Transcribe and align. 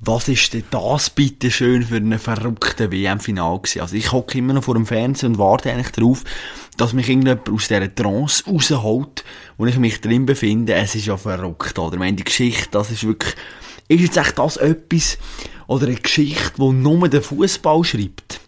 was 0.00 0.28
ist 0.28 0.54
denn 0.54 0.64
das 0.70 1.10
bitte 1.10 1.50
schön 1.50 1.82
für 1.82 1.96
einen 1.96 2.18
verrückten 2.18 2.92
WM-Final 2.92 3.58
gewesen? 3.58 3.80
Also 3.80 3.96
ich 3.96 4.12
hocke 4.12 4.38
immer 4.38 4.52
noch 4.52 4.64
vor 4.64 4.74
dem 4.74 4.86
Fernsehen 4.86 5.32
und 5.32 5.38
warte 5.38 5.72
eigentlich 5.72 5.90
darauf, 5.90 6.22
dass 6.76 6.92
mich 6.92 7.08
irgendjemand 7.08 7.48
aus 7.48 7.66
dieser 7.66 7.92
Trance 7.92 8.44
rausholt, 8.46 9.24
wo 9.56 9.66
ich 9.66 9.76
mich 9.78 10.00
drin 10.00 10.24
befinde. 10.24 10.74
Es 10.74 10.94
ist 10.94 11.06
ja 11.06 11.16
verrückt, 11.16 11.78
oder? 11.78 11.94
Ich 11.94 11.98
meine, 11.98 12.16
die 12.16 12.24
Geschichte, 12.24 12.68
das 12.70 12.92
ist 12.92 13.04
wirklich, 13.04 13.34
ist 13.88 14.00
jetzt 14.00 14.16
echt 14.16 14.38
das 14.38 14.56
etwas, 14.56 15.18
oder 15.66 15.86
eine 15.86 15.96
Geschichte, 15.96 16.52
die 16.56 16.70
nur 16.70 17.08
der 17.08 17.22
Fußball 17.22 17.82
schreibt? 17.82 18.40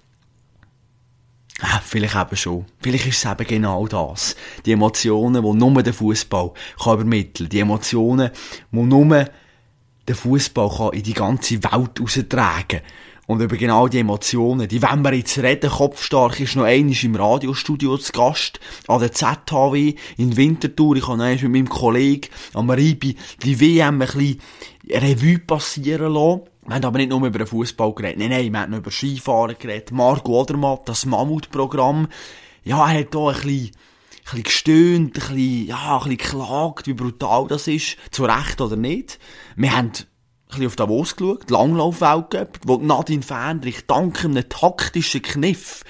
Ja, 1.60 1.82
vielleicht 1.84 2.14
eben 2.14 2.36
schon. 2.36 2.64
Vielleicht 2.80 3.06
ist 3.06 3.24
es 3.24 3.30
eben 3.30 3.46
genau 3.46 3.86
das. 3.86 4.36
Die 4.64 4.72
Emotionen, 4.72 5.42
die 5.42 5.52
nur 5.52 5.82
der 5.82 5.92
Fußball 5.92 6.52
kann 6.82 6.94
übermitteln. 6.94 7.50
Die 7.50 7.58
Emotionen, 7.58 8.30
die 8.72 8.78
nur 8.78 9.26
der 10.10 10.16
Fußball 10.16 10.90
in 10.92 11.04
die 11.04 11.14
ganze 11.14 11.62
Welt 11.62 12.00
raustragen 12.00 12.80
Und 13.28 13.40
über 13.40 13.56
genau 13.56 13.86
die 13.86 14.00
Emotionen, 14.00 14.66
die 14.66 14.82
wenn 14.82 15.02
wir 15.02 15.14
jetzt 15.14 15.38
reden, 15.38 15.70
kopfstark 15.70 16.40
ist 16.40 16.56
noch 16.56 16.64
einmal 16.64 16.96
im 17.00 17.14
Radiostudio 17.14 17.96
zu 17.96 18.10
Gast, 18.10 18.58
an 18.88 18.98
der 18.98 19.12
ZHW 19.12 19.94
in 20.16 20.36
Winterthur. 20.36 20.96
Ich 20.96 21.06
habe 21.06 21.16
mit 21.24 21.42
meinem 21.44 21.68
Kollegen 21.68 22.28
Amaribi 22.54 23.14
die 23.44 23.60
WM 23.60 24.02
ein 24.02 24.08
bisschen 24.08 24.40
Revue 24.90 25.38
passieren 25.38 26.12
lassen. 26.12 26.40
Wir 26.66 26.74
haben 26.74 26.84
aber 26.84 26.98
nicht 26.98 27.10
nur 27.10 27.24
über 27.24 27.38
den 27.38 27.46
Fußball 27.46 27.94
geredet. 27.94 28.18
Nein, 28.18 28.30
nein, 28.30 28.52
wir 28.52 28.60
haben 28.60 28.70
noch 28.72 28.78
über 28.78 28.90
Skifahren 28.90 29.54
geredet. 29.56 29.92
Marco 29.92 30.40
Odermatt, 30.40 30.88
das 30.88 31.06
Mammutprogramm. 31.06 32.08
Ja, 32.64 32.78
er 32.90 32.98
hat 32.98 33.08
hier 33.12 33.20
ein 33.20 33.34
bisschen, 33.34 33.70
bisschen 34.30 34.42
gestöhnt, 34.44 35.16
ein 35.16 35.34
bisschen, 35.34 35.66
ja, 35.66 35.98
ein 35.98 36.08
bisschen 36.10 36.16
geklagt, 36.18 36.86
wie 36.86 36.94
brutal 36.94 37.46
das 37.48 37.66
ist. 37.68 37.96
Zu 38.10 38.24
Recht 38.24 38.60
oder 38.60 38.76
nicht. 38.76 39.18
Wir 39.56 39.76
haben 39.76 39.86
ein 39.88 40.06
bisschen 40.48 40.66
auf 40.66 40.76
Davos 40.76 41.16
geschaut, 41.16 41.50
Langlauf-Weltcup, 41.50 42.60
wo 42.64 42.76
Nadine 42.76 43.22
Fendrich 43.22 43.86
dank 43.86 44.24
einem 44.24 44.48
taktischen 44.48 45.22
Kniff 45.22 45.84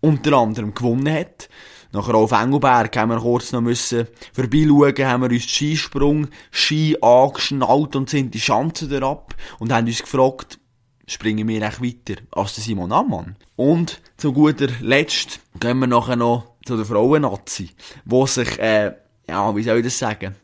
unter 0.00 0.34
anderem 0.34 0.74
gewonnen 0.74 1.12
hat. 1.12 1.48
Nachher 1.92 2.14
auf 2.14 2.32
Engelberg 2.32 2.96
haben 2.96 3.10
wir 3.10 3.20
kurz 3.20 3.52
noch 3.52 3.60
müssen 3.60 4.06
vorbeischauen, 4.32 5.06
haben 5.06 5.22
wir 5.22 5.30
uns 5.30 5.44
Skisprung, 5.44 6.28
Ski 6.50 6.96
angeschnallt 7.00 7.96
und 7.96 8.08
sind 8.08 8.32
die 8.32 8.40
Schanzen 8.40 9.02
ab 9.02 9.34
und 9.58 9.72
haben 9.72 9.86
uns 9.86 10.02
gefragt, 10.02 10.58
springen 11.06 11.46
wir 11.48 11.60
echt 11.62 11.82
weiter 11.82 12.20
als 12.30 12.54
der 12.54 12.64
Simon 12.64 12.92
Ammann. 12.92 13.36
Und 13.56 14.00
zu 14.16 14.32
guter 14.32 14.68
Letzt 14.80 15.40
gehen 15.60 15.80
wir 15.80 15.86
nachher 15.86 16.16
noch 16.16 16.51
zu 16.64 16.76
der 16.76 16.86
Frauen-Nazi, 16.86 17.70
wo 18.04 18.26
sich, 18.26 18.58
äh, 18.58 18.92
ja, 19.28 19.54
wie 19.54 19.62
soll 19.62 19.78
ich 19.78 19.84
das 19.84 19.98
sagen, 19.98 20.36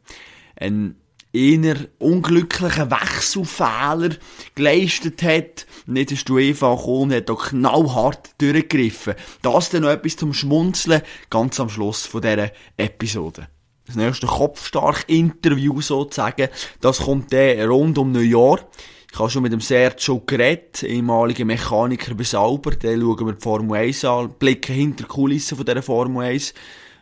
ein 0.56 0.96
eher 1.32 1.76
unglücklichen 1.98 2.90
Wechselfehler 2.90 4.16
geleistet 4.54 5.22
hat. 5.22 5.66
Nicht 5.86 6.12
ist 6.12 6.28
du 6.28 6.36
gekommen 6.36 6.80
und 6.86 7.12
hat 7.12 7.28
da 7.28 7.34
knallhart 7.34 8.30
durchgegriffen. 8.38 9.14
Das 9.42 9.70
dann 9.70 9.82
noch 9.82 9.90
etwas 9.90 10.16
zum 10.16 10.32
Schmunzeln, 10.32 11.02
ganz 11.30 11.60
am 11.60 11.68
Schluss 11.68 12.06
von 12.06 12.22
dieser 12.22 12.50
Episode. 12.76 13.48
Das 13.86 13.96
nächste 13.96 14.26
Kopfstark-Interview 14.26 15.80
sozusagen, 15.80 16.48
das 16.80 16.98
kommt 17.00 17.32
dann 17.32 17.60
rund 17.68 17.98
um 17.98 18.12
Neujahr. 18.12 18.60
Ich 19.10 19.18
habe 19.18 19.30
schon 19.30 19.42
mit 19.42 19.52
dem 19.52 19.60
Sergio 19.60 20.22
geredet, 20.26 20.82
ehemaliger 20.82 21.44
Mechaniker 21.44 22.14
bei 22.14 22.24
Sauber, 22.24 22.72
dann 22.72 23.00
schauen 23.00 23.26
wir 23.26 23.32
die 23.32 23.42
Formel 23.42 23.78
1 23.78 24.04
an, 24.04 24.34
blicken 24.38 24.74
hinter 24.74 25.04
die 25.04 25.08
Kulissen 25.08 25.56
von 25.56 25.66
dieser 25.66 25.82
Formel 25.82 26.24
1 26.24 26.54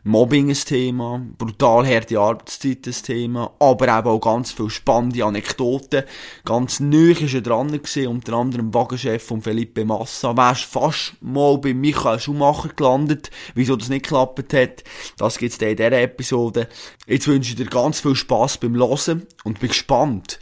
Mobbing 0.07 0.51
ein 0.51 0.55
Thema, 0.55 1.21
brutal 1.37 1.85
harte 1.85 2.21
Arbeitszeit 2.21 2.87
ein 2.87 2.93
Thema, 2.93 3.53
aber 3.59 3.89
eben 3.89 4.07
auch 4.07 4.21
ganz 4.21 4.53
viele 4.53 4.71
spannende 4.71 5.25
Anekdoten. 5.25 6.05
Ganz 6.45 6.79
neu 6.79 7.11
ist 7.11 7.35
er 7.35 7.41
dran 7.41 7.73
gewesen, 7.73 8.07
unter 8.07 8.35
anderem 8.35 8.73
Wagenchef 8.73 9.25
von 9.25 9.43
Felipe 9.43 9.85
Massa. 9.85 10.37
Wärst 10.37 10.63
fast 10.63 11.15
mal 11.21 11.59
bei 11.59 11.75
Michael 11.75 12.21
Schumacher 12.21 12.69
gelandet, 12.69 13.33
wieso 13.57 13.75
das 13.75 13.89
nicht 13.89 14.05
geklappt 14.05 14.55
hat. 14.55 14.85
Das 15.19 15.39
gibt's 15.39 15.59
dann 15.59 15.71
in 15.71 15.77
dieser 15.77 16.01
Episode. 16.01 16.69
Jetzt 17.09 17.27
wünsche 17.27 17.51
ich 17.51 17.57
dir 17.57 17.67
ganz 17.67 17.99
viel 17.99 18.15
Spass 18.15 18.59
beim 18.59 18.77
Hören 18.77 19.27
und 19.43 19.59
bin 19.59 19.71
gespannt, 19.71 20.39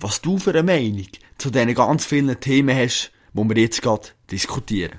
was 0.00 0.20
du 0.20 0.38
für 0.38 0.50
eine 0.50 0.62
Meinung 0.62 1.08
zu 1.38 1.50
diesen 1.50 1.74
ganz 1.74 2.04
vielen 2.04 2.38
Themen 2.38 2.76
hast, 2.76 3.10
die 3.32 3.48
wir 3.48 3.56
jetzt 3.56 3.82
gerade 3.82 4.08
diskutieren. 4.30 4.98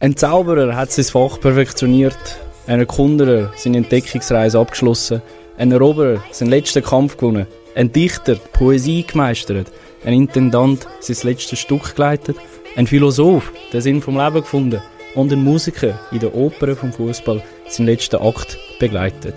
Ein 0.00 0.16
Zauberer 0.16 0.74
hat 0.74 0.90
sein 0.90 1.04
Fach 1.04 1.38
perfektioniert, 1.40 2.40
ein 2.66 2.80
Erkunderer 2.80 3.52
seine 3.56 3.78
Entdeckungsreise 3.78 4.58
abgeschlossen, 4.58 5.22
ein 5.58 5.72
Eroberer 5.72 6.24
seinen 6.32 6.50
letzten 6.50 6.82
Kampf 6.82 7.16
gewonnen, 7.18 7.46
ein 7.74 7.92
Dichter 7.92 8.36
die 8.36 8.48
Poesie 8.52 9.04
gemeistert, 9.04 9.70
ein 10.04 10.14
Intendant 10.14 10.88
sein 11.00 11.16
letztes 11.22 11.58
Stück 11.58 11.94
geleitet, 11.94 12.38
ein 12.76 12.86
Philosoph 12.86 13.52
den 13.72 13.80
Sinn 13.82 14.00
vom 14.00 14.16
Leben 14.16 14.40
gefunden 14.40 14.80
und 15.14 15.32
ein 15.32 15.42
Musiker 15.42 15.98
in 16.12 16.20
der 16.20 16.34
Oper 16.34 16.76
vom 16.76 16.92
Fußball 16.92 17.42
seinen 17.68 17.86
letzten 17.86 18.16
Akt 18.16 18.58
begleitet. 18.78 19.34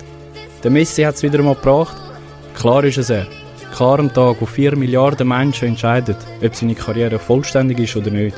Der 0.62 0.70
Messi 0.70 1.02
hat 1.02 1.16
es 1.16 1.22
wieder 1.22 1.38
einmal 1.38 1.54
gebracht. 1.54 1.96
Klar 2.54 2.84
ist 2.84 2.98
es 2.98 3.10
er. 3.10 3.26
Klar 3.74 3.98
am 3.98 4.12
Tag, 4.12 4.36
wo 4.40 4.46
vier 4.46 4.76
Milliarden 4.76 5.28
Menschen 5.28 5.68
entscheiden, 5.68 6.16
ob 6.42 6.54
seine 6.54 6.74
Karriere 6.74 7.18
vollständig 7.18 7.80
ist 7.80 7.96
oder 7.96 8.10
nicht. 8.10 8.36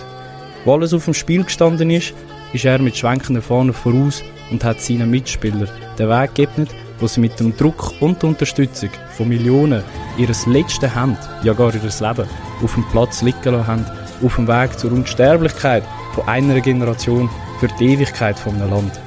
Wo 0.65 0.75
alles 0.75 0.95
auf 0.95 1.05
dem 1.05 1.15
Spiel 1.15 1.45
gestanden 1.45 1.91
ist, 1.91 2.15
ist 2.53 2.65
er 2.65 2.79
mit 2.79 2.97
schwenkenden 2.97 3.43
Fahnen 3.43 3.75
voraus 3.75 4.23
und 4.51 4.65
hat 4.65 4.81
seinen 4.81 5.11
Mitspielern 5.11 5.69
den 5.99 6.09
Weg 6.09 6.35
geebnet, 6.35 6.71
wo 6.99 7.07
sie 7.07 7.21
mit 7.21 7.39
dem 7.39 7.57
Druck 7.57 7.93
und 8.01 8.23
der 8.23 8.31
Unterstützung 8.31 8.91
von 9.17 9.29
Millionen 9.29 9.85
ihres 10.17 10.47
letzten 10.47 10.95
Hand, 10.95 11.19
ja 11.43 11.53
gar 11.53 11.75
ihres 11.75 12.01
Leben, 12.01 12.27
auf 12.63 12.75
dem 12.75 12.85
Platz 12.91 13.23
liegen 13.23 13.45
lassen 13.45 13.67
haben, 13.67 13.87
auf 14.25 14.37
dem 14.37 14.49
Weg 14.49 14.79
zur 14.79 14.93
Unsterblichkeit 14.93 15.85
von 16.17 16.27
einer 16.29 16.61
Generation 16.61 17.29
für 17.61 17.69
die 17.69 17.93
Ewigkeit 17.93 18.39
von 18.39 18.55
einem 18.55 18.71
Land. 18.71 19.01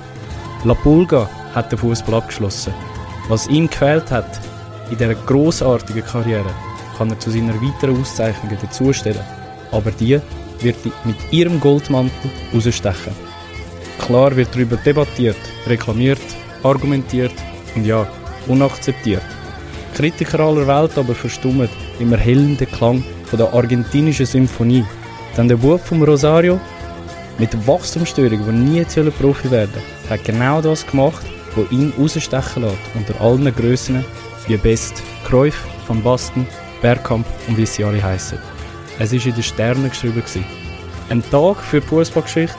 La 0.63 0.75
Pulga 0.75 1.27
hat 1.55 1.71
den 1.71 1.79
Fußball 1.79 2.15
abgeschlossen. 2.15 2.71
Was 3.29 3.47
ihm 3.47 3.67
gefehlt 3.67 4.11
hat 4.11 4.39
in 4.91 4.97
dieser 4.97 5.15
großartigen 5.15 6.05
Karriere, 6.05 6.51
kann 6.97 7.09
er 7.09 7.19
zu 7.19 7.31
seiner 7.31 7.55
weiteren 7.55 7.99
Auszeichnung 7.99 8.55
dazustellen. 8.61 9.23
Aber 9.71 9.89
die 9.89 10.19
wird 10.61 10.77
mit 11.03 11.15
ihrem 11.31 11.59
Goldmantel 11.59 12.29
herausstechen. 12.51 13.13
Klar 13.97 14.35
wird 14.35 14.53
darüber 14.53 14.77
debattiert, 14.77 15.37
reklamiert, 15.65 16.21
argumentiert 16.61 17.33
und 17.75 17.85
ja, 17.85 18.05
unakzeptiert. 18.47 19.23
Kritiker 19.95 20.41
aller 20.41 20.67
Welt 20.67 20.97
aber 20.97 21.15
verstummen 21.15 21.69
im 21.99 22.13
erhellenden 22.13 22.67
Klang 22.67 23.03
von 23.25 23.39
der 23.39 23.51
argentinischen 23.51 24.27
Symphonie. 24.27 24.85
Denn 25.35 25.47
der 25.47 25.57
Bub 25.57 25.81
vom 25.83 26.03
Rosario 26.03 26.59
mit 27.39 27.67
Wachstumsstörung, 27.67 28.44
der 28.44 28.53
nie 28.53 28.85
zu 28.85 29.09
Profi 29.11 29.50
werden 29.50 29.81
hat 30.09 30.25
genau 30.25 30.61
das 30.61 30.85
gemacht, 30.85 31.25
was 31.55 31.72
ihn 31.72 31.94
rausstechen 31.97 32.63
lässt 32.63 32.77
unter 32.95 33.22
allen 33.22 33.55
Grössen 33.55 34.03
wie 34.47 34.57
Best, 34.57 35.01
Cruyff, 35.25 35.66
Van 35.88 36.01
Basten, 36.01 36.45
Bergkamp 36.81 37.25
und 37.47 37.57
wie 37.57 37.66
sie 37.66 37.83
alle 37.83 38.03
heißen. 38.03 38.39
Es 38.97 39.13
war 39.13 39.25
in 39.25 39.33
den 39.33 39.44
Sternen 39.44 39.89
geschrieben. 39.89 40.23
Ein 41.09 41.23
Tag 41.31 41.57
für 41.57 41.79
die 41.79 41.88
Fußballgeschichte, 41.88 42.55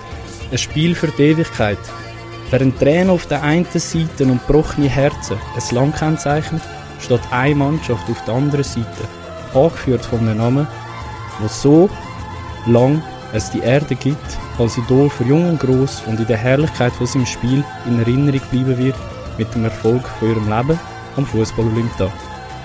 ein 0.50 0.58
Spiel 0.58 0.94
für 0.94 1.08
die 1.08 1.22
Ewigkeit. 1.22 1.78
Während 2.50 2.78
Tränen 2.78 3.10
auf 3.10 3.26
der 3.26 3.42
einen 3.42 3.66
Seite 3.72 4.24
und 4.24 4.46
gebrochene 4.46 4.88
Herzen 4.88 5.36
ein 5.54 5.74
Land 5.74 5.96
kennzeichnet, 5.96 6.62
steht 7.00 7.20
eine 7.30 7.54
Mannschaft 7.54 8.08
auf 8.10 8.24
der 8.24 8.34
anderen 8.34 8.64
Seite, 8.64 9.08
angeführt 9.54 10.04
von 10.04 10.20
einem 10.20 10.38
Namen, 10.38 10.66
wo 11.38 11.48
so 11.48 11.90
lang 12.66 13.02
es 13.32 13.50
die 13.50 13.60
Erde 13.60 13.94
gibt, 13.94 14.38
als 14.58 14.76
Idol 14.76 15.08
für 15.08 15.24
Jung 15.24 15.48
und 15.50 15.60
Groß 15.60 16.02
und 16.06 16.20
in 16.20 16.26
der 16.26 16.36
Herrlichkeit 16.36 16.92
von 16.92 17.06
seinem 17.06 17.26
Spiel 17.26 17.64
in 17.86 17.98
Erinnerung 17.98 18.40
bleiben 18.50 18.78
wird 18.78 18.96
mit 19.38 19.54
dem 19.54 19.64
Erfolg 19.64 20.06
von 20.18 20.28
ihrem 20.28 20.48
Leben 20.48 20.78
am 21.16 21.26
Fußball-Olympia. 21.26 22.10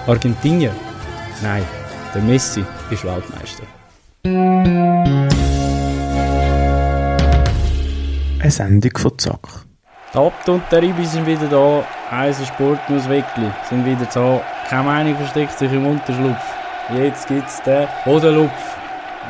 Argentinien? 0.08 0.74
Nein, 1.42 1.64
der 2.14 2.22
Messi 2.22 2.64
ist 2.90 3.04
Weltmeister. 3.06 3.64
Eine 8.40 8.52
Sendung 8.52 8.98
von 8.98 9.18
Zack. 9.18 9.66
Abt 10.14 10.48
und 10.48 10.64
der 10.72 10.82
Ribi 10.82 11.06
sind 11.06 11.26
wieder 11.26 11.48
da. 11.48 11.84
Eisen 12.10 12.46
Sportnews 12.46 13.10
Weckli 13.10 13.52
sind 13.70 13.86
wieder 13.86 14.08
da. 14.14 14.42
Keine 14.70 14.84
Meinung 14.84 15.16
versteckt 15.18 15.58
sich 15.58 15.72
im 15.72 15.86
Unterschlupf. 15.88 16.44
Jetzt 16.96 17.28
gibt's 17.28 17.62
den 17.64 17.88
Hodenlupf. 18.06 18.75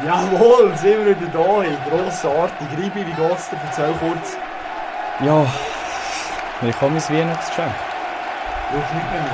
Jawohl, 0.04 0.76
sind 0.78 1.06
wir 1.06 1.16
wieder 1.20 1.30
da. 1.32 1.62
Hey, 1.62 1.78
grossartig. 1.90 2.68
Ribi, 2.78 3.06
wie 3.06 3.14
geht's 3.14 3.50
dir? 3.50 3.58
Erzähl 3.66 3.94
kurz. 4.00 4.36
Ja, 5.24 5.46
ich 6.68 6.82
habe 6.82 6.92
mein 6.92 7.02
Weihnachtsgeschenk. 7.02 7.72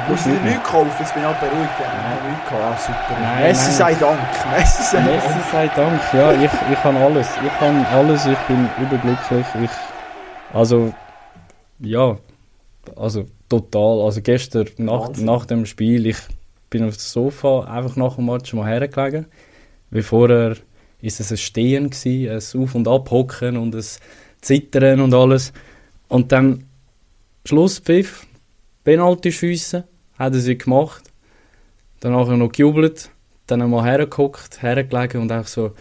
Du 0.06 0.12
musst 0.12 0.28
nicht 0.28 0.44
nichts 0.44 0.64
kaufen, 0.70 0.92
jetzt 1.00 1.14
bin 1.14 1.24
ich 1.24 1.30
auch 1.30 1.36
beruhigt. 1.36 1.70
Ja, 1.80 1.86
ich 1.88 2.20
habe 2.20 2.30
nichts 2.30 2.50
gehabt. 2.50 2.64
Ah, 2.64 2.78
super. 2.78 3.22
Nein, 3.22 3.44
Messi 3.44 3.72
sei 3.72 3.94
Dank. 3.96 4.20
Messi 4.56 4.84
sei 4.84 5.00
Messi 5.02 5.28
Dank. 5.28 5.44
sei 5.52 5.68
Dank. 5.76 6.02
Ja, 6.14 6.32
ich, 6.34 6.52
ich 6.72 6.84
habe 6.84 6.98
alles. 7.00 7.28
Ich 7.44 7.62
habe 7.62 7.86
alles. 7.94 8.26
Ich 8.28 8.38
bin 8.40 8.70
überglücklich. 8.78 9.46
Ich, 9.64 10.56
also, 10.56 10.94
ja, 11.80 12.18
Also 12.96 13.26
total. 13.50 14.06
Also 14.06 14.22
gestern 14.22 14.68
nach, 14.78 15.08
Wahnsinn. 15.08 15.26
nach 15.26 15.46
dem 15.46 15.66
Spiel, 15.66 16.06
ich 16.06 16.18
bin 16.70 16.84
auf 16.88 16.96
dem 16.96 17.00
Sofa 17.00 17.64
einfach 17.66 17.96
nach 17.96 18.16
dem 18.16 18.26
Match 18.28 18.54
mal 18.54 18.68
hergelegen. 18.68 19.26
Wie 19.92 20.02
vorher 20.02 20.56
ist 21.02 21.20
es 21.20 21.32
ein 21.32 21.38
Stehen 21.38 21.90
gsi, 21.90 22.30
ein 22.30 22.38
Auf- 22.38 22.76
und 22.76 22.88
Abhocken 22.88 23.58
und 23.58 23.76
ein 23.76 23.86
Zittern 24.42 25.02
und 25.02 25.14
alles. 25.14 25.54
Und 26.08 26.32
dann 26.32 26.66
Schlusspfiff, 27.46 28.26
Penaltyschüsse, 28.84 29.86
hat 30.18 30.34
er 30.34 30.40
sie 30.40 30.58
gemacht. 30.58 31.04
Danach 32.00 32.28
noch 32.28 32.52
gejubelt, 32.52 33.12
dann 33.48 33.62
einmal 33.62 33.84
hergeguckt, 33.86 34.62
hergelegen 34.62 35.22
und 35.22 35.32
auch 35.32 35.48
so, 35.48 35.74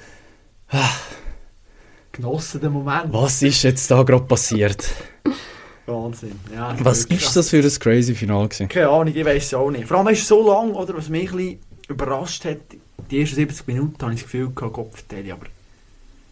Genossen 2.13 2.61
den 2.61 2.73
Moment. 2.73 3.13
was 3.13 3.43
ist 3.43 3.63
jetzt 3.63 3.91
da 3.91 4.03
gerade 4.03 4.25
passiert? 4.25 4.87
Wahnsinn. 5.87 6.39
Ja, 6.55 6.75
Was 6.83 7.05
wirklich 7.05 7.23
ist 7.25 7.37
das 7.37 7.51
für 7.51 7.59
ein 7.63 7.79
crazy 7.79 8.15
Final 8.15 8.49
gewesen? 8.49 8.69
Keine 8.69 8.89
Ahnung, 8.89 9.15
ich 9.15 9.25
weiß 9.25 9.45
es 9.47 9.55
auch 9.55 9.71
nicht. 9.71 9.87
Vor 9.87 9.99
allem 9.99 10.09
ist 10.09 10.23
es 10.23 10.29
so 10.29 10.47
lang, 10.47 10.73
oder, 10.73 10.97
was 10.97 11.09
mich 11.09 11.31
ein 11.31 11.37
bisschen 11.37 11.59
überrascht 11.89 12.45
hat, 12.45 12.59
die 13.11 13.21
ersten 13.21 13.37
70 13.37 13.67
Minuten 13.67 13.97
habe 14.01 14.13
ich 14.13 14.23
das 14.23 14.31
Gefühl 14.31 14.51
gehabt, 14.51 14.95
vertelle, 14.95 15.33
aber 15.33 15.47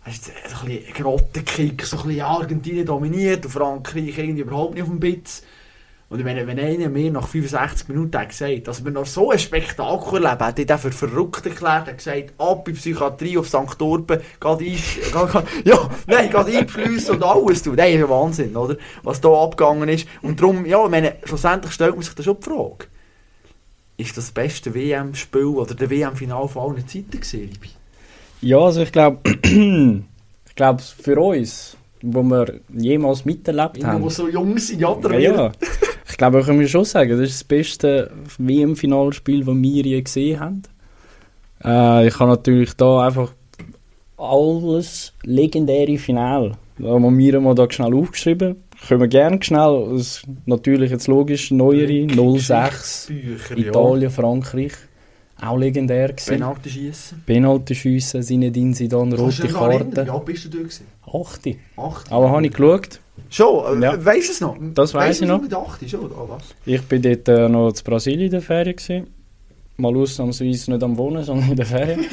es 0.04 0.14
ist 0.14 0.28
jetzt 0.28 0.62
ein 0.62 0.68
bisschen 0.68 0.94
Grottenkick, 0.94 1.84
so 1.84 1.98
ein 1.98 2.08
bisschen 2.08 2.22
Argentinien 2.22 2.86
dominiert 2.86 3.44
und 3.44 3.50
Frankreich 3.50 4.18
irgendwie 4.18 4.42
überhaupt 4.42 4.74
nicht 4.74 4.82
auf 4.82 4.88
dem 4.88 5.00
Bitz. 5.00 5.42
Und 6.10 6.24
meine, 6.24 6.46
wenn 6.46 6.58
einer 6.58 6.88
mir 6.88 7.10
nach 7.10 7.28
65 7.28 7.88
Minuten 7.88 8.16
hat 8.16 8.30
gesagt, 8.30 8.66
dass 8.66 8.82
wir 8.82 8.90
noch 8.90 9.04
so 9.04 9.30
ein 9.30 9.38
Spektakel 9.38 10.24
erleben, 10.24 10.44
hat 10.46 10.56
den 10.56 10.78
für 10.78 10.90
verrückt 10.90 11.44
erklärt, 11.44 11.86
hat 11.86 11.98
gesagt, 11.98 12.32
ab 12.38 12.66
in 12.66 12.74
die 12.74 12.80
Psychiatrie 12.80 13.36
auf 13.36 13.48
St. 13.48 13.78
Turben, 13.78 14.18
geht 14.40 14.60
ja, 15.64 15.90
nein, 16.06 16.30
geht 16.30 16.56
einfließen 16.56 17.16
und 17.16 17.22
alles. 17.22 17.66
Nein, 17.66 17.92
ist 17.92 18.00
ja 18.00 18.08
Wahnsinn, 18.08 18.56
oder? 18.56 18.78
Was 19.02 19.20
da 19.20 19.28
abgegangen 19.28 19.90
ist. 19.90 20.08
Und 20.22 20.40
darum, 20.40 20.64
ja, 20.64 20.82
ich 20.82 20.90
meine, 20.90 21.16
schlussendlich 21.24 21.72
stellt 21.74 21.94
man 21.94 22.02
sich 22.02 22.14
da 22.14 22.22
schon 22.22 22.38
die 22.40 22.42
Frage, 22.42 22.86
ist 23.98 24.16
das 24.16 24.26
das 24.26 24.30
beste 24.32 24.74
WM-Spiel 24.74 25.44
oder 25.44 25.74
der 25.74 25.90
WM-Final 25.90 26.48
von 26.48 26.70
allen 26.70 26.88
Zeiten 26.88 27.10
gewesen, 27.10 27.40
Liebe? 27.40 27.66
Ja, 28.40 28.60
also 28.60 28.82
ich 28.82 28.92
glaube, 28.92 29.18
ich 29.42 30.54
glaube 30.54 30.82
für 30.82 31.18
uns, 31.18 31.76
wo 32.00 32.22
wir 32.22 32.60
jemals 32.72 33.24
miterlebt 33.24 33.84
haben, 33.84 34.02
die 34.02 34.10
so 34.10 34.28
jung 34.28 34.56
sind, 34.56 34.80
ja, 34.80 34.96
ja, 35.10 35.18
ja. 35.18 35.52
ich 36.08 36.16
glaube, 36.16 36.42
können 36.42 36.60
wir 36.60 36.68
schon 36.68 36.84
sagen, 36.84 37.10
das 37.10 37.20
ist 37.28 37.40
das 37.40 37.44
beste 37.44 38.12
WM-Finalspiel, 38.38 39.44
das 39.44 39.54
wir 39.56 39.82
je 39.82 40.00
gesehen 40.00 40.40
haben. 40.40 40.62
Äh, 41.64 42.06
ich 42.06 42.18
habe 42.20 42.30
natürlich 42.30 42.74
da 42.74 43.04
einfach 43.04 43.32
alles 44.16 45.12
legendäre 45.24 45.98
Final. 45.98 46.52
Da 46.78 46.90
haben 46.90 47.18
wir 47.18 47.40
mal 47.40 47.56
da 47.56 47.68
schnell 47.68 47.94
aufgeschrieben. 47.94 48.62
Können 48.86 49.00
wir 49.00 49.08
gerne 49.08 49.42
schnell, 49.42 49.88
das 49.92 50.00
ist 50.00 50.22
natürlich 50.46 50.90
jetzt 50.90 51.08
logisch, 51.08 51.50
neuere, 51.50 52.06
06, 52.38 53.06
Bücher, 53.08 53.58
Italien, 53.58 54.10
Frankreich. 54.10 54.72
Auch 55.40 55.56
legendär 55.56 56.08
gewesen. 56.08 56.30
Penalty 56.30 56.70
schießen. 56.70 57.22
Penaltyschüsse, 57.24 58.20
Zinedine 58.22 58.74
Zidane, 58.74 59.14
rote 59.16 59.46
Karte. 59.46 60.02
Ja, 60.04 60.18
bist 60.18 60.46
du 60.46 60.48
da 60.48 60.58
gewesen? 60.58 60.86
8. 61.06 61.56
Acht. 61.76 62.10
Aber 62.12 62.30
habe 62.30 62.44
ich 62.46 62.52
geschaut. 62.52 63.00
Schon, 63.30 63.82
äh, 63.82 63.84
Ja. 63.86 64.04
weißt 64.04 64.28
du 64.28 64.32
es 64.32 64.40
noch? 64.40 64.56
Das 64.74 64.94
weiss 64.94 65.08
Weisst 65.08 65.20
du 65.20 65.24
ich 65.24 65.30
noch. 65.30 65.42
Mit 65.42 65.54
8 65.54 65.90
schon, 65.90 66.00
oder 66.00 66.28
was? 66.28 66.42
Ich 66.66 66.82
bin 66.82 67.02
dort 67.02 67.28
äh, 67.28 67.48
noch 67.48 67.68
in 67.68 67.74
Brasilien 67.84 68.22
in 68.26 68.30
der 68.32 68.40
Ferien. 68.42 68.74
Gewesen. 68.76 69.06
Mal 69.76 69.96
ausnahmsweise 69.96 70.72
nicht 70.72 70.82
am 70.82 70.96
Wohnen, 70.96 71.22
sondern 71.24 71.50
in 71.50 71.56
der 71.56 71.66
Ferien. 71.66 72.04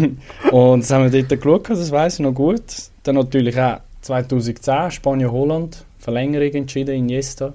und 0.50 0.80
das 0.80 0.90
haben 0.90 1.12
wir 1.12 1.22
dort 1.22 1.40
geschaut, 1.40 1.70
das 1.70 1.90
weiß 1.92 2.14
ich 2.14 2.20
noch 2.20 2.34
gut. 2.34 2.62
Dann 3.04 3.14
natürlich 3.14 3.58
auch 3.60 3.78
2010, 4.00 4.90
Spanien-Holland, 4.90 5.84
Verlängerung 6.08 6.50
entschieden, 6.54 6.94
Iniesta. 6.94 7.52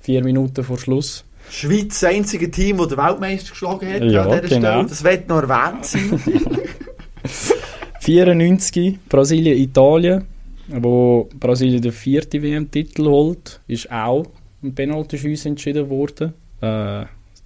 Vier 0.00 0.24
Minuten 0.24 0.64
vor 0.64 0.78
Schluss. 0.78 1.22
Schweiz, 1.50 2.00
das 2.00 2.04
einzige 2.04 2.50
Team, 2.50 2.78
das 2.78 2.88
den 2.88 2.96
Weltmeister 2.96 3.50
geschlagen 3.50 3.92
hat. 3.92 4.02
Ja, 4.02 4.22
an 4.22 4.30
dieser 4.30 4.56
genau. 4.56 4.70
Stelle. 4.70 4.86
Das 4.88 5.04
wird 5.04 5.28
noch 5.28 5.42
erwähnt 5.42 5.84
sein. 5.84 6.18
94, 8.00 8.98
Brasilien-Italien, 9.06 10.24
wo 10.68 11.28
Brasilien 11.38 11.82
den 11.82 11.92
vierten 11.92 12.42
WM-Titel 12.42 13.04
holt, 13.04 13.60
ist 13.68 13.92
auch 13.92 14.24
im 14.62 14.74
Penaltyschiessen 14.74 15.50
entschieden 15.50 15.90
worden. 15.90 16.32
Äh, 16.62 17.04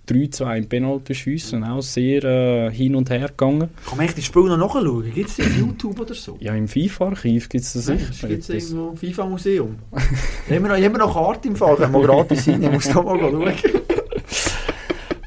3-2 0.08 0.58
im 0.58 0.68
Penaltyschiessen, 0.68 1.64
auch 1.64 1.80
sehr 1.80 2.24
äh, 2.24 2.70
hin 2.70 2.94
und 2.94 3.10
her 3.10 3.28
gegangen. 3.28 3.70
Kann 3.86 3.96
man 3.96 4.06
echt 4.06 4.18
das 4.18 4.24
Spiel 4.24 4.42
noch 4.44 4.56
nachschauen? 4.56 5.12
Gibt 5.12 5.30
es 5.30 5.36
das 5.36 5.46
auf 5.46 5.56
YouTube 5.56 6.00
oder 6.00 6.14
so? 6.14 6.36
Ja, 6.40 6.54
im 6.54 6.68
FIFA-Archiv 6.68 7.48
gibt 7.48 7.64
es 7.64 7.72
das 7.72 7.86
sicher. 7.86 8.28
Gibt 8.28 8.48
es 8.48 8.48
irgendwo 8.48 8.90
ein 8.90 8.96
FIFA-Museum? 8.96 9.76
haben, 9.92 10.62
wir 10.62 10.90
noch, 10.90 10.98
noch 10.98 11.14
Karte 11.14 11.48
im 11.48 11.56
Fall? 11.56 11.76
Können 11.76 11.92
wir 11.92 12.02
gratis 12.02 12.44
sein? 12.44 12.62
Ich 12.62 12.70
muss 12.70 12.88
da 12.88 13.02
mal 13.02 13.18
schauen. 13.18 13.52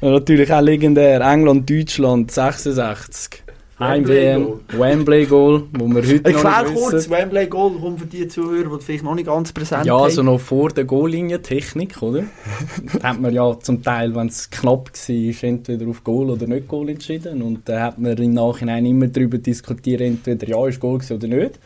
Natürlich 0.00 0.52
auch 0.52 0.60
legendär 0.60 1.20
England-Deutschland 1.20 2.30
66. 2.30 3.42
Heim-WM, 3.78 4.60
Wembley-Goal, 4.76 5.68
wo 5.72 5.86
wir 5.86 6.02
heute 6.02 6.30
Ich 6.30 6.42
noch 6.42 6.62
nicht 6.64 6.74
kurz, 6.74 6.92
wissen. 6.94 7.10
Wembley 7.12 7.46
Goal, 7.46 7.78
kommt 7.78 8.00
für 8.00 8.06
die 8.06 8.26
Zuhörer, 8.26 8.76
die 8.76 8.84
vielleicht 8.84 9.04
noch 9.04 9.14
nicht 9.14 9.26
ganz 9.26 9.52
präsent 9.52 9.86
Ja, 9.86 9.94
haben. 9.94 10.02
also 10.02 10.24
noch 10.24 10.40
vor 10.40 10.70
der 10.70 10.84
Goallinie-Technik, 10.84 12.02
oder? 12.02 12.24
da 13.00 13.10
hat 13.10 13.20
man 13.20 13.32
ja 13.32 13.56
zum 13.60 13.80
Teil, 13.84 14.16
wenn 14.16 14.26
es 14.26 14.50
knapp 14.50 14.90
war, 14.92 15.44
entweder 15.48 15.86
auf 15.86 16.02
Goal 16.02 16.30
oder 16.30 16.48
nicht 16.48 16.66
Goal 16.66 16.88
entschieden. 16.88 17.40
Und 17.40 17.68
da 17.68 17.82
hat 17.82 18.00
man 18.00 18.16
im 18.16 18.34
Nachhinein 18.34 18.84
immer 18.84 19.06
darüber 19.06 19.38
diskutiert, 19.38 20.00
entweder 20.00 20.48
ja, 20.48 20.66
ist 20.66 20.80
Goal 20.80 21.00
oder 21.08 21.28
nicht. 21.28 21.60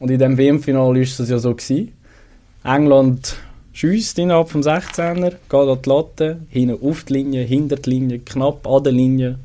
Und 0.00 0.10
in 0.10 0.18
dem 0.18 0.36
WM-Finale 0.36 0.94
war 0.96 1.00
es 1.00 1.28
ja 1.28 1.38
so. 1.38 1.54
Gewesen. 1.54 1.92
England 2.64 3.36
schießt 3.72 4.18
innerhalb 4.18 4.48
vom 4.48 4.62
16er, 4.62 5.30
geht 5.30 5.52
an 5.52 5.78
die 5.80 5.88
Latte, 5.88 6.40
hinten 6.48 6.84
auf 6.84 7.04
die 7.04 7.12
Linie, 7.12 7.44
hinter 7.44 7.76
die 7.76 7.90
Linie, 7.90 8.18
knapp 8.18 8.66
an 8.66 8.82
der 8.82 8.92
Linie. 8.92 9.38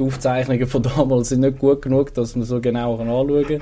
Die 0.00 0.04
Aufzeichnungen 0.04 0.66
von 0.66 0.82
damals 0.96 1.28
sind 1.28 1.40
nicht 1.40 1.58
gut 1.58 1.82
genug, 1.82 2.14
dass 2.14 2.34
man 2.34 2.46
so 2.46 2.60
genau 2.60 2.96
anschauen 2.96 3.44
kann. 3.58 3.60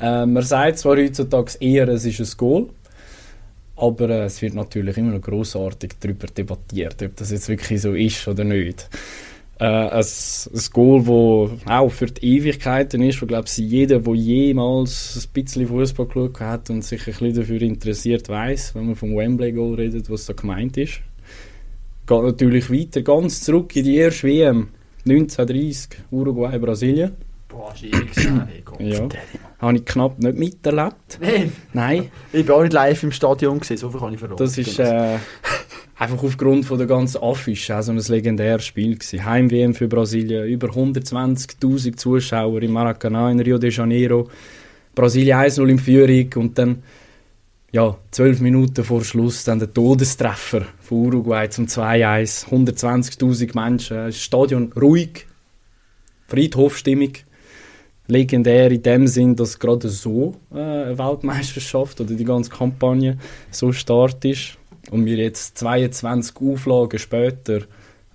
äh, 0.00 0.26
man 0.26 0.42
sagt 0.42 0.78
zwar 0.78 0.96
heutzutage 0.96 1.52
eher, 1.60 1.88
es 1.88 2.04
ist 2.04 2.20
ein 2.20 2.36
Goal, 2.36 2.68
aber 3.76 4.10
äh, 4.10 4.24
es 4.24 4.42
wird 4.42 4.54
natürlich 4.54 4.96
immer 4.96 5.12
noch 5.12 5.20
grossartig 5.20 5.92
darüber 6.00 6.26
debattiert, 6.26 7.00
ob 7.02 7.14
das 7.14 7.30
jetzt 7.30 7.48
wirklich 7.48 7.80
so 7.80 7.94
ist 7.94 8.26
oder 8.26 8.42
nicht. 8.42 8.88
Äh, 9.60 9.66
ein, 9.66 10.04
ein 10.04 10.64
Goal, 10.72 11.02
das 11.04 11.70
auch 11.70 11.90
für 11.90 12.06
die 12.06 12.38
Ewigkeiten 12.38 13.02
ist, 13.02 13.22
wo 13.22 13.26
glaube 13.26 13.46
ich 13.46 13.56
jeder, 13.58 14.00
der 14.00 14.14
jemals 14.14 15.24
ein 15.24 15.32
bisschen 15.32 15.68
Fußball 15.68 16.06
geschaut 16.06 16.40
hat 16.40 16.70
und 16.70 16.82
sich 16.82 17.00
ein 17.02 17.12
bisschen 17.12 17.34
dafür 17.34 17.62
interessiert, 17.62 18.28
weiß, 18.28 18.74
wenn 18.74 18.86
man 18.86 18.96
vom 18.96 19.16
Wembley 19.16 19.52
Goal 19.52 19.74
redet, 19.74 20.10
was 20.10 20.26
da 20.26 20.32
gemeint 20.32 20.76
ist. 20.78 21.00
Geht 22.08 22.22
natürlich 22.22 22.72
weiter, 22.72 23.02
ganz 23.02 23.42
zurück 23.42 23.76
in 23.76 23.84
die 23.84 23.96
erste 23.98 24.26
WM 24.26 24.70
1930, 25.06 25.88
Uruguay, 26.10 26.58
Brasilien. 26.58 27.12
Boah, 27.48 27.74
schwierig. 27.74 28.10
Hey, 28.78 28.92
Ja. 28.92 29.08
Habe 29.58 29.76
ich 29.76 29.84
knapp 29.84 30.18
nicht 30.20 30.38
miterlebt. 30.38 31.18
Nein, 31.20 31.52
Nein, 31.72 32.08
ich 32.32 32.46
war 32.48 32.56
auch 32.56 32.62
nicht 32.62 32.72
live 32.72 33.02
im 33.02 33.12
Stadion, 33.12 33.58
gewesen, 33.58 33.76
so 33.76 33.90
viel 33.90 34.00
kann 34.00 34.12
ich 34.14 34.20
verraten. 34.20 34.38
Das 34.38 34.56
ist 34.56 34.78
äh, 34.78 35.18
einfach 35.98 36.22
aufgrund 36.22 36.64
von 36.64 36.78
der 36.78 36.86
ganzen 36.86 37.22
Affiche 37.22 37.76
auch 37.76 37.82
so 37.82 37.92
ein 37.92 37.98
legendäres 37.98 38.64
Spiel 38.64 38.94
gewesen. 38.94 39.24
Heim-WM 39.24 39.74
für 39.74 39.88
Brasilien, 39.88 40.46
über 40.46 40.68
120'000 40.68 41.96
Zuschauer 41.96 42.62
im 42.62 42.72
Maracanã 42.72 43.30
in 43.30 43.40
Rio 43.40 43.58
de 43.58 43.70
Janeiro. 43.70 44.28
Brasilien 44.94 45.38
1-0 45.38 45.68
in 45.68 45.78
Führung 45.78 46.42
und 46.42 46.58
dann 46.58 46.82
ja, 47.72 47.96
zwölf 48.10 48.40
Minuten 48.40 48.84
vor 48.84 49.04
Schluss 49.04 49.44
dann 49.44 49.58
der 49.60 49.72
Todestreffer 49.72 50.62
von 50.80 51.06
Uruguay 51.06 51.48
zum 51.48 51.66
2-1. 51.66 52.48
120'000 52.48 53.54
Menschen, 53.54 53.96
das 53.96 54.20
Stadion 54.20 54.72
ruhig, 54.72 55.26
Friedhofstimmung. 56.28 57.12
Legendär 58.08 58.72
in 58.72 58.82
dem 58.82 59.06
Sinn, 59.06 59.36
dass 59.36 59.58
gerade 59.58 59.88
so 59.88 60.34
äh, 60.52 60.58
eine 60.58 60.98
Weltmeisterschaft 60.98 62.00
oder 62.00 62.14
die 62.14 62.24
ganze 62.24 62.50
Kampagne 62.50 63.18
so 63.52 63.70
start 63.70 64.24
ist 64.24 64.58
und 64.90 65.04
wir 65.06 65.16
jetzt 65.16 65.56
22 65.58 66.34
Auflagen 66.40 66.98
später 66.98 67.60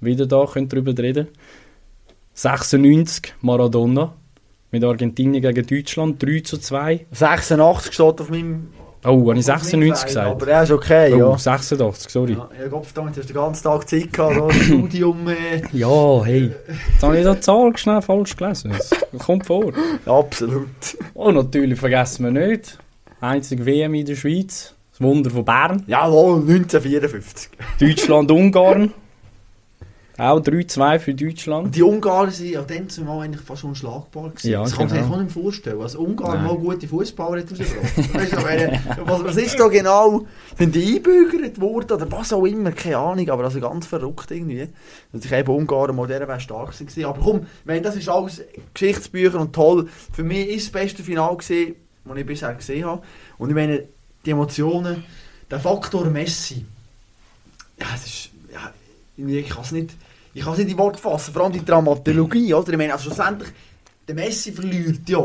wieder 0.01 0.25
da 0.25 0.45
können 0.45 0.67
darüber 0.67 0.97
reden 1.01 1.27
96 2.33 3.33
Maradona 3.41 4.13
mit 4.71 4.83
Argentinien 4.83 5.41
gegen 5.41 5.65
Deutschland 5.65 6.21
3 6.21 6.41
zu 6.41 6.57
2. 6.57 7.05
86 7.11 7.93
steht 7.93 8.19
auf 8.19 8.29
meinem... 8.29 8.73
Oh, 9.05 9.29
habe 9.29 9.39
ich 9.39 9.49
auf 9.49 9.61
meinem 9.61 9.61
96 9.61 9.81
Verein, 9.81 10.05
gesagt? 10.07 10.41
Aber 10.41 10.47
er 10.51 10.63
ist 10.63 10.71
okay, 10.71 11.13
Oh, 11.13 11.17
ja. 11.31 11.37
86, 11.37 12.09
sorry. 12.11 12.33
Ja, 12.33 12.67
Gott 12.69 12.85
verdammt, 12.85 13.15
du 13.15 13.19
hast 13.21 13.29
den 13.29 13.33
ganzen 13.35 13.63
Tag 13.63 13.89
Zeit 13.89 14.11
gehabt, 14.13 14.35
da, 14.37 14.47
das 14.47 14.55
Studium... 14.65 15.27
Äh, 15.29 15.61
Ja, 15.71 16.23
hey. 16.25 16.51
Jetzt 16.93 17.03
habe 17.03 17.17
ich 17.17 17.23
da 17.23 17.33
die 17.33 17.39
Zahl 17.41 17.77
schnell 17.77 18.01
falsch 18.01 18.35
gelesen. 18.35 18.71
Das 18.71 18.91
kommt 19.25 19.45
vor. 19.45 19.71
absolut. 20.05 20.67
Und 21.13 21.35
natürlich 21.35 21.79
vergessen 21.79 22.25
wir 22.25 22.47
nicht, 22.47 22.77
einzige 23.21 23.65
WM 23.65 23.93
in 23.93 24.05
der 24.05 24.15
Schweiz, 24.15 24.73
das 24.91 25.01
Wunder 25.01 25.29
von 25.29 25.45
Bern, 25.45 25.83
Jawohl, 25.87 26.39
1954. 26.41 27.49
Deutschland-Ungarn. 27.79 28.91
Auch 30.17 30.39
3-2 30.39 30.99
für 30.99 31.13
Deutschland. 31.13 31.75
Die 31.75 31.83
Ungarn 31.83 32.31
sind 32.31 32.51
ja 32.51 32.61
dann 32.61 32.87
zumal 32.87 33.25
eigentlich 33.25 33.41
fast 33.41 33.65
unschlagbar 33.65 34.29
gewesen. 34.29 34.49
Ja, 34.49 34.63
das 34.63 34.71
kann 34.71 34.87
man 34.87 34.89
sich 34.89 34.99
genau. 34.99 35.13
auch 35.13 35.21
nicht 35.21 35.31
vorstellen. 35.33 35.81
Also 35.81 35.99
Ungarn 35.99 36.37
Nein. 36.37 36.45
mal 36.45 36.55
gute 36.57 36.87
Fußballer 36.87 37.41
rausgebracht. 37.41 38.95
Was, 39.05 39.23
was 39.25 39.35
ist 39.35 39.59
da 39.59 39.67
genau? 39.67 40.25
Sind 40.57 40.73
die 40.73 40.95
einbürgert 40.95 41.59
worden 41.59 41.91
oder 41.91 42.11
was 42.11 42.31
auch 42.31 42.45
immer? 42.45 42.71
Keine 42.71 42.97
Ahnung, 42.97 43.29
aber 43.29 43.43
also 43.43 43.59
ganz 43.59 43.87
verrückt 43.87 44.31
irgendwie. 44.31 44.69
Dass 45.11 45.25
ich 45.25 45.31
eben 45.31 45.53
Ungarn 45.53 45.95
modern 45.95 46.27
wäre 46.27 46.39
stark 46.39 46.71
gewesen. 46.71 47.05
Aber 47.05 47.19
komm, 47.21 47.41
ich 47.41 47.65
meine, 47.65 47.81
das 47.81 47.97
ist 47.97 48.07
alles 48.07 48.41
Geschichtsbücher 48.73 49.39
und 49.39 49.53
toll. 49.53 49.89
Für 50.13 50.23
mich 50.23 50.47
ist 50.47 50.67
das 50.67 50.81
beste 50.81 51.03
Finale 51.03 51.35
gewesen, 51.35 51.75
das 52.05 52.17
ich 52.17 52.25
bisher 52.25 52.53
gesehen 52.53 52.85
habe. 52.85 53.01
Und 53.37 53.49
ich 53.49 53.55
meine, 53.55 53.83
die 54.25 54.31
Emotionen, 54.31 55.03
der 55.51 55.59
Faktor 55.59 56.05
Messi, 56.05 56.65
ja, 57.79 57.87
es 57.93 58.05
ist, 58.05 58.29
ja, 58.53 58.71
ich 59.17 59.49
kann 59.49 59.63
es 59.63 59.71
nicht, 59.71 59.91
ich 60.35 60.43
kann 60.43 60.51
es 60.51 60.59
nicht 60.59 60.71
in 60.71 60.77
Worte 60.77 60.99
fassen, 60.99 61.33
vor 61.33 61.43
allem 61.43 61.53
die 61.53 61.63
Dramatologie, 61.63 62.53
oder? 62.53 62.69
Ich 62.69 62.77
meine, 62.77 62.91
also 62.91 63.05
schlussendlich, 63.05 63.49
der 64.05 64.15
Messi 64.15 64.51
verliert 64.51 65.07
ja 65.07 65.23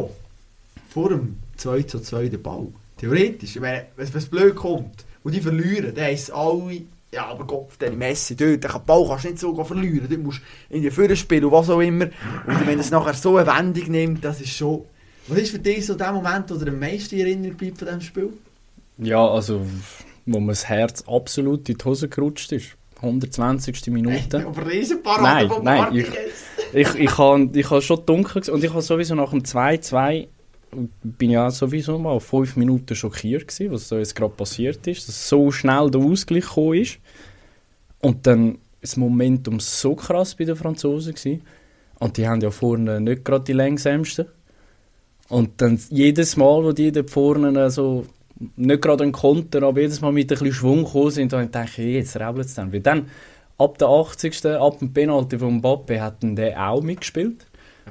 vor 0.89 1.09
dem 1.09 1.37
2 1.57 1.83
zu 1.83 1.99
2 1.99 2.29
den 2.29 2.41
Ball. 2.41 2.69
Theoretisch, 2.97 3.57
ich 3.57 3.61
meine, 3.61 3.87
wenn 3.97 4.07
es 4.07 4.27
blöd 4.27 4.55
kommt 4.55 5.05
und 5.25 5.35
die 5.35 5.41
verlieren, 5.41 5.93
dann 5.97 6.05
es 6.05 6.31
alle, 6.31 6.83
ja, 7.13 7.27
aber 7.27 7.45
Gott, 7.45 7.71
der 7.81 7.91
Messi, 7.91 8.37
dort, 8.37 8.63
den 8.63 8.71
Ball 8.87 9.05
kannst 9.09 9.25
du 9.25 9.29
nicht 9.31 9.41
so 9.41 9.65
verlieren, 9.65 10.07
dort 10.09 10.23
musst 10.23 10.41
du 10.69 10.77
in 10.77 10.83
die 10.83 10.93
Führer 10.93 11.17
spielen 11.17 11.47
und 11.47 11.53
was 11.53 11.71
auch 11.71 11.81
immer. 11.81 12.05
Und 12.47 12.67
wenn 12.67 12.79
es 12.79 12.93
nachher 12.93 13.15
so 13.15 13.37
eine 13.37 13.49
Wendung 13.49 13.91
nimmt, 13.91 14.25
das 14.25 14.41
ist 14.41 14.51
schon... 14.51 14.85
Was 15.27 15.39
ist 15.39 15.51
für 15.51 15.59
dich 15.59 15.87
so 15.87 15.95
der 15.95 16.13
Moment, 16.13 16.53
oder 16.53 16.69
am 16.69 16.79
meisten 16.79 17.17
in 17.17 17.21
Erinnerung 17.23 17.57
bleibt 17.57 17.79
von 17.79 17.89
diesem 17.89 18.01
Spiel? 18.01 18.33
Ja, 18.99 19.27
also, 19.27 19.67
wo 20.25 20.39
mir 20.39 20.53
das 20.53 20.69
Herz 20.69 21.03
absolut 21.09 21.69
in 21.69 21.77
die 21.77 21.85
Hose 21.85 22.09
gerutscht 22.09 22.53
ist. 22.53 22.77
120. 23.03 23.87
Minute. 23.89 24.47
Aber 24.47 24.67
Riesenparade 24.67 25.23
Nein, 25.23 25.51
nein, 25.63 25.79
Martinez. 25.81 26.09
ich, 26.73 26.95
ich 26.95 27.19
habe 27.19 27.51
ich 27.53 27.71
ha 27.71 27.81
schon 27.81 28.05
dunkel 28.05 28.43
und 28.51 28.63
ich 28.63 28.71
habe 28.71 28.83
sowieso 28.83 29.15
nach 29.15 29.31
dem 29.31 29.43
2-2 29.43 30.29
bin 31.03 31.31
ja 31.31 31.51
sowieso 31.51 31.99
mal 31.99 32.11
auf 32.11 32.27
5 32.27 32.57
Minuten 32.57 32.95
schockiert 32.95 33.49
gewesen, 33.49 33.73
was 33.73 33.89
da 33.89 33.99
jetzt 33.99 34.15
gerade 34.15 34.33
passiert 34.35 34.87
ist, 34.87 35.09
dass 35.09 35.29
so 35.29 35.51
schnell 35.51 35.91
der 35.91 36.01
Ausgleich 36.01 36.45
gekommen 36.47 36.75
ist 36.75 36.99
und 38.01 38.27
dann 38.27 38.59
das 38.81 38.97
Momentum 38.97 39.59
so 39.59 39.95
krass 39.95 40.35
bei 40.37 40.45
den 40.45 40.57
Franzosen 40.57 41.15
gewesen. 41.15 41.43
und 41.99 42.17
die 42.17 42.29
haben 42.29 42.41
ja 42.41 42.51
vorne 42.51 43.01
nicht 43.01 43.25
gerade 43.25 43.45
die 43.45 43.53
längsamsten 43.53 44.27
und 45.29 45.61
dann 45.61 45.81
jedes 45.91 46.37
Mal, 46.37 46.63
wo 46.63 46.73
die 46.73 46.93
da 46.93 47.03
vorne 47.03 47.71
so 47.71 48.07
nicht 48.57 48.83
gerade 48.83 49.05
einen 49.05 49.13
Konter, 49.13 49.63
aber 49.63 49.81
jedes 49.81 50.01
Mal 50.01 50.13
mit 50.13 50.25
ein 50.25 50.39
bisschen 50.39 50.53
Schwung 50.53 50.85
gekommen 50.85 51.11
sind, 51.11 51.33
dann 51.33 51.51
dachte 51.51 51.83
ich, 51.83 51.95
jetzt 51.95 52.17
rebelt 52.17 52.47
es 52.47 52.55
dann. 52.55 52.73
Weil 52.73 52.81
dann, 52.81 53.07
ab 53.59 53.79
der 53.79 53.89
80. 53.89 54.47
ab 54.47 54.79
dem 54.79 54.93
Penalty 54.93 55.39
von 55.39 55.57
Mbappe, 55.57 56.01
hat 56.01 56.23
dann 56.23 56.37
der 56.37 56.71
auch 56.71 56.83
mitgespielt. 56.83 57.47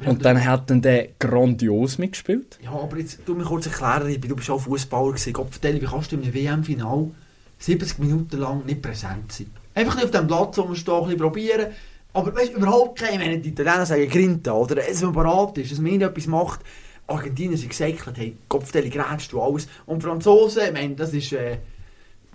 Und 0.06 0.24
dann 0.24 0.44
hat 0.46 0.70
dann 0.70 0.82
der 0.82 1.10
grandios 1.20 1.98
mitgespielt. 1.98 2.58
Ja, 2.64 2.72
aber 2.72 2.98
jetzt, 2.98 3.20
du 3.26 3.36
mir 3.36 3.44
kurz 3.44 3.66
erklären, 3.66 4.20
du 4.20 4.36
bist 4.36 4.50
auch 4.50 4.60
Fußballer 4.60 5.10
gewesen. 5.10 5.34
Gott, 5.34 5.48
wie 5.62 5.80
kannst 5.80 6.12
du 6.12 6.16
im 6.16 6.34
WM-Final 6.34 7.12
70 7.58 8.00
Minuten 8.00 8.38
lang 8.38 8.66
nicht 8.66 8.82
präsent 8.82 9.32
sein? 9.32 9.52
Einfach 9.76 9.96
nicht 9.96 10.06
auf 10.06 10.12
dem 10.12 10.28
Platz 10.28 10.58
rumstehen, 10.58 10.96
ein 10.96 11.04
bisschen 11.04 11.20
probieren. 11.20 11.68
Aber 12.14 12.34
weißt, 12.34 12.54
überhaupt 12.54 13.00
kein, 13.00 13.20
wenn 13.20 13.42
die 13.42 13.50
Italiener 13.50 13.86
sagen 13.86 14.08
Grinta 14.10 14.54
oder 14.54 14.88
es 14.88 15.02
man 15.02 15.14
parat 15.14 15.58
ist, 15.58 15.72
dass 15.72 15.80
man 15.80 15.92
irgendetwas 15.92 16.28
macht. 16.28 16.62
Argentinier 17.10 17.58
sind 17.58 17.70
gesäckelt, 17.70 18.18
hey, 18.18 18.36
Kopfstelle 18.48 18.90
grätschst 18.90 19.32
du 19.32 19.42
alles. 19.42 19.68
Und 19.86 20.04
Franzosen, 20.04 20.64
ich 20.68 20.74
meine, 20.74 20.96
das 20.96 21.14
ist 21.14 21.34
äh, 21.34 21.58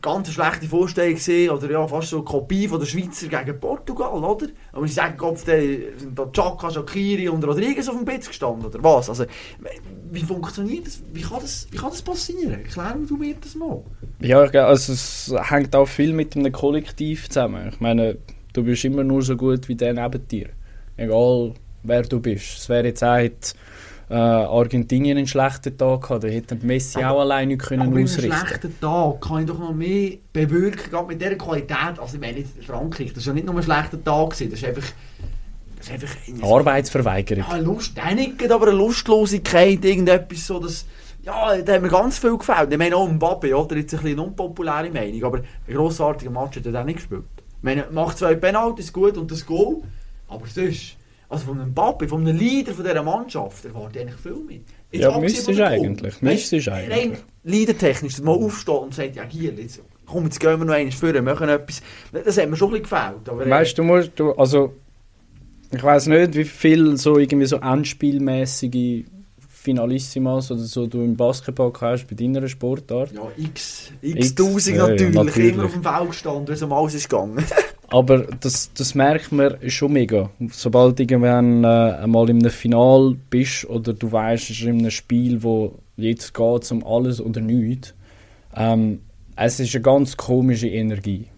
ganz 0.04 0.30
schlechte 0.30 0.66
Vorstellung 0.66 1.14
gewesen, 1.14 1.50
oder 1.50 1.70
ja, 1.70 1.86
fast 1.88 2.10
so 2.10 2.16
eine 2.16 2.24
Kopie 2.26 2.68
von 2.68 2.78
der 2.78 2.86
Schweizer 2.86 3.26
gegen 3.26 3.58
Portugal, 3.58 4.22
oder? 4.22 4.48
Aber 4.72 4.86
sie 4.86 4.92
sagen, 4.92 5.16
Kopfstelle, 5.16 5.98
sind 5.98 6.18
da 6.18 6.26
Chaka, 6.26 6.70
Shakiri 6.70 7.28
und 7.28 7.42
Rodriguez 7.42 7.88
auf 7.88 7.96
dem 7.96 8.04
Bitz 8.04 8.28
gestanden, 8.28 8.66
oder 8.66 8.82
was? 8.82 9.08
Also, 9.08 9.24
wie 10.10 10.20
funktioniert 10.20 10.86
das? 10.86 11.02
Wie 11.12 11.22
kann 11.22 11.40
das, 11.40 11.66
wie 11.70 11.78
kann 11.78 11.90
das 11.90 12.02
passieren? 12.02 12.52
Erklär 12.52 12.96
du 13.08 13.16
mir 13.16 13.34
das 13.40 13.54
mal. 13.54 13.82
Ja, 14.20 14.40
also 14.40 14.92
es 14.92 15.34
hängt 15.48 15.74
auch 15.74 15.86
viel 15.86 16.12
mit 16.12 16.36
einem 16.36 16.52
Kollektiv 16.52 17.30
zusammen. 17.30 17.70
Ich 17.72 17.80
meine, 17.80 18.18
du 18.52 18.62
bist 18.62 18.84
immer 18.84 19.04
nur 19.04 19.22
so 19.22 19.36
gut 19.36 19.68
wie 19.68 19.74
der 19.74 19.94
neben 19.94 20.28
dir. 20.28 20.50
Egal, 20.98 21.54
wer 21.82 22.02
du 22.02 22.20
bist. 22.20 22.58
Es 22.58 22.68
wäre 22.68 22.88
jetzt 22.88 23.02
auch 23.02 23.16
äh, 24.10 24.14
Argentinien 24.14 25.16
einen 25.16 25.26
schlechten 25.26 25.76
Tag 25.76 26.02
gehabt, 26.02 26.24
dann 26.24 26.30
hätte 26.30 26.56
Messi 26.62 27.02
Aber- 27.02 27.14
auch 27.16 27.20
alleine 27.20 27.56
können 27.56 27.88
Aber 27.92 28.02
ausrichten 28.02 28.36
schlechten 28.36 28.80
Tag 28.80 29.20
kann 29.20 29.40
ich 29.40 29.46
doch 29.46 29.58
noch 29.58 29.72
mehr 29.72 30.12
bewirken, 30.32 30.90
gerade 30.90 31.06
mit 31.06 31.20
dieser 31.20 31.36
Qualität. 31.36 31.98
Also 31.98 32.14
ich 32.14 32.20
meine, 32.20 32.38
jetzt 32.38 32.64
Frankreich, 32.64 33.08
das 33.08 33.18
ist 33.18 33.26
ja 33.26 33.32
nicht 33.32 33.46
nur 33.46 33.56
ein 33.56 33.62
schlechter 33.62 34.02
Tag 34.02 34.30
gewesen, 34.30 34.50
das 34.50 34.60
ist 34.60 34.68
einfach... 34.68 34.88
Das 35.76 35.86
ist 35.88 35.92
einfach 35.92 36.50
Arbeitsverweigerung. 36.50 37.44
Ja, 37.48 37.56
Lust, 37.56 37.92
nicht 38.14 38.50
aber 38.50 38.68
eine 38.68 38.76
Lustlosigkeit, 38.76 39.84
irgendetwas 39.84 40.46
so, 40.46 40.58
das... 40.58 40.86
Ja, 41.22 41.56
da 41.56 41.72
hat 41.74 41.82
mir 41.82 41.88
ganz 41.88 42.18
viel 42.18 42.36
gefällt. 42.36 42.70
Ich 42.70 42.78
meine 42.78 42.96
auch 42.96 43.08
Mbappe, 43.08 43.56
oder? 43.56 43.76
Jetzt 43.76 43.94
ein 43.94 44.00
bisschen 44.00 44.18
eine 44.18 44.28
unpopuläre 44.28 44.90
Meinung, 44.90 45.24
aber 45.24 45.38
ein 45.38 45.74
grossartiger 45.74 46.30
Match 46.30 46.56
hat 46.56 46.66
er 46.66 46.80
auch 46.80 46.84
nicht 46.84 46.96
gespielt. 46.96 47.24
Ich 47.38 47.62
meine, 47.62 47.86
macht 47.90 48.18
zwei 48.18 48.34
Penalties 48.34 48.92
gut 48.92 49.16
und 49.16 49.30
das 49.30 49.44
Goal, 49.46 49.78
aber 50.28 50.46
sonst... 50.46 50.96
Also 51.28 51.46
von 51.46 51.60
einem 51.60 51.70
Mbappe, 51.70 52.06
von 52.08 52.20
einem 52.26 52.36
Leader 52.36 52.72
von 52.74 52.84
dieser 52.84 53.02
Mannschaft, 53.02 53.64
erwarte 53.64 53.98
ich 53.98 54.04
eigentlich 54.06 54.20
viel 54.20 54.36
mit. 54.46 54.62
Jetzt 54.92 55.02
Ja, 55.02 55.18
müsstest 55.18 55.46
Goal. 55.46 55.62
eigentlich, 55.62 56.22
müsstest 56.22 56.68
Rein 56.68 56.92
eigentlich. 56.92 57.18
leadertechnisch, 57.44 58.14
dass 58.16 58.22
man 58.24 58.34
aufsteht 58.34 58.74
und 58.74 58.94
sagt, 58.94 59.16
ja 59.16 59.24
hier, 59.24 59.52
jetzt, 59.54 59.80
komm, 60.06 60.24
jetzt 60.24 60.38
gehen 60.38 60.58
wir 60.58 60.64
noch 60.64 60.74
einmal 60.74 60.92
vor, 60.92 61.22
machen 61.22 61.48
etwas. 61.48 61.82
Das 62.12 62.36
hat 62.38 62.48
mir 62.50 62.56
schon 62.56 62.74
ein 62.74 62.82
bisschen 62.82 63.14
gefällt. 63.24 63.46
Äh, 63.46 63.50
Weißt 63.50 63.78
du, 63.78 63.82
du 63.82 63.88
musst, 63.88 64.10
du, 64.16 64.32
also, 64.32 64.74
ich 65.72 65.82
weiß 65.82 66.06
nicht, 66.08 66.34
wie 66.36 66.44
viel 66.44 66.96
so 66.96 67.18
irgendwie 67.18 67.46
so 67.46 67.56
endspielmäßige 67.56 69.04
Finalissimas 69.48 70.50
oder 70.50 70.60
so 70.60 70.86
du 70.86 71.00
im 71.00 71.16
Basketball 71.16 71.72
hast 71.80 72.06
bei 72.06 72.14
deiner 72.14 72.46
Sportart. 72.48 73.12
ja, 73.12 73.22
x, 73.38 73.92
X, 74.02 74.14
x 74.26 74.34
tausend 74.34 74.76
ja, 74.76 74.84
ja, 74.86 74.92
natürlich, 74.92 75.14
natürlich. 75.14 75.54
immer 75.54 75.64
auf 75.64 75.72
dem 75.72 75.82
Feld 75.82 76.10
gestanden, 76.10 76.48
wenn 76.48 76.54
es 76.54 76.62
um 76.62 76.72
alles 76.72 76.94
ist 76.94 77.08
gegangen. 77.08 77.42
Aber 77.94 78.26
das, 78.40 78.72
das 78.74 78.96
merkt 78.96 79.30
man 79.30 79.70
schon 79.70 79.92
mega. 79.92 80.28
Sobald 80.50 80.98
du 80.98 81.04
irgendwann 81.04 81.62
äh, 81.62 82.02
einmal 82.02 82.28
in 82.28 82.40
einem 82.40 82.50
Final 82.50 83.16
bist 83.30 83.66
oder 83.66 83.92
du 83.92 84.10
weißt, 84.10 84.50
es 84.50 84.58
ist 84.58 84.62
in 84.62 84.80
einem 84.80 84.90
Spiel, 84.90 85.44
wo 85.44 85.78
jetzt 85.96 86.34
geht 86.34 86.72
um 86.72 86.84
alles 86.84 87.20
oder 87.20 87.40
nichts, 87.40 87.94
ähm, 88.56 89.02
es 89.36 89.60
ist 89.60 89.76
eine 89.76 89.82
ganz 89.82 90.16
komische 90.16 90.66
Energie. 90.66 91.28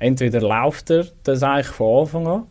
Entweder 0.00 0.40
läuft 0.40 0.90
er 0.90 1.06
das 1.22 1.44
eigentlich 1.44 1.68
von 1.68 2.00
Anfang 2.00 2.26
an 2.26 2.46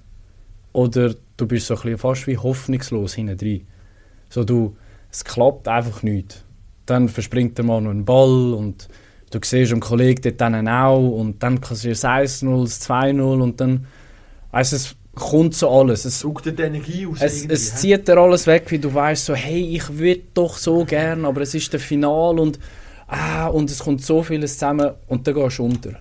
oder 0.71 1.13
du 1.35 1.47
bist 1.47 1.67
so 1.67 1.73
ein 1.73 1.81
bisschen 1.81 1.97
fast 1.97 2.27
wie 2.27 2.37
hoffnungslos 2.37 3.15
hinten 3.15 3.35
drin. 3.35 3.67
So 4.29 4.45
du, 4.45 4.77
es 5.11 5.25
klappt 5.25 5.67
einfach 5.67 6.01
nicht. 6.01 6.45
Dann 6.85 7.09
verspringt 7.09 7.57
der 7.57 7.65
Mann 7.65 7.83
noch 7.83 7.91
einen 7.91 8.05
Ball 8.05 8.53
und 8.53 8.87
du 9.29 9.39
siehst 9.43 9.71
einen 9.71 9.81
Kollegen 9.81 10.21
dort 10.21 10.41
dann 10.41 10.67
auch 10.67 11.09
und 11.09 11.41
dann 11.43 11.61
kassierst 11.61 12.03
du 12.03 12.07
das 12.07 12.43
1-0, 12.43 12.63
das 12.63 12.89
2-0 12.89 13.41
und 13.41 13.61
dann, 13.61 13.87
weißt, 14.51 14.73
es 14.73 14.95
kommt 15.15 15.55
so 15.55 15.69
alles. 15.69 16.05
Es, 16.05 16.19
Sucht 16.19 16.45
dir 16.45 16.53
die 16.53 16.63
Energie 16.63 17.07
aus. 17.07 17.21
es, 17.21 17.45
es 17.45 17.75
zieht 17.75 18.07
dir 18.07 18.17
alles 18.17 18.47
weg, 18.47 18.65
wie 18.69 18.79
du 18.79 18.93
weißt 18.93 19.25
so, 19.25 19.35
hey, 19.35 19.75
ich 19.75 19.97
würde 19.97 20.21
doch 20.33 20.57
so 20.57 20.85
gern, 20.85 21.25
aber 21.25 21.41
es 21.41 21.53
ist 21.53 21.73
der 21.73 21.79
Final 21.79 22.39
und 22.39 22.59
ah, 23.07 23.47
und 23.47 23.69
es 23.69 23.79
kommt 23.79 24.03
so 24.03 24.23
vieles 24.23 24.53
zusammen 24.53 24.91
und 25.07 25.27
dann 25.27 25.33
gehst 25.33 25.59
du 25.59 25.65
unter. 25.65 25.91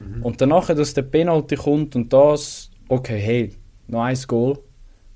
Mhm. 0.00 0.22
Und 0.22 0.40
danach, 0.40 0.66
dass 0.68 0.94
der 0.94 1.02
Penalty 1.02 1.56
kommt 1.56 1.94
und 1.96 2.12
das, 2.12 2.70
okay, 2.88 3.18
hey, 3.18 3.52
noch 3.86 4.02
ein 4.02 4.18
Goal 4.26 4.58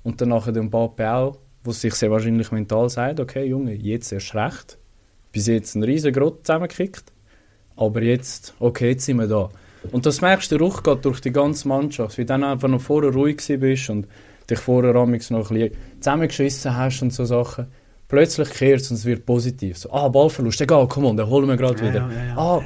und 0.03 0.21
danach 0.21 0.51
der 0.51 0.63
Mbappe 0.63 1.11
auch, 1.11 1.37
wo 1.63 1.71
sich 1.71 1.93
sehr 1.95 2.11
wahrscheinlich 2.11 2.51
mental 2.51 2.89
sagt, 2.89 3.19
okay, 3.19 3.45
Junge, 3.45 3.73
jetzt 3.73 4.11
erst 4.11 4.35
recht. 4.35 4.77
Bis 5.31 5.47
jetzt 5.47 5.75
ein 5.75 5.83
riesen 5.83 6.13
Grott 6.13 6.45
zusammengekickt, 6.45 7.11
aber 7.77 8.01
jetzt, 8.01 8.53
okay, 8.59 8.89
jetzt 8.89 9.05
sind 9.05 9.17
wir 9.17 9.27
da. 9.27 9.49
Und 9.91 10.05
das 10.05 10.19
merkst 10.21 10.51
du, 10.51 10.57
der 10.57 10.67
Ruch 10.67 10.83
geht 10.83 11.05
durch 11.05 11.21
die 11.21 11.31
ganze 11.31 11.67
Mannschaft, 11.67 12.17
wie 12.17 12.21
du 12.23 12.27
dann 12.27 12.43
einfach 12.43 12.67
noch 12.67 12.81
vorher 12.81 13.11
ruhig 13.13 13.37
bist 13.59 13.89
und 13.89 14.07
dich 14.49 14.59
vorher 14.59 14.93
noch 14.93 15.03
ein 15.03 15.11
bisschen 15.11 15.71
zusammengeschissen 15.99 16.75
hast 16.75 17.01
und 17.01 17.13
so 17.13 17.25
Sachen. 17.25 17.67
Plötzlich 18.07 18.49
kehrt 18.49 18.81
es 18.81 18.89
und 18.91 18.97
es 18.97 19.05
wird 19.05 19.25
positiv. 19.25 19.77
So, 19.77 19.91
ah, 19.91 20.07
Ballverlust, 20.07 20.61
egal, 20.61 20.87
komm 20.87 21.05
on, 21.05 21.17
den 21.17 21.27
holen 21.27 21.47
wir 21.47 21.57
gerade 21.57 21.79
Ja, 21.83 21.89
wieder. 21.89 22.09
ja, 22.11 22.25
ja. 22.29 22.37
Ah, 22.37 22.61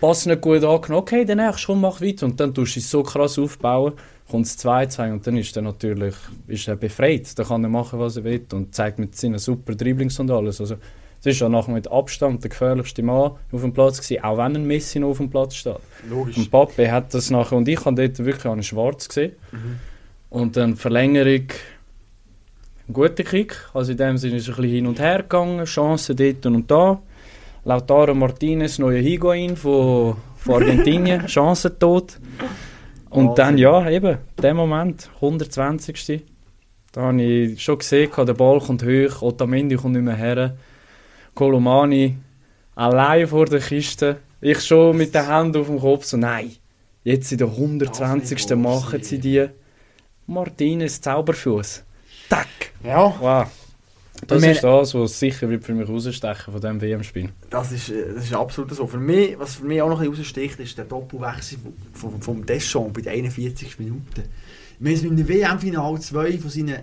Pass 0.00 0.26
nicht 0.26 0.40
gut 0.40 0.64
angenommen, 0.64 1.00
okay, 1.02 1.24
der 1.24 1.36
nächste, 1.36 1.66
komm, 1.66 1.80
mach 1.80 2.00
weiter. 2.00 2.26
Und 2.26 2.40
dann 2.40 2.52
tust 2.52 2.74
du 2.74 2.80
es 2.80 2.90
so 2.90 3.04
krass 3.04 3.38
aufbauen, 3.38 3.92
kommt 4.28 4.46
es 4.46 4.58
2-2 4.58 5.12
und 5.12 5.24
dann 5.24 5.36
ist 5.36 5.54
er 5.54 5.62
natürlich 5.62 6.14
ist 6.48 6.66
er 6.66 6.74
befreit. 6.74 7.38
Dann 7.38 7.46
kann 7.46 7.62
er 7.62 7.70
machen, 7.70 8.00
was 8.00 8.16
er 8.16 8.24
will 8.24 8.44
und 8.52 8.74
zeigt 8.74 8.98
mit 8.98 9.14
seinen 9.14 9.38
super 9.38 9.76
Dribblings 9.76 10.18
und 10.18 10.30
alles. 10.32 10.60
Also, 10.60 10.74
es 11.24 11.36
ist 11.36 11.40
ja 11.40 11.48
nachher 11.48 11.72
mit 11.72 11.90
Abstand 11.90 12.42
der 12.42 12.50
gefährlichste 12.50 13.04
Mann 13.04 13.32
auf 13.52 13.60
dem 13.60 13.72
Platz 13.72 14.00
gewesen, 14.00 14.24
auch 14.24 14.38
wenn 14.38 14.56
ein 14.56 14.66
Messi 14.66 14.98
noch 14.98 15.10
auf 15.10 15.18
dem 15.18 15.30
Platz 15.30 15.54
steht. 15.54 15.76
Logisch. 16.10 16.36
Und 16.36 16.50
Pape 16.50 16.90
hat 16.90 17.14
das 17.14 17.30
nachher, 17.30 17.56
und 17.56 17.68
ich 17.68 17.84
habe 17.84 17.94
dort 17.94 18.18
wirklich 18.18 18.46
an 18.46 18.60
schwarz 18.64 19.06
gesehen. 19.06 19.32
Und 20.30 20.56
dann 20.56 20.74
Verlängerung, 20.74 21.46
ein 22.88 22.92
guter 22.92 23.22
Kick. 23.22 23.56
Also 23.72 23.92
in 23.92 23.98
dem 23.98 24.18
Sinne 24.18 24.36
ist 24.36 24.48
es 24.48 24.48
ein 24.48 24.56
bisschen 24.56 24.74
hin 24.74 24.86
und 24.88 24.98
her 24.98 25.18
gegangen, 25.18 25.64
Chancen 25.64 26.16
dort 26.16 26.44
und 26.44 26.68
da. 26.68 27.00
Lautaro 27.64 28.14
Martinez, 28.14 28.80
neuer 28.80 29.00
Higuain 29.00 29.56
von, 29.56 30.16
von 30.38 30.54
Argentinien, 30.54 31.26
Chancentod. 31.28 32.18
Und 33.10 33.38
dann, 33.38 33.58
ja, 33.58 33.88
eben, 33.88 34.18
der 34.42 34.54
Moment, 34.54 35.08
120. 35.16 36.24
Da 36.90 37.02
habe 37.02 37.22
ich 37.22 37.62
schon 37.62 37.78
gesehen, 37.78 38.10
der 38.16 38.34
Ball 38.34 38.58
kommt 38.58 38.82
hoch, 38.82 39.22
Otamendi 39.22 39.76
kommt 39.76 39.94
nicht 39.94 40.02
mehr 40.02 40.16
her. 40.16 40.56
Kolomani 41.34 42.16
allein 42.74 43.26
vor 43.26 43.46
der 43.46 43.60
Kiste. 43.60 44.18
Ich 44.40 44.60
schon 44.60 44.96
mit 44.96 45.14
den 45.14 45.26
Händen 45.26 45.60
auf 45.60 45.66
dem 45.68 45.78
Kopf, 45.78 46.04
so 46.04 46.16
nein, 46.16 46.52
jetzt 47.04 47.30
in 47.32 47.38
der 47.38 47.48
120. 47.48 48.56
machen 48.56 49.02
sie 49.02 49.18
die. 49.18 49.46
Martinez 50.26 51.00
Zauberfuß. 51.00 51.84
Tack! 52.28 52.48
Ja. 52.84 53.14
Wow. 53.20 53.46
Das 54.26 54.40
meine- 54.40 54.52
ist 54.52 54.62
das, 54.62 54.94
was 54.94 55.18
sicher 55.18 55.48
wird 55.48 55.64
für 55.64 55.74
mich 55.74 55.88
rausstechen 55.88 56.52
von 56.52 56.60
diesem 56.60 56.80
WM-Spiel. 56.80 57.30
Das 57.50 57.72
ist, 57.72 57.88
äh, 57.90 58.14
das 58.14 58.24
ist 58.24 58.34
absolut 58.34 58.72
so. 58.72 58.86
Für 58.86 58.98
mich, 58.98 59.38
was 59.38 59.56
für 59.56 59.64
mich 59.64 59.82
auch 59.82 59.88
noch 59.88 60.00
ein 60.00 60.08
bisschen 60.08 60.24
raussticht, 60.24 60.60
ist 60.60 60.78
der 60.78 60.84
Doppelwechsel 60.84 61.58
vom, 61.92 62.22
vom, 62.22 62.46
Deschamps 62.46 62.92
bei 62.92 63.00
den 63.00 63.12
41 63.24 63.78
Minuten. 63.78 64.22
Wir 64.78 64.96
haben 64.96 65.18
im 65.18 65.28
WM-Final 65.28 66.00
zwei 66.00 66.38
von 66.38 66.50
seinen 66.50 66.78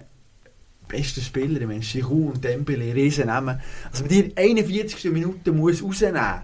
besten 0.90 1.22
Spielern, 1.22 1.62
ich 1.62 1.68
meine 1.68 1.80
Giroud 1.80 2.36
und 2.36 2.44
Dembele, 2.44 2.94
riesen 2.94 3.28
nehmen. 3.28 3.62
Also 3.92 4.04
bei 4.04 4.10
dir 4.10 4.32
41. 4.36 5.12
Minute 5.12 5.52
muss 5.52 5.82
rausnehmen, 5.82 6.42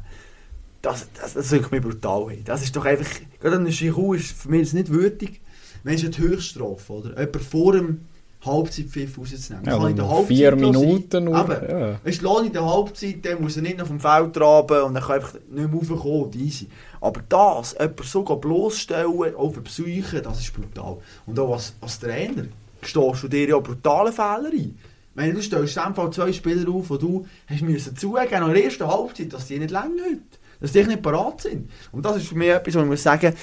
das, 0.81 1.07
das, 1.19 1.33
das 1.33 1.51
ist 1.51 1.71
mir 1.71 1.81
brutal. 1.81 2.27
Hey. 2.29 2.41
Das 2.45 2.63
ist 2.63 2.75
doch 2.75 2.85
einfach, 2.85 3.09
gerade 3.41 3.57
ein 3.57 3.65
Giroud 3.65 4.19
ist 4.19 4.31
für 4.31 4.49
mich 4.49 4.71
nicht 4.73 4.89
würdig. 4.89 5.41
Wenn 5.83 5.95
es 5.95 6.05
eine 6.05 6.17
Höchststrafe, 6.17 6.93
oder? 6.93 7.09
Jemand 7.19 7.43
vor 7.43 7.73
dem 7.73 8.01
Halbzeitpfiff 8.45 9.17
rauszunehmen. 9.17 9.65
Ja, 9.65 9.87
in 9.87 9.95
der 9.95 10.05
vier 10.27 10.51
Halbzeit 10.51 10.59
sein. 10.59 10.71
Minuten 10.71 11.23
nur. 11.25 11.39
Eben. 11.41 11.69
Ja. 11.69 11.99
Du, 12.03 12.45
in 12.45 12.53
der 12.53 12.65
Halbzeit, 12.65 13.25
dann 13.25 13.41
muss 13.41 13.55
er 13.55 13.63
nicht 13.63 13.77
noch 13.77 13.87
vom 13.87 13.99
Feld 13.99 14.33
traben 14.33 14.83
und 14.83 14.93
dann 14.93 15.03
kann 15.03 15.15
einfach 15.15 15.33
nicht 15.33 15.49
mehr 15.49 15.69
raufkommen, 15.69 16.33
easy. 16.33 16.67
Aber 17.01 17.21
das, 17.27 17.73
jemanden 17.73 18.03
so 18.03 18.23
bloßstellen, 18.23 19.35
auch 19.35 19.51
für 19.51 19.61
die 19.61 19.69
Psyche, 19.69 20.21
das 20.21 20.39
ist 20.39 20.53
brutal. 20.53 20.97
Und 21.25 21.39
auch 21.39 21.53
als, 21.53 21.73
als 21.81 21.99
Trainer 21.99 22.45
stehst 22.87 23.23
du 23.23 23.27
dir 23.27 23.47
ja 23.49 23.59
brutale 23.59 24.11
Fehler 24.11 24.51
ein. 24.51 24.77
Meine, 25.13 25.33
du 25.33 25.41
stellst 25.41 25.77
in 25.77 25.83
dem 25.83 25.95
Fall 25.95 26.11
zwei 26.11 26.33
Spieler 26.33 26.69
auf, 26.69 26.87
die 26.89 26.97
du 26.97 27.25
hast 27.47 27.61
müssen 27.61 27.95
zugeben 27.95 28.43
in 28.47 28.53
der 28.53 28.63
ersten 28.65 28.85
Halbzeit, 28.87 29.31
dass 29.31 29.47
die 29.47 29.59
nicht 29.59 29.71
länger 29.71 30.03
heute, 30.05 30.19
dass 30.59 30.71
die 30.73 30.83
nicht 30.83 31.01
parat 31.01 31.41
sind. 31.41 31.69
Und 31.93 32.03
das 32.05 32.17
ist 32.17 32.27
für 32.27 32.35
mich 32.35 32.49
etwas, 32.49 32.75
was 32.75 32.83
ich 32.83 32.89
muss 32.89 33.03
sagen, 33.03 33.33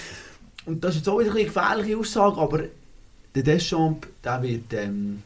und 0.66 0.84
das 0.84 0.90
ist 0.94 0.98
jetzt 0.98 1.08
auch 1.08 1.18
eine 1.18 1.30
gefährliche 1.32 1.96
Aussage, 1.96 2.36
aber 2.38 2.60
der 3.34 3.42
Deschamps, 3.42 4.06
der 4.22 4.42
wird 4.42 4.72
ähm, 4.74 5.22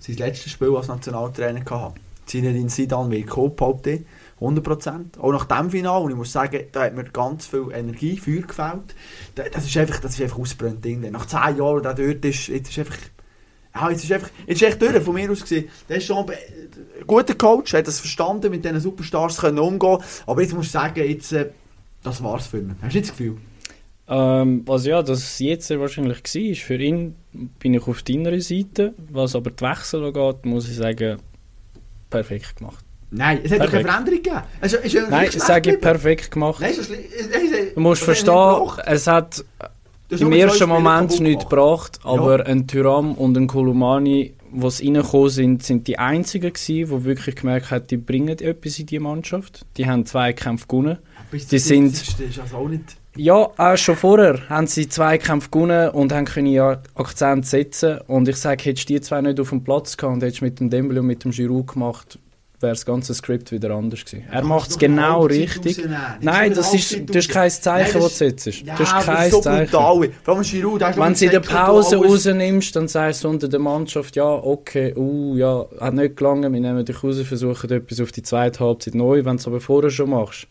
sein 0.00 0.16
letztes 0.16 0.50
Spiel 0.52 0.74
als 0.76 0.88
Nationaltrainer 0.88 1.60
gehabt. 1.60 2.00
Zinedine 2.26 2.68
Zidane 2.68 3.10
wird 3.10 3.26
behaupte 3.56 3.90
ich. 3.90 4.00
100%. 4.40 5.18
Auch 5.20 5.30
nach 5.32 5.44
dem 5.44 5.70
Final, 5.70 6.02
und 6.02 6.10
ich 6.10 6.16
muss 6.16 6.32
sagen, 6.32 6.64
da 6.72 6.82
hat 6.84 6.94
mir 6.94 7.04
ganz 7.04 7.46
viel 7.46 7.68
Energie, 7.72 8.16
Feuer 8.18 8.42
gefällt. 8.42 8.94
Da- 9.36 9.44
Das 9.48 9.64
ist 9.64 9.76
einfach, 9.76 10.00
das 10.00 10.14
ist 10.14 10.22
einfach 10.22 10.38
ausgebrannt 10.38 10.84
Ding. 10.84 11.08
Nach 11.12 11.24
10 11.24 11.56
Jahren, 11.56 11.82
der 11.82 11.94
dort 11.94 12.24
ist, 12.24 12.48
jetzt 12.48 12.68
ist 12.70 12.78
einfach, 12.80 12.96
ja, 13.74 13.90
jetzt 13.90 14.04
ist 14.04 14.12
einfach, 14.12 14.30
jetzt 14.46 14.62
ist 14.62 14.68
echt 14.68 14.80
durch, 14.82 15.02
von 15.02 15.14
mir 15.14 15.30
aus 15.30 15.42
gesehen. 15.42 15.68
Der 15.88 15.96
ist 15.96 16.06
schon 16.06 16.18
ein 16.28 16.36
guter 17.06 17.34
Coach, 17.34 17.74
hat 17.74 17.86
das 17.86 18.00
verstanden, 18.00 18.50
mit 18.50 18.64
diesen 18.64 18.80
Superstars 18.80 19.38
können 19.38 19.58
umgehen. 19.58 19.98
Aber 20.26 20.40
jetzt 20.42 20.54
muss 20.54 20.66
ich 20.66 20.72
sagen, 20.72 21.08
jetzt, 21.08 21.32
äh, 21.32 21.50
das 22.02 22.22
war's 22.22 22.46
für 22.46 22.58
ihn. 22.58 22.76
Hast 22.82 22.94
du 22.94 22.98
nicht 22.98 23.08
das 23.10 23.16
Gefühl? 23.16 23.36
Ähm, 24.06 24.62
was 24.66 24.84
ja, 24.84 25.02
das 25.02 25.38
jetzt 25.38 25.70
wahrscheinlich 25.70 26.18
war, 26.18 26.54
für 26.56 26.76
ihn 26.76 27.16
bin 27.58 27.74
ich 27.74 27.86
auf 27.86 28.02
deiner 28.02 28.38
Seite. 28.40 28.92
Was 29.10 29.34
aber 29.34 29.50
die 29.50 29.64
Wechsel 29.64 30.04
angeht, 30.04 30.44
muss 30.44 30.68
ich 30.68 30.76
sagen, 30.76 31.18
perfekt 32.10 32.56
gemacht. 32.56 32.84
Nein, 33.10 33.40
es 33.44 33.52
hat 33.52 33.60
doch 33.60 33.70
keine. 33.70 33.84
Veränderung 33.88 34.22
gegeben. 34.22 34.42
Es 34.60 34.72
ist, 34.72 34.84
ist 34.84 34.92
ja 34.92 35.08
Nein, 35.08 35.30
sage 35.30 35.70
ich 35.70 35.76
geblieben. 35.76 35.80
perfekt 35.80 36.30
gemacht. 36.30 36.60
Nein, 36.60 36.72
ist 36.72 36.78
es- 36.78 36.90
es- 36.90 37.26
es- 37.28 37.74
Du 37.74 37.80
musst 37.80 38.02
verstehen, 38.02 38.70
es 38.86 39.06
hat 39.06 39.38
Du 39.38 39.44
im 40.20 40.32
ersten 40.32 40.68
Moment 40.68 41.10
kaputt 41.10 41.20
nichts 41.20 41.44
gebracht, 41.44 42.00
aber 42.04 42.46
ein 42.46 42.66
Tyram 42.66 43.12
und 43.14 43.36
ein 43.36 43.46
Kolumani, 43.46 44.34
die 44.52 44.60
reingekommen 44.86 45.30
sind, 45.30 45.62
sind 45.62 45.86
die 45.88 45.98
einzigen 45.98 46.52
gewesen, 46.52 46.90
die 46.98 47.04
wirklich 47.04 47.36
gemerkt 47.36 47.70
haben, 47.70 47.86
die 47.86 47.96
bringen 47.96 48.38
etwas 48.38 48.78
in 48.78 48.86
die 48.86 48.98
Mannschaft. 48.98 49.66
Die 49.76 49.86
haben 49.86 50.06
zwei 50.06 50.32
Kämpfe 50.32 50.66
gewonnen. 50.66 50.98
Bis 51.30 51.48
die 51.48 51.58
sind- 51.58 51.94
70. 51.96 52.28
ist 52.30 52.40
also 52.40 52.56
auch 52.56 52.68
nicht... 52.68 52.84
Ja, 53.16 53.48
auch 53.56 53.76
schon 53.76 53.94
vorher 53.94 54.40
haben 54.48 54.66
sie 54.66 54.88
zwei 54.88 55.18
Kämpfe 55.18 55.48
gewonnen 55.48 55.90
und 55.90 56.12
haben 56.12 56.24
können 56.24 56.48
ja 56.48 56.82
Akzent 56.96 57.46
setzen. 57.46 57.98
Und 58.08 58.26
ich 58.28 58.36
sage, 58.36 58.64
hättest 58.64 58.88
du 58.88 58.94
die 58.94 59.00
zwei 59.00 59.20
nicht 59.20 59.38
auf 59.38 59.50
dem 59.50 59.62
Platz 59.62 59.96
gehabt 59.96 60.14
und 60.16 60.22
hättest 60.22 60.42
mit 60.42 60.58
dem 60.58 60.68
Dembele 60.68 60.98
und 61.00 61.06
mit 61.06 61.22
dem 61.22 61.30
Giroud 61.30 61.68
gemacht, 61.68 62.18
wäre 62.64 62.72
das 62.72 62.84
ganze 62.84 63.14
Skript 63.14 63.52
wieder 63.52 63.70
anders 63.70 64.04
gewesen. 64.04 64.24
Er 64.30 64.42
macht 64.42 64.70
es 64.70 64.78
genau 64.78 65.22
richtig. 65.26 65.84
Nein, 66.20 66.52
das 66.52 66.74
ist, 66.74 67.08
das 67.08 67.16
ist 67.16 67.30
kein. 67.30 67.50
Zeichen, 67.50 68.00
das 68.00 68.12
du 68.12 68.16
setzt. 68.16 68.46
Das 68.46 68.56
ist 68.56 69.06
kein 69.06 69.30
so 69.30 69.40
Zeichen. 69.40 69.70
brutal. 69.70 70.00
Der 70.00 70.96
Wenn 70.96 71.10
noch 71.10 71.14
sie 71.14 71.28
den 71.28 71.42
gesagt, 71.42 71.58
du 71.58 71.72
Pause 71.72 71.96
rausnimmst, 71.96 72.74
dann 72.74 72.88
sagst 72.88 73.24
du 73.24 73.28
unter 73.28 73.48
der 73.48 73.60
Mannschaft, 73.60 74.16
ja, 74.16 74.24
okay, 74.24 74.94
uh, 74.96 75.36
ja, 75.36 75.66
hat 75.80 75.94
nicht 75.94 76.16
gelangen, 76.16 76.52
wir 76.52 76.60
nehmen 76.60 76.84
dich 76.84 77.04
raus, 77.04 77.20
versuchen 77.20 77.70
etwas 77.70 78.00
auf 78.00 78.12
die 78.12 78.22
zweite 78.22 78.60
Halbzeit 78.60 78.94
neu. 78.94 79.24
Wenn 79.24 79.36
du 79.36 79.40
es 79.40 79.46
aber 79.46 79.60
vorher 79.60 79.90
schon 79.90 80.10
machst, 80.10 80.48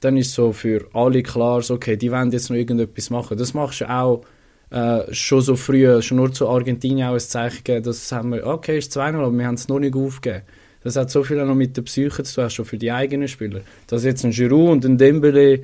dann 0.00 0.16
ist 0.16 0.32
so 0.32 0.52
für 0.52 0.86
alle 0.94 1.22
klar, 1.22 1.60
so, 1.62 1.74
okay, 1.74 1.96
die 1.96 2.10
wollen 2.10 2.30
jetzt 2.30 2.50
noch 2.50 2.56
irgendetwas 2.56 3.10
machen. 3.10 3.36
Das 3.36 3.52
machst 3.52 3.80
du 3.80 3.90
auch 3.90 4.22
äh, 4.70 5.12
schon 5.12 5.40
so 5.40 5.56
früh, 5.56 6.00
schon 6.02 6.18
nur 6.18 6.32
zu 6.32 6.48
Argentinien 6.48 7.08
auch 7.08 7.14
ein 7.14 7.20
Zeichen 7.20 7.64
gegeben, 7.64 7.84
das 7.84 8.12
haben 8.12 8.32
wir, 8.32 8.46
okay, 8.46 8.78
ist 8.78 8.96
2-0, 8.96 9.14
aber 9.16 9.32
wir 9.32 9.46
haben 9.46 9.54
es 9.54 9.68
noch 9.68 9.78
nicht 9.78 9.96
aufgegeben. 9.96 10.42
Das 10.88 10.96
hat 10.96 11.10
so 11.10 11.22
viel 11.22 11.38
auch 11.38 11.44
noch 11.44 11.54
mit 11.54 11.76
der 11.76 11.82
Psyche 11.82 12.22
zu 12.22 12.40
tun, 12.40 12.48
schon 12.48 12.64
für 12.64 12.78
die 12.78 12.90
eigenen 12.90 13.28
Spieler. 13.28 13.60
Dass 13.88 14.04
jetzt 14.04 14.24
ein 14.24 14.30
Giroud 14.30 14.70
und 14.70 14.84
ein 14.86 14.96
Dembele 14.96 15.60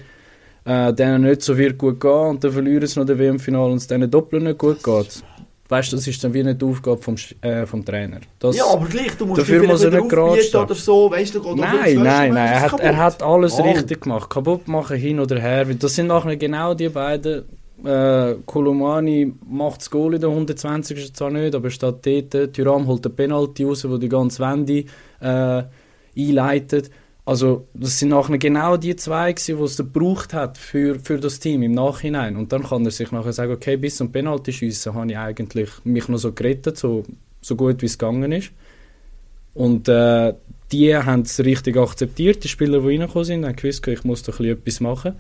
äh, 0.66 0.92
denen 0.92 1.22
nicht 1.22 1.40
so 1.40 1.56
wird 1.56 1.78
gut 1.78 1.98
gehen 1.98 2.10
und 2.10 2.44
dann 2.44 2.52
verlieren 2.52 2.87
sie 2.87 3.00
noch 3.00 3.06
das 3.06 3.16
WM-Final 3.18 3.70
und 3.70 3.78
es 3.78 3.87
denen 3.87 4.10
doppelt 4.10 4.42
nicht 4.42 4.58
gut 4.58 4.82
geht. 4.82 5.22
Weißt 5.66 5.92
du, 5.92 5.96
das 5.96 6.06
ist 6.06 6.22
dann 6.22 6.34
wie 6.34 6.42
nicht 6.42 6.60
die 6.60 6.66
Aufgabe 6.66 7.00
vom, 7.00 7.14
äh, 7.40 7.64
vom 7.64 7.82
Trainer. 7.82 8.20
Das, 8.38 8.54
Ja, 8.54 8.64
aber 8.70 8.87
gleich, 8.87 9.16
du 9.16 9.24
musst 9.24 9.40
Dafür 9.40 9.60
dich 9.60 9.68
muss 9.70 9.82
er 9.82 9.92
nicht 9.92 10.08
gerade 10.10 10.58
oder 10.58 10.74
so, 10.74 11.10
weißt 11.10 11.34
du, 11.37 11.40
auch 11.40 11.56
Nein, 11.56 11.94
nein, 12.02 12.34
nein, 12.34 12.37
er 12.37 12.60
hat, 12.60 12.80
er 12.80 12.96
hat 12.98 13.22
alles 13.22 13.54
Oh. 13.58 13.62
richtig 13.62 14.02
gemacht. 14.02 14.28
Kaputt 14.28 14.68
machen, 14.68 14.98
hin 14.98 15.20
oder 15.20 15.40
her. 15.40 15.64
Das 15.64 15.94
sind 15.94 16.08
nachher 16.08 16.37
genau 16.37 16.74
die 16.74 16.90
beiden. 16.90 17.44
Äh, 17.84 18.36
Kolomani 18.46 19.32
macht 19.46 19.80
das 19.80 19.90
Goal 19.90 20.14
in 20.14 20.20
der 20.20 20.30
120. 20.30 21.14
zwar 21.14 21.30
nicht, 21.30 21.54
aber 21.54 21.70
steht 21.70 22.06
dort. 22.32 22.54
Thuram 22.54 22.86
holt 22.86 23.04
den 23.04 23.14
Penalty 23.14 23.64
raus, 23.64 23.88
wo 23.88 23.98
die 23.98 24.08
ganze 24.08 24.42
Wende 24.42 24.84
äh, 25.20 25.64
einleitet. 26.16 26.90
Also 27.26 27.68
das 27.72 27.98
sind 27.98 28.10
nachher 28.10 28.36
genau 28.36 28.76
die 28.76 28.96
zwei 28.96 29.32
die 29.32 29.52
es 29.52 29.76
gebraucht 29.78 30.34
hat 30.34 30.58
für, 30.58 30.98
für 30.98 31.18
das 31.18 31.40
Team 31.40 31.62
im 31.62 31.72
Nachhinein. 31.72 32.36
Und 32.36 32.52
dann 32.52 32.64
kann 32.64 32.84
er 32.84 32.90
sich 32.90 33.12
nachher 33.12 33.32
sagen, 33.32 33.52
okay, 33.52 33.76
bis 33.76 33.96
zum 33.96 34.12
Penalty 34.12 34.52
schiessen 34.52 34.94
habe 34.94 35.10
ich 35.10 35.16
eigentlich 35.16 35.70
mich 35.84 36.08
noch 36.08 36.18
so 36.18 36.32
gerettet, 36.32 36.76
so, 36.76 37.04
so 37.40 37.56
gut 37.56 37.80
wie 37.80 37.86
es 37.86 37.98
gegangen 37.98 38.30
ist. 38.32 38.50
Und 39.54 39.88
äh, 39.88 40.34
die 40.70 40.96
haben 40.96 41.22
es 41.22 41.40
richtig 41.40 41.76
akzeptiert, 41.76 42.44
die 42.44 42.48
Spieler, 42.48 42.80
die 42.80 42.88
reingekommen 42.88 43.24
sind, 43.24 43.46
haben 43.46 43.56
gewusst, 43.56 43.86
ich 43.86 44.04
muss 44.04 44.22
bisschen 44.22 44.46
etwas 44.46 44.80
machen. 44.80 45.14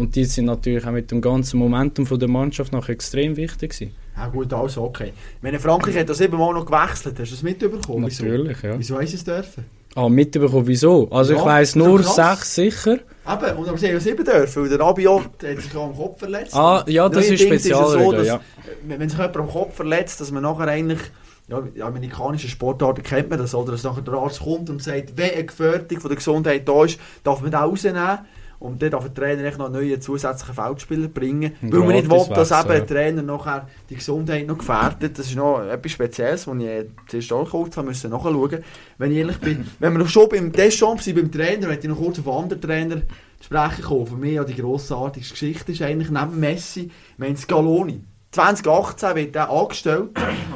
Und 0.00 0.16
die 0.16 0.24
sind 0.24 0.46
natürlich 0.46 0.86
auch 0.86 0.92
mit 0.92 1.10
dem 1.10 1.20
ganzen 1.20 1.58
Momentum 1.58 2.06
von 2.06 2.18
der 2.18 2.28
Mannschaft 2.28 2.72
noch 2.72 2.88
extrem 2.88 3.36
wichtig 3.36 3.72
gewesen. 3.72 3.94
Ja 4.16 4.28
gut, 4.28 4.50
also 4.50 4.84
okay. 4.84 5.12
Ich 5.36 5.42
meine, 5.42 5.60
Frankreich 5.60 5.94
hat 5.98 6.08
das 6.08 6.16
siebenmal 6.16 6.54
noch 6.54 6.64
gewechselt, 6.64 7.18
hast 7.18 7.30
du 7.30 7.34
das 7.34 7.42
mitbekommen? 7.42 8.06
Wieso? 8.06 8.24
Natürlich, 8.24 8.62
ja. 8.62 8.78
Wieso 8.78 8.96
haben 8.96 9.06
sie 9.06 9.16
es 9.16 9.24
dürfen? 9.24 9.66
Ah, 9.94 10.08
mitbekommen, 10.08 10.66
wieso? 10.66 11.06
Also 11.10 11.34
Ja, 11.34 11.40
ich 11.40 11.44
weiss 11.44 11.76
nur 11.76 12.02
sechs 12.02 12.54
sicher. 12.54 12.94
Eben, 12.94 13.56
und 13.58 13.68
aber 13.68 13.76
sie 13.76 13.88
haben 13.88 13.92
ja 13.92 14.00
sieben 14.00 14.24
dürfen, 14.24 14.62
weil 14.62 14.68
der 14.70 14.80
Rabiot 14.80 15.22
hat 15.22 15.60
sich 15.60 15.74
am 15.74 15.94
Kopf 15.94 16.18
verletzt. 16.18 16.54
Ah, 16.54 16.82
ja, 16.86 17.06
das 17.08 17.26
ist 17.26 17.42
Neuerdings 17.42 17.64
es 17.64 17.68
ja 17.68 17.76
Spezialregel, 17.76 18.18
dass, 18.18 18.26
ja. 18.26 18.40
Wenn 18.86 19.08
sich 19.08 19.18
jemand 19.18 19.36
am 19.36 19.48
Kopf 19.48 19.74
verletzt, 19.74 20.20
dass 20.20 20.30
man 20.30 20.42
nachher 20.42 20.68
eigentlich, 20.68 21.00
ja, 21.48 21.62
in 21.74 21.82
amerikanischen 21.82 22.48
Sportarten 22.48 23.02
kennt 23.02 23.28
man 23.28 23.38
das, 23.38 23.54
oder 23.54 23.72
dass 23.72 23.84
nachher 23.84 24.00
der 24.00 24.14
Arzt 24.14 24.40
kommt 24.40 24.70
und 24.70 24.82
sagt, 24.82 25.18
wenn 25.18 25.30
eine 25.30 25.44
Gefährdung 25.44 26.00
von 26.00 26.08
der 26.08 26.16
Gesundheit 26.16 26.66
da 26.66 26.84
ist, 26.84 26.98
darf 27.22 27.42
man 27.42 27.50
den 27.50 27.60
rausnehmen. 27.60 28.20
Und 28.60 28.82
dann 28.82 28.90
darf 28.90 29.04
der 29.04 29.14
Trainer 29.14 29.44
echt 29.44 29.56
noch 29.56 29.66
einen 29.66 29.74
neuen 29.74 30.00
zusätzlichen 30.02 30.54
Feldspieler 30.54 31.08
bringen. 31.08 31.54
Weil 31.62 31.80
man 31.80 31.92
nicht 31.92 32.10
will, 32.10 32.26
dass 32.34 32.50
eben 32.50 32.68
der 32.68 32.86
Trainer 32.86 33.22
nachher 33.22 33.66
die 33.88 33.94
Gesundheit 33.96 34.46
noch 34.46 34.58
gefährdet. 34.58 35.18
Das 35.18 35.26
ist 35.26 35.34
noch 35.34 35.62
etwas 35.62 35.92
Spezielles, 35.92 36.46
was 36.46 36.58
ich 36.58 36.86
zuerst 37.08 37.32
auch 37.32 37.50
kurz 37.50 37.78
haben 37.78 37.88
müssen 37.88 38.10
nachschauen 38.10 38.62
Wenn 38.98 39.12
ich 39.12 39.16
ehrlich 39.16 39.38
bin, 39.38 39.66
wenn 39.78 39.94
wir 39.94 40.00
noch 40.00 40.08
schon 40.08 40.28
beim 40.28 40.52
Deschamps 40.52 41.06
sind, 41.06 41.16
beim 41.16 41.32
Trainer, 41.32 41.68
möchte 41.68 41.86
ich 41.86 41.88
noch 41.88 41.98
kurz 41.98 42.18
auf 42.18 42.28
anderen 42.28 42.60
Trainer 42.60 42.96
zu 42.96 43.44
sprechen 43.44 43.82
kommen. 43.82 44.06
Für 44.06 44.16
mich 44.16 44.34
ja 44.34 44.44
die 44.44 44.56
grossartigste 44.56 45.32
Geschichte 45.32 45.72
ist 45.72 45.80
eigentlich 45.80 46.10
neben 46.10 46.38
Messi, 46.38 46.90
wir 47.16 47.36
Scaloni. 47.36 48.04
2018 48.32 49.16
wird 49.16 49.36
er 49.36 49.50
angestellt 49.50 50.10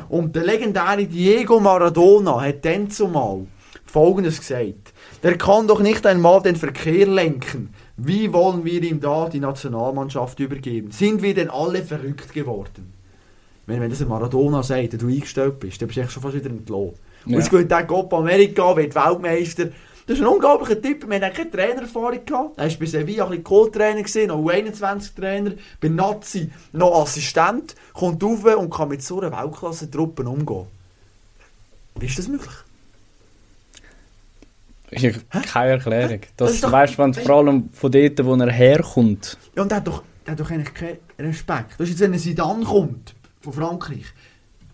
und 0.09 0.37
der 0.37 0.45
legendäre 0.45 1.07
Diego 1.07 1.59
Maradona 1.59 2.40
hat 2.40 2.64
dann 2.67 2.90
zumal 2.90 3.47
Folgendes 3.85 4.40
gesagt. 4.40 4.93
Der 5.23 5.38
kann 5.38 5.67
doch 5.67 5.81
nicht 5.81 6.05
einmal 6.07 6.43
den 6.43 6.57
Verkehr 6.57 7.07
lenken. 7.07 7.73
Wie 7.96 8.33
wollen 8.33 8.64
wir 8.64 8.83
ihm 8.83 9.00
da 9.00 9.28
die 9.28 9.40
Nationalmannschaft 9.40 10.40
übergeben? 10.40 10.90
Sind 10.90 11.22
wir 11.22 11.35
denn 11.35 11.50
alle 11.50 11.83
verrückt 11.83 12.33
geworden? 12.33 12.92
Wenn, 13.66 13.80
wenn 13.80 13.90
das 13.90 14.02
ein 14.02 14.09
Maradona 14.09 14.62
sagt, 14.62 14.92
der 14.92 14.98
du 14.98 15.09
eingestellt 15.09 15.61
bist, 15.61 15.80
dann 15.80 15.88
bist 15.88 15.96
du 15.96 16.02
echt 16.02 16.12
schon 16.12 16.22
fast 16.22 16.35
wieder 16.35 16.50
entlohnt. 16.50 16.96
Ja. 17.24 17.26
Und 17.26 17.35
jetzt 17.35 17.50
geht 17.50 17.70
der 17.70 17.87
Copa 17.87 18.18
America, 18.18 18.76
wird 18.76 18.94
Weltmeister. 18.94 19.66
Das 20.07 20.18
ist 20.18 20.20
ein 20.22 20.26
unglaublicher 20.26 20.83
Typ. 20.83 21.09
Wir 21.09 21.20
hatten 21.20 21.35
keine 21.35 21.50
Trainererfahrung 21.50 22.24
gehabt. 22.26 22.59
Er 22.59 22.70
war 22.70 22.78
bei 22.78 22.87
Sevilla 22.87 23.26
ein 23.26 23.42
Co-Trainer, 23.42 24.00
noch 24.00 24.44
U21-Trainer, 24.44 25.52
bei 25.80 25.88
Nazi 25.88 26.50
noch 26.72 27.00
Assistent, 27.00 27.74
kommt 27.94 28.22
rauf 28.22 28.44
und 28.44 28.70
kann 28.70 28.88
mit 28.88 29.02
so 29.02 29.20
einer 29.20 29.33
Weltklasse-Truppe 29.33 30.28
umgehen. 30.28 30.66
Wie 31.94 32.07
ist 32.07 32.18
das 32.18 32.28
möglich? 32.28 32.52
Ich, 34.94 35.16
keine 35.52 35.72
Erklärung. 35.72 36.20
Das, 36.37 36.61
Das 36.61 36.72
weißt 36.72 36.94
du, 36.94 36.98
wenn 36.98 37.14
vor 37.14 37.37
allem 37.37 37.68
von 37.72 37.90
dort, 37.90 38.24
wo 38.24 38.35
er 38.35 38.52
herkommt. 38.52 39.38
Ja, 39.57 39.62
und 39.62 39.70
der 39.70 39.78
hat 39.78 39.88
doch, 39.88 40.02
der 40.26 40.33
hat 40.33 40.40
doch 40.40 40.50
eigentlich 40.50 40.74
keinen 40.74 40.98
Respekt. 41.18 41.72
Das 41.78 41.88
ist 41.88 41.90
jetzt, 41.90 42.00
wenn 42.00 42.12
ein 42.12 42.18
Zidane 42.18 42.64
kommt, 42.64 43.14
von 43.40 43.52
Frankreich, 43.52 44.07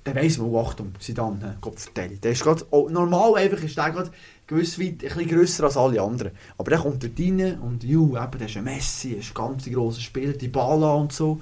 dann 0.04 0.14
weiss 0.14 0.38
man, 0.38 0.48
oh, 0.48 0.60
Achtung, 0.60 0.92
Zidane, 0.98 1.38
ne, 1.38 1.56
Gott 1.60 1.78
vertelle. 1.78 2.16
Der 2.16 2.32
ist 2.32 2.42
grad, 2.42 2.64
oh, 2.70 2.88
normal 2.88 3.36
einfach 3.36 3.62
ist 3.62 3.76
der 3.76 3.90
grad 3.90 4.10
gewiss 4.46 4.78
weit 4.80 4.88
ein 4.88 4.98
bisschen 4.98 5.28
grösser 5.28 5.64
als 5.64 5.76
alle 5.76 6.00
anderen. 6.00 6.32
Aber 6.58 6.70
der 6.70 6.80
kommt 6.80 7.02
dort 7.02 7.18
rein 7.18 7.58
und, 7.60 7.84
ju, 7.84 8.16
eben, 8.16 8.38
der 8.38 8.48
ist 8.48 8.56
ein 8.56 8.64
Messi, 8.64 9.12
er 9.12 9.20
ist 9.20 9.30
ein 9.30 9.34
ganz 9.34 9.64
grosser 9.64 10.00
Spieler, 10.00 10.32
die 10.32 10.48
Bala 10.48 10.94
und 10.94 11.12
so. 11.12 11.40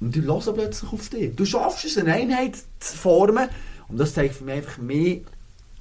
Und 0.00 0.14
die 0.14 0.22
hören 0.22 0.54
plötzlich 0.54 0.92
auf 0.92 1.08
dich. 1.08 1.34
Du 1.34 1.44
schaffst 1.44 1.84
es, 1.84 1.98
eine 1.98 2.14
Einheit 2.14 2.56
zu 2.80 2.96
formen. 2.96 3.48
Und 3.88 3.98
das 3.98 4.14
zeigt 4.14 4.34
für 4.34 4.44
mich 4.44 4.54
einfach 4.54 4.78
mehr, 4.78 5.18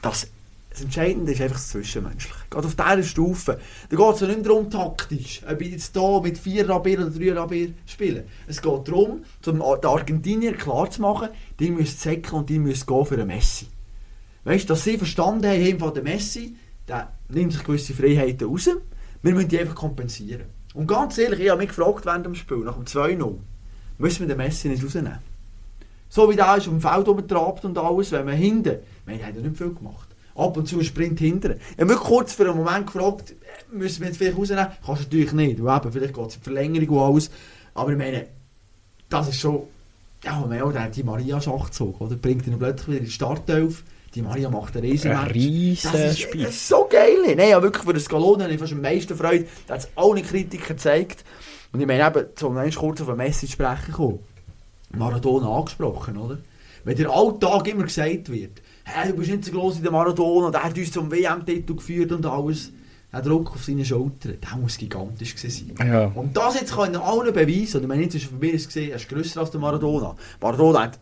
dass 0.01 0.27
das 0.75 0.83
Entscheidende 0.83 1.31
ist 1.31 1.39
einfach 1.39 1.55
das 1.55 1.69
Zwischenmenschliche. 1.69 2.35
Gerade 2.49 2.67
auf 2.67 2.75
dieser 2.75 3.03
Stufe. 3.03 3.59
Da 3.89 3.95
geht 3.95 4.15
es 4.15 4.19
ja 4.19 4.27
nicht 4.27 4.45
darum, 4.45 4.69
taktisch, 4.69 5.41
ob 5.49 5.61
ich 5.61 5.71
jetzt 5.71 5.95
hier 5.97 6.21
mit 6.21 6.37
vier 6.37 6.69
Rabier 6.69 6.99
oder 6.99 7.11
drei 7.11 7.31
Rabier 7.31 7.69
spiele. 7.85 8.25
Es 8.45 8.61
geht 8.61 8.87
darum, 8.87 9.23
den 9.45 9.61
Argentinier 9.61 10.51
klarzumachen, 10.51 11.29
die 11.59 11.71
müssen 11.71 11.97
säckeln 11.97 12.39
und 12.39 12.49
die 12.49 12.59
müssen 12.59 12.85
gehen 12.87 13.05
für 13.05 13.15
einen 13.15 13.27
Messi. 13.27 13.67
Weißt 14.43 14.65
du, 14.65 14.73
dass 14.73 14.83
sie 14.83 14.97
verstanden 14.97 15.47
haben, 15.47 15.79
von 15.79 15.93
der 15.93 16.03
Messi, 16.03 16.57
der 16.89 17.13
nimmt 17.29 17.53
sich 17.53 17.63
gewisse 17.63 17.93
Freiheiten 17.93 18.45
raus. 18.45 18.69
Wir 19.21 19.33
müssen 19.33 19.47
die 19.47 19.59
einfach 19.59 19.75
kompensieren. 19.75 20.47
Und 20.73 20.87
ganz 20.87 21.17
ehrlich, 21.17 21.39
ich 21.39 21.49
habe 21.49 21.59
mich 21.59 21.69
gefragt 21.69 22.05
während 22.05 22.25
dem 22.25 22.35
Spiel, 22.35 22.57
nach 22.57 22.75
dem 22.75 22.83
2-0, 22.83 23.37
müssen 23.97 24.19
wir 24.19 24.27
den 24.27 24.37
Messi 24.37 24.67
nicht 24.67 24.83
rausnehmen. 24.83 25.19
So 26.09 26.29
wie 26.29 26.35
der 26.35 26.57
ist 26.57 26.67
auf 26.67 26.73
dem 26.73 26.81
Feld 26.81 27.07
rumgetrabt 27.07 27.63
und 27.63 27.77
alles, 27.77 28.11
wenn 28.11 28.25
man 28.25 28.35
hinten, 28.35 28.79
wir 29.05 29.25
haben 29.25 29.35
ja 29.35 29.41
nicht 29.41 29.57
viel 29.57 29.73
gemacht. 29.73 30.04
Ab 30.35 30.57
und 30.57 30.67
zu 30.67 30.79
ein 30.79 30.85
Sprint. 30.85 31.21
Ich 31.21 31.31
habe 31.31 31.85
mich 31.85 31.97
kurz 31.97 32.33
für 32.33 32.43
einen 32.43 32.57
Moment 32.57 32.87
gefragt, 32.87 33.31
äh, 33.31 33.75
müssen 33.75 34.01
wir 34.01 34.07
jetzt 34.07 34.17
vielleicht 34.17 34.37
rausnehmen? 34.37 34.67
Kannst 34.85 35.01
du 35.01 35.05
natürlich 35.05 35.31
nicht, 35.31 35.63
weil 35.63 35.77
eben, 35.77 35.91
vielleicht 35.91 36.13
geht 36.13 36.27
es 36.27 36.35
in 36.35 36.41
die 36.41 36.43
Verlängerung 36.43 36.89
und 36.89 37.03
alles. 37.03 37.31
Aber 37.73 37.91
ich 37.91 37.97
meine, 37.97 38.27
das 39.09 39.29
ist 39.29 39.39
schon, 39.39 39.63
ja, 40.23 40.39
man 40.39 40.61
auch 40.61 40.73
der, 40.73 40.89
die 40.89 41.03
Maria 41.03 41.39
Schachzug, 41.39 42.01
oder? 42.01 42.15
Bringt 42.15 42.47
ihn 42.47 42.59
plötzlich 42.59 42.87
wieder 42.87 42.99
in 42.99 43.05
die 43.05 43.11
Startelf. 43.11 43.83
Die 44.13 44.21
Maria 44.21 44.49
macht 44.49 44.75
einen 44.75 44.85
riesen 44.85 45.11
Match. 45.11 45.33
riesen 45.33 45.91
Das 45.91 46.17
ist, 46.17 46.27
das 46.33 46.49
ist 46.49 46.67
so 46.67 46.87
geil. 46.89 47.17
Nein, 47.35 47.49
ja, 47.49 47.61
wirklich 47.61 47.83
für 47.83 47.93
den 47.93 48.01
Scaloni 48.01 48.43
habe 48.43 48.53
ich 48.53 48.59
fast 48.59 48.71
am 48.71 48.81
meisten 48.81 49.15
Freude. 49.15 49.45
Da 49.67 49.73
hat 49.73 49.81
es 49.81 49.89
alle 49.95 50.21
Kritiker 50.21 50.73
gezeigt. 50.73 51.25
Und 51.73 51.81
ich 51.81 51.87
meine 51.87 52.07
eben, 52.07 52.27
zum 52.35 52.57
eins 52.57 52.75
kurz 52.75 53.01
auf 53.01 53.09
ein 53.09 53.17
Message 53.17 53.53
sprechen 53.53 53.91
kommen. 53.93 54.19
Maradona 54.91 55.49
angesprochen, 55.49 56.17
oder? 56.17 56.37
Wenn 56.85 56.95
der 56.95 57.09
Alltag 57.09 57.67
immer 57.67 57.83
gesagt 57.83 58.31
wird, 58.31 58.61
hey, 58.85 59.11
du 59.11 59.17
bist 59.17 59.29
nicht 59.29 59.45
so 59.45 59.51
gross 59.51 59.77
wie 59.77 59.83
der 59.83 59.91
Maradona, 59.91 60.51
der 60.51 60.63
hat 60.63 60.77
uns 60.77 60.91
zum 60.91 61.11
WM-Titel 61.11 61.75
geführt 61.75 62.11
und 62.11 62.25
alles. 62.25 62.71
Der 63.11 63.21
Druck 63.21 63.51
auf 63.51 63.63
seine 63.63 63.85
Schultern, 63.85 64.37
der 64.41 64.57
muss 64.57 64.77
gigantisch 64.77 65.35
gewesen 65.35 65.73
sein. 65.77 65.87
Ja. 65.87 66.11
Und 66.15 66.35
das 66.35 66.59
jetzt 66.59 66.75
kann 66.75 66.91
ich 66.91 66.99
allen 66.99 67.33
beweisen, 67.33 67.77
und 67.77 67.83
ich 67.83 67.87
meine, 67.87 68.03
jetzt 68.03 68.15
ist 68.15 68.25
für 68.25 68.35
mich 68.35 68.65
gesehen, 68.65 68.89
er 68.89 68.97
ist 68.97 69.07
grösser 69.07 69.39
als 69.39 69.51
der 69.51 69.61
Maradona. 69.61 70.15
Maradona 70.41 70.83
hat 70.83 70.99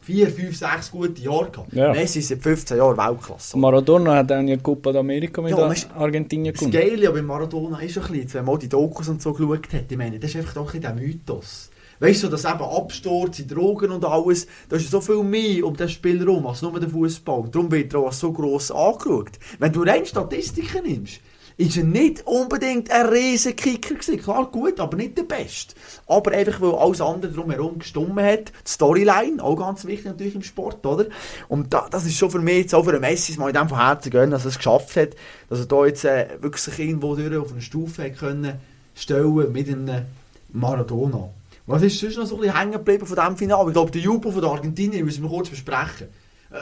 vier, 0.00 0.28
fünf, 0.28 0.56
sechs 0.56 0.90
gute 0.90 1.22
Jahre 1.22 1.50
gehabt. 1.50 1.72
Ja. 1.72 1.92
Messi 1.92 2.18
ist 2.18 2.28
seit 2.28 2.42
15 2.42 2.76
Jahren 2.76 2.96
Weltklasse. 2.96 3.56
Maradona 3.56 4.16
hat 4.16 4.30
dann 4.30 4.48
ja 4.48 4.56
die 4.56 4.62
Copa 4.62 4.90
d'America 4.90 5.40
mit 5.40 5.52
Ja, 5.52 5.72
Argentinien 5.96 6.52
Das 6.52 6.60
gewonnen. 6.60 6.72
Geile 6.72 7.10
bei 7.10 7.22
Maradona 7.22 7.78
ist 7.78 7.98
ein 7.98 8.04
bisschen, 8.12 8.34
wenn 8.34 8.44
man 8.44 8.58
die 8.58 8.68
Dokus 8.68 9.08
und 9.08 9.22
so 9.22 9.32
geschaut 9.32 9.72
hat, 9.72 9.84
ich 9.88 9.96
meine, 9.96 10.18
das 10.18 10.30
ist 10.30 10.36
einfach 10.36 10.54
doch 10.54 10.74
ein 10.74 10.80
bisschen 10.80 10.96
der 10.96 11.06
Mythos. 11.06 11.70
Weißt 12.00 12.22
du, 12.22 12.28
dass 12.28 12.44
eben 12.44 12.62
Absturz, 12.62 13.36
die 13.36 13.46
Drogen 13.46 13.90
und 13.90 14.04
alles, 14.04 14.46
da 14.68 14.76
ist 14.76 14.90
so 14.90 15.00
viel 15.00 15.22
mehr 15.22 15.64
um 15.64 15.76
den 15.76 15.88
herum 15.88 16.46
als 16.46 16.62
nur 16.62 16.78
der 16.78 16.88
Fußball. 16.88 17.48
Darum 17.50 17.70
wird 17.70 17.94
er 17.94 18.00
auch 18.00 18.12
so 18.12 18.32
gross 18.32 18.70
angeschaut. 18.70 19.32
Wenn 19.58 19.72
du 19.72 19.82
rein 19.82 20.04
Statistiken 20.04 20.82
nimmst, 20.84 21.20
ist 21.56 21.76
er 21.76 21.84
nicht 21.84 22.26
unbedingt 22.26 22.90
ein 22.90 23.06
riesen 23.06 23.54
Kicker 23.54 23.94
gewesen. 23.94 24.20
Klar, 24.20 24.50
gut, 24.50 24.80
aber 24.80 24.96
nicht 24.96 25.16
der 25.16 25.22
Beste. 25.22 25.74
Aber 26.06 26.32
einfach, 26.32 26.60
weil 26.60 26.74
alles 26.74 27.00
andere 27.00 27.32
drumherum 27.32 27.78
gestummen 27.78 28.24
hat. 28.24 28.48
Die 28.48 28.70
Storyline, 28.70 29.42
auch 29.42 29.56
ganz 29.56 29.84
wichtig 29.84 30.06
natürlich 30.06 30.34
im 30.34 30.42
Sport, 30.42 30.84
oder? 30.84 31.06
Und 31.48 31.72
da, 31.72 31.86
das 31.88 32.06
ist 32.06 32.16
schon 32.16 32.30
für 32.30 32.40
mich, 32.40 32.58
jetzt 32.58 32.74
auch 32.74 32.84
für 32.84 32.92
den 32.92 33.00
Messi, 33.00 33.38
mal 33.38 33.48
in 33.48 33.54
dem 33.54 33.68
von 33.68 33.78
Herzen 33.78 34.10
gönnen, 34.10 34.32
dass 34.32 34.44
er 34.44 34.48
es 34.48 34.56
geschafft 34.58 34.96
hat, 34.96 35.10
dass 35.48 35.60
er 35.60 35.66
da 35.66 35.86
jetzt 35.86 36.04
äh, 36.04 36.26
wirklich 36.40 36.62
sich 36.62 36.78
irgendwo 36.78 37.14
durch 37.14 37.36
auf 37.36 37.52
eine 37.52 37.62
Stufe 37.62 38.04
hat 38.04 38.18
können 38.18 38.54
stellen 38.96 39.52
mit 39.52 39.68
einem 39.68 40.06
Maradona. 40.52 41.30
Was 41.66 41.82
ist 41.82 41.98
sonst 41.98 42.18
noch 42.18 42.26
so 42.26 42.34
ein 42.36 42.42
bisschen 42.42 42.58
hängen 42.58 42.72
geblieben 42.72 43.06
von 43.06 43.16
diesem 43.16 43.36
Finale? 43.36 43.68
Ich 43.68 43.74
glaube, 43.74 43.90
der 43.90 44.00
Jubel 44.00 44.32
von 44.32 44.40
der 44.40 44.50
Argentinien 44.50 45.04
müssen 45.04 45.22
wir 45.22 45.30
kurz 45.30 45.48
besprechen. 45.48 46.08
Äh, 46.50 46.56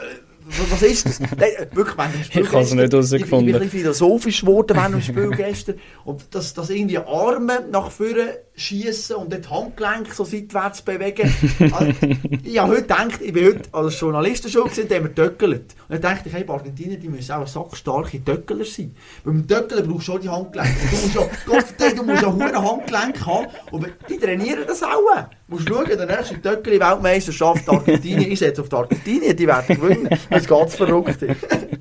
was 0.71 0.83
ist 0.83 1.07
das? 1.07 1.21
Nein, 1.21 1.31
äh, 1.41 1.67
wirklich, 1.75 2.25
Spiel 2.25 2.43
Ich 2.43 2.53
habe 2.53 2.63
es 2.63 2.73
nicht 2.73 2.93
herausgefunden. 2.93 3.21
Ich, 3.21 3.21
ich 3.21 3.31
bin 3.31 3.55
ein 3.55 3.61
bisschen 3.61 3.71
philosophisch 3.81 4.41
geworden 4.41 4.77
während 4.77 4.95
dem 4.95 5.03
Spiel 5.03 5.31
gestern. 5.31 5.75
Und 6.05 6.35
dass, 6.35 6.55
dass 6.55 6.71
irgendwie 6.71 6.99
Arme 6.99 7.67
nach 7.71 7.91
vorne 7.91 8.39
schießen 8.55 9.17
und 9.17 9.33
dann 9.33 9.43
die 9.43 9.49
Handgelenke 9.49 10.15
so 10.15 10.25
seitwärts 10.25 10.83
bewegen. 10.83 11.33
Also, 11.73 11.93
ich 12.45 12.59
habe 12.59 12.73
heute 12.73 12.83
gedacht, 12.83 13.21
ich 13.21 13.33
bin 13.33 13.47
heute 13.47 13.63
als 13.73 13.99
Journalist 13.99 14.51
schon 14.51 14.69
gesehen, 14.69 14.89
haben 14.91 15.05
wir 15.05 15.15
töckelt. 15.15 15.75
Und 15.89 16.03
dann 16.03 16.03
dachte 16.03 16.29
ich, 16.29 16.35
hey, 16.35 16.45
Argentinien, 16.47 17.01
die 17.01 17.09
müssen 17.09 17.33
auch 17.33 17.47
sackstarke 17.47 18.23
Töckler 18.23 18.65
sein. 18.65 18.95
Beim 19.25 19.47
Töckeln 19.47 19.89
brauchst 19.89 20.09
du 20.09 20.13
schon 20.13 20.21
die 20.21 20.29
Handgelenke. 20.29 20.75
Du 20.91 20.97
musst 20.97 21.15
ja, 21.15 21.21
Gott 21.47 21.97
du 21.97 22.03
musst 22.03 22.23
ja 22.23 22.33
hohe 22.33 22.71
Handgelenke 22.71 23.27
haben. 23.27 23.47
Und 23.71 23.87
die 24.09 24.19
trainieren 24.19 24.65
das 24.67 24.83
auch. 24.83 24.91
Du 25.49 25.57
musst 25.57 25.69
schauen, 25.69 25.87
der 25.87 26.07
nächste 26.07 26.41
Töckeli-Weltmeisterschaft 26.41 27.69
Argentinien, 27.69 28.33
ich 28.33 28.39
setze 28.39 28.61
auf 28.61 28.69
die 28.69 28.77
Argentinien, 28.77 29.37
die 29.37 29.47
werden 29.47 29.77
gewinnen. 29.77 30.09
Das 30.29 30.43
ist 30.43 30.49
ganz 30.49 30.75
verrückt. 30.77 31.19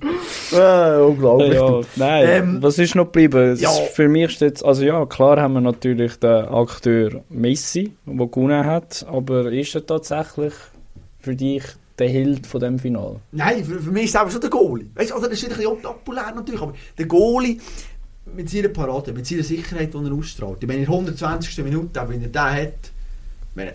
äh, 0.52 1.02
unglaublich. 1.02 1.54
Ja, 1.54 1.82
nein, 1.96 2.28
Ähm, 2.28 2.58
was 2.62 2.78
ist 2.78 2.96
noch 2.96 3.06
geblieben? 3.06 3.56
Ja. 3.58 3.70
Für 3.70 4.08
mich 4.08 4.32
steht 4.32 4.64
also 4.64 4.84
ja, 4.84 5.06
klar 5.06 5.40
haben 5.40 5.54
wir 5.54 5.62
natürlich 5.62 6.18
den 6.18 6.46
Akteur 6.46 7.24
Messi, 7.30 7.94
der 8.06 8.28
gewonnen 8.28 8.66
hat, 8.66 9.06
aber 9.10 9.52
ist 9.52 9.76
er 9.76 9.86
tatsächlich 9.86 10.54
für 11.20 11.36
dich 11.36 11.64
der 12.00 12.10
Held 12.10 12.48
von 12.48 12.60
dem 12.60 12.80
Finale? 12.80 13.20
Nein, 13.32 13.64
für, 13.64 13.80
für 13.80 13.92
mich 13.92 14.06
ist 14.06 14.10
es 14.12 14.16
einfach 14.16 14.32
schon 14.32 14.42
der 14.42 14.50
Goalie. 14.50 14.88
Weißt 14.96 15.12
also 15.12 15.28
das 15.28 15.38
ist 15.38 15.44
ein 15.44 15.50
bisschen 15.50 15.68
unpopulär 15.68 16.34
natürlich, 16.34 16.62
aber 16.62 16.74
der 16.98 17.06
Goalie 17.06 17.58
mit 18.34 18.50
seiner 18.50 18.70
Parade, 18.70 19.14
mit 19.14 19.26
seiner 19.26 19.44
Sicherheit, 19.44 19.94
die 19.94 19.98
er 19.98 20.14
ausstrahlt. 20.14 20.58
Ich 20.62 20.68
meine, 20.68 20.80
in 20.80 20.86
der 20.86 20.94
120. 20.94 21.64
Minute, 21.64 22.04
wenn 22.08 22.22
er 22.22 22.28
den 22.30 22.42
hat, 22.42 22.92
meine, 23.56 23.74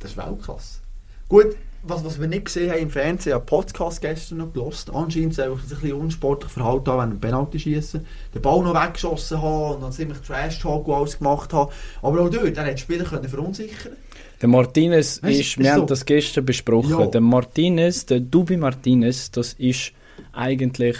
das 0.00 0.10
ist 0.12 0.16
Weltklasse. 0.16 0.80
Gut, 1.28 1.56
was, 1.82 2.04
was 2.04 2.20
wir 2.20 2.26
nicht 2.26 2.46
gesehen 2.46 2.70
haben 2.70 2.80
im 2.80 2.90
Fernsehen, 2.90 3.34
einen 3.34 3.46
Podcast 3.46 4.00
gestern 4.00 4.38
noch 4.38 4.52
gelost. 4.52 4.90
Anscheinend 4.92 5.34
soll 5.34 5.54
ich 5.56 5.62
sich 5.68 5.78
ein 5.78 5.80
bisschen 5.82 6.00
unsportlich 6.00 6.52
verhalten 6.52 6.90
haben, 6.90 7.02
wenn 7.02 7.16
er 7.16 7.20
Penalty 7.20 7.58
schießen, 7.58 8.04
den 8.34 8.42
Ball 8.42 8.62
noch 8.62 8.74
weggeschossen 8.74 9.40
haben 9.40 9.74
und 9.76 9.82
dann 9.82 9.92
ziemlich 9.92 10.18
Trash-Talk 10.18 10.88
und 10.88 10.94
alles 10.94 11.18
gemacht 11.18 11.52
haben. 11.52 11.70
Aber 12.02 12.20
auch 12.20 12.28
dort, 12.28 12.56
er 12.56 12.66
hat 12.66 12.74
die 12.74 12.82
Spieler 12.82 13.04
können 13.04 13.28
verunsichern 13.28 13.92
Der 14.40 14.48
Martinez 14.48 15.22
Weißt 15.22 15.40
ist, 15.40 15.58
wir 15.58 15.66
so. 15.66 15.70
haben 15.72 15.86
das 15.86 16.04
gestern 16.04 16.44
besprochen, 16.44 16.98
Ja. 16.98 17.06
der 17.06 17.20
Martinez, 17.20 18.06
der 18.06 18.20
Dubi 18.20 18.56
Martinez, 18.56 19.30
das 19.30 19.52
ist 19.54 19.92
eigentlich 20.32 20.96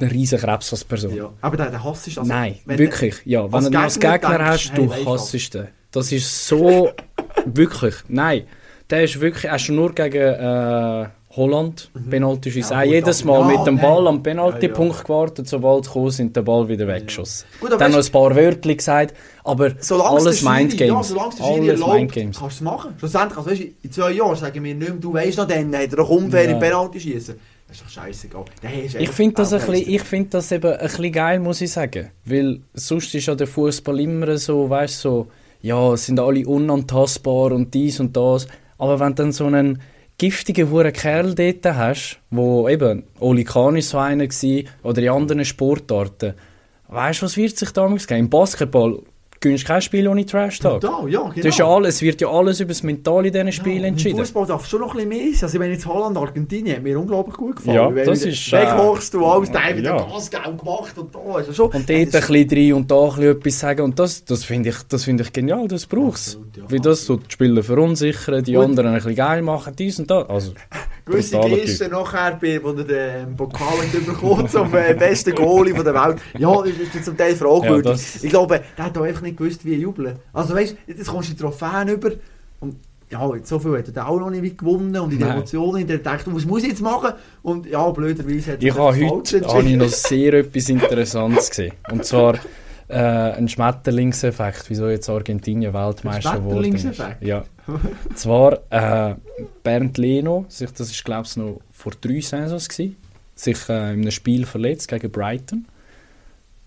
ein 0.00 0.08
riesen 0.08 0.38
Krebs 0.40 0.72
als 0.72 0.84
Person. 0.84 1.14
Ja. 1.14 1.30
Aber 1.40 1.56
der, 1.56 1.70
der 1.70 1.84
Hass 1.84 2.06
ist 2.06 2.18
also... 2.18 2.28
Nein, 2.28 2.56
wirklich, 2.64 3.14
ja. 3.24 3.50
Wenn 3.52 3.70
du 3.70 3.78
als 3.78 3.94
Gegner 4.00 4.18
Gegner 4.18 4.38
denkst, 4.38 4.50
hast, 4.50 4.72
hey, 4.72 4.86
du 4.86 4.90
weisst 4.90 5.06
hasst 5.34 5.54
den. 5.54 5.68
Das 5.92 6.12
ist 6.12 6.48
so, 6.48 6.90
wirklich, 7.46 7.94
nein. 8.08 8.44
Der 8.90 9.04
ist 9.04 9.20
wirklich, 9.20 9.52
ist 9.52 9.62
schon 9.62 9.76
nur 9.76 9.92
gegen 9.94 10.16
äh, 10.16 11.06
Holland 11.36 11.90
Penalty 12.08 12.50
schießen. 12.50 12.72
Ja, 12.74 12.80
auch 12.82 12.86
jedes 12.86 13.22
Mal 13.22 13.44
mit 13.44 13.66
dem 13.66 13.74
nein. 13.74 13.82
Ball 13.84 14.08
am 14.08 14.22
Penaltypunkt 14.22 14.94
Ja, 14.94 14.98
ja. 14.98 15.02
gewartet, 15.04 15.46
sobald 15.48 15.84
sie 15.84 15.90
gekommen 15.90 16.10
sind, 16.10 16.34
den 16.36 16.44
Ball 16.44 16.66
wieder 16.68 16.86
weggeschossen. 16.88 17.46
Gut, 17.60 17.70
aber 17.70 17.78
Dann 17.78 17.92
noch 17.92 17.98
ein 18.04 18.10
paar 18.12 18.34
Wörter 18.34 18.74
gesagt, 18.74 19.14
aber 19.44 19.72
Solange 19.78 20.08
alles 20.20 20.42
Mindgames. 20.42 20.80
Ja, 20.88 21.02
solange 21.02 21.28
es 21.30 21.36
der 21.36 21.46
alles 21.46 21.68
erlaubt, 21.68 21.94
Mindgames. 21.94 22.38
kannst 22.38 22.60
du 22.60 22.64
es 22.64 22.70
machen. 22.72 22.94
Schlussendlich, 22.98 23.38
also, 23.38 23.50
weißt, 23.50 23.60
du, 23.60 23.64
in 23.82 23.92
zwei 23.92 24.10
Jahren 24.12 24.36
sagen 24.36 24.64
wir 24.64 24.74
nicht 24.74 24.88
mehr, 24.88 24.98
du 24.98 25.12
weißt 25.12 25.36
noch, 25.38 25.46
dann 25.46 25.74
hat 25.76 25.90
er 25.90 25.96
doch 25.96 26.08
unfair 26.08 26.50
Ja. 26.50 26.58
Penalty 26.58 26.98
schießen. 27.00 27.34
Das 27.68 27.76
ist 27.76 27.84
doch 27.84 27.90
scheißegal. 27.90 28.44
Der 28.62 28.84
ist 28.84 28.94
Ich 28.94 29.10
finde 29.10 29.34
das, 29.34 29.52
ein 29.52 29.60
Weltmeister. 29.60 29.72
bisschen- 29.84 29.94
ich 29.96 30.02
find 30.02 30.32
das 30.34 30.50
eben 30.52 30.72
ein 30.72 30.78
bisschen 30.78 31.12
geil, 31.12 31.40
muss 31.40 31.60
ich 31.60 31.70
sagen. 31.70 32.10
Weil 32.24 32.60
sonst 32.72 33.14
ist 33.14 33.26
ja 33.26 33.34
der 33.34 33.46
Fußball 33.46 34.00
immer 34.00 34.38
so, 34.38 34.70
weißt 34.70 35.04
du, 35.04 35.08
so, 35.08 35.26
ja, 35.60 35.94
sind 35.98 36.18
alle 36.18 36.46
unantastbar 36.46 37.52
und 37.52 37.74
dies 37.74 38.00
und 38.00 38.16
das. 38.16 38.46
Aber 38.78 39.00
wenn 39.00 39.14
du 39.14 39.22
dann 39.22 39.32
so 39.32 39.46
einen 39.46 39.80
giftigen 40.18 40.70
huren 40.70 40.92
Kerl 40.92 41.34
dort 41.34 41.64
hast, 41.64 42.20
wo 42.30 42.68
eben, 42.68 43.04
Oli 43.20 43.44
Kahn 43.44 43.80
so 43.80 43.98
einer 43.98 44.26
gewesen, 44.26 44.68
oder 44.82 45.02
in 45.02 45.10
anderen 45.10 45.44
Sportarten, 45.44 46.34
weißt 46.88 47.20
du, 47.20 47.26
was 47.26 47.36
wird 47.36 47.56
sich 47.56 47.70
damals 47.72 48.06
geben? 48.06 48.20
Im 48.20 48.30
Basketball 48.30 49.00
gewinnst 49.40 49.64
kein 49.64 49.80
Spiel 49.82 50.08
ohne 50.08 50.24
Trash-Talk. 50.26 50.82
Ja, 50.82 51.00
genau. 51.04 51.32
Das 51.34 51.44
ist 51.44 51.58
ja 51.58 51.66
alles, 51.66 51.96
es 51.96 52.02
wird 52.02 52.20
ja 52.20 52.28
alles 52.28 52.60
über 52.60 52.68
das 52.68 52.82
Mental 52.82 53.26
in 53.26 53.32
diesen 53.32 53.52
Spielen 53.52 53.82
Ja, 53.82 53.88
entschieden. 53.88 54.18
Fußball 54.18 54.46
darf 54.46 54.66
schon 54.66 54.80
noch 54.80 54.94
ein 54.94 55.08
bisschen 55.08 55.08
mehr 55.08 55.34
sein. 55.34 55.44
Also, 55.44 55.60
wenn 55.60 55.70
jetzt 55.70 55.86
Holland, 55.86 56.16
Argentinien, 56.16 56.76
hat 56.76 56.82
mir 56.82 56.98
unglaublich 56.98 57.36
gut 57.36 57.56
gefallen. 57.56 57.76
Ja, 57.76 57.94
Wenn 57.94 58.06
das 58.06 58.20
du 58.20 58.28
ist, 58.28 58.52
Weghochst 58.52 59.14
äh, 59.14 59.18
du 59.18 59.26
alles, 59.26 59.50
da 59.52 59.60
haben 59.62 59.84
ja. 59.84 59.96
Gas 59.96 60.30
gemacht 60.30 60.98
und 60.98 61.14
da. 61.14 61.18
Also 61.34 61.52
schon, 61.52 61.66
Und 61.70 61.88
dort 61.88 61.90
ein 61.90 62.06
bisschen 62.10 62.50
rein 62.50 62.72
und 62.74 62.90
da 62.90 63.00
ein 63.02 63.08
bisschen 63.10 63.30
etwas 63.30 63.58
sagen. 63.60 63.82
Und 63.82 63.98
das, 63.98 64.24
das 64.24 64.44
finde 64.44 64.70
ich, 64.70 64.76
das 64.88 65.04
finde 65.04 65.22
ich 65.24 65.32
genial, 65.32 65.68
das 65.68 65.86
braucht 65.86 66.16
es. 66.16 66.36
Absolut, 66.36 66.56
ja, 66.56 66.62
Wie 66.68 66.80
das 66.80 67.04
so 67.04 67.16
die 67.16 67.30
Spieler 67.30 67.62
verunsichern, 67.62 68.42
die 68.44 68.54
Gut. 68.54 68.64
anderen 68.64 68.90
ein 68.90 68.96
bisschen 68.96 69.14
geil 69.14 69.42
machen, 69.42 69.74
dies 69.78 69.98
und 69.98 70.10
das. 70.10 70.28
Also, 70.28 70.52
gewisse 71.08 71.38
Gesten 71.40 71.90
nachher, 71.90 72.38
bei, 72.40 72.60
wo 72.62 72.70
er 72.70 72.84
den 72.84 73.36
Pokal 73.36 73.78
hat 73.78 74.06
bekommen 74.06 74.48
zum 74.48 74.74
äh, 74.74 74.94
besten 74.94 75.34
Goalie 75.34 75.74
von 75.74 75.84
der 75.84 75.94
Welt. 75.94 76.18
Ja, 76.38 76.62
das 76.62 76.94
ist 76.94 77.04
zum 77.04 77.16
Teil 77.16 77.34
fragwürdig. 77.36 77.84
Ja, 77.86 77.92
das- 77.92 78.22
ich 78.22 78.30
glaube, 78.30 78.60
der 78.76 78.84
hat 78.84 78.96
auch 78.98 79.02
einfach 79.02 79.22
nicht 79.22 79.36
gewusst, 79.36 79.64
wie 79.64 79.74
jubeln. 79.74 80.16
Also 80.32 80.54
weißt 80.54 80.76
du, 80.86 80.92
jetzt 80.92 81.06
kommst 81.08 81.28
du 81.30 81.34
die 81.34 81.40
Trophäen 81.40 81.88
über 81.88 82.10
und 82.60 82.76
ja, 83.10 83.34
jetzt 83.36 83.48
so 83.48 83.58
viel 83.58 83.78
hat 83.78 83.84
er 83.96 84.06
auch 84.06 84.18
noch 84.20 84.28
nicht 84.28 84.58
gewonnen 84.58 84.94
und 84.98 85.12
in 85.12 85.18
den. 85.18 85.28
Emotionen, 85.30 85.86
der 85.86 85.96
denkt, 85.98 86.24
was 86.26 86.44
muss 86.44 86.62
ich 86.62 86.68
jetzt 86.68 86.82
machen? 86.82 87.12
Und 87.42 87.64
ja, 87.66 87.88
blöderweise 87.90 88.52
hat 88.52 88.62
Ich 88.62 88.68
er 88.68 88.74
habe 88.74 88.98
das 89.00 89.10
heute 89.32 89.48
habe 89.48 89.62
ich 89.68 89.76
noch 89.76 89.88
sehr 89.88 90.34
etwas 90.34 90.68
Interessantes 90.68 91.48
gesehen. 91.48 91.72
Und 91.90 92.04
zwar 92.04 92.34
äh, 92.88 92.96
ein 92.98 93.48
Schmetterlingseffekt, 93.48 94.64
wieso 94.68 94.88
jetzt 94.88 95.08
Argentinien 95.08 95.72
Weltmeister 95.74 96.34
ist. 96.34 96.40
Schmetterlingseffekt? 96.40 97.22
Ja. 97.22 97.44
Zwar 98.14 98.60
äh, 98.70 99.14
Bernd 99.62 99.98
Leno, 99.98 100.46
sich, 100.48 100.70
das 100.72 100.90
ist 100.90 101.04
glaube 101.04 101.26
ich 101.26 101.36
noch 101.36 101.60
vor 101.70 101.92
drei 102.00 102.20
Saisons 102.20 102.68
gewesen, 102.68 102.96
sich 103.34 103.68
äh, 103.68 103.92
in 103.92 104.00
einem 104.00 104.10
Spiel 104.10 104.46
verletzt 104.46 104.88
gegen 104.88 105.10
Brighton. 105.10 105.66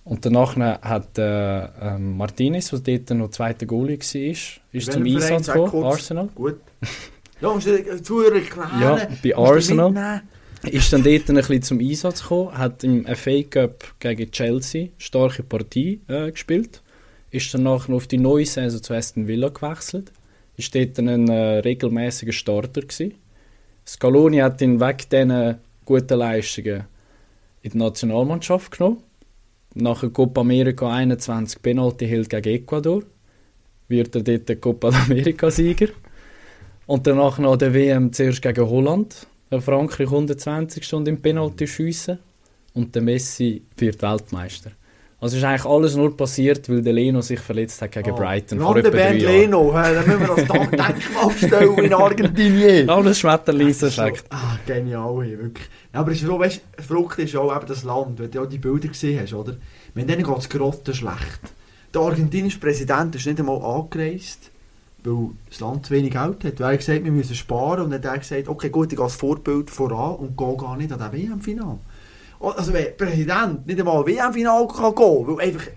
Und 0.03 0.25
danach 0.25 0.55
hat 0.57 1.17
äh, 1.17 1.63
ähm, 1.63 2.17
Martinez, 2.17 2.69
der 2.69 2.99
dort 2.99 3.17
noch 3.17 3.29
zweiter 3.29 3.65
Goalie 3.65 3.99
war, 3.99 4.31
ist 4.71 4.91
zum 4.91 5.03
Welchem 5.03 5.19
Verein? 5.19 5.38
Einsatz 5.38 5.55
gekommen. 5.55 5.84
Arsenal. 5.86 6.29
Gut. 6.36 6.60
Ja, 7.41 7.51
musst 7.51 7.65
du 7.65 7.75
den 7.75 8.03
Zuhörer 8.03 8.36
erklären. 8.36 8.69
Ja, 8.79 9.07
bei 9.23 9.36
Arsenal. 9.36 10.21
Ist 10.69 10.93
dann 10.93 11.04
dort 11.04 11.30
ein 11.30 11.36
bisschen 11.36 11.62
zum 11.62 11.80
Einsatz 11.80 12.21
gekommen, 12.21 12.58
hat 12.58 12.84
im 12.84 13.06
FA 13.06 13.41
Cup 13.43 13.95
gegen 14.00 14.32
Chelsea 14.32 14.89
starke 14.97 15.43
Partie 15.43 16.02
äh, 16.08 16.32
gespielt, 16.32 16.82
ist 17.32 17.54
danach 17.54 17.88
noch 17.88 17.97
auf 17.97 18.08
die 18.08 18.17
neue 18.17 18.45
Saison 18.45 18.82
zu 18.82 18.93
Aston 18.93 19.28
Villa 19.28 19.50
gewechselt, 19.50 20.12
ist 20.58 20.76
dort 20.76 20.97
dann 20.97 21.10
ein 21.10 21.30
äh, 21.30 21.60
regelmäßiger 21.60 22.34
Starter 22.34 22.82
gewesen. 22.82 23.15
Scaloni 23.88 24.38
hat 24.38 24.62
ihn 24.62 24.80
wegen 24.80 25.10
diesen 25.12 25.58
guten 25.86 26.19
Leistungen 26.19 26.84
in 27.63 27.71
die 27.71 27.78
Nationalmannschaft 27.78 28.78
genommen. 28.78 28.97
Nach 29.74 30.02
der 30.02 30.10
Copa 30.10 30.41
America 30.41 30.91
21 30.91 31.62
Penalty 31.62 32.08
hielt 32.08 32.30
gegen 32.30 32.50
Ecuador, 32.50 33.04
wird 33.88 34.15
er 34.15 34.21
dort 34.21 34.50
der 34.50 34.56
Copa 34.58 34.89
America-Sieger. 35.06 35.88
Und 36.86 37.08
danach 37.08 37.39
noch 37.39 37.58
der 37.58 37.74
WM 37.74 38.12
zuerst 38.12 38.41
gegen 38.41 38.69
Holland. 38.69 39.28
Frankreich 39.59 40.07
120 40.07 40.83
Stunden 40.85 41.09
im 41.09 41.21
Penalty 41.21 41.67
schiessen 41.67 42.19
und 42.73 42.95
der 42.95 43.01
Messi 43.01 43.63
wird 43.75 44.01
Weltmeister. 44.01 44.71
Also 45.19 45.37
ist 45.37 45.43
eigentlich 45.43 45.65
alles 45.65 45.95
nur 45.95 46.15
passiert, 46.17 46.67
weil 46.67 46.81
der 46.81 46.93
Leno 46.93 47.21
sich 47.21 47.39
verletzt 47.39 47.79
hat 47.81 47.91
gegen 47.91 48.11
Ah, 48.11 48.15
Brighton 48.15 48.59
vor 48.59 48.75
etwa 48.77 48.89
drei 48.89 49.17
Jahren. 49.17 49.35
Leno, 49.35 49.71
hä, 49.71 49.93
dann 49.93 50.07
müssen 50.07 50.21
wir 50.21 50.27
das 50.27 50.69
Denkmal 50.69 51.31
stellen 51.37 51.77
in 51.77 51.93
Argentinien. 51.93 52.89
Alles 52.89 53.19
Schmetterlingseffekt. 53.19 54.25
Ah, 54.31 54.57
genial, 54.65 55.23
hey, 55.23 55.37
wirklich. 55.37 55.67
Ja, 55.93 55.99
aber 55.99 56.11
es 56.11 56.21
ist 56.21 56.25
so, 56.27 56.39
weißt, 56.39 56.61
verrückt 56.79 57.19
ist 57.19 57.35
auch 57.35 57.55
eben 57.55 57.67
das 57.67 57.83
Land, 57.83 58.17
wenn 58.19 58.31
du 58.31 58.41
auch 58.41 58.47
die 58.47 58.57
Bilder 58.57 58.87
gesehen 58.87 59.19
hast, 59.21 59.33
oder? 59.33 59.57
Wenn 59.93 60.07
denen 60.07 60.23
geht 60.23 60.37
es 60.37 60.49
gerade 60.49 60.93
schlecht. 60.93 61.41
Der 61.93 62.01
argentinische 62.01 62.59
Präsident 62.59 63.13
ist 63.15 63.25
nicht 63.27 63.39
einmal 63.39 63.61
angereist, 63.61 64.50
weil 65.03 65.29
das 65.49 65.59
Land 65.59 65.85
zu 65.85 65.93
wenig 65.93 66.11
Geld 66.11 66.43
hat. 66.43 66.59
Weil 66.59 66.71
er 66.73 66.77
gesagt 66.77 67.03
wir 67.03 67.11
müssen 67.11 67.35
sparen 67.35 67.83
und 67.85 67.91
dann 67.91 67.99
hat 67.99 68.05
er 68.05 68.17
gesagt, 68.19 68.47
okay 68.47 68.69
gut, 68.69 68.91
ich 68.91 68.97
gehe 68.97 69.03
als 69.03 69.15
Vorbild 69.15 69.69
voran 69.69 70.15
und 70.15 70.37
gehe 70.37 70.57
gar 70.57 70.77
nicht 70.77 70.91
an 70.91 70.99
das 70.99 71.11
WM-Final. 71.11 71.77
Also 72.39 72.73
wenn 72.73 72.83
der 72.83 72.91
Präsident 72.91 73.67
nicht 73.67 73.79
einmal 73.79 74.05
WM-Final 74.05 74.67
kann 74.67 74.95
gehen, 74.95 75.27
weil 75.27 75.47
einfach 75.47 75.67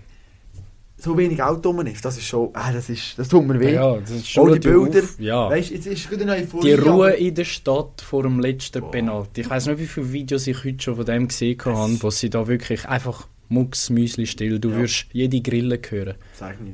so 0.97 1.17
wenig 1.17 1.37
Geld 1.37 1.65
rum 1.65 1.85
ist, 1.85 2.03
das 2.03 2.17
ist 2.17 2.25
schon, 2.25 2.49
ah, 2.53 2.71
das 2.71 2.89
ist, 2.89 3.19
das 3.19 3.27
tut 3.27 3.45
mir 3.45 3.59
weh. 3.59 3.73
Ja, 3.73 3.97
das 3.97 4.11
ist 4.11 4.29
schon 4.29 4.53
die 4.53 4.59
Bilder, 4.59 5.03
Auf, 5.03 5.19
ja. 5.19 5.49
Weißt, 5.49 5.69
jetzt 5.71 5.87
ist 5.87 6.11
Euphorie. 6.11 6.61
Die 6.67 6.73
Ruhe 6.73 7.07
aber- 7.07 7.17
in 7.17 7.35
der 7.35 7.43
Stadt 7.43 8.01
vor 8.01 8.23
dem 8.23 8.39
letzten 8.39 8.89
Penalty. 8.89 9.41
Ich 9.41 9.49
weiß 9.49 9.67
nicht, 9.67 9.79
wie 9.79 9.85
viele 9.87 10.11
Videos 10.13 10.47
ich 10.47 10.63
heute 10.63 10.81
schon 10.81 10.95
von 10.95 11.05
dem 11.05 11.27
gesehen 11.27 11.57
habe, 11.65 12.01
wo 12.01 12.09
sie 12.09 12.29
da 12.29 12.47
wirklich 12.47 12.87
einfach 12.87 13.27
mucksmüsli 13.49 14.25
still. 14.25 14.59
Du 14.59 14.69
Ja. 14.71 14.77
wirst 14.79 15.05
jede 15.13 15.41
Grille 15.41 15.79
hören. 15.89 16.15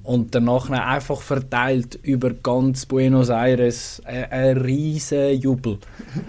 Und 0.03 0.33
danach 0.35 0.69
einfach 0.69 1.21
verteilt 1.21 1.99
über 2.03 2.31
ganz 2.31 2.85
Buenos 2.85 3.29
Aires 3.29 4.01
ein, 4.05 4.31
ein 4.31 4.57
riesen 4.57 5.39
Jubel. 5.39 5.77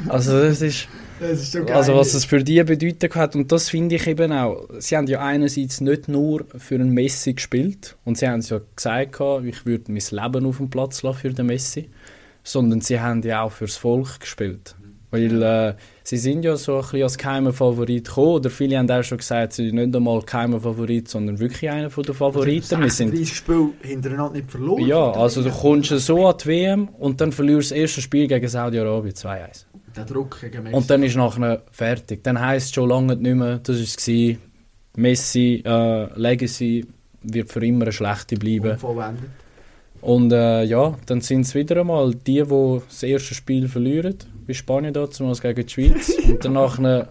Also 0.08 0.32
das 0.42 0.62
ist, 0.62 0.88
Das 1.20 1.40
ist 1.40 1.56
also 1.70 1.94
was 1.94 2.14
es 2.14 2.24
für 2.24 2.42
die 2.42 2.60
Bedeutung 2.64 3.14
hat 3.14 3.36
und 3.36 3.52
das 3.52 3.68
finde 3.68 3.94
ich 3.94 4.08
eben 4.08 4.32
auch. 4.32 4.68
Sie 4.80 4.96
haben 4.96 5.06
ja 5.06 5.20
einerseits 5.24 5.80
nicht 5.80 6.08
nur 6.08 6.44
für 6.58 6.74
einen 6.74 6.90
Messi 6.90 7.34
gespielt 7.34 7.96
und 8.04 8.18
sie 8.18 8.26
haben 8.26 8.40
es 8.40 8.50
ja 8.50 8.60
gesagt, 8.74 9.20
ich 9.44 9.64
würde 9.64 9.92
mein 9.92 10.02
Leben 10.10 10.46
auf 10.46 10.56
dem 10.56 10.68
Platz 10.68 11.04
lassen 11.04 11.18
für 11.20 11.30
den 11.30 11.46
Messi, 11.46 11.90
sondern 12.42 12.80
sie 12.80 12.98
haben 12.98 13.22
ja 13.22 13.42
auch 13.42 13.52
fürs 13.52 13.76
Volk 13.76 14.18
gespielt. 14.18 14.74
Weil 15.12 15.42
äh, 15.42 15.74
sie 16.02 16.16
sind 16.16 16.42
ja 16.42 16.56
so 16.56 16.76
ein 16.76 16.80
bisschen 16.80 17.02
als 17.02 17.18
geheimer 17.18 17.52
Favorit 17.52 18.06
gekommen, 18.06 18.28
oder 18.28 18.48
viele 18.48 18.78
haben 18.78 18.90
auch 18.90 19.04
schon 19.04 19.18
gesagt, 19.18 19.52
sie 19.52 19.66
sind 19.66 19.74
nicht 19.74 19.94
einmal 19.94 20.22
geheimer 20.22 20.58
Favorit, 20.58 21.06
sondern 21.06 21.38
wirklich 21.38 21.70
einer 21.70 21.90
von 21.90 22.02
der 22.02 22.14
Favoriten. 22.14 22.80
Wir 22.80 22.90
sind 22.90 23.12
30 23.12 23.36
Spiele 23.36 23.68
hintereinander 23.82 24.38
nicht 24.38 24.50
verloren. 24.50 24.86
ja, 24.86 25.12
also 25.12 25.42
du 25.42 25.50
kommst 25.50 25.90
so 25.90 26.26
an 26.26 26.36
die 26.42 26.48
WM 26.48 26.88
und 26.98 27.20
dann 27.20 27.30
verlierst 27.30 27.70
du 27.70 27.74
das 27.74 27.80
erste 27.82 28.00
Spiel 28.00 28.26
gegen 28.26 28.48
Saudi-Arabien 28.48 29.14
2-1. 29.14 29.66
Der 29.94 30.06
Druck 30.06 30.40
gegen 30.40 30.62
Messi. 30.62 30.76
Und 30.76 30.88
dann 30.88 31.02
ist 31.02 31.16
nachher 31.16 31.62
fertig. 31.70 32.24
Dann 32.24 32.40
heisst 32.40 32.68
es 32.68 32.74
schon 32.74 32.88
lange 32.88 33.14
nicht 33.14 33.34
mehr, 33.36 33.58
das 33.58 33.76
war 33.76 33.84
es. 33.84 34.36
Messi, 34.96 35.62
äh, 35.64 36.18
Legacy 36.18 36.86
wird 37.22 37.52
für 37.52 37.64
immer 37.64 37.82
eine 37.82 37.92
schlechte 37.92 38.36
bleiben. 38.36 38.78
Und 40.00 40.32
äh, 40.32 40.64
ja, 40.64 40.98
dann 41.06 41.20
sind 41.20 41.42
es 41.42 41.54
wieder 41.54 41.80
einmal 41.80 42.14
die, 42.14 42.42
die 42.42 42.78
das 42.88 43.02
erste 43.02 43.34
Spiel 43.34 43.68
verlieren, 43.68 44.16
wie 44.46 44.54
Spanien 44.54 44.92
damals 44.92 45.40
gegen 45.40 45.66
die 45.66 45.72
Schweiz, 45.72 46.10
und 46.28 46.44
danach 46.44 46.78
eine 46.78 47.08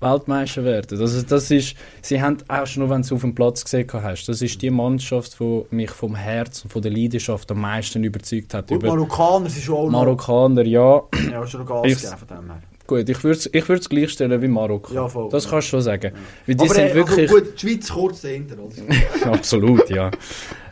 Weltmeister 0.00 0.64
werden. 0.64 1.00
Also 1.00 1.22
das 1.22 1.50
ist, 1.50 1.74
sie 2.02 2.20
haben 2.20 2.36
auch 2.48 2.66
schon, 2.66 2.88
wenn 2.90 3.02
du 3.02 3.08
sie 3.08 3.14
auf 3.14 3.22
dem 3.22 3.34
Platz 3.34 3.64
gesehen 3.64 3.88
hast, 3.92 4.26
das 4.26 4.42
ist 4.42 4.60
die 4.60 4.70
Mannschaft, 4.70 5.38
die 5.40 5.62
mich 5.70 5.90
vom 5.90 6.14
Herz 6.14 6.62
und 6.64 6.70
von 6.70 6.82
der 6.82 6.92
Leidenschaft 6.92 7.50
am 7.50 7.60
meisten 7.60 8.04
überzeugt 8.04 8.52
hat. 8.54 8.68
Gut, 8.68 8.82
Über 8.82 8.88
Marokkaner 8.88 9.48
sind 9.48 9.62
schon 9.62 9.76
auch. 9.76 9.90
Marokkaner, 9.90 10.64
ja. 10.64 11.02
Ja, 11.30 11.46
schon 11.46 11.64
Gas 11.64 11.82
Ich- 11.86 11.96
gegeben 12.02 12.18
von 12.18 12.28
dem 12.38 12.46
her. 12.50 12.62
Gut, 12.86 13.08
ich 13.08 13.24
würde 13.24 13.38
es 13.38 13.48
ich 13.50 13.66
würd's 13.66 13.88
gleichstellen 13.88 14.42
wie 14.42 14.46
Marokko. 14.48 14.92
Ja, 14.92 15.08
voll. 15.08 15.30
Das 15.30 15.48
kannst 15.48 15.68
du 15.68 15.70
schon 15.70 15.80
sagen. 15.80 16.12
Weil 16.46 16.54
die 16.54 16.64
Aber 16.66 16.74
sind 16.74 16.88
äh, 16.90 16.94
wirklich... 16.94 17.30
also 17.30 17.40
gut, 17.42 17.54
die 17.54 17.66
Schweiz 17.66 17.88
kurz 17.90 18.20
dahinter, 18.20 18.56
oder? 18.58 19.32
Absolut, 19.32 19.88
ja. 19.88 20.10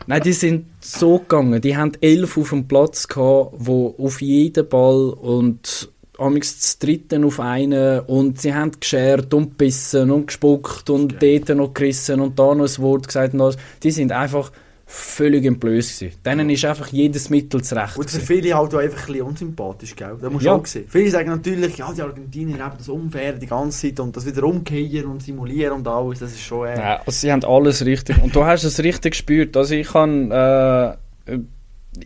Nein, 0.07 0.21
die 0.21 0.33
sind 0.33 0.65
so 0.81 1.19
gegangen. 1.19 1.61
Die 1.61 1.77
haben 1.77 1.93
elf 2.01 2.37
auf 2.37 2.49
dem 2.49 2.67
Platz 2.67 3.07
gehabt, 3.07 3.53
wo 3.57 3.95
auf 3.97 4.21
jeden 4.21 4.67
Ball 4.67 5.09
und 5.09 5.89
amix 6.17 6.59
das 6.59 6.79
dritten 6.79 7.23
auf 7.23 7.39
einen 7.39 8.01
und 8.01 8.39
sie 8.39 8.53
haben 8.53 8.71
geschert 8.79 9.33
und 9.33 9.57
gebissen 9.57 10.11
und 10.11 10.27
gespuckt 10.27 10.89
und 10.89 11.21
dort 11.21 11.49
noch 11.49 11.73
gerissen 11.73 12.19
und 12.19 12.37
da 12.37 12.53
noch 12.53 12.67
ein 12.67 12.83
Wort 12.83 13.07
gesagt 13.07 13.33
und 13.33 13.41
alles. 13.41 13.57
Die 13.81 13.91
sind 13.91 14.11
einfach 14.11 14.51
völlig 14.95 15.43
entblößt 15.43 15.99
gewesen. 15.99 16.17
Denen 16.23 16.49
ist 16.51 16.65
einfach 16.65 16.87
jedes 16.89 17.29
Mittel 17.31 17.63
zurecht 17.63 17.97
Und 17.97 18.09
für 18.11 18.19
viele 18.19 18.53
halt 18.53 18.75
auch 18.75 18.79
einfach 18.79 19.01
ein 19.01 19.07
bisschen 19.07 19.25
unsympathisch, 19.25 19.95
gell? 19.95 20.17
Das 20.21 20.31
musst 20.31 20.45
du 20.45 20.49
Ja. 20.49 20.55
auch 20.55 20.65
sehen. 20.67 20.85
Viele 20.87 21.09
sagen 21.09 21.29
natürlich, 21.29 21.77
ja, 21.77 21.91
die 21.91 22.01
Argentinier 22.03 22.59
haben 22.59 22.77
das 22.77 22.89
unfair 22.89 23.33
die 23.33 23.47
ganze 23.47 23.87
Zeit 23.89 23.99
und 23.99 24.15
das 24.15 24.23
wieder 24.25 24.43
umkehren 24.43 25.09
und 25.09 25.23
simulieren 25.23 25.73
und 25.77 25.87
alles, 25.87 26.19
das 26.19 26.31
ist 26.33 26.41
schon... 26.41 26.67
Äh, 26.67 26.75
Nein, 26.77 26.97
also 26.99 27.11
sie 27.11 27.31
haben 27.31 27.43
alles 27.43 27.83
richtig. 27.83 28.21
Und 28.21 28.35
du 28.35 28.45
hast 28.45 28.63
es 28.65 28.83
richtig 28.83 29.13
gespürt. 29.13 29.57
Also 29.57 29.73
ich 29.73 29.91
habe 29.95 30.99
äh, 31.27 31.39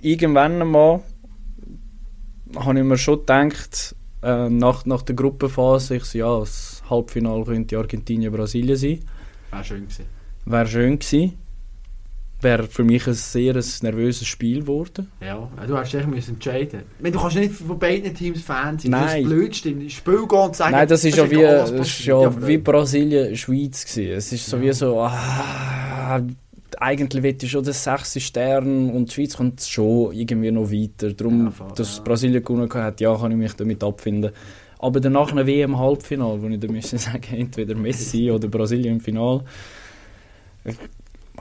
irgendwann 0.02 0.62
einmal 0.62 1.02
habe 2.56 2.80
ich 2.80 2.86
mir 2.86 2.98
schon 2.98 3.20
gedacht, 3.20 3.96
äh, 4.24 4.50
nach, 4.50 4.86
nach 4.86 5.02
der 5.02 5.16
Gruppenphase, 5.16 5.98
ich 5.98 6.06
so, 6.06 6.18
ja, 6.18 6.40
das 6.40 6.82
Halbfinale 6.90 7.44
könnte 7.44 7.78
Argentinien-Brasilien 7.78 8.78
sein. 8.78 9.00
Wäre 9.52 9.64
schön 9.66 9.84
gewesen. 9.84 10.06
Wäre 10.46 10.68
schön 10.68 11.00
gewesen. 11.00 11.34
Wäre 12.40 12.68
für 12.68 12.84
mich 12.84 13.08
ein 13.08 13.14
sehr 13.16 13.56
ein 13.56 13.64
nervöses 13.82 14.28
Spiel 14.28 14.60
geworden. 14.62 15.12
Ja, 15.22 15.50
du 15.66 15.76
hast 15.76 15.92
dich 15.92 16.06
müssen 16.06 16.36
entscheiden. 16.36 16.84
Meine, 17.00 17.14
du 17.14 17.20
kannst 17.20 17.36
nicht 17.36 17.54
von 17.54 17.80
beiden 17.80 18.14
Teams 18.14 18.42
Fan 18.44 18.78
sein. 18.78 18.92
Das 18.92 19.02
Nein. 19.02 19.24
ist 19.24 19.28
blöd, 19.30 19.56
stimmt. 19.56 19.84
Ins 19.84 19.94
Spiel 19.94 20.28
gehen 20.28 20.38
und 20.40 20.56
sagen... 20.56 20.72
Nein, 20.74 20.88
das 20.88 21.04
ist 21.04 21.18
ja 21.18 21.30
wie, 21.32 21.42
das 21.42 21.72
ist 21.72 22.06
ja 22.06 22.48
wie 22.48 22.58
Brasilien-Schweiz 22.60 23.86
gewesen. 23.86 24.12
Es 24.12 24.32
ist 24.32 24.46
so 24.46 24.58
Ja. 24.58 24.64
wie 24.64 24.72
so, 24.74 25.00
ah, 25.02 26.22
eigentlich 26.80 27.24
ich 27.44 27.50
schon 27.52 27.64
den 27.64 27.74
sechsten 27.74 28.20
Stern 28.20 28.92
und 28.92 29.10
die 29.10 29.14
Schweiz 29.16 29.36
kommt 29.38 29.62
schon 29.62 30.14
irgendwie 30.14 30.52
noch 30.52 30.72
weiter. 30.72 31.14
Darum, 31.14 31.46
Ja, 31.46 31.52
voll, 31.52 31.68
dass 31.76 31.98
ja. 31.98 32.04
Brasilien 32.04 32.44
gewonnen 32.44 32.72
hat, 32.72 33.02
ja, 33.02 33.16
kann 33.16 33.32
ich 33.32 33.38
mich 33.38 33.54
damit 33.54 33.84
abfinden. 33.84 34.32
Aber 34.80 35.00
danach 35.00 35.32
eine 35.32 35.48
WM-Halbfinale, 35.48 36.40
wo 36.42 36.48
ich 36.48 36.60
dann 36.60 36.72
müsste 36.72 36.98
sagen, 37.00 37.36
entweder 37.36 37.74
Messi 37.74 38.30
oder 38.32 38.48
Brasilien 38.48 38.96
im 38.96 39.00
Finale. 39.02 39.44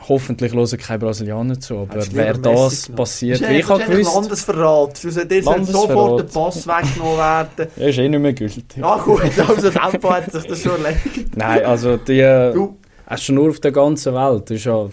Hoffentlich 0.09 0.53
hören 0.53 0.79
keine 0.79 0.99
Brasilianer 0.99 1.59
zu, 1.59 1.79
aber 1.79 1.99
du 1.99 2.13
wäre 2.15 2.39
Messi 2.39 2.43
das 2.43 2.89
passiert, 2.91 3.41
Das 3.41 3.49
wie 3.51 3.59
ist 3.59 3.71
ich 3.71 3.87
gewusst, 3.87 4.15
Landesverrat. 4.15 5.05
Du 5.05 5.11
solltest 5.11 5.31
dir 5.31 5.43
Landesverrat. 5.43 5.89
sofort 5.89 6.21
den 6.21 6.29
Pass 6.29 6.67
weggenommen 6.67 7.19
werden. 7.19 7.71
ja, 7.77 7.87
ist 7.89 7.99
eh 7.99 8.09
nicht 8.09 8.21
mehr 8.21 8.33
gültig. 8.33 8.65
Ja 8.77 8.97
gut, 8.99 9.23
also 9.49 9.71
Tempo 9.71 10.11
hat 10.11 10.31
sich 10.33 10.45
das 10.45 10.63
schon 10.63 10.85
erledigt. 10.85 11.37
Nein, 11.37 11.65
also 11.65 11.97
die 11.97 12.21
Du, 12.55 12.77
hast 13.07 13.29
du 13.29 13.33
nur 13.33 13.51
auf 13.51 13.61
der 13.61 13.73
ganzen 13.73 14.15
Welt. 14.15 14.51
Du 14.51 14.55
bist 14.55 14.65
ja, 14.67 14.89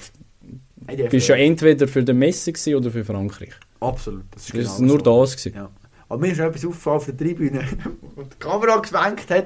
die 0.89 1.03
bist 1.03 1.27
ja 1.27 1.35
entweder 1.35 1.87
für 1.87 2.03
den 2.03 2.17
Messi 2.19 2.75
oder 2.75 2.89
für 2.91 3.03
Frankreich. 3.03 3.53
Absolut. 3.79 4.23
Das 4.31 4.43
ist, 4.43 4.53
Das 4.53 4.59
ist 4.63 4.77
genau 4.77 4.93
nur 4.93 5.03
so. 5.03 5.21
das 5.21 5.35
gewesen. 5.37 5.55
Ja. 5.57 5.69
Aber 6.09 6.21
mir 6.21 6.31
ist 6.31 6.39
etwas 6.39 6.65
aufgefallen 6.65 6.97
auf 6.97 7.05
der 7.05 7.17
Tribüne, 7.17 7.61
wo 8.15 8.21
die 8.23 8.37
Kamera 8.39 8.77
geschwenkt 8.77 9.29
hat. 9.29 9.45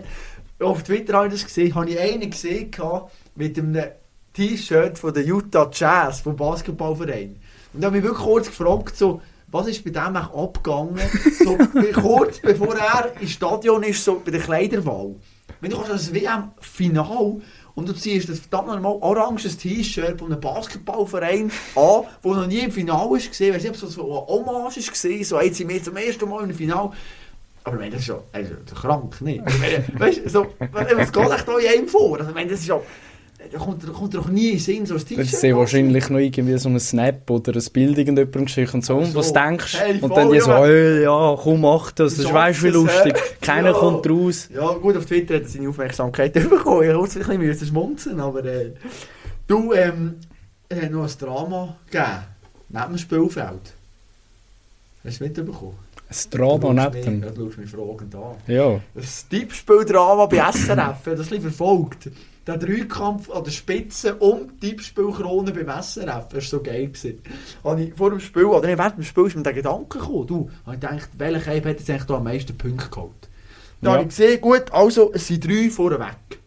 Auf 0.60 0.84
Twitter 0.84 1.14
habe 1.14 1.28
ich 1.28 1.34
das 1.34 1.46
gesehen, 1.46 1.74
habe 1.76 1.90
ich 1.90 2.00
einen 2.00 2.30
gesehen 2.30 2.72
mit 3.36 3.58
einem 3.58 3.82
T-Shirt 4.38 5.00
von 5.00 5.12
der 5.16 5.26
Utah 5.26 5.68
Jazz, 5.74 6.22
vom 6.22 6.36
Basketballverein. 6.36 7.38
Und 7.74 7.82
da 7.82 7.88
habe 7.88 7.98
ich 7.98 8.04
wirklich 8.04 8.24
kurz 8.24 8.46
gefragt, 8.46 8.96
so, 8.96 9.20
was 9.48 9.68
ist 9.68 9.84
bei 9.84 9.90
dem 9.90 10.16
abgegangen? 10.16 11.02
so, 11.44 11.58
kurz 12.00 12.40
bevor 12.40 12.76
er 12.76 13.20
ins 13.20 13.32
Stadion 13.32 13.82
ist, 13.82 14.04
so 14.04 14.22
bei 14.24 14.30
der 14.30 14.42
Kleiderwahl. 14.42 15.16
Wenn 15.60 15.72
du 15.72 15.78
das 15.88 16.14
WM-Final 16.14 17.42
und 17.74 17.90
du 17.90 17.94
ziehst 17.94 18.30
das 18.30 18.42
verdammt 18.42 18.68
normal 18.68 19.00
oranges 19.02 19.58
T-Shirt 19.58 20.20
von 20.20 20.32
einem 20.32 20.40
Basketballverein 20.40 21.52
an, 21.76 22.04
wo 22.22 22.36
noch 22.36 22.46
nie 22.46 22.60
im 22.60 22.70
ist 22.70 23.30
gesehen, 23.30 23.56
weißt 23.56 23.66
du, 23.66 23.70
ob 23.70 23.76
es 23.76 23.82
so 23.82 24.04
eine 24.04 24.28
Hommage 24.28 24.88
gesehen, 24.88 25.24
so 25.24 25.42
jetzt 25.42 25.58
sind 25.58 25.70
wir 25.70 25.82
zum 25.82 25.98
ersten 25.98 26.30
Mal 26.30 26.44
im 26.44 26.54
Finale. 26.54 26.92
Aber 27.64 27.76
ich 27.76 27.80
meine, 27.82 27.92
das 27.92 28.02
ist 28.02 28.08
ja 28.08 28.20
also, 28.34 28.54
krank, 28.76 29.20
nicht? 29.22 29.42
Also, 29.42 30.00
weißt 30.00 30.26
du, 30.26 30.30
so, 30.30 30.48
was 30.72 31.12
geht 31.12 31.32
echt 31.32 31.48
da 31.48 31.58
in 31.58 31.68
einem 31.68 31.88
vor? 31.88 32.20
Also, 32.20 32.34
meine, 32.34 32.52
das 32.52 32.60
ist 32.60 32.68
ja, 32.68 32.80
da 33.52 33.58
kommt, 33.58 33.84
da 33.88 33.92
kommt 33.92 34.14
doch 34.14 34.28
nie 34.28 34.50
in 34.52 34.60
Sinn, 34.60 34.86
so 34.86 34.96
ein 34.96 35.00
T-Shirt. 35.06 35.20
Ist 35.26 35.42
sehr 35.42 35.56
wahrscheinlich 35.56 36.10
noch 36.10 36.20
irgendwie 36.20 36.58
so 36.58 36.70
ein 36.70 36.80
Snap 36.80 37.30
oder 37.30 37.54
ein 37.54 37.64
Bild 37.74 37.98
irgendjemandem 37.98 38.46
geschickt 38.46 38.74
und 38.74 38.86
so, 38.86 39.04
so. 39.04 39.16
was 39.16 39.34
du 39.34 39.40
denkst. 39.40 39.80
Hey, 39.80 40.00
und 40.00 40.16
dann 40.16 40.32
die 40.32 40.40
so, 40.40 40.52
Junge. 40.52 40.66
hey, 40.68 41.04
ja, 41.04 41.36
komm, 41.42 41.62
mach 41.62 41.92
das, 41.92 42.16
das 42.16 42.26
ist 42.26 42.34
weißt 42.34 42.64
wie 42.64 42.68
es, 42.68 42.74
lustig. 42.74 43.16
Keiner 43.42 43.72
Ja. 43.72 43.74
kommt 43.78 44.10
raus. 44.10 44.50
Ja, 44.54 44.72
gut, 44.74 44.98
auf 44.98 45.06
Twitter 45.06 45.36
hat 45.36 45.44
er 45.44 45.48
seine 45.50 45.70
Aufmerksamkeit 45.70 46.34
bekommen. 46.50 46.90
Ich 46.90 46.96
musste 46.96 47.20
ein 47.30 47.40
bisschen 47.40 47.68
schmunzeln, 47.68 48.20
aber 48.20 48.44
äh, 48.46 48.72
du, 49.48 49.74
ähm, 49.74 50.16
es 50.70 50.82
hat 50.82 50.92
noch 50.92 51.04
ein 51.04 51.12
Drama 51.20 51.76
gegeben, 51.90 52.10
neben 52.70 52.88
dem 52.90 52.98
Spielfeld. 52.98 53.74
Hast 55.04 55.20
du 55.20 55.24
mitbekommen? 55.24 55.76
Ein 56.10 56.16
Drama 56.32 56.74
neben 56.90 57.22
dem. 57.22 57.36
Du 57.36 57.46
schaust 57.46 57.58
mich 57.58 57.70
fragend 57.70 58.16
an. 58.16 58.36
Ja. 58.48 58.80
Das 58.96 59.28
Tippspieldrama 59.28 60.26
bei 60.26 60.38
SRF, 60.38 60.52
ich 60.56 60.64
das 60.64 60.78
ein 61.06 61.16
bisschen 61.18 61.42
verfolgt. 61.42 62.10
Der 62.48 62.58
Dreikampf 62.58 63.30
an 63.30 63.44
der 63.44 63.52
Spitze 63.52 64.16
um 64.16 64.58
die 64.62 64.70
Tippspielkrone 64.70 65.52
beim 65.52 65.84
SRF, 65.84 66.30
das 66.30 66.34
war 66.34 66.42
so 66.42 66.64
geil. 66.64 66.88
Gewesen. 66.88 67.20
Habe 67.64 67.84
ich 67.84 67.94
vor 67.94 68.10
dem 68.10 68.22
Spiel, 68.22 68.46
oder 68.46 68.68
während 68.70 68.98
dem 68.98 69.04
Spiel 69.04 69.26
ist 69.28 69.36
mir 69.36 69.44
der 69.44 69.54
Gedanke 69.54 70.00
gekommen, 70.00 70.28
du, 70.28 70.50
habe 70.66 70.76
ich 70.76 70.82
gedacht, 70.82 71.10
welcher 71.18 71.40
Cape 71.42 71.70
hat 71.70 71.80
jetzt 71.80 71.90
eigentlich 71.90 72.10
am 72.10 72.24
meisten 72.24 72.58
Punkte 72.58 72.90
geholt? 72.90 73.12
Da 73.82 73.90
Ja. 73.90 73.94
habe 73.96 74.04
ich 74.04 74.10
gesehen, 74.10 74.40
gut, 74.40 74.72
also 74.72 75.12
es 75.14 75.28
sind 75.28 75.46
drei 75.46 75.70
vorweg. 75.70 76.40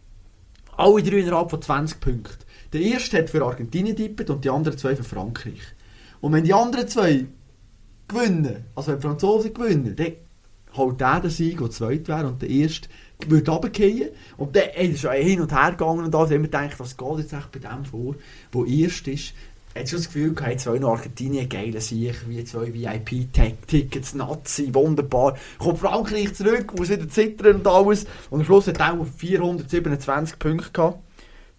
Alle 0.75 1.03
drei 1.03 1.17
innerhalb 1.19 1.51
von 1.51 1.61
20 1.61 1.99
Punkten. 1.99 2.37
Der 2.73 2.81
erste 2.81 3.19
hat 3.19 3.29
für 3.29 3.45
Argentinien 3.45 3.95
tippt 3.95 4.29
und 4.31 4.43
die 4.43 4.49
anderen 4.49 4.77
zwei 4.77 4.95
für 4.95 5.03
Frankreich. 5.03 5.61
Und 6.19 6.33
wenn 6.33 6.43
die 6.43 6.53
anderen 6.53 6.87
zwei 6.87 7.27
gewinnen, 8.07 8.65
also 8.75 8.91
wenn 8.91 8.99
die 8.99 9.07
Franzosen 9.07 9.53
gewinnen, 9.53 9.95
dann 9.95 10.13
holt 10.75 10.99
der 10.99 11.19
den 11.19 11.29
Sieg, 11.31 11.59
der 11.59 11.69
zweit 11.69 12.07
wäre, 12.07 12.27
und 12.27 12.41
der 12.41 12.49
erste 12.49 12.89
würde 13.29 13.51
runterfallen. 13.51 14.09
Und 14.37 14.55
dann 14.55 14.69
ey, 14.73 14.87
ist 14.87 15.05
hin 15.05 15.41
und 15.41 15.51
her 15.51 15.71
gegangen 15.71 16.05
und. 16.05 16.13
Da 16.13 16.19
haben 16.19 16.29
wir 16.29 16.39
gedacht, 16.39 16.79
was 16.79 16.97
geht 16.97 17.17
jetzt 17.19 17.33
echt 17.33 17.51
bei 17.51 17.59
dem 17.59 17.85
vor, 17.85 18.15
der 18.53 18.65
erst 18.65 19.07
ist. 19.07 19.33
Hat 19.75 19.87
schon 19.87 19.99
das 19.99 20.07
Gefühl 20.07 20.33
gehabt, 20.33 20.59
zwei 20.59 20.79
noch 20.79 20.97
Argentinien 20.97 21.47
geile 21.47 21.79
Sieg, 21.79 22.27
wie 22.27 22.43
zwei 22.43 22.73
VIP-Tickets, 22.73 24.15
Nazi, 24.15 24.73
wunderbar. 24.73 25.37
Kommt 25.59 25.79
Frankreich 25.79 26.33
zurück, 26.33 26.77
muss 26.77 26.89
wieder 26.89 27.07
zittern 27.07 27.57
und 27.57 27.67
alles. 27.67 28.05
Und 28.29 28.41
am 28.41 28.45
Schluss 28.45 28.67
hat 28.67 28.79
er 28.79 28.99
auch 28.99 29.05
427 29.05 30.39
Punkte 30.39 30.71
gehabt. 30.71 30.99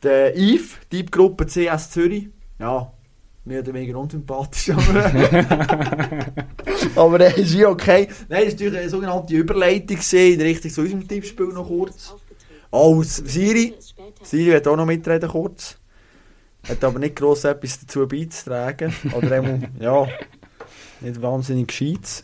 Der 0.02 0.36
Yves, 0.36 0.72
Typgruppe 0.90 1.46
CS 1.46 1.90
Zürich, 1.90 2.28
ja, 2.58 2.92
mehr 3.44 3.60
oder 3.60 3.74
weniger 3.74 3.98
unsympathisch, 3.98 4.70
aber, 4.70 6.26
aber 6.96 7.20
er 7.20 7.36
ist 7.36 7.54
ja 7.54 7.68
okay. 7.68 8.08
Nein, 8.28 8.44
das 8.44 8.52
war 8.54 8.60
natürlich 8.60 8.78
eine 8.78 8.88
sogenannte 8.88 9.34
Überleitung 9.34 9.98
in 10.12 10.40
Richtung 10.40 10.70
zu 10.70 10.80
unserem 10.82 11.08
Tippspiel 11.08 11.46
noch 11.46 11.66
kurz. 11.66 12.14
Oh, 12.70 13.02
Siri, 13.02 13.74
Siri 14.22 14.52
wird 14.52 14.66
auch 14.66 14.76
noch 14.76 14.86
mitreden 14.86 15.28
kurz. 15.28 15.76
Hat 16.68 16.82
aber 16.84 16.98
nicht 17.00 17.16
gross 17.16 17.44
etwas 17.44 17.80
dazu 17.80 18.06
beizutragen. 18.06 18.94
Oder 19.14 19.32
einmal, 19.32 19.68
ja, 19.80 20.06
nicht 21.00 21.20
wahnsinnig 21.20 21.68
gescheit. 21.68 22.22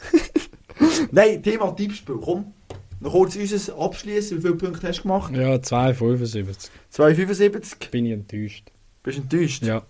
Nein, 1.11 1.43
Thema 1.43 1.73
Tippspiel, 1.73 2.17
komm. 2.23 2.55
Noch 3.01 3.13
kurz 3.13 3.37
unser 3.37 3.79
abschließen. 3.79 4.39
Wie 4.39 4.43
viele 4.43 4.55
Punkte 4.55 4.89
hast 4.89 4.99
du 4.99 5.03
gemacht? 5.03 5.35
Ja, 5.35 5.55
2,75. 5.55 6.69
2,75. 6.95 7.91
Bin 7.91 8.07
ich 8.07 8.13
enttäuscht. 8.13 8.71
Bist 9.03 9.19
du 9.19 9.23
enttäuscht? 9.23 9.63
Ja. 9.65 9.85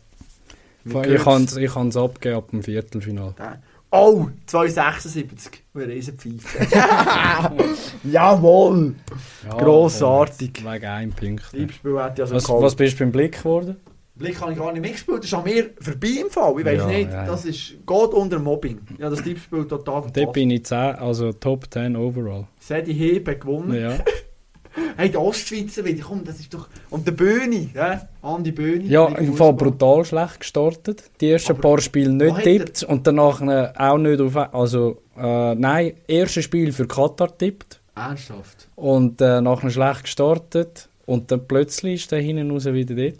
Ich 0.88 1.22
kann 1.22 1.44
es 1.44 1.56
ich 1.56 1.72
kann's 1.72 1.96
abgeben 1.96 2.36
ab 2.36 2.50
dem 2.50 2.62
Viertelfinale. 2.62 3.34
Oh, 3.90 4.26
2,76. 4.50 5.24
Eine 5.74 5.88
Riesenpfeife. 5.88 6.66
Jawohl! 8.04 8.94
Ja, 9.48 9.56
Grossartig. 9.56 10.62
Wegen 10.64 10.84
einem 10.86 11.12
Punkt. 11.12 11.42
Was, 11.54 12.48
was 12.48 12.74
bist 12.74 12.94
du 12.94 13.04
beim 13.04 13.12
Blick 13.12 13.38
geworden? 13.38 13.76
Blick 14.14 14.40
habe 14.40 14.52
ich 14.52 14.58
gar 14.58 14.72
nicht 14.72 14.82
mitgespielt. 14.82 15.18
Das 15.18 15.26
ist 15.26 15.34
an 15.34 15.44
mir 15.44 15.70
vorbei 15.80 16.08
im 16.20 16.28
Fall. 16.28 16.54
Ich 16.58 16.64
weiß 16.66 16.78
Ja, 16.80 16.86
nicht. 16.88 17.10
ja. 17.12 17.24
Das 17.24 17.44
ist, 17.44 17.74
geht 17.86 17.88
unter 18.12 18.38
Mobbing. 18.40 18.80
Ja, 18.98 19.08
das 19.08 19.22
Tippspiel 19.22 19.60
total 19.66 20.02
Dort 20.02 20.12
verpasst. 20.12 20.32
bin 20.32 20.50
ich 20.50 20.64
10, 20.64 20.76
also 20.76 21.32
Top 21.32 21.66
10 21.72 21.94
overall. 21.96 22.46
Sedi 22.58 22.92
Hebe 22.94 23.38
gewonnen. 23.38 23.80
Ja, 23.80 23.92
Hey, 24.96 25.10
der 25.10 25.20
Ostschweizer 25.20 25.84
wieder, 25.84 26.04
komm, 26.06 26.24
das 26.24 26.40
ist 26.40 26.52
doch... 26.52 26.68
Und 26.90 27.06
der 27.06 27.12
Böhni, 27.12 27.70
ja? 27.74 28.08
Andi 28.22 28.52
Böhni. 28.52 28.86
ja 28.88 29.06
im 29.08 29.34
Fall 29.34 29.52
brutal 29.52 30.04
schlecht 30.04 30.40
gestartet. 30.40 31.04
Die 31.20 31.30
ersten 31.30 31.52
Aber 31.52 31.60
paar 31.60 31.80
Spiele 31.80 32.12
nicht 32.12 32.36
er- 32.36 32.42
tippt 32.42 32.82
und 32.84 33.06
danach 33.06 33.40
äh, 33.42 33.72
auch 33.76 33.98
nicht 33.98 34.20
auf. 34.20 34.36
Also, 34.36 35.02
äh, 35.16 35.54
nein, 35.54 35.92
erstes 36.06 36.44
Spiel 36.44 36.72
für 36.72 36.86
Katar 36.86 37.36
tippt 37.36 37.80
Ernsthaft? 37.94 38.68
und 38.76 39.20
äh, 39.20 39.40
nachher 39.40 39.70
schlecht 39.70 40.04
gestartet 40.04 40.88
und 41.06 41.30
dann 41.30 41.46
plötzlich 41.46 42.02
ist 42.02 42.12
der 42.12 42.20
hinten 42.20 42.50
raus 42.50 42.64
wieder 42.66 42.94
dort. 42.94 43.18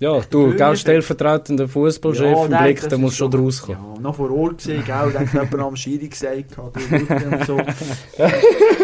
Ja, 0.00 0.20
du, 0.30 0.46
Böhni 0.46 0.56
gell, 0.56 0.76
stellvertretender 0.76 1.68
Fußballchef 1.68 2.44
im 2.46 2.50
nein, 2.50 2.64
Blick, 2.74 2.88
der 2.88 2.98
muss 2.98 3.14
schon 3.16 3.30
draus 3.30 3.62
kommen. 3.62 3.78
Ja, 3.94 4.00
noch 4.00 4.16
vor 4.16 4.32
Ort 4.32 4.58
gesehen, 4.58 4.82
gell? 4.84 5.12
Da 5.12 5.20
hat 5.20 5.32
jemand 5.32 5.54
am 5.60 5.76
Schiri 5.76 6.08
gesagt, 6.08 6.56
hat, 6.58 6.72
du 6.74 7.28
und 7.36 7.46
so. 7.46 7.56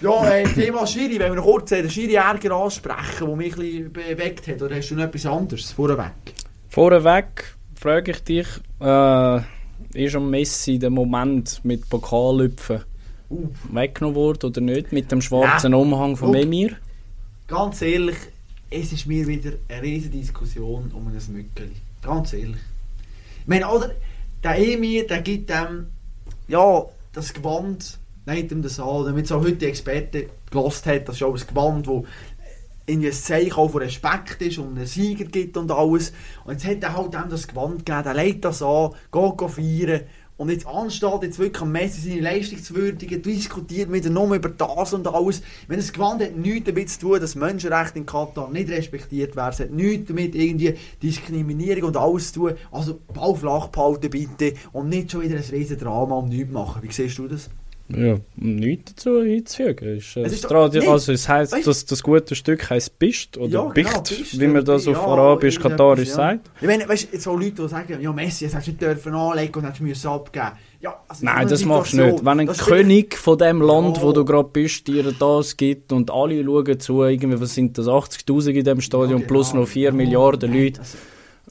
ja, 0.00 0.28
äh, 0.28 0.44
Thema 0.44 0.86
Schiri, 0.86 1.18
wenn 1.18 1.32
wir 1.32 1.36
noch 1.36 1.44
kurz 1.44 1.70
den 1.70 1.90
Schiri-Ärger 1.90 2.52
ansprechen, 2.52 3.26
der 3.26 3.36
mich 3.36 3.54
ein 3.54 3.60
bisschen 3.60 3.92
bewegt 3.92 4.48
hat, 4.48 4.62
oder 4.62 4.76
hast 4.76 4.90
du 4.90 4.94
noch 4.94 5.04
etwas 5.04 5.26
anderes 5.26 5.72
vorweg? 5.72 6.12
Vorweg 6.68 7.56
frage 7.74 8.12
ich 8.12 8.22
dich, 8.24 8.46
äh, 8.80 9.40
ist 9.94 10.16
am 10.16 10.30
Messi 10.30 10.78
der 10.78 10.90
Moment 10.90 11.60
mit 11.64 11.88
Pokallüpfen 11.88 12.84
Uh, 13.28 13.48
weggenommen 13.72 14.14
worden 14.14 14.50
oder 14.50 14.60
nicht? 14.60 14.92
Mit 14.92 15.10
dem 15.10 15.20
schwarzen 15.20 15.74
Umhang 15.74 16.16
von 16.16 16.30
Guck. 16.30 16.42
Emir? 16.42 16.76
ganz 17.46 17.82
ehrlich, 17.82 18.16
es 18.70 18.92
ist 18.92 19.06
mir 19.06 19.26
wieder 19.26 19.52
eine 19.68 19.82
riesige 19.82 20.18
Diskussion 20.18 20.90
um 20.92 21.08
ein 21.08 21.32
Mückeli. 21.32 21.76
Ganz 22.02 22.32
ehrlich. 22.32 22.60
Ich 23.40 23.46
meine, 23.46 23.68
oder, 23.68 23.92
der 24.42 24.58
Emir, 24.58 25.06
der 25.06 25.22
gibt 25.22 25.50
dem, 25.50 25.86
ja, 26.48 26.84
das 27.12 27.32
Gewand, 27.32 27.98
nennt 28.26 28.52
ihm 28.52 28.62
das 28.62 28.78
an, 28.80 29.04
damit 29.04 29.24
es 29.24 29.32
auch 29.32 29.40
heute 29.40 29.54
die 29.54 29.66
Experten 29.66 30.26
gelost 30.50 30.86
hat, 30.86 31.08
das 31.08 31.16
ist 31.16 31.22
auch 31.22 31.34
ein 31.34 31.46
Gewand, 31.46 31.86
wo 31.86 32.04
irgendwie 32.86 33.08
ein 33.08 33.14
Zeichen 33.14 33.52
auch 33.52 33.70
von 33.70 33.82
Respekt 33.82 34.40
ist 34.42 34.58
und 34.58 34.76
einen 34.76 34.86
Sieger 34.86 35.24
gibt 35.24 35.56
und 35.56 35.70
alles. 35.70 36.12
Und 36.44 36.52
jetzt 36.52 36.66
hat 36.66 36.82
er 36.82 36.96
halt 36.96 37.14
dem 37.14 37.28
das 37.28 37.48
Gewand 37.48 37.84
gegeben, 37.84 38.04
der 38.04 38.14
legt 38.14 38.44
das 38.44 38.62
an, 38.62 38.90
geht 39.10 39.50
feiern. 39.50 40.00
Und 40.38 40.50
jetzt 40.50 40.66
anstatt 40.66 41.22
jetzt 41.22 41.38
wirklich 41.38 41.62
am 41.62 41.72
Messi 41.72 42.10
seine 42.10 42.20
Leistung 42.20 42.62
zu 42.62 42.74
würdigen, 42.74 43.22
diskutiert 43.22 43.88
mit 43.88 44.04
ihm 44.04 44.12
nur 44.12 44.34
über 44.34 44.50
das 44.50 44.92
und 44.92 45.06
alles. 45.06 45.40
Wenn 45.66 45.78
das 45.78 45.94
Gewand 45.94 46.22
hat 46.22 46.36
nichts 46.36 46.66
damit 46.66 46.90
zu 46.90 47.00
tun, 47.00 47.20
dass 47.20 47.36
Menschenrechte 47.36 47.98
in 47.98 48.04
Katar 48.04 48.50
nicht 48.50 48.68
respektiert 48.68 49.34
werden. 49.34 49.52
Es 49.54 49.60
hat 49.60 49.70
nichts 49.70 50.08
damit 50.08 50.34
irgendwie 50.34 50.74
Diskriminierung 51.02 51.84
und 51.84 51.96
alles 51.96 52.32
zu 52.32 52.40
tun. 52.40 52.54
Also 52.70 53.00
Ball 53.14 53.34
flach 53.34 53.68
behalten 53.68 54.10
bitte 54.10 54.52
und 54.72 54.90
nicht 54.90 55.10
schon 55.10 55.22
wieder 55.22 55.36
ein 55.36 55.44
riesen 55.50 55.78
Drama 55.78 56.16
um 56.16 56.28
nichts 56.28 56.52
machen. 56.52 56.82
Wie 56.82 56.92
siehst 56.92 57.16
du 57.16 57.28
das? 57.28 57.48
Ja, 57.88 58.16
nichts 58.34 58.94
dazu 58.96 59.22
hinzufügen. 59.22 59.96
Ist, 59.98 60.16
äh, 60.16 60.20
Es 60.20 60.24
das 60.24 60.32
ist 60.32 60.44
doch- 60.50 60.72
nee, 60.72 60.86
also 60.86 61.12
es 61.12 61.28
heisst, 61.28 61.54
weißt- 61.54 61.66
dass 61.66 61.86
das 61.86 62.02
gute 62.02 62.34
Stück 62.34 62.68
heisst 62.68 62.98
Bist 62.98 63.38
oder 63.38 63.46
Ja, 63.48 63.60
genau, 63.60 63.72
Bicht, 63.74 64.08
Bist, 64.18 64.40
wie 64.40 64.46
man 64.48 64.64
das 64.64 64.88
auf 64.88 64.96
ja, 64.96 65.02
Arabisch, 65.06 65.60
Katarisch 65.60 66.08
ja. 66.08 66.14
sagt. 66.14 66.50
Ich 66.60 66.66
meine, 66.66 66.88
weißt 66.88 67.04
du, 67.04 67.08
jetzt 67.12 67.22
so 67.22 67.36
Leute, 67.36 67.62
die 67.62 67.68
sagen, 67.68 67.98
ja, 68.00 68.12
Messi, 68.12 68.44
jetzt 68.44 68.54
hättest 68.54 68.66
du 68.66 68.70
nicht 68.72 68.82
dürfen 68.82 69.14
anlegen 69.14 69.54
und 69.54 69.64
hättest 69.66 69.80
müssen 69.82 70.08
abgeben. 70.08 70.52
Ja, 70.80 71.00
also 71.06 71.24
Nein, 71.24 71.46
das 71.48 71.64
machst 71.64 71.92
du 71.92 72.04
nicht. 72.04 72.24
Wenn 72.24 72.40
ein 72.40 72.46
das 72.48 72.58
König 72.58 73.16
von 73.16 73.38
dem 73.38 73.62
Land, 73.62 73.98
Ja. 73.98 74.02
wo 74.02 74.12
du 74.12 74.24
gerade 74.24 74.48
bist, 74.52 74.88
dir 74.88 75.04
das 75.16 75.56
gibt 75.56 75.92
und 75.92 76.10
alle 76.10 76.44
schauen 76.44 76.80
zu, 76.80 77.02
irgendwie, 77.04 77.40
was 77.40 77.54
sind 77.54 77.78
das, 77.78 77.86
80'000 77.86 78.56
in 78.56 78.64
dem 78.64 78.80
Stadion 78.80 79.20
Ja, 79.20 79.26
plus 79.28 79.50
genau. 79.50 79.62
noch 79.62 79.68
4 79.68 79.84
Ja, 79.90 79.92
Milliarden 79.92 80.52
Leute. 80.52 80.78
das- 80.80 80.96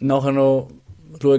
Nachher 0.01 0.33
noch, 0.33 0.67
schau, 1.21 1.37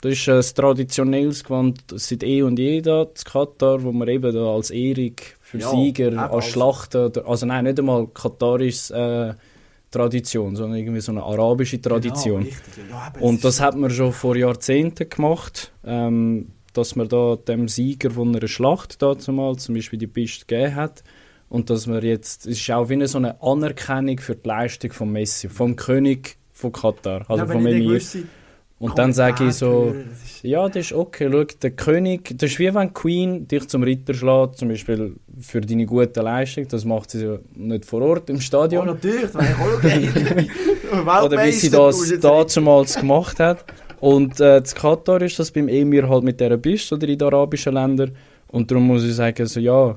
das 0.00 0.12
ist 0.12 0.28
ein 0.28 0.54
traditionelles 0.54 1.42
Gewand 1.42 1.80
seit 1.96 2.22
eh 2.22 2.42
und 2.42 2.58
je 2.58 2.80
da, 2.80 3.04
das 3.04 3.24
Katar, 3.24 3.82
wo 3.82 3.90
man 3.90 4.08
eben 4.08 4.32
da 4.32 4.54
als 4.54 4.70
Ehrung 4.70 5.16
für 5.40 5.58
Ja, 5.58 5.70
Sieger, 5.70 6.30
als 6.30 6.46
Schlachten, 6.46 7.10
also 7.24 7.46
nein, 7.46 7.64
nicht 7.64 7.78
einmal 7.78 8.06
katarische 8.06 8.94
äh, 8.94 9.42
Tradition, 9.90 10.54
sondern 10.54 10.78
irgendwie 10.78 11.00
so 11.00 11.12
eine 11.12 11.22
arabische 11.22 11.80
Tradition. 11.80 12.44
Genau, 12.44 12.54
richtig. 12.54 12.84
Ja, 12.90 13.12
Und 13.20 13.42
das 13.42 13.60
hat 13.60 13.76
man 13.76 13.90
schon 13.90 14.12
vor 14.12 14.36
Jahrzehnten 14.36 15.08
gemacht, 15.08 15.72
ähm, 15.84 16.48
dass 16.74 16.94
man 16.94 17.08
da 17.08 17.36
dem 17.36 17.66
Sieger 17.68 18.10
von 18.10 18.36
einer 18.36 18.46
Schlacht 18.46 19.02
dazu 19.02 19.32
mal 19.32 19.56
zum 19.56 19.74
Beispiel 19.74 19.98
die 19.98 20.06
Piste 20.06 20.44
gegeben 20.46 20.76
hat. 20.76 21.02
Und 21.48 21.70
dass 21.70 21.86
man 21.86 22.02
jetzt, 22.04 22.46
es 22.46 22.58
ist 22.60 22.70
auch 22.70 22.90
wie 22.90 22.92
eine, 22.92 23.08
so 23.08 23.16
eine 23.16 23.42
Anerkennung 23.42 24.18
für 24.18 24.36
die 24.36 24.46
Leistung 24.46 24.92
von 24.92 25.10
Messi, 25.10 25.48
vom 25.48 25.76
König 25.76 26.36
von 26.52 26.72
Katar, 26.72 27.24
also 27.28 27.44
ja, 27.44 27.50
vom 27.50 27.66
Emir. 27.66 27.88
gewisse 27.88 28.24
Und 28.80 28.96
dann 28.96 29.12
sage 29.12 29.48
ich 29.48 29.54
so, 29.54 29.92
ja, 30.42 30.68
das 30.68 30.76
ist 30.76 30.92
okay, 30.92 31.28
schau, 31.32 31.44
der 31.44 31.70
König, 31.72 32.38
das 32.38 32.52
ist 32.52 32.58
wie 32.60 32.72
wenn 32.72 32.88
die 32.88 32.94
Queen 32.94 33.48
dich 33.48 33.66
zum 33.68 33.82
Ritter 33.82 34.14
schlägt, 34.14 34.56
zum 34.56 34.68
Beispiel 34.68 35.16
für 35.40 35.60
deine 35.60 35.84
gute 35.84 36.20
Leistung, 36.20 36.68
das 36.68 36.84
macht 36.84 37.10
sie 37.10 37.24
ja 37.24 37.38
nicht 37.56 37.84
vor 37.84 38.02
Ort 38.02 38.30
im 38.30 38.36
Ja, 38.36 38.42
Stadion. 38.42 38.86
natürlich, 38.86 39.32
das 39.32 39.34
okay. 39.34 40.08
Oder 41.24 41.44
wie 41.44 41.52
sie 41.52 41.70
das 41.70 42.20
damals 42.20 42.96
gemacht 42.96 43.40
hat. 43.40 43.64
Und 44.00 44.40
äh, 44.40 44.60
das 44.60 44.76
Katar 44.76 45.22
ist 45.22 45.38
das 45.40 45.50
beim 45.50 45.66
Emir 45.68 46.08
halt 46.08 46.22
mit 46.22 46.38
dieser 46.38 46.56
Piste 46.56 46.94
oder 46.94 47.08
in 47.08 47.18
den 47.18 47.26
arabischen 47.26 47.74
Ländern. 47.74 48.12
Und 48.46 48.70
darum 48.70 48.86
muss 48.86 49.04
ich 49.04 49.14
sagen, 49.14 49.44
so, 49.46 49.58
ja, 49.58 49.96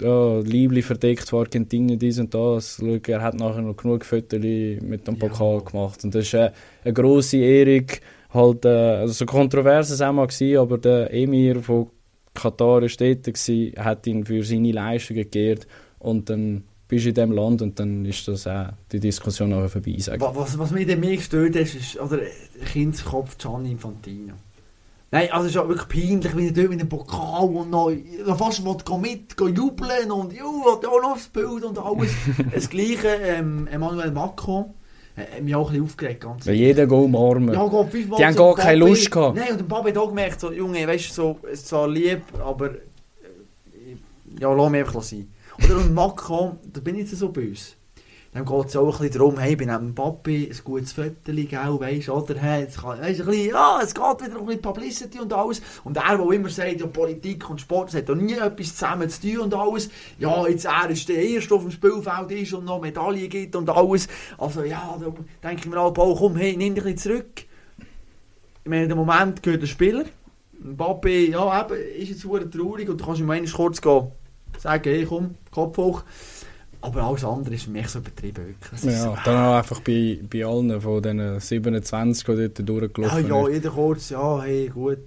ja 0.00 0.40
Liebli 0.40 0.82
verdeckt 0.82 1.28
von 1.28 1.40
Argentinien, 1.40 1.98
dies 1.98 2.18
und 2.18 2.32
das. 2.34 2.78
Schau, 2.80 2.98
er 3.06 3.22
hat 3.22 3.34
nachher 3.34 3.62
noch 3.62 3.76
genug 3.76 4.04
Fotos 4.04 4.40
mit 4.40 5.06
dem 5.06 5.18
Pokal 5.18 5.60
gemacht. 5.62 6.04
Und 6.04 6.14
das 6.14 6.24
ist 6.24 6.34
äh, 6.34 6.50
eine 6.84 6.92
grosse 6.94 7.38
Ehrung. 7.38 7.86
Halt, 8.30 8.64
äh, 8.64 8.68
also 8.68 9.12
so 9.12 9.26
kontrovers 9.26 9.90
es 9.90 10.00
auch 10.00 10.12
mal 10.12 10.26
gewesen, 10.26 10.58
aber 10.58 10.78
der 10.78 11.12
Emir 11.12 11.62
von 11.62 11.90
Katar 12.34 12.82
war 12.82 12.88
dort, 12.88 13.86
hat 13.86 14.06
ihn 14.06 14.24
für 14.24 14.44
seine 14.44 14.72
Leistungen 14.72 15.30
geehrt. 15.30 15.66
Und 15.98 16.30
dann 16.30 16.64
bist 16.86 17.04
du 17.04 17.10
in 17.10 17.14
diesem 17.14 17.32
Land 17.32 17.62
und 17.62 17.78
dann 17.78 18.04
ist 18.04 18.26
das 18.28 18.46
auch 18.46 18.68
die 18.90 19.00
Diskussion 19.00 19.52
auch 19.52 19.68
vorbei. 19.68 19.96
Was, 19.98 20.58
was 20.58 20.70
mich 20.70 20.86
dann 20.86 21.00
mehr 21.00 21.16
gestört 21.16 21.54
hat, 21.54 21.62
ist 21.62 22.00
oder, 22.00 22.18
der 22.18 22.66
Kindskopf 22.66 23.36
Gianni 23.36 23.72
Infantino. 23.72 24.34
Nein, 25.10 25.30
also 25.32 25.46
es 25.46 25.52
ist 25.54 25.58
auch 25.58 25.68
wirklich 25.68 25.88
peinlich, 25.88 26.36
wie 26.36 26.48
er 26.48 26.68
mit 26.68 26.80
dem 26.80 26.88
Pokal 26.88 27.48
und 27.48 27.70
noch, 27.70 27.90
fast 28.36 28.62
will 28.62 28.76
mit 28.98 29.36
gehen 29.36 29.54
jubeln 29.54 30.12
und 30.12 30.32
ja, 30.34 30.40
will 30.40 30.88
auch 30.88 31.00
noch 31.00 31.12
aufs 31.12 31.28
Bild 31.28 31.64
und 31.64 31.78
alles. 31.78 32.10
das 32.54 32.68
gleiche 32.68 33.08
ähm, 33.08 33.66
Emmanuel 33.68 34.10
Macron 34.10 34.74
hat 35.16 35.42
mich 35.42 35.54
auch 35.54 35.68
ein 35.68 35.72
bisschen 35.72 35.84
aufgeregt. 35.84 36.20
Ganz 36.20 36.44
Ja, 36.44 36.52
jeder 36.52 36.86
geht 36.86 36.98
umarmen. 36.98 37.54
Ja, 37.54 37.66
Gott, 37.66 37.90
fünfmal 37.90 38.18
Die 38.18 38.26
haben 38.26 38.36
gar 38.36 38.54
keine 38.54 38.78
Lust 38.84 39.10
gehabt. 39.10 39.36
Nein, 39.36 39.52
und 39.52 39.60
der 39.60 39.64
Papi 39.64 39.88
hat 39.90 39.98
auch 39.98 40.08
gemerkt, 40.08 40.40
so, 40.40 40.52
Junge, 40.52 40.86
weißt 40.86 41.08
du, 41.10 41.14
so, 41.14 41.38
es 41.44 41.60
ist 41.60 41.68
zwar 41.68 41.88
lieb, 41.88 42.22
aber 42.44 42.70
äh, 42.74 42.76
ja, 44.38 44.52
lass 44.52 44.70
mich 44.70 44.80
einfach 44.80 45.02
sein. 45.02 45.32
Oder 45.64 45.76
und 45.76 45.94
Macron, 45.94 46.58
da 46.72 46.80
bin 46.80 46.96
ich 46.96 47.10
jetzt 47.10 47.18
so 47.18 47.30
böse. 47.30 47.77
Dann 48.32 48.44
geht 48.44 48.66
es 48.66 48.76
auch 48.76 48.84
ein 48.84 48.90
bisschen 48.90 49.18
darum, 49.18 49.38
hey, 49.38 49.56
neben 49.56 49.70
dem 49.70 49.94
Papi, 49.94 50.50
ein 50.52 50.58
gutes 50.62 50.92
Viertel, 50.92 51.46
gell, 51.46 52.02
du, 52.04 52.12
oder? 52.12 52.34
Hey, 52.38 52.60
jetzt 52.60 52.78
kann, 52.78 53.00
weisst, 53.00 53.20
du, 53.20 53.24
ein 53.24 53.30
bisschen, 53.30 53.48
ja, 53.48 53.80
es 53.82 53.94
geht 53.94 54.26
wieder 54.26 54.40
um 54.40 54.46
bisschen 54.46 54.62
Publicity 54.62 55.20
und 55.20 55.32
alles. 55.32 55.62
Und 55.82 55.96
er, 55.96 56.18
der 56.18 56.30
immer 56.30 56.50
sagt, 56.50 56.78
ja, 56.78 56.86
Politik 56.86 57.48
und 57.48 57.58
Sport, 57.58 57.88
das 57.88 57.94
hat 57.96 58.08
doch 58.10 58.14
nie 58.14 58.34
etwas 58.34 58.76
zusammen 58.76 59.08
zu 59.08 59.22
tun 59.22 59.38
und 59.38 59.54
alles. 59.54 59.88
Ja, 60.18 60.46
jetzt 60.46 60.66
er 60.66 60.90
ist 60.90 61.08
der 61.08 61.16
Erste 61.16 61.54
auf 61.54 61.62
dem 61.62 61.70
Spielfeld 61.70 62.30
ist 62.32 62.52
und 62.52 62.66
noch 62.66 62.82
Medaillen 62.82 63.30
gibt 63.30 63.56
und 63.56 63.70
alles. 63.70 64.08
Also 64.36 64.62
ja, 64.62 64.98
da 65.00 65.48
denke 65.48 65.62
ich 65.62 65.66
mir 65.66 65.80
auch, 65.80 65.94
komm, 65.94 66.36
hey, 66.36 66.54
nimm 66.54 66.74
dich 66.74 66.84
ein 66.84 66.98
zurück. 66.98 67.44
Ich 68.62 68.70
meine, 68.70 68.82
in 68.82 68.88
dem 68.90 68.98
Moment 68.98 69.42
gehört 69.42 69.62
der 69.62 69.66
Spieler. 69.68 70.04
Mbappé, 70.62 71.30
ja, 71.30 71.62
eben, 71.62 71.80
ist 71.96 72.10
jetzt 72.10 72.22
verdammt 72.22 72.52
traurig 72.52 72.90
und 72.90 73.00
du 73.00 73.04
kannst 73.06 73.20
ihm 73.20 73.30
einmal 73.30 73.50
kurz 73.50 73.80
gehen, 73.80 74.08
sagen, 74.58 74.84
hey, 74.84 75.06
komm, 75.06 75.36
Kopf 75.50 75.78
hoch. 75.78 76.04
Aber 76.80 77.02
alles 77.02 77.24
andere 77.24 77.54
ist 77.54 77.64
für 77.64 77.70
mich 77.70 77.88
so 77.88 77.98
übertrieben. 77.98 78.46
Wirklich. 78.46 78.84
Ja, 78.84 79.02
so, 79.02 79.16
dann 79.24 79.36
auch 79.36 79.58
einfach 79.58 79.80
bei, 79.80 80.20
bei 80.30 80.44
allen 80.44 80.80
von 80.80 81.02
diesen 81.02 81.40
27, 81.40 82.24
die 82.24 82.34
dort 82.36 82.58
ja, 82.58 82.64
durchgelaufen 82.64 83.28
ja, 83.28 83.44
sind. 83.44 83.54
jeder 83.54 83.70
kurz, 83.70 84.10
ja, 84.10 84.42
hey, 84.42 84.68
gut. 84.68 84.98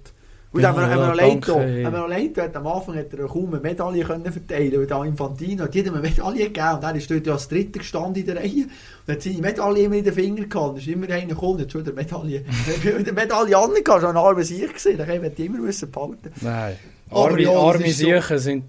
Gut, 0.52 0.60
Ja, 0.60 0.68
haben 0.68 0.76
wir, 0.76 1.24
ja, 1.26 1.34
da. 1.36 1.60
hey. 1.60 1.82
Haben 1.82 2.10
wir 2.10 2.48
da. 2.48 2.58
Am 2.58 2.66
Anfang 2.66 2.94
hat 2.96 3.14
er 3.14 3.26
kaum 3.26 3.54
eine 3.54 3.60
Medaille 3.60 4.04
können 4.04 4.30
verteilen 4.30 4.80
weil 4.80 4.86
da 4.86 5.02
Infantino 5.02 5.64
hat 5.64 5.74
jedem 5.74 5.94
eine 5.94 6.02
Medaille 6.02 6.44
gegeben 6.44 6.74
und 6.74 6.82
er 6.82 6.94
ist 6.94 7.10
dort 7.10 7.26
ja 7.26 7.32
als 7.32 7.48
Dritter 7.48 7.78
gestanden 7.78 8.16
in 8.16 8.26
der 8.26 8.36
Reihe 8.36 8.66
und 9.06 9.14
hat 9.14 9.22
seine 9.22 9.38
Medaille 9.38 9.84
immer 9.84 9.94
in 9.94 10.04
den 10.04 10.12
Finger 10.12 10.44
gehabt. 10.44 10.76
Da 10.76 10.80
ist 10.80 10.88
immer 10.88 11.08
einer 11.08 11.26
gekommen, 11.26 11.58
hat 11.58 11.72
schon 11.72 11.86
wieder 11.86 11.94
Medaille, 11.94 12.44
die 13.06 13.12
Medaille 13.12 13.56
angehabt, 13.56 14.02
schon 14.02 14.10
ein 14.10 14.16
armer 14.18 14.44
Sieg 14.44 14.74
gesehen, 14.74 14.98
den 14.98 15.06
hätte 15.06 15.42
ich 15.42 15.48
immer 15.48 15.58
müssen 15.58 15.90
behalten. 15.90 16.32
Nein. 16.42 16.76
Arme, 17.08 17.40
ja, 17.40 17.50
arme 17.50 17.90
Siechen 17.90 18.38
sind 18.38 18.64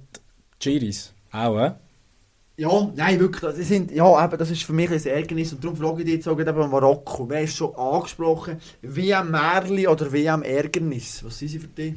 Giris. 0.59 1.13
Auch, 1.33 1.57
äh? 1.59 1.71
Ja, 2.55 2.91
nein, 2.95 3.19
wirklich. 3.19 3.41
Das 3.55 3.67
sind, 3.67 3.91
ja, 3.91 4.25
eben, 4.25 4.37
das 4.37 4.51
ist 4.51 4.63
für 4.63 4.73
mich 4.73 4.89
ein 4.91 5.03
Ärgernis. 5.03 5.53
Und 5.53 5.63
darum 5.63 5.75
frage 5.75 5.99
ich 6.01 6.05
dich 6.05 6.13
jetzt 6.15 6.27
auch 6.27 6.39
eben 6.39 6.55
Marokko. 6.69 7.27
Wer 7.27 7.41
ist 7.41 7.55
schon 7.55 7.73
angesprochen? 7.75 8.57
WM 8.83 9.31
Märli 9.31 9.87
oder 9.87 10.11
WM 10.11 10.43
Ärgernis? 10.43 11.23
Was 11.25 11.39
sind 11.39 11.47
sie 11.47 11.59
für 11.59 11.67
dich? 11.67 11.95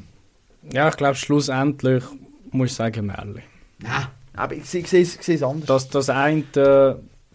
Ja, 0.73 0.89
ich 0.89 0.97
glaube, 0.97 1.15
schlussendlich 1.15 2.03
muss 2.51 2.69
ich 2.71 2.75
sagen, 2.75 3.05
Merli. 3.05 3.41
Nein, 3.79 4.07
aber 4.33 4.55
ich, 4.55 4.65
sehe- 4.65 4.81
ich, 4.81 4.87
sehe 4.87 5.03
es- 5.03 5.15
ich 5.17 5.21
sehe 5.21 5.35
es 5.35 5.43
anders. 5.43 5.67
Das, 5.67 5.89
das 5.89 6.09
eine 6.09 6.43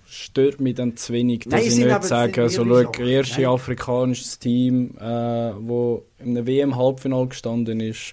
stört 0.05 0.61
mich 0.61 0.75
dann 0.75 0.97
zu 0.97 1.13
wenig, 1.13 1.45
dass 1.45 1.53
Nein, 1.53 1.63
ich 1.63 1.75
sind 1.75 1.87
nicht 1.89 2.03
sage, 2.05 2.49
so, 2.51 2.65
mehrere 2.65 2.91
schau, 2.95 3.03
erste 3.05 3.41
Nein. 3.43 3.51
afrikanisches 3.51 4.39
Team, 4.41 4.97
äh, 5.01 5.05
wo 5.59 6.03
in 6.19 6.37
einem 6.37 6.47
WM-Halbfinale 6.47 7.29
gestanden 7.29 7.79
ist, 7.81 8.13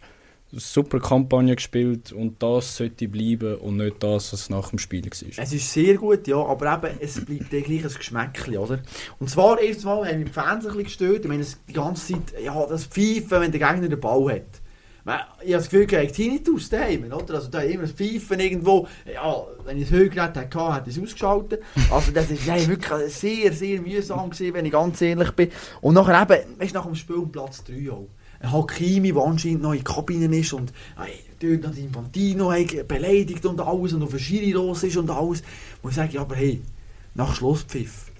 super 0.51 0.99
Kampagne 0.99 1.55
gespielt 1.55 2.11
und 2.11 2.41
das 2.41 2.77
sollte 2.77 3.07
bleiben 3.07 3.55
und 3.55 3.77
nicht 3.77 4.01
das, 4.01 4.33
was 4.33 4.49
nach 4.49 4.69
dem 4.69 4.79
Spiel 4.79 5.03
war. 5.03 5.43
Es 5.43 5.53
ist 5.53 5.71
sehr 5.71 5.95
gut, 5.95 6.27
ja, 6.27 6.37
aber 6.37 6.73
eben, 6.73 6.97
es 6.99 7.23
bleibt 7.23 7.49
gleich 7.49 7.83
ein 7.83 7.93
Geschmäckchen, 7.93 8.57
oder? 8.57 8.79
Und 9.19 9.29
zwar, 9.29 9.59
erstens 9.59 9.85
mal 9.85 10.07
haben 10.07 10.25
die 10.25 10.31
Fans 10.31 10.65
ein 10.65 10.71
bisschen 10.71 10.83
gestört. 10.83 11.21
Ich 11.21 11.27
meine, 11.27 11.45
die 11.67 11.73
ganze 11.73 12.13
Zeit, 12.13 12.41
ja, 12.43 12.65
das 12.65 12.85
Pfeifen, 12.85 13.41
wenn 13.41 13.51
der 13.51 13.59
Gegner 13.59 13.89
den 13.89 13.99
Ball 13.99 14.33
hat. 14.33 14.61
Ich 15.05 15.53
habe 15.53 15.63
das 15.63 15.69
Gefühl, 15.69 15.87
er 15.91 16.03
hat 16.03 16.13
Tinnitus 16.13 16.69
daheim, 16.69 17.11
oder? 17.11 17.35
Also 17.35 17.49
da 17.49 17.61
immer 17.61 17.83
das 17.83 17.93
Pfeifen 17.93 18.39
irgendwo. 18.39 18.87
Ja, 19.11 19.43
wenn 19.65 19.77
ich 19.77 19.89
das 19.89 19.97
Hörgerät 19.97 20.35
hatte, 20.35 20.75
hätte 20.75 20.89
ich 20.89 20.97
es 20.97 21.03
ausgeschaltet. 21.03 21.63
Also 21.89 22.11
das 22.11 22.29
ist 22.29 22.45
nein, 22.45 22.67
wirklich 22.67 23.13
sehr, 23.15 23.51
sehr 23.51 23.81
mühsam 23.81 24.29
gewesen, 24.29 24.53
wenn 24.53 24.65
ich 24.65 24.71
ganz 24.71 25.01
ehrlich 25.01 25.31
bin. 25.31 25.49
Und 25.81 25.95
nachher 25.95 26.21
eben, 26.21 26.59
weißt 26.59 26.75
du, 26.75 26.77
nach 26.77 26.85
dem 26.85 26.93
Spiel 26.93 27.25
Platz 27.31 27.63
3 27.63 27.91
auch. 27.91 28.07
Hakimi, 28.41 29.11
der 29.11 29.23
anscheinend 29.23 29.61
noch 29.61 29.73
in 29.73 29.83
der 29.83 29.93
Kabine 29.93 30.37
ist 30.37 30.53
und 30.53 30.71
hey, 30.97 31.19
dort 31.39 31.71
noch 31.71 31.77
Infantino 31.77 32.51
hat 32.51 32.87
beleidigt 32.87 33.45
und 33.45 33.59
alles 33.59 33.93
und 33.93 34.03
auf 34.03 34.11
den 34.11 34.19
Schiri 34.19 34.51
los 34.51 34.83
ist 34.83 34.97
und 34.97 35.09
alles. 35.09 35.43
Muss 35.83 35.91
ich 35.91 35.95
sagen, 35.95 36.11
ja, 36.13 36.21
aber 36.21 36.35
hey, 36.35 36.61
nach 37.15 37.35
Schlusspfiff, 37.35 38.11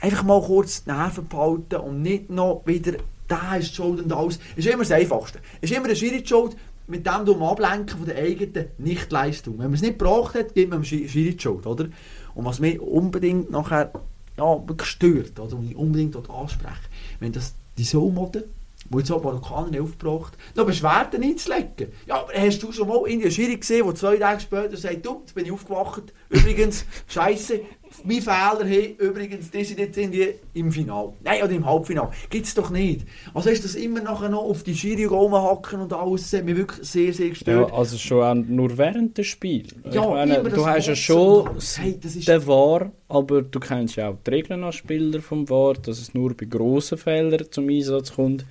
einfach 0.00 0.22
mal 0.22 0.40
kurz 0.40 0.84
die 0.84 0.90
Nerven 0.90 1.28
behalten 1.28 1.76
und 1.76 2.02
nicht 2.02 2.30
noch 2.30 2.62
wieder, 2.64 2.94
da 3.26 3.56
ist 3.56 3.70
die 3.70 3.74
Schuld 3.74 4.00
und 4.00 4.12
alles. 4.12 4.38
Ist 4.56 4.66
immer 4.66 4.84
das 4.84 4.92
Einfachste. 4.92 5.40
Ist 5.60 5.72
immer 5.72 5.88
der 5.88 5.96
Schiri 5.96 6.22
die 6.22 6.28
Schuld, 6.28 6.56
mit 6.86 7.06
dem 7.06 7.26
du 7.26 7.44
ablenken 7.44 7.98
von 7.98 8.06
der 8.06 8.16
eigenen 8.16 8.68
Nichtleistung. 8.78 9.58
Wenn 9.58 9.66
man 9.66 9.74
es 9.74 9.82
nicht 9.82 9.98
gebracht 9.98 10.34
hat, 10.34 10.54
gibt 10.54 10.70
man 10.70 10.80
dem 10.80 10.84
Schi- 10.84 11.06
Schiri 11.08 11.34
die 11.34 11.42
Schuld, 11.42 11.66
oder? 11.66 11.88
Und 12.34 12.44
was 12.46 12.60
mich 12.60 12.80
unbedingt 12.80 13.50
nachher 13.50 13.92
ja, 14.38 14.66
wirklich 14.66 14.88
stört, 14.88 15.38
oder, 15.38 15.56
und 15.56 15.68
ich 15.68 15.76
unbedingt 15.76 16.14
dort 16.14 16.30
anspreche, 16.30 16.74
wenn 17.20 17.32
das 17.32 17.52
die 17.76 17.84
Soulmode, 17.84 18.44
wo 18.90 18.98
jetzt 18.98 19.10
auch 19.12 19.22
Marokkaner 19.22 19.82
aufgebracht, 19.82 20.36
noch 20.54 20.66
Beschwerden 20.66 21.22
einzulegen. 21.22 21.88
Ja, 22.06 22.20
aber 22.22 22.32
hast 22.34 22.62
du 22.62 22.72
schon 22.72 22.88
mal 22.88 23.06
in 23.08 23.20
der 23.20 23.30
Schiri 23.30 23.56
gesehen, 23.56 23.84
der 23.86 23.94
zwei 23.94 24.16
Tage 24.16 24.40
später 24.40 24.76
sagt, 24.76 25.04
du, 25.04 25.20
jetzt 25.20 25.34
bin 25.34 25.44
ich 25.46 25.52
aufgewacht, 25.52 26.02
übrigens, 26.30 26.84
scheiße, 27.08 27.60
mein 28.04 28.20
Fehler, 28.20 28.64
hey, 28.66 28.96
übrigens, 28.98 29.50
die 29.50 29.64
sind 29.64 29.78
jetzt 29.78 29.96
irgendwie 29.96 30.34
im 30.54 30.70
Finale. 30.70 31.14
Nein, 31.24 31.42
oder 31.42 31.52
im 31.52 31.64
Halbfinale. 31.64 32.10
Gibt's 32.28 32.54
doch 32.54 32.68
nicht. 32.70 33.06
Also 33.32 33.48
ist 33.48 33.64
das 33.64 33.74
immer 33.76 34.00
nachher 34.00 34.28
noch 34.28 34.42
auf 34.42 34.62
die 34.62 34.74
Schiri 34.74 35.06
rumhacken 35.06 35.80
und 35.80 35.92
alles, 35.94 36.30
hat 36.34 36.44
mich 36.44 36.56
wirklich 36.56 36.86
sehr, 36.86 37.14
sehr 37.14 37.26
Ja, 37.26 37.30
gestört. 37.32 37.72
also 37.72 37.96
schon 37.96 38.22
auch 38.22 38.34
nur 38.46 38.76
während 38.76 39.16
des 39.16 39.26
Spiels. 39.26 39.74
Ja, 39.90 40.06
meine, 40.06 40.42
du 40.42 40.66
hast 40.66 40.86
ja 40.86 40.94
schon. 40.96 41.48
Hey, 41.76 41.98
den 41.98 42.46
VAR, 42.46 42.92
aber 43.08 43.40
du 43.42 43.58
kennst 43.58 43.96
ja 43.96 44.10
auch 44.10 44.16
die 44.26 44.30
Regeln 44.32 44.64
als 44.64 44.76
Spieler 44.76 45.20
vom 45.22 45.48
VAR, 45.48 45.74
dass 45.74 45.98
es 45.98 46.12
nur 46.12 46.34
bei 46.36 46.44
grossen 46.44 46.98
Fehlern 46.98 47.46
zum 47.50 47.68
Einsatz 47.70 48.12
kommt. 48.14 48.44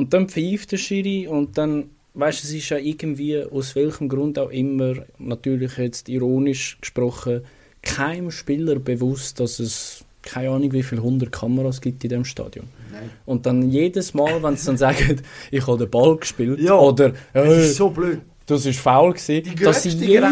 Und 0.00 0.14
dann 0.14 0.30
pfeift 0.30 0.72
der 0.72 0.78
Schiri 0.78 1.28
und 1.28 1.58
dann, 1.58 1.90
weißt 2.14 2.42
du, 2.42 2.46
es 2.48 2.54
ist 2.54 2.70
ja 2.70 2.78
irgendwie, 2.78 3.44
aus 3.44 3.76
welchem 3.76 4.08
Grund 4.08 4.38
auch 4.38 4.48
immer, 4.48 4.94
natürlich 5.18 5.76
jetzt 5.76 6.08
ironisch 6.08 6.78
gesprochen, 6.80 7.42
keinem 7.82 8.30
Spieler 8.30 8.76
bewusst, 8.78 9.40
dass 9.40 9.58
es 9.58 10.06
keine 10.22 10.48
Ahnung, 10.50 10.72
wie 10.72 10.82
viele 10.82 11.02
hundert 11.02 11.32
Kameras 11.32 11.82
gibt 11.82 12.02
in 12.04 12.08
dem 12.10 12.24
Stadion. 12.24 12.66
Nein. 12.90 13.10
Und 13.26 13.44
dann 13.44 13.70
jedes 13.70 14.14
Mal, 14.14 14.42
wenn 14.42 14.56
sie 14.56 14.64
dann 14.66 14.78
sagen, 14.78 15.20
ich 15.50 15.66
habe 15.66 15.76
den 15.76 15.90
Ball 15.90 16.16
gespielt, 16.16 16.60
Ja, 16.60 16.78
oder 16.78 17.12
Das 17.34 17.46
äh, 17.48 17.64
ist 17.66 17.76
so 17.76 17.90
blöd. 17.90 18.20
das 18.46 18.64
ist 18.64 18.78
faul 18.80 19.12
gewesen, 19.12 19.54
dass 19.62 19.82
grösste 19.82 20.04
jeder 20.04 20.30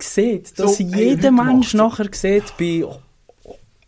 sieht, 0.00 0.58
dass 0.58 0.76
So, 0.78 0.84
ey, 0.84 1.08
jeder 1.10 1.30
Mensch 1.30 1.74
nachher 1.74 2.08
sieht 2.12 2.54
bei 2.58 2.82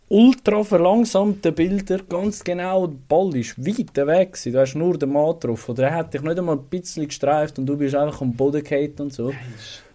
ultra 0.09 0.63
verlangsamten 0.63 1.53
Bildern 1.53 2.01
ganz 2.09 2.43
genau, 2.43 2.87
der 2.87 2.97
Ball 3.07 3.35
ist 3.35 3.57
weit 3.57 3.95
weg 3.95 4.33
gewesen. 4.33 4.53
Du 4.53 4.59
hast 4.59 4.75
nur 4.75 4.97
den 4.97 5.13
Mann 5.13 5.39
drauf. 5.39 5.69
Oder 5.69 5.83
er 5.89 5.95
hat 5.95 6.13
dich 6.13 6.21
nicht 6.21 6.37
einmal 6.37 6.57
ein 6.57 6.63
bisschen 6.63 7.07
gestreift 7.07 7.59
und 7.59 7.67
du 7.67 7.77
bist 7.77 7.95
einfach 7.95 8.21
am 8.21 8.33
Boden 8.33 8.63
gefallen 8.63 8.95
und 8.99 9.13
so. 9.13 9.31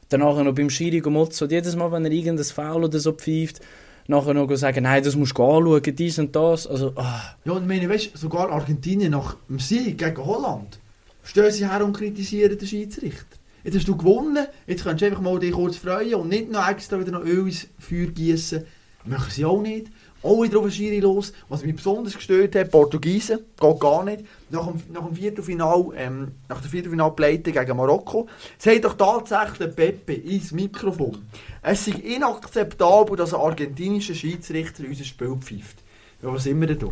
Danach 0.09 0.43
noch 0.43 0.55
beim 0.55 0.71
Schiri 0.71 1.01
gemotzt. 1.01 1.41
Jedes 1.41 1.77
Mal, 1.77 1.91
wenn 1.91 2.05
er 2.05 2.13
irgendein 2.13 2.45
Foul 2.45 2.85
oder 2.85 2.99
so 3.01 3.13
pfeift, 3.13 3.61
nachher 4.07 4.35
noch 4.35 4.55
sagen, 4.55 4.85
nein, 4.85 5.03
das 5.03 5.17
musst 5.17 5.37
du 5.37 5.43
anschauen, 5.43 5.97
dies 5.97 6.19
und 6.19 6.37
das. 6.37 6.67
Also, 6.67 6.93
ah. 6.97 7.35
Ja, 7.45 7.53
und 7.53 7.63
ich 7.63 7.69
meine, 7.69 7.89
weißt, 7.89 8.17
sogar 8.17 8.51
Argentinien 8.51 9.13
nach 9.13 9.37
dem 9.49 9.59
Sieg 9.59 9.99
gegen 9.99 10.25
Holland 10.25 10.79
stehen 11.25 11.51
sie 11.51 11.69
her 11.69 11.85
und 11.85 11.97
kritisieren 11.97 12.57
den 12.57 12.69
Schiedsrichter. 12.69 13.37
Jetzt 13.65 13.77
hast 13.77 13.89
du 13.89 13.97
gewonnen, 13.97 14.47
jetzt 14.67 14.85
kannst 14.85 15.01
du 15.01 15.07
einfach 15.07 15.23
mal 15.23 15.39
dich 15.39 15.53
kurz 15.53 15.77
freuen 15.77 16.15
und 16.17 16.29
nicht 16.29 16.51
noch 16.51 16.69
extra 16.69 17.01
wieder 17.01 17.13
noch 17.13 17.25
Öl 17.25 17.47
ins 17.47 17.67
Feuer 17.79 18.07
gießen. 18.07 18.65
Machen 19.07 19.31
sie 19.31 19.45
auch 19.45 19.61
nicht. 19.61 19.89
Auch 20.25 20.43
wieder 20.43 20.57
auf 20.57 20.65
den 20.65 20.73
Schiri 20.73 21.01
los. 21.01 21.35
Was 21.51 21.63
mich 21.63 21.77
besonders 21.77 22.15
gestört 22.15 22.57
hat, 22.57 22.71
Portugiesen, 22.71 23.41
geht 23.61 23.81
gar 23.81 24.03
nicht. 24.05 24.25
Nach 24.49 24.67
dem, 24.67 24.83
nach 24.91 25.05
dem 25.05 25.15
Viertelfinal, 25.15 25.85
ähm, 25.97 26.33
nach 26.49 26.63
der 26.63 26.71
Viertelfinalpleite 26.71 27.53
gegen 27.53 27.77
Marokko, 27.77 28.27
sagt 28.57 28.87
doch 28.87 28.95
tatsächlich 28.95 29.77
Pepe 29.77 30.15
ins 30.15 30.51
Mikrofon, 30.53 31.27
es 31.61 31.85
sei 31.85 31.93
inakzeptabel, 31.93 33.19
dass 33.19 33.35
ein 33.35 33.41
argentinischer 33.41 34.15
Schiedsrichter 34.15 34.85
unser 34.89 35.05
Spiel 35.05 35.37
pfeift. 35.37 35.77
Ja, 36.23 36.33
was 36.33 36.45
sind 36.45 36.59
wir 36.59 36.69
denn 36.69 36.79
da? 36.79 36.89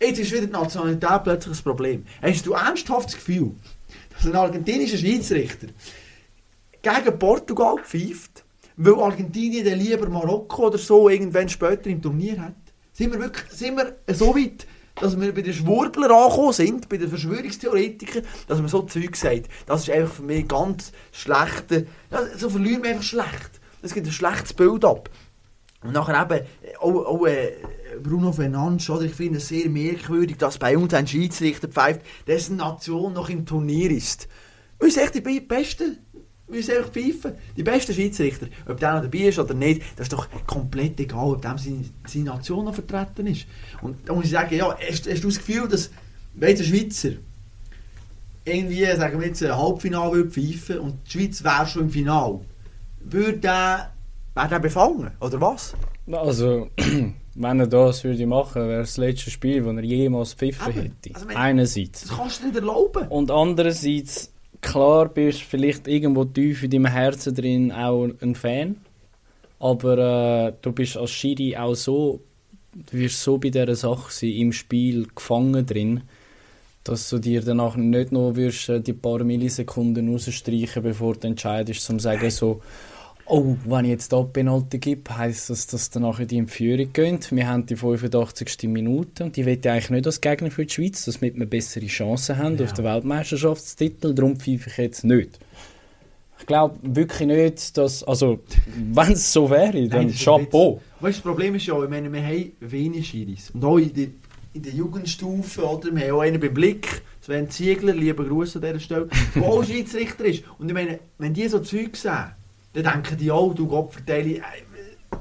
Jetzt 0.00 0.18
ist 0.18 0.32
wieder 0.32 0.46
die 0.46 0.52
Nationalität 0.52 1.24
plötzlich 1.24 1.58
ein 1.58 1.62
Problem. 1.62 2.06
Hast 2.22 2.46
du 2.46 2.54
ernsthaft 2.54 3.08
das 3.08 3.16
Gefühl, 3.16 3.50
dass 4.14 4.24
ein 4.24 4.34
argentinischer 4.34 4.96
Schiedsrichter 4.96 5.66
gegen 6.80 7.18
Portugal 7.18 7.76
pfeift, 7.84 8.43
weil 8.76 8.94
Argentinien 8.94 9.64
dann 9.64 9.78
lieber 9.78 10.08
Marokko 10.08 10.66
oder 10.66 10.78
so 10.78 11.08
irgendwann 11.08 11.48
später 11.48 11.90
im 11.90 12.02
Turnier 12.02 12.40
hat? 12.40 12.54
Sind 12.92 13.12
wir 13.12 13.20
wirklich 13.20 13.50
sind 13.50 13.76
wir 13.76 13.96
so 14.14 14.34
weit, 14.36 14.66
dass 15.00 15.20
wir 15.20 15.34
bei 15.34 15.42
den 15.42 15.52
Schwurblern 15.52 16.10
angekommen 16.10 16.52
sind, 16.52 16.88
bei 16.88 16.96
den 16.96 17.08
Verschwörungstheoretikern, 17.08 18.24
dass 18.46 18.58
man 18.58 18.68
so 18.68 18.82
Zeug 18.82 19.16
sagt? 19.16 19.48
Das 19.66 19.82
ist 19.82 19.90
einfach 19.90 20.14
für 20.14 20.22
mich 20.22 20.46
ganz 20.46 20.92
schlechte... 21.12 21.86
Ja, 22.10 22.20
so 22.36 22.48
verlieren 22.48 22.82
wir 22.82 22.90
einfach 22.90 23.02
schlecht. 23.02 23.60
Es 23.82 23.92
gibt 23.92 24.06
ein 24.06 24.12
schlechtes 24.12 24.52
Bild 24.52 24.84
ab. 24.84 25.10
Und 25.82 25.92
nachher 25.92 26.22
eben 26.22 26.46
auch, 26.78 27.04
auch 27.04 27.26
äh, 27.26 27.52
Bruno 28.02 28.32
Fernandes, 28.32 28.88
oder? 28.88 29.02
ich 29.02 29.14
finde 29.14 29.38
es 29.38 29.48
sehr 29.48 29.68
merkwürdig, 29.68 30.38
dass 30.38 30.58
bei 30.58 30.76
uns 30.78 30.94
ein 30.94 31.06
Schiedsrichter 31.06 31.68
pfeift, 31.68 32.00
dessen 32.26 32.56
Nation 32.56 33.12
noch 33.12 33.28
im 33.28 33.44
Turnier 33.44 33.90
ist. 33.90 34.28
Wir 34.80 34.90
sind 34.90 35.02
echt 35.02 35.14
die 35.14 35.40
Besten. 35.40 35.98
Wir 36.46 36.62
sind 36.62 36.76
einfach 36.78 36.92
pfeifen. 36.92 37.32
Die 37.56 37.62
besten 37.62 37.94
Schiedsrichter. 37.94 38.46
Ob 38.68 38.78
der 38.78 38.94
noch 38.94 39.02
dabei 39.02 39.18
ist 39.28 39.38
oder 39.38 39.54
nicht, 39.54 39.82
das 39.96 40.04
ist 40.06 40.12
doch 40.12 40.28
komplett 40.46 41.00
egal, 41.00 41.28
ob 41.32 41.42
dem 41.42 41.56
seine, 41.56 41.84
seine 42.06 42.24
Nation 42.24 42.64
noch 42.66 42.74
vertreten 42.74 43.26
ist. 43.26 43.46
Und 43.80 43.96
da 44.08 44.12
muss 44.14 44.26
ich 44.26 44.30
sagen, 44.32 44.54
ja, 44.54 44.76
hast, 44.76 45.08
hast 45.10 45.24
du 45.24 45.28
das 45.28 45.38
Gefühl, 45.38 45.66
dass 45.68 45.90
wenn 46.34 46.56
der 46.56 46.64
Schweizer 46.64 47.10
irgendwie, 48.44 48.84
sagen 48.96 49.20
wir 49.20 49.28
jetzt, 49.28 49.42
ein 49.42 49.56
Halbfinale 49.56 50.12
würde 50.12 50.30
pfeifen 50.30 50.78
und 50.80 50.98
die 51.06 51.10
Schweiz 51.12 51.42
wäre 51.42 51.66
schon 51.66 51.82
im 51.82 51.90
Finale, 51.90 52.40
würde 53.00 53.38
der, 53.38 53.90
wäre 54.34 54.48
der 54.48 54.58
befangen, 54.58 55.10
oder 55.20 55.40
was? 55.40 55.74
Also, 56.12 56.68
wenn 57.34 57.60
er 57.60 57.66
das 57.66 58.04
würde 58.04 58.26
machen, 58.26 58.68
wäre 58.68 58.80
das 58.82 58.98
letzte 58.98 59.30
Spiel, 59.30 59.62
das 59.62 59.74
er 59.76 59.82
jemals 59.82 60.34
pfiffen 60.34 60.68
Eben. 60.72 60.82
hätte. 60.82 61.14
Also, 61.14 61.28
wenn- 61.28 61.36
Einerseits. 61.36 62.02
Das 62.02 62.16
kannst 62.18 62.42
du 62.42 62.46
nicht 62.48 62.56
erlauben. 62.56 63.08
Und 63.08 63.30
andererseits, 63.30 64.30
klar 64.64 65.08
bist 65.08 65.42
vielleicht 65.42 65.86
irgendwo 65.86 66.24
tief 66.24 66.62
in 66.62 66.70
deinem 66.70 66.86
Herzen 66.86 67.34
drin 67.34 67.72
auch 67.72 68.08
ein 68.20 68.34
Fan, 68.34 68.76
aber 69.60 69.98
äh, 70.48 70.52
du 70.60 70.72
bist 70.72 70.96
als 70.96 71.10
Schiri 71.10 71.56
auch 71.56 71.74
so, 71.74 72.20
du 72.72 72.98
wirst 72.98 73.22
so 73.22 73.38
bei 73.38 73.50
dieser 73.50 73.74
Sache 73.74 74.10
sein, 74.10 74.30
im 74.30 74.52
Spiel 74.52 75.06
gefangen 75.14 75.64
drin, 75.64 76.02
dass 76.82 77.08
du 77.08 77.18
dir 77.18 77.40
danach 77.42 77.76
nicht 77.76 78.12
noch 78.12 78.34
wirst, 78.36 78.68
äh, 78.68 78.80
die 78.80 78.92
paar 78.92 79.22
Millisekunden 79.22 80.10
rausstreichen, 80.10 80.82
bevor 80.82 81.14
du 81.14 81.28
entscheidest, 81.28 81.82
zum 81.82 82.00
sagen 82.00 82.30
so, 82.30 82.60
oh, 83.26 83.56
wenn 83.64 83.84
ich 83.84 83.90
jetzt 83.90 84.12
da 84.12 84.22
Penalty 84.22 84.78
gibt, 84.78 85.10
heisst 85.10 85.50
das, 85.50 85.66
dass 85.66 85.90
die 85.90 85.98
in 85.98 86.26
die 86.28 86.46
Führung 86.46 86.92
gehen. 86.92 87.18
Wir 87.30 87.48
haben 87.48 87.66
die 87.66 87.76
85. 87.76 88.64
Minute 88.68 89.24
und 89.24 89.36
die 89.36 89.46
will 89.46 89.58
ich 89.58 89.68
eigentlich 89.68 89.90
nicht 89.90 90.06
als 90.06 90.20
Gegner 90.20 90.50
für 90.50 90.66
die 90.66 90.72
Schweiz, 90.72 91.04
damit 91.04 91.38
wir 91.38 91.46
bessere 91.46 91.86
Chancen 91.86 92.36
haben 92.38 92.62
auf 92.62 92.72
den 92.72 92.84
Weltmeisterschaftstitel. 92.84 94.14
Darum 94.14 94.36
pfeife 94.36 94.70
ich 94.70 94.76
jetzt 94.76 95.04
nicht. 95.04 95.38
Ich 96.38 96.46
glaube 96.46 96.76
wirklich 96.82 97.26
nicht, 97.26 97.78
dass, 97.78 98.02
also, 98.04 98.40
wenn 98.92 99.12
es 99.12 99.32
so 99.32 99.48
wäre, 99.48 99.88
dann 99.88 100.06
Nein, 100.06 100.14
Chapeau. 100.14 100.80
Weißt 101.00 101.18
du, 101.18 101.22
das 101.22 101.22
Problem 101.22 101.54
ist 101.54 101.66
ja, 101.66 101.82
ich 101.82 101.88
meine, 101.88 102.12
wir 102.12 102.22
haben 102.22 102.52
wenig 102.60 103.08
Schiris. 103.08 103.50
Und 103.50 103.64
auch 103.64 103.78
in 103.78 103.94
der, 103.94 104.08
in 104.52 104.62
der 104.62 104.72
Jugendstufe, 104.72 105.64
oder? 105.64 105.94
Wir 105.94 106.08
haben 106.08 106.16
auch 106.16 106.20
einen 106.20 106.40
beim 106.40 106.52
Blick, 106.52 107.02
Sven 107.22 107.48
Ziegler, 107.48 107.94
lieber 107.94 108.24
Gruß 108.24 108.56
an 108.56 108.62
dieser 108.62 108.80
Stelle, 108.80 109.08
der 109.34 109.42
auch 109.42 109.64
Schiedsrichter 109.66 110.24
ist. 110.26 110.44
Und 110.58 110.68
ich 110.68 110.74
meine, 110.74 110.98
wenn 111.18 111.32
die 111.32 111.48
so 111.48 111.60
Zeug 111.60 111.96
sehen, 111.96 112.32
dann 112.74 112.84
denken 112.84 113.16
die 113.16 113.30
auch, 113.30 113.54
du 113.54 113.66
Gott 113.66 113.92
verteile, 113.92 114.40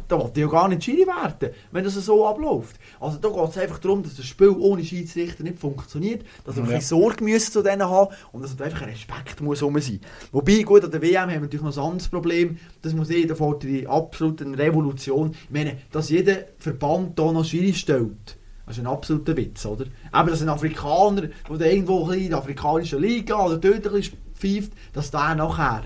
da 0.07 0.17
will 0.19 0.31
ich 0.33 0.39
ja 0.41 0.47
gar 0.47 0.67
nicht 0.67 0.83
Schiri 0.83 1.05
werden, 1.07 1.53
wenn 1.71 1.83
das 1.83 1.93
so 1.93 2.27
abläuft. 2.27 2.77
Also 2.99 3.17
da 3.19 3.29
geht 3.29 3.49
es 3.49 3.57
einfach 3.57 3.79
darum, 3.79 4.03
dass 4.03 4.15
das 4.15 4.25
Spiel 4.25 4.49
ohne 4.49 4.83
Schiedsrichter 4.83 5.43
nicht 5.43 5.59
funktioniert, 5.59 6.25
dass 6.45 6.55
wir 6.55 6.63
Ja. 6.63 6.69
ein 6.69 6.75
bisschen 6.79 6.99
Sorge 6.99 7.23
müssen 7.23 7.51
zu 7.51 7.61
denen 7.61 7.83
haben 7.83 8.13
und 8.31 8.41
dass 8.43 8.59
einfach 8.59 8.81
ein 8.81 8.89
Respekt 8.89 9.39
muss 9.41 9.61
rum 9.61 9.79
sein. 9.79 9.99
Wobei, 10.31 10.63
gut, 10.63 10.83
an 10.83 10.91
der 10.91 11.01
WM 11.01 11.21
haben 11.21 11.29
wir 11.29 11.39
natürlich 11.41 11.65
noch 11.65 11.77
ein 11.77 11.83
anderes 11.91 12.09
Problem, 12.09 12.57
das 12.81 12.93
muss 12.93 13.09
jeder 13.09 13.35
vor 13.35 13.59
die 13.59 13.87
absolute 13.87 14.45
Revolution. 14.57 15.31
Ich 15.45 15.51
meine, 15.51 15.77
dass 15.91 16.09
jeder 16.09 16.37
Verband 16.57 17.17
da 17.17 17.31
noch 17.31 17.45
Schiri 17.45 17.73
stellt, 17.73 18.37
das 18.65 18.77
ist 18.77 18.83
ein 18.83 18.87
absoluter 18.87 19.35
Witz, 19.37 19.65
oder? 19.65 19.85
Eben, 19.85 20.27
dass 20.27 20.41
ein 20.41 20.49
Afrikaner, 20.49 21.23
der 21.49 21.71
irgendwo 21.73 22.09
in 22.11 22.29
der 22.29 22.39
afrikanischen 22.39 22.99
Liga 23.01 23.45
oder 23.45 23.57
dort 23.57 23.85
ein 23.87 23.93
bisschen 23.93 24.17
pfeift, 24.33 24.71
dass 24.93 25.11
der 25.11 25.35
nachher 25.35 25.83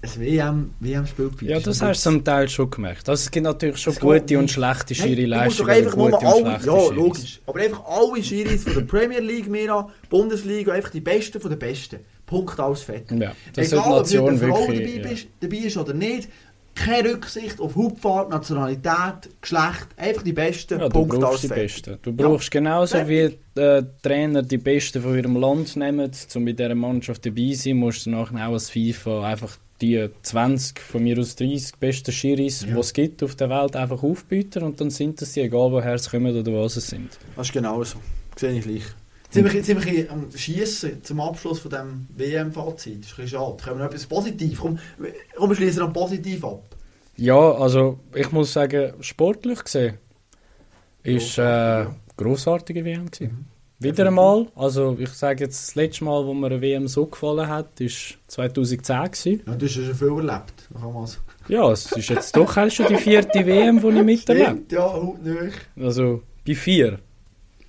ein 0.00 0.20
WM, 0.20 0.70
WM-Spiel 0.80 1.30
pfeift. 1.30 1.42
Ja, 1.42 1.58
das 1.58 1.82
hast 1.82 2.06
du 2.06 2.10
zum 2.10 2.24
Teil 2.24 2.48
schon 2.48 2.70
gemerkt. 2.70 3.08
Also, 3.08 3.24
es 3.24 3.30
gibt 3.30 3.44
natürlich 3.44 3.78
schon 3.78 3.92
Es 3.94 4.00
gute 4.00 4.38
und 4.38 4.50
schlechte 4.50 4.94
Schiri-Leistungen. 4.94 5.84
nur 5.84 5.90
gute 6.10 6.16
und 6.16 6.24
alle, 6.24 6.40
schlechte 6.40 6.66
ja, 6.66 6.80
Schiris. 6.80 6.96
logisch. 6.96 7.40
Aber 7.46 7.60
einfach 7.60 7.84
alle 7.84 8.22
Schiris 8.22 8.62
von 8.64 8.74
der 8.74 8.80
Premier 8.82 9.20
League, 9.20 9.48
Mira, 9.48 9.88
Bundesliga, 10.08 10.72
einfach 10.72 10.90
die 10.90 11.00
Besten 11.00 11.40
von 11.40 11.50
den 11.50 11.58
Besten. 11.58 11.98
Punkt, 12.26 12.60
alles 12.60 12.82
fertig. 12.82 13.18
Ja, 13.20 13.32
Egal, 13.56 14.00
ob 14.00 14.08
du 14.08 14.26
eine 14.26 14.38
Frau 14.38 14.68
wirklich... 14.68 14.78
dabei, 14.94 15.02
ja. 15.02 15.08
bist, 15.08 15.26
dabei 15.40 15.56
ist 15.56 15.76
oder 15.78 15.94
nicht, 15.94 16.28
keine 16.74 17.10
Rücksicht 17.10 17.58
auf 17.60 17.74
Hauptfahrt, 17.74 18.30
Nationalität, 18.30 19.30
Geschlecht, 19.40 19.88
einfach 19.96 20.22
die 20.22 20.32
Besten, 20.32 20.78
Ja, 20.78 20.88
Punkt, 20.88 21.24
alles 21.24 21.40
die. 21.40 21.48
Besten. 21.48 21.98
Du 22.02 22.12
brauchst 22.12 22.50
genauso 22.52 22.98
wie 23.08 23.36
äh, 23.56 23.82
Trainer 24.02 24.42
die 24.42 24.58
Besten 24.58 25.02
von 25.02 25.16
ihrem 25.16 25.36
Land 25.36 25.74
nehmen, 25.74 26.08
um 26.34 26.44
bei 26.44 26.52
dieser 26.52 26.74
Mannschaft 26.76 27.26
dabei 27.26 27.50
zu 27.52 27.62
sein, 27.62 27.76
musst 27.78 28.06
du 28.06 28.10
nachher 28.10 28.48
auch 28.48 28.52
als 28.52 28.70
FIFA 28.70 29.24
einfach 29.26 29.58
die 29.80 30.08
20, 30.22 30.80
von 30.80 31.02
mir 31.02 31.18
aus 31.18 31.36
30 31.36 31.76
besten 31.76 32.12
Schiris, 32.12 32.60
die 32.60 32.70
es 32.72 32.92
gibt 32.92 33.22
auf 33.22 33.36
der 33.36 33.48
Welt, 33.50 33.76
einfach 33.76 34.02
aufbieten 34.02 34.62
und 34.64 34.80
dann 34.80 34.90
sind 34.90 35.20
das 35.20 35.32
die, 35.32 35.42
egal 35.42 35.70
woher 35.72 35.98
sie 35.98 36.10
kommen 36.10 36.36
oder 36.36 36.52
was 36.52 36.76
es 36.76 36.88
sind. 36.88 37.18
Das 37.36 37.46
ist 37.46 37.52
genau 37.52 37.82
so. 37.84 37.98
Sehe 38.36 38.58
ich 38.58 38.64
gleich. 38.64 38.84
Wir 39.30 39.44
ein 39.44 39.52
bisschen 39.52 40.10
am 40.10 40.30
Schiessen 40.34 41.04
zum 41.04 41.20
Abschluss 41.20 41.58
von 41.58 41.70
diesem 41.70 42.06
WM-Fazit. 42.16 43.04
Das 43.04 43.10
ist 43.10 43.18
ein 43.18 43.24
bisschen 43.24 43.38
schade. 43.38 43.62
Können 43.62 43.78
wir 43.78 43.84
noch 43.84 43.90
etwas 43.90 44.06
positiv? 44.06 44.60
Komm, 44.60 44.78
komm 45.36 45.50
wir 45.50 45.56
schließen 45.56 45.80
noch 45.80 45.92
positiv 45.92 46.44
ab. 46.44 46.62
Ja, 47.16 47.52
also 47.52 47.98
ich 48.14 48.32
muss 48.32 48.52
sagen, 48.52 48.94
sportlich 49.00 49.62
gesehen 49.64 49.98
ist 51.02 51.36
äh, 51.38 51.86
grossartige 52.16 52.84
WM 52.84 53.10
gewesen. 53.10 53.46
Wieder 53.80 54.08
einmal, 54.08 54.48
also 54.56 54.96
ich 54.98 55.10
sage 55.10 55.44
jetzt, 55.44 55.68
das 55.68 55.74
letzte 55.76 56.04
Mal, 56.04 56.26
wo 56.26 56.34
mir 56.34 56.46
eine 56.46 56.60
WM 56.60 56.88
so 56.88 57.06
gefallen 57.06 57.46
hat, 57.46 57.80
ist 57.80 58.18
2010 58.26 58.96
gewesen. 59.04 59.42
Ja, 59.46 59.54
du 59.54 59.66
hast 59.66 59.76
ja 59.76 59.84
schon 59.84 59.94
viel 59.94 60.28
erlebt. 60.28 60.68
Ja, 61.46 61.70
es 61.70 61.92
ist 61.92 62.08
jetzt 62.08 62.36
doch 62.36 62.56
erst 62.56 62.76
schon 62.76 62.88
die 62.88 62.96
vierte 62.96 63.46
WM, 63.46 63.80
die 63.80 63.98
ich 63.98 64.04
miterlebe. 64.04 64.62
Ja, 64.70 64.92
haut 64.92 65.22
nicht. 65.22 65.56
Also 65.80 66.22
bei 66.44 66.54
vier. 66.56 66.98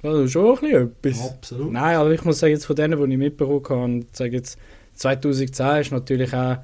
Also 0.02 0.28
schon 0.28 0.46
ein 0.46 0.62
bisschen 0.62 0.94
etwas. 1.04 1.30
Absolut. 1.30 1.72
Nein, 1.74 1.96
aber 1.98 2.12
ich 2.12 2.26
muss 2.26 2.40
sagen, 2.40 2.54
jetzt 2.54 2.66
von 2.66 2.76
denen, 2.76 2.98
die 2.98 3.14
ich 3.14 3.20
mitbekommen 3.20 3.64
habe, 3.70 4.00
ich 4.00 4.18
sage 4.18 4.32
jetzt, 4.32 4.58
2010 4.96 5.82
ist 5.82 5.92
natürlich 5.92 6.34
auch 6.34 6.58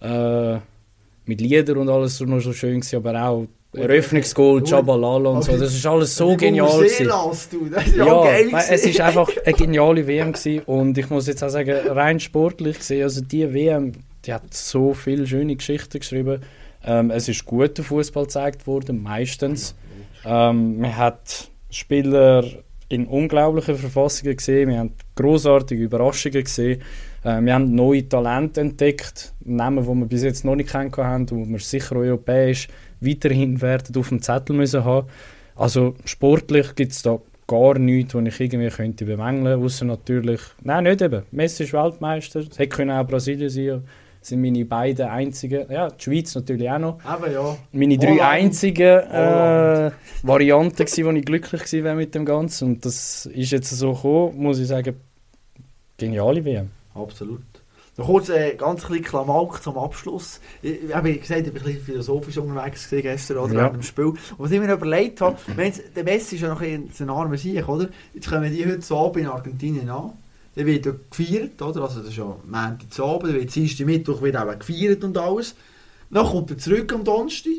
äh, 0.00 0.58
mit 1.24 1.40
Liedern 1.40 1.78
und 1.78 1.88
alles 1.88 2.20
noch 2.20 2.40
so 2.40 2.52
schön 2.52 2.80
gewesen, 2.80 2.96
aber 2.96 3.22
auch 3.22 3.46
Eröffnungsgoal, 3.76 4.60
Gut. 4.60 4.70
Chabalala 4.70 5.30
und 5.30 5.44
so, 5.44 5.52
das 5.56 5.74
ist 5.74 5.86
alles 5.86 6.14
so 6.14 6.36
genial 6.36 6.82
lässt, 6.82 7.00
du, 7.52 7.68
das 7.68 7.86
ist 7.86 7.96
ja, 7.96 8.22
geil. 8.22 8.50
es 8.70 8.86
ist 8.86 9.00
einfach 9.00 9.28
eine 9.44 9.54
geniale 9.54 10.06
WM 10.06 10.32
gewesen 10.32 10.62
und 10.66 10.96
ich 10.98 11.10
muss 11.10 11.26
jetzt 11.26 11.42
auch 11.42 11.48
sagen, 11.48 11.74
rein 11.88 12.20
sportlich 12.20 12.78
gesehen, 12.78 13.04
also 13.04 13.20
die 13.20 13.52
WM, 13.52 13.92
die 14.24 14.32
hat 14.32 14.52
so 14.52 14.94
viele 14.94 15.26
schöne 15.26 15.56
Geschichten 15.56 15.98
geschrieben. 15.98 16.40
Ähm, 16.84 17.10
es 17.10 17.28
ist 17.28 17.44
guter 17.44 17.82
Fußball 17.82 18.24
gezeigt 18.24 18.66
worden, 18.66 19.02
meistens. 19.02 19.74
Ähm, 20.24 20.78
man 20.78 20.96
hat 20.96 21.50
Spieler 21.70 22.44
in 22.88 23.06
unglaublichen 23.06 23.76
Verfassungen 23.76 24.36
gesehen, 24.36 24.68
wir 24.68 24.78
haben 24.78 24.92
großartige 25.16 25.82
Überraschungen 25.82 26.44
gesehen, 26.44 26.82
äh, 27.24 27.40
wir 27.40 27.54
haben 27.54 27.74
neue 27.74 28.08
Talente 28.08 28.60
entdeckt, 28.60 29.32
Namen, 29.40 29.84
die 29.84 29.94
wir 29.94 30.06
bis 30.06 30.22
jetzt 30.22 30.44
noch 30.44 30.54
nicht 30.54 30.70
kennengelernt 30.70 31.30
haben, 31.32 31.46
wo 31.46 31.48
wir 31.48 31.58
sicher 31.58 31.96
europäisch 31.96 32.68
weiterhin 33.06 33.60
werden 33.60 33.96
auf 33.96 34.08
dem 34.08 34.22
Zettel 34.22 34.56
müssen 34.56 34.84
haben. 34.84 35.08
Also 35.54 35.94
sportlich 36.04 36.74
gibt 36.74 36.92
es 36.92 37.02
da 37.02 37.18
gar 37.46 37.78
nichts, 37.78 38.14
was 38.14 38.24
ich 38.24 38.40
irgendwie 38.40 38.68
könnte 38.68 39.04
bemängeln, 39.04 39.62
außer 39.62 39.84
natürlich, 39.84 40.40
nein, 40.62 40.84
nicht 40.84 41.00
eben, 41.00 41.22
Messi 41.30 41.64
ist 41.64 41.72
Weltmeister, 41.72 42.40
es 42.40 42.58
hätte 42.58 42.68
können 42.68 42.90
auch 42.90 43.06
Brasilien 43.06 43.48
sein, 43.48 43.84
das 44.20 44.28
sind 44.30 44.40
meine 44.40 44.64
beiden 44.64 45.06
einzigen, 45.06 45.70
ja, 45.70 45.88
die 45.88 46.02
Schweiz 46.02 46.34
natürlich 46.34 46.68
auch 46.68 46.78
noch, 46.78 47.04
Aber 47.04 47.30
ja. 47.30 47.56
meine 47.72 47.96
drei 47.96 48.14
Holland. 48.14 48.22
einzigen 48.22 48.98
äh. 48.98 49.90
Varianten 50.22 50.84
gsi, 50.84 51.04
wo 51.04 51.10
ich 51.10 51.24
glücklich 51.24 51.62
gewesen 51.62 51.84
wäre 51.84 51.94
mit 51.94 52.14
dem 52.14 52.24
Ganzen 52.24 52.68
und 52.68 52.84
das 52.84 53.26
ist 53.26 53.52
jetzt 53.52 53.70
so 53.70 53.92
gekommen, 53.92 54.36
muss 54.38 54.58
ich 54.58 54.66
sagen, 54.66 54.96
geniale 55.96 56.44
WM. 56.44 56.70
Absolut. 56.94 57.42
Noch 57.98 58.06
kurz 58.06 58.28
äh, 58.28 58.54
ganz 58.56 58.84
ein 58.84 58.88
bisschen 58.88 59.04
Klamauk 59.04 59.62
zum 59.62 59.78
Abschluss. 59.78 60.40
Ich, 60.60 60.84
ich 60.84 60.94
habe 60.94 61.14
gesagt, 61.14 61.46
ich 61.46 61.52
bin 61.52 61.62
ein 61.62 61.64
bisschen 61.66 61.82
philosophisch 61.82 62.36
unterwegs 62.36 62.88
gestern 62.90 63.38
oder 63.38 63.54
Ja. 63.54 63.60
während 63.60 63.76
dem 63.76 63.82
Spiel. 63.82 64.04
Und 64.04 64.18
was 64.38 64.50
ich 64.50 64.60
mir 64.60 64.72
überlegt 64.72 65.20
habe, 65.22 65.38
der 65.56 66.04
Messi 66.04 66.34
ist 66.36 66.42
ja 66.42 66.48
noch 66.48 66.60
ein 66.60 66.90
ein 66.98 67.10
armer 67.10 67.38
Sieg, 67.38 67.66
oder? 67.68 67.88
Jetzt 68.12 68.28
kommen 68.28 68.52
die 68.52 68.66
heute 68.66 68.82
so 68.82 69.12
in 69.16 69.26
Argentinien 69.26 69.88
an. 69.88 70.12
Dann 70.56 70.66
wird 70.66 70.86
ja 70.86 70.92
gefeiert, 71.10 71.60
oder? 71.62 71.82
Also 71.82 72.00
das 72.00 72.08
ist 72.10 72.16
ja 72.16 72.36
Montag 72.44 72.90
zu 72.92 73.04
Abend, 73.04 73.30
dann 73.30 73.34
wird 73.40 73.54
Dienstag, 73.54 73.86
Mittwoch 73.86 74.20
wird 74.22 74.36
auch 74.36 74.58
gefeiert 74.58 75.02
und 75.04 75.16
alles. 75.16 75.54
Dann 76.10 76.26
kommt 76.26 76.50
er 76.50 76.58
zurück 76.58 76.92
am 76.92 77.02
Donnerstag. 77.04 77.52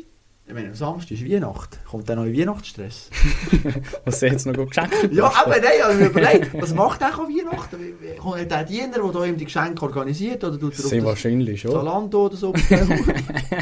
Ich 0.48 0.54
meine, 0.54 0.68
am 0.68 0.74
Samstag 0.74 1.10
ist 1.10 1.30
Weihnacht. 1.30 1.78
Kommt 1.84 2.08
dann 2.08 2.18
noch 2.18 2.24
Weihnachtsstress? 2.24 3.10
Was 4.06 4.20
sie 4.20 4.28
jetzt 4.28 4.46
noch 4.46 4.54
gut 4.54 4.68
geschenkt 4.70 5.12
Ja, 5.12 5.30
aber 5.44 5.56
nein, 5.58 5.82
also 5.84 6.04
überlegt, 6.06 6.54
was 6.54 6.72
macht 6.72 7.02
der 7.02 7.08
an 7.08 7.26
Weihnachten? 7.26 7.76
Kommt 8.18 8.50
der 8.50 8.64
Diener, 8.64 8.98
der 8.98 9.12
da 9.12 9.24
ihm 9.26 9.36
die 9.36 9.44
Geschenke 9.44 9.82
organisiert, 9.82 10.42
oder 10.42 10.58
tut 10.58 10.72
er 10.72 10.84
Sehr 10.84 11.04
wahrscheinlich 11.04 11.60
schon. 11.60 11.72
Zalando 11.72 12.26
oder 12.26 12.36
so 12.36 12.54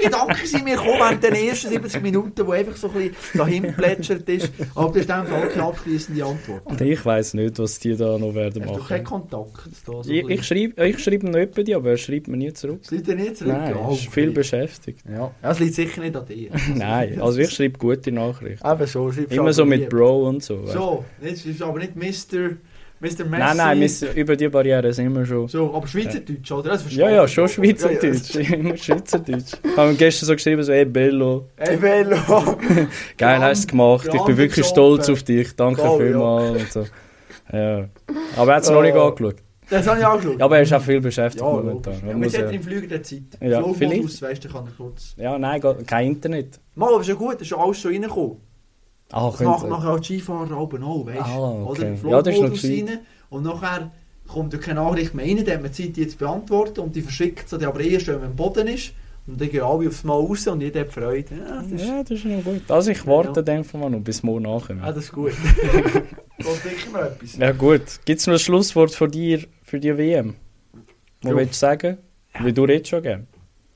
Gedanken 0.03 0.47
sind 0.47 0.65
mir 0.65 0.77
gekommen 0.77 0.99
während 0.99 1.23
den 1.23 1.35
ersten 1.35 1.69
70 1.71 2.03
Minuten, 2.03 2.47
wo 2.47 2.53
einfach 2.53 2.77
so 2.77 2.89
ein 2.89 2.95
bisschen 2.95 3.39
dahin 3.39 3.75
plätschert 3.75 4.29
ist. 4.29 4.51
Aber 4.75 4.89
das 4.89 4.97
ist 4.99 5.11
dann 5.11 5.27
auch 5.27 5.49
keine 5.49 5.63
abschließende 5.65 6.25
Antwort. 6.25 6.67
Und 6.67 6.81
ich 6.81 7.05
weiß 7.05 7.35
nicht, 7.35 7.59
was 7.59 7.79
die 7.79 7.97
da 7.97 8.19
noch 8.19 8.35
werden 8.35 8.65
Hast 8.67 8.77
du 8.77 8.85
keinen 8.85 9.03
machen. 9.05 9.29
Kontakt? 9.31 9.69
Da 9.87 10.03
so 10.03 10.11
Ich, 10.11 10.29
ich 10.29 10.43
schreibe 10.47 10.87
ich 10.87 10.99
schreib 10.99 11.23
ihm 11.23 11.31
noch 11.31 11.39
etwa 11.39 11.63
die, 11.63 11.75
aber 11.75 11.91
er 11.91 11.97
schreibt 11.97 12.29
mir 12.29 12.37
nie 12.37 12.53
zurück. 12.53 12.81
Das 12.83 12.91
liegt 12.91 13.07
dir 13.07 13.15
nicht 13.15 13.37
zurück? 13.37 13.53
Nein, 13.53 13.71
Ja, 13.75 13.81
er 13.81 13.93
ist 13.93 14.01
okay. 14.03 14.11
viel 14.11 14.31
beschäftigt. 14.31 15.05
Ja, 15.11 15.31
es 15.43 15.59
liegt 15.61 15.75
sicher 15.75 16.01
nicht 16.01 16.17
an 16.17 16.27
dir. 16.27 16.51
Nein, 16.75 17.21
also 17.21 17.39
ich 17.41 17.51
schreibe 17.51 17.79
gute 17.79 18.13
Nachrichten. 18.13 18.67
Eben 18.67 18.87
schreibst 18.87 19.19
Immer 19.31 19.43
aber 19.43 19.53
so 19.53 19.65
mit 19.65 19.81
lieb. 19.81 19.91
Bro 19.91 20.29
und 20.29 20.43
so. 20.43 20.67
So, 20.67 21.05
jetzt 21.21 21.47
ist 21.47 21.63
aber 21.63 21.79
nicht 21.79 21.97
Mr. 21.97 22.57
Mr. 23.03 23.25
Messi. 23.25 23.29
Nein, 23.29 23.57
nein, 23.57 23.81
wir 23.81 24.15
über 24.15 24.37
die 24.37 24.49
Barriere 24.49 24.93
sind 24.93 25.13
wir 25.15 25.27
schon. 25.27 25.49
So, 25.49 25.75
aber 25.75 25.87
Schweizerdeutsch, 25.89 26.51
oder? 26.53 26.71
Das 26.71 26.95
Ja, 26.95 27.11
ja, 27.11 27.27
schon 27.27 27.45
Ja, 27.45 27.49
Schweizerdeutsch. 27.49 28.35
Immer 28.53 28.77
Schweizerdeutsch. 28.77 29.53
Haben 29.77 29.97
gestern 29.99 30.27
so 30.27 30.33
geschrieben, 30.35 30.63
so, 30.63 30.73
hey 30.73 30.85
Bello, 30.85 31.49
ja. 31.59 31.65
Ey, 31.67 31.83
Velo. 31.83 32.17
geil 33.19 33.41
hast 33.41 33.63
du 33.65 33.67
es 33.67 33.67
gemacht, 33.67 34.09
ich 34.13 34.23
bin 34.23 34.37
wirklich 34.37 34.65
Job, 34.67 34.73
stolz 34.75 35.09
auf 35.11 35.23
dich, 35.25 35.55
danke 35.57 35.81
Voll, 35.83 36.07
vielmals. 36.07 36.61
Und 36.63 36.73
so. 36.73 36.87
ja. 37.53 37.89
Aber 38.37 38.51
er 38.53 38.57
hat 38.57 38.63
es 38.63 38.71
noch 38.71 38.83
nicht 38.83 38.95
Oh. 38.95 39.09
angeschaut. 39.09 39.37
Das 39.69 39.87
habe 39.87 39.99
ich 40.01 40.07
angeschaut. 40.07 40.41
Aber 40.43 40.57
er 40.57 40.63
ist 40.63 40.73
auch 40.73 40.83
viel 40.83 41.01
beschäftigt 41.01 41.43
Ja, 41.43 41.51
momentan. 41.51 41.95
Ja, 42.07 42.15
wir 42.15 42.23
ja, 42.25 42.31
sind 42.31 42.53
im 42.53 42.63
Flüger 42.63 42.87
der 42.89 43.03
Zeit. 43.03 43.23
Ja, 43.41 43.63
Flugmodus, 43.63 44.19
vielleicht. 44.19 44.23
weißt 44.23 44.45
du, 44.45 44.49
kann 44.49 44.69
ich 44.71 44.77
kurz... 44.77 45.15
ja, 45.17 45.39
nein, 45.39 45.61
kein 45.87 46.07
Internet. 46.09 46.61
Mal, 46.75 46.89
aber 46.93 47.01
ist 47.01 47.09
ja 47.09 47.15
gut, 47.15 47.41
ist 47.41 47.51
ja 47.51 47.57
alles 47.57 47.81
schon 47.81 47.93
reingekommen. 47.93 48.37
Ah, 49.13 49.31
Das 49.31 49.41
machen 49.41 49.69
nachher 49.71 49.91
auch 49.91 50.01
die 50.01 50.19
Skifahrer 50.19 50.59
oben 50.59 50.83
auch, 50.83 51.07
weißt 51.07 51.19
du? 51.19 51.23
Ah, 51.23 51.63
okay. 51.67 51.97
Oder? 52.03 52.11
Ja, 52.11 52.23
das 52.23 52.35
ist 52.35 52.41
noch 52.43 52.65
rein 52.65 52.99
und 53.31 53.43
nachher 53.45 53.91
kommt 54.27 54.53
ja 54.53 54.59
keine 54.59 54.81
Nachricht 54.81 55.15
mehr 55.15 55.27
rein, 55.27 55.45
dann 55.45 55.55
hat 55.57 55.63
man 55.63 55.73
Zeit, 55.73 55.97
die 55.97 56.09
zu 56.09 56.17
beantworten 56.17 56.81
und 56.81 56.97
die 56.97 57.03
verschickt 57.03 57.49
sie 57.49 57.65
aber 57.67 57.81
erst, 57.81 58.07
wenn 58.09 58.17
man 58.21 58.25
am 58.31 58.37
Boden 58.37 58.67
ist. 58.69 58.93
Und 59.25 59.41
dann 59.41 59.49
gehen 59.51 59.63
alle 59.63 59.87
aufs 59.87 60.03
Mal 60.03 60.15
raus 60.15 60.47
und 60.49 60.61
jeder 60.63 60.81
hat 60.81 60.93
Freude. 60.93 61.29
Ja, 61.37 61.63
das 61.63 61.71
ist, 61.71 61.87
Ja, 61.87 62.01
das 62.03 62.11
ist 62.11 62.25
noch 62.25 62.43
gut. 62.43 62.63
Also 62.69 62.91
ich 62.91 63.07
warte 63.07 63.45
dann 63.45 63.65
mal 63.75 63.89
noch 63.91 64.01
bis 64.01 64.21
morgen 64.25 64.43
nachher. 64.43 64.77
ah, 64.83 64.91
das 64.91 65.05
ist 65.05 65.13
gut. 65.13 65.33
Kommt 66.43 66.57
sicher 66.63 66.91
noch 66.93 67.01
etwas. 67.03 67.37
Ja 67.37 67.53
gut. 67.53 67.83
Gibt 68.05 68.19
es 68.21 68.27
noch 68.27 68.35
ein 68.35 68.39
Schlusswort 68.41 68.93
von 68.93 69.09
dir 69.11 69.45
für 69.63 69.79
die 69.79 69.97
WM? 69.97 70.35
Was 71.23 71.31
Ja. 71.31 71.37
willst 71.37 71.55
du 71.55 71.59
sagen? 71.59 71.99
Wie 72.41 72.53
du 72.53 72.65
redest 72.65 72.89
schon 72.89 73.03
gerne. 73.03 73.27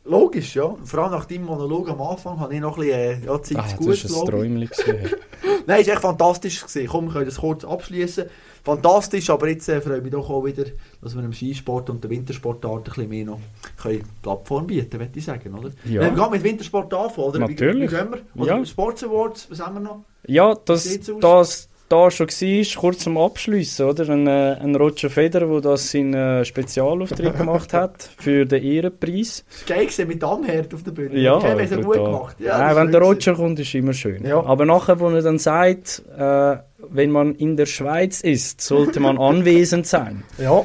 Logisch, 0.09 0.54
ja. 0.54 0.74
Vor 0.84 1.00
allem 1.00 1.12
nach 1.12 1.24
deinem 1.24 1.44
Monolog 1.46 1.88
am 1.90 2.00
Anfang 2.00 2.38
habe 2.38 2.54
ich 2.54 2.61
noch 2.61 2.76
ein 2.78 2.84
bisschen 2.84 3.22
äh, 3.22 3.26
ja, 3.26 3.42
Zeit 3.42 3.59
Ah, 3.59 3.66
zu 3.66 3.88
das 3.90 4.02
gut, 4.02 4.14
war 4.14 4.22
ein. 4.22 4.28
Träumchen. 4.30 4.96
Nein, 5.66 5.80
es 5.80 5.86
war 5.88 5.94
echt 5.94 6.02
fantastisch. 6.02 6.61
Gewesen. 6.64 6.86
Komm, 6.88 7.07
wir 7.07 7.12
können 7.12 7.24
das 7.26 7.38
kurz 7.38 7.64
abschließen. 7.64 8.24
Fantastisch, 8.62 9.30
aber 9.30 9.48
jetzt 9.48 9.68
äh, 9.68 9.80
freue 9.80 9.98
ich 9.98 10.02
mich 10.04 10.12
doch 10.12 10.28
auch 10.30 10.44
wieder, 10.44 10.64
dass 11.00 11.14
wir 11.16 11.22
im 11.24 11.32
Skisport 11.32 11.88
und 11.90 12.02
der 12.02 12.11
Wintersportart 12.11 12.78
ein 12.78 12.82
bisschen 12.84 13.09
mehr 13.09 13.24
noch 13.24 13.40
können 13.80 14.02
Plattform 14.22 14.66
bieten 14.66 14.98
würde 14.98 15.11
ich 15.14 15.24
sagen, 15.24 15.54
oder? 15.54 15.70
Ja. 15.84 16.02
Wir 16.02 16.11
gehen 16.11 16.30
mit 16.30 16.42
Wintersport 16.42 16.92
anfangen, 16.94 17.28
oder? 17.28 17.38
Natürlich. 17.40 17.90
Wie, 17.90 17.94
wie 17.94 17.96
gehen 17.96 18.09
wir? 18.34 18.42
Oder 18.42 18.59
Ja. 18.59 18.64
Sports 18.64 19.04
Awards, 19.04 19.46
was 19.50 19.61
haben 19.61 19.74
wir 19.74 19.80
noch? 19.80 20.04
Ja, 20.26 20.54
das, 20.64 20.98
das 21.20 21.68
da 21.89 22.11
schon 22.11 22.26
war, 22.28 22.80
kurz 22.80 22.99
zum 22.99 23.16
Abschließen, 23.16 23.87
oder? 23.87 24.09
Ein, 24.09 24.26
äh, 24.26 24.57
ein 24.61 24.74
Roger 24.74 25.09
Federer, 25.09 25.47
der 25.47 25.61
das 25.72 25.91
seinen 25.91 26.14
äh, 26.14 26.45
Spezialauftritt 26.45 27.37
gemacht 27.39 27.72
hat 27.72 28.09
für 28.18 28.45
den 28.45 28.62
Ehrenpreis. 28.62 29.45
Das 29.66 29.78
ist 29.78 29.97
geil 29.97 30.07
mit 30.07 30.24
Anherd 30.24 30.74
auf 30.74 30.82
der 30.82 30.91
Bühne. 30.91 31.18
Ja, 31.18 31.37
okay, 31.37 31.66
ja 31.68 31.76
gut 31.76 31.95
gemacht. 31.95 32.37
Ja, 32.41 32.59
Nein, 32.59 32.76
wenn 32.76 32.93
der 32.93 33.01
Roger 33.01 33.34
kommt, 33.34 33.59
ist 33.61 33.74
immer 33.74 33.93
schön. 33.93 34.24
Ja. 34.24 34.45
Aber 34.45 34.66
nachher, 34.66 34.99
wo 34.99 35.09
er 35.11 35.22
dann 35.22 35.39
sagt, 35.39 36.03
äh, 36.16 36.57
wenn 36.89 37.11
man 37.11 37.34
in 37.34 37.57
der 37.57 37.66
Schweiz 37.66 38.20
ist, 38.20 38.61
sollte 38.61 39.01
man 39.01 39.18
anwesend 39.20 39.87
sein. 39.87 40.24
Ja. 40.39 40.64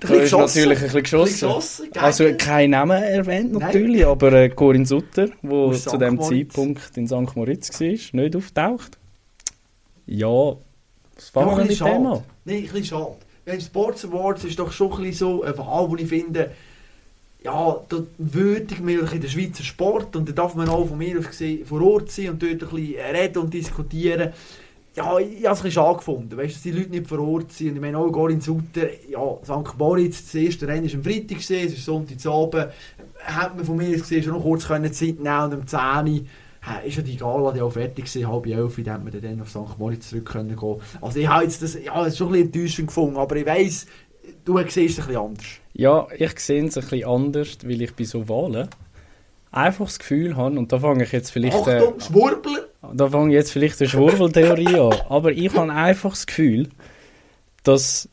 Da 0.00 0.14
ist 0.14 0.32
natürlich 0.32 0.78
ein 0.78 0.84
bisschen 0.84 1.02
geschossen. 1.02 1.48
geschossen. 1.48 1.88
Also 1.96 2.26
kein 2.36 2.70
Name 2.70 3.02
erwähnt 3.02 3.52
Nein. 3.52 3.62
natürlich, 3.62 4.04
aber 4.04 4.32
äh, 4.34 4.48
Corinne 4.50 4.84
Sutter, 4.84 5.28
Aus 5.48 5.84
zu 5.84 5.96
dem 5.96 6.16
Moritz. 6.16 6.28
Zeitpunkt 6.28 6.96
in 6.96 7.06
St. 7.06 7.36
Moritz 7.36 7.80
war, 7.80 7.88
nicht 7.88 8.36
auftaucht. 8.36 8.98
Ja, 10.06 10.56
was 11.16 11.28
fangen 11.30 11.48
wir 11.48 11.56
ein 11.56 11.60
mit 11.62 11.70
dem 11.70 11.76
schade. 11.76 11.94
an? 11.94 12.22
Nein, 12.44 12.56
ein 12.56 12.62
bisschen 12.62 12.84
schade. 12.84 13.16
Wenn 13.44 13.60
Sports 13.60 14.04
Awards 14.04 14.44
ist 14.44 14.58
doch 14.58 14.72
schon 14.72 14.92
ein 14.92 15.02
bisschen 15.02 15.28
so 15.28 15.42
eine 15.42 15.56
Wahl, 15.58 15.90
wo 15.90 15.96
ich 15.96 16.08
finde, 16.08 16.50
ja, 17.42 17.78
da 17.88 18.02
würdigt 18.16 18.80
man 18.80 18.94
wirklich 18.94 19.20
den 19.20 19.30
Schweizer 19.30 19.62
Sport 19.62 20.16
und 20.16 20.28
da 20.28 20.32
darf 20.32 20.54
man 20.54 20.68
auch 20.68 20.86
von 20.86 20.96
mir 20.96 21.18
aus 21.18 21.26
gesehen 21.26 21.66
vor 21.66 21.82
Ort 21.82 22.10
sein 22.10 22.30
und 22.30 22.42
dort 22.42 22.52
ein 22.52 22.58
bisschen 22.58 22.94
reden 23.14 23.38
und 23.38 23.52
diskutieren. 23.52 24.32
Ja, 24.96 25.18
ich 25.18 25.26
habe 25.28 25.36
es 25.36 25.46
ein 25.46 25.52
bisschen 25.54 25.70
schade 25.72 25.96
gefunden, 25.98 26.36
weißt, 26.36 26.54
dass 26.54 26.62
die 26.62 26.70
Leute 26.70 26.90
nicht 26.90 27.08
vor 27.08 27.18
Ort 27.18 27.52
sind. 27.52 27.70
Und 27.70 27.74
ich 27.76 27.80
meine 27.82 27.98
auch 27.98 28.10
Gorin 28.10 28.40
Sutter, 28.40 28.86
ja, 29.10 29.36
St. 29.42 29.76
Moritz, 29.76 30.22
das 30.22 30.34
erste 30.36 30.68
Rennen 30.68 30.86
war 30.86 30.94
am 30.94 31.02
Freitag, 31.04 31.38
es 31.38 31.50
ist 31.50 31.84
Sonntagabend. 31.84 32.72
Hätte 33.18 33.56
man 33.56 33.64
von 33.64 33.76
mir 33.76 33.94
aus 33.94 34.02
gesehen 34.02 34.22
schon 34.22 34.34
noch 34.34 34.42
kurz 34.42 34.66
können 34.66 34.92
Zeit 34.92 35.18
nehmen 35.20 35.44
und 35.44 35.54
um 35.54 35.66
10 35.66 35.78
Uhr 35.80 36.20
äh, 36.66 36.88
ist 36.88 36.96
ja 36.96 37.02
die 37.02 37.16
Gala 37.16 37.52
die 37.52 37.60
auch 37.60 37.70
fertig 37.70 38.06
gewesen, 38.06 38.28
halb 38.28 38.46
elf, 38.46 38.76
dann 38.76 39.06
hätte 39.06 39.18
man 39.18 39.22
dann 39.22 39.40
auf 39.42 39.50
St. 39.50 39.78
Moritz 39.78 40.10
zurück 40.10 40.26
können 40.26 40.56
gehen. 40.56 40.76
Also 41.00 41.18
ich 41.18 41.28
habe 41.28 41.44
jetzt 41.44 41.62
das, 41.62 41.74
ja, 41.82 42.04
das 42.04 42.16
schon 42.16 42.28
ein 42.28 42.32
bisschen 42.32 42.46
enttäuschend 42.46 42.86
gefunden, 42.88 43.16
aber 43.16 43.36
ich 43.36 43.46
weiss, 43.46 43.86
du 44.44 44.58
siehst 44.68 44.76
es 44.76 45.04
ein 45.04 45.06
bisschen 45.06 45.16
anders. 45.16 45.46
Ja, 45.74 46.06
ich 46.16 46.38
sehe 46.40 46.64
es 46.64 46.76
ein 46.76 46.82
bisschen 46.82 47.08
anders, 47.08 47.58
weil 47.64 47.82
ich 47.82 47.94
bei 47.94 48.04
so 48.04 48.28
Wahlen 48.28 48.68
einfach 49.50 49.86
das 49.86 49.98
Gefühl 49.98 50.36
habe, 50.36 50.58
und 50.58 50.72
da 50.72 50.78
fange 50.78 51.04
ich 51.04 51.12
jetzt 51.12 51.30
vielleicht... 51.30 51.66
Äh, 51.66 51.78
Achtung, 51.78 52.00
Schwurbler! 52.00 52.68
Da 52.92 53.08
fange 53.08 53.30
ich 53.30 53.34
jetzt 53.34 53.52
vielleicht 53.52 53.80
eine 53.80 53.88
Schwurbeltheorie 53.88 54.78
an. 54.78 54.94
Aber 55.08 55.32
ich 55.32 55.54
habe 55.54 55.72
einfach 55.72 56.10
das 56.10 56.26
Gefühl, 56.26 56.68
dass 57.62 58.08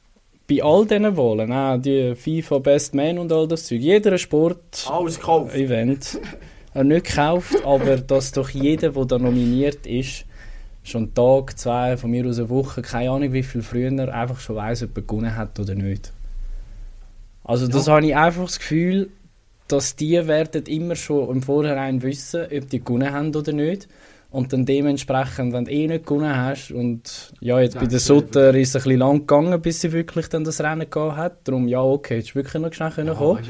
bei 0.48 0.64
all 0.64 0.86
diesen 0.86 1.18
Wahlen, 1.18 1.52
auch 1.52 1.78
die 1.78 2.16
FIFA 2.16 2.60
Best 2.60 2.94
Man 2.94 3.18
und 3.18 3.32
all 3.32 3.48
das 3.48 3.66
Zeug, 3.66 3.80
jeder 3.80 4.18
Sport 4.18 4.86
Äh, 6.74 6.84
nicht 6.84 7.08
gekauft, 7.08 7.56
aber 7.66 7.98
dass 7.98 8.32
doch 8.32 8.50
jeder, 8.50 8.92
der 8.92 9.06
da 9.06 9.20
nominiert 9.20 9.86
ist, 9.86 10.26
schon 10.84 11.14
Tag, 11.14 11.58
zwei, 11.58 11.98
von 11.98 12.12
mir 12.12 12.26
aus 12.28 12.40
eine 12.40 12.50
Woche, 12.50 12.82
keine 12.82 13.12
Ahnung 13.12 13.34
wie 13.34 13.44
viel 13.44 13.62
früher, 13.62 14.14
einfach 14.14 14.40
schon 14.40 14.56
weiss, 14.56 14.82
ob 14.84 14.96
er 14.98 15.04
gewonnen 15.04 15.36
hat 15.36 15.60
oder 15.60 15.76
nicht. 15.76 16.12
Also 17.44 17.68
das 17.68 17.88
habe 17.88 18.06
ich 18.06 18.16
einfach 18.16 18.46
das 18.46 18.60
Gefühl, 18.60 19.10
dass 19.68 19.96
die 19.96 20.28
werden 20.28 20.66
immer 20.66 20.96
schon 20.96 21.30
im 21.30 21.42
Vorhinein 21.42 22.02
wissen, 22.02 22.44
ob 22.44 22.70
die 22.70 22.84
gewonnen 22.84 23.12
haben 23.12 23.36
oder 23.36 23.54
nicht. 23.54 23.88
Und 24.32 24.54
dann 24.54 24.66
dementsprechend, 24.66 25.52
wenn 25.52 25.66
du 25.66 25.72
eh 25.72 25.88
nicht 25.88 26.06
gewonnen 26.06 26.34
hast 26.34 26.72
und 26.72 27.34
ja, 27.42 27.60
jetzt 27.60 27.76
bei 27.76 27.82
Ja, 27.82 27.88
der 27.90 28.00
Sutter 28.00 28.56
ist 28.56 28.70
es 28.70 28.76
ein 28.78 28.84
bisschen 28.84 29.00
lang 29.00 29.20
gegangen, 29.20 29.62
bis 29.62 29.82
sie 29.82 29.92
wirklich 29.92 30.30
dann 30.30 30.46
das 30.46 30.62
Rennen 30.62 30.90
gehabt 30.90 31.18
hat. 31.18 31.38
Darum, 31.44 31.68
ja, 31.68 31.82
okay, 31.82 32.16
hättest 32.16 32.32
du 32.32 32.36
wirklich 32.36 32.62
noch 32.64 32.72
schnell 32.72 32.92
können 32.92 33.14
kommen 33.14 33.44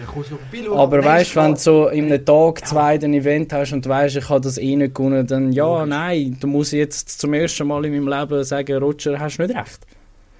aber 0.73 1.05
weißt 1.05 1.35
du, 1.35 1.39
wenn 1.39 1.47
du 1.49 1.53
ist 1.53 1.63
so 1.63 1.87
in 1.89 2.05
einem 2.05 2.25
Tag, 2.25 2.61
Ja. 2.61 2.65
zwei 2.65 2.93
ein 2.97 3.13
Event 3.13 3.53
hast 3.53 3.73
und 3.73 3.87
weißt, 3.87 4.15
ich 4.15 4.27
habe 4.29 4.41
das 4.41 4.57
eh 4.57 4.75
nicht 4.75 4.95
gewonnen, 4.95 5.27
dann 5.27 5.51
ja, 5.51 5.85
nein, 5.85 6.35
du 6.39 6.47
musst 6.47 6.73
jetzt 6.73 7.21
zum 7.21 7.35
ersten 7.35 7.67
Mal 7.67 7.85
in 7.85 8.03
meinem 8.03 8.19
Leben 8.19 8.43
sagen, 8.43 8.77
Roger, 8.81 9.19
hast 9.19 9.37
du 9.37 9.43
nicht 9.43 9.55
recht. 9.55 9.85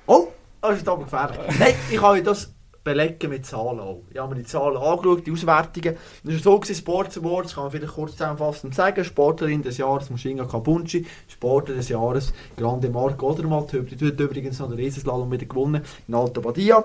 Oh, 0.08 0.28
das 0.60 0.78
ist 0.78 0.88
aber 0.90 1.04
gefährlich. 1.04 1.38
Nein, 1.60 1.74
ich 1.92 2.02
habe 2.02 2.24
das 2.24 2.52
belegen 2.84 3.30
mit 3.30 3.46
Zahlen 3.46 3.80
auch. 3.80 4.04
Ich 4.10 4.18
habe 4.18 4.34
mir 4.34 4.42
die 4.42 4.48
Zahlen 4.48 4.78
angeschaut, 4.78 5.26
die 5.26 5.32
Auswertungen. 5.32 5.96
Das 6.24 6.34
war 6.34 6.40
so, 6.40 6.60
gewesen, 6.60 6.76
Sports 6.80 7.18
Awards, 7.18 7.54
kann 7.54 7.64
man 7.66 7.72
vielleicht 7.72 7.94
kurz 7.94 8.12
zusammenfassend 8.14 8.74
sagen. 8.74 9.06
Sportlerin 9.06 9.62
des 9.62 9.78
Jahres 9.78 10.10
Mushinga 10.10 10.46
Kabunchi, 10.46 11.06
Sportler 11.28 11.76
des 11.76 11.90
Jahres 11.90 12.34
Grande 12.58 12.90
Marco 12.90 13.32
Odermatt, 13.32 13.74
heute 13.74 14.24
übrigens 14.24 14.60
noch 14.60 14.70
den 14.70 14.78
Riesenslalom 14.78 15.32
wieder 15.32 15.46
gewonnen 15.46 15.84
in 16.08 16.14
Alto 16.14 16.42
Badia. 16.42 16.84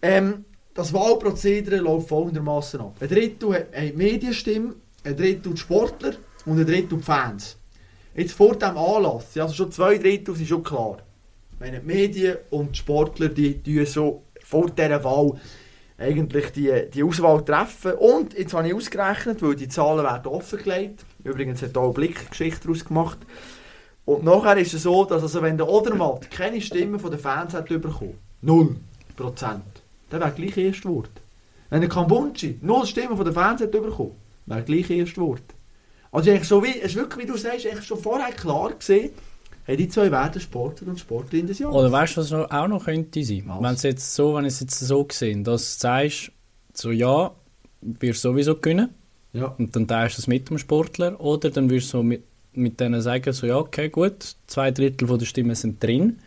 Ähm, 0.00 0.44
das 0.74 0.92
Wahlprozedere 0.92 1.76
läuft 1.76 2.08
folgendermaßen 2.08 2.80
ab. 2.80 2.96
Ein 2.98 3.08
Drittel 3.08 3.54
hat 3.54 3.74
eine 3.74 3.92
Medienstimme, 3.92 4.74
ein 5.04 5.16
Drittel 5.16 5.52
die 5.52 5.60
Sportler 5.60 6.14
und 6.46 6.58
ein 6.58 6.66
Drittel 6.66 6.98
die 6.98 7.04
Fans. 7.04 7.58
Jetzt 8.14 8.32
vor 8.32 8.56
dem 8.56 8.76
Anlass, 8.76 9.36
also 9.36 9.54
schon 9.54 9.70
zwei 9.70 9.98
Drittel 9.98 10.34
sind 10.34 10.48
schon 10.48 10.62
klar. 10.62 10.98
Meine, 11.60 11.80
die 11.80 11.86
Medien 11.86 12.38
und 12.50 12.72
die 12.72 12.78
Sportler, 12.78 13.28
die 13.28 13.62
tun 13.62 13.86
so 13.86 14.22
vor 14.52 14.68
dieser 14.70 15.02
Wahl 15.02 15.40
eigentlich 15.96 16.52
die, 16.52 16.70
die 16.92 17.02
Auswahl 17.02 17.42
treffen. 17.42 17.92
Und 17.94 18.36
jetzt 18.36 18.52
habe 18.52 18.68
ich 18.68 18.74
ausgerechnet, 18.74 19.40
weil 19.40 19.56
die 19.56 19.68
Zahlen 19.68 20.04
werden 20.04 20.26
offengelegt. 20.26 21.06
Übrigens 21.24 21.62
hat 21.62 21.76
auch 21.76 21.84
eine 21.84 21.92
Blickgeschichte 21.94 22.62
daraus 22.62 22.84
gemacht. 22.84 23.18
Und 24.04 24.24
nachher 24.24 24.58
ist 24.58 24.74
es 24.74 24.82
so, 24.82 25.04
dass 25.04 25.22
also 25.22 25.40
wenn 25.40 25.56
der 25.56 25.68
Odermatt 25.68 26.30
keine 26.30 26.60
Stimmen 26.60 27.00
von 27.00 27.10
den 27.10 27.20
Fans 27.20 27.54
hat 27.54 27.68
bekommen, 27.68 28.18
0%, 28.44 28.76
dann 30.10 30.20
wäre 30.20 30.32
gleich 30.32 30.56
erst 30.58 30.84
Wort. 30.84 31.10
Wenn 31.70 31.80
der 31.80 31.88
Kambunchi 31.88 32.58
0 32.60 32.86
Stimmen 32.86 33.16
von 33.16 33.24
den 33.24 33.32
Fans 33.32 33.62
hat 33.62 33.70
bekommen, 33.70 34.16
wäre 34.44 34.62
gleich 34.62 34.90
erst 34.90 35.16
Wort. 35.16 35.44
Also 36.10 36.30
eigentlich 36.30 36.48
so 36.48 36.62
wie, 36.62 36.78
es 36.78 36.90
ist 36.90 36.96
wirklich, 36.96 37.26
wie 37.26 37.30
du 37.30 37.38
sagst, 37.38 37.64
eigentlich 37.66 37.86
schon 37.86 37.98
vorher 37.98 38.32
klar 38.32 38.72
gesehen, 38.74 39.12
hey, 39.64 39.76
die 39.76 39.88
zwei 39.88 40.10
werden 40.10 40.40
Sportler 40.40 40.88
und 40.88 40.98
Sportlerinnen 41.00 41.46
des 41.48 41.58
Jahres. 41.58 41.74
Oder 41.76 41.92
weißt 41.92 42.16
du, 42.16 42.20
was 42.20 42.32
auch 42.32 42.68
noch 42.68 42.84
könnte 42.84 43.22
sein? 43.24 43.44
Wenn 43.60 43.74
es 43.74 43.82
jetzt 43.82 44.14
so, 44.14 44.34
wenn 44.34 44.44
es 44.44 44.60
jetzt 44.60 44.78
so 44.78 45.04
gesehen, 45.04 45.44
dass 45.44 45.76
du 45.78 45.80
sagst, 45.82 46.32
so 46.74 46.90
ja, 46.90 47.30
wirst 47.80 48.24
du 48.24 48.30
sowieso 48.30 48.56
gewinnen 48.56 48.90
Ja. 49.32 49.54
und 49.58 49.74
dann 49.76 49.86
teilst 49.86 50.18
du 50.18 50.22
es 50.22 50.26
mit 50.26 50.48
dem 50.50 50.58
Sportler 50.58 51.20
oder 51.20 51.50
dann 51.50 51.68
wirst 51.70 51.88
du 51.92 51.98
so 51.98 52.02
mit, 52.02 52.22
mit 52.54 52.80
denen 52.80 53.00
sagen, 53.00 53.32
so 53.32 53.46
ja, 53.46 53.56
okay, 53.56 53.88
gut, 53.88 54.36
zwei 54.46 54.70
Drittel 54.70 55.08
von 55.08 55.18
der 55.18 55.26
Stimmen 55.26 55.54
sind 55.54 55.82
drin. 55.82 56.18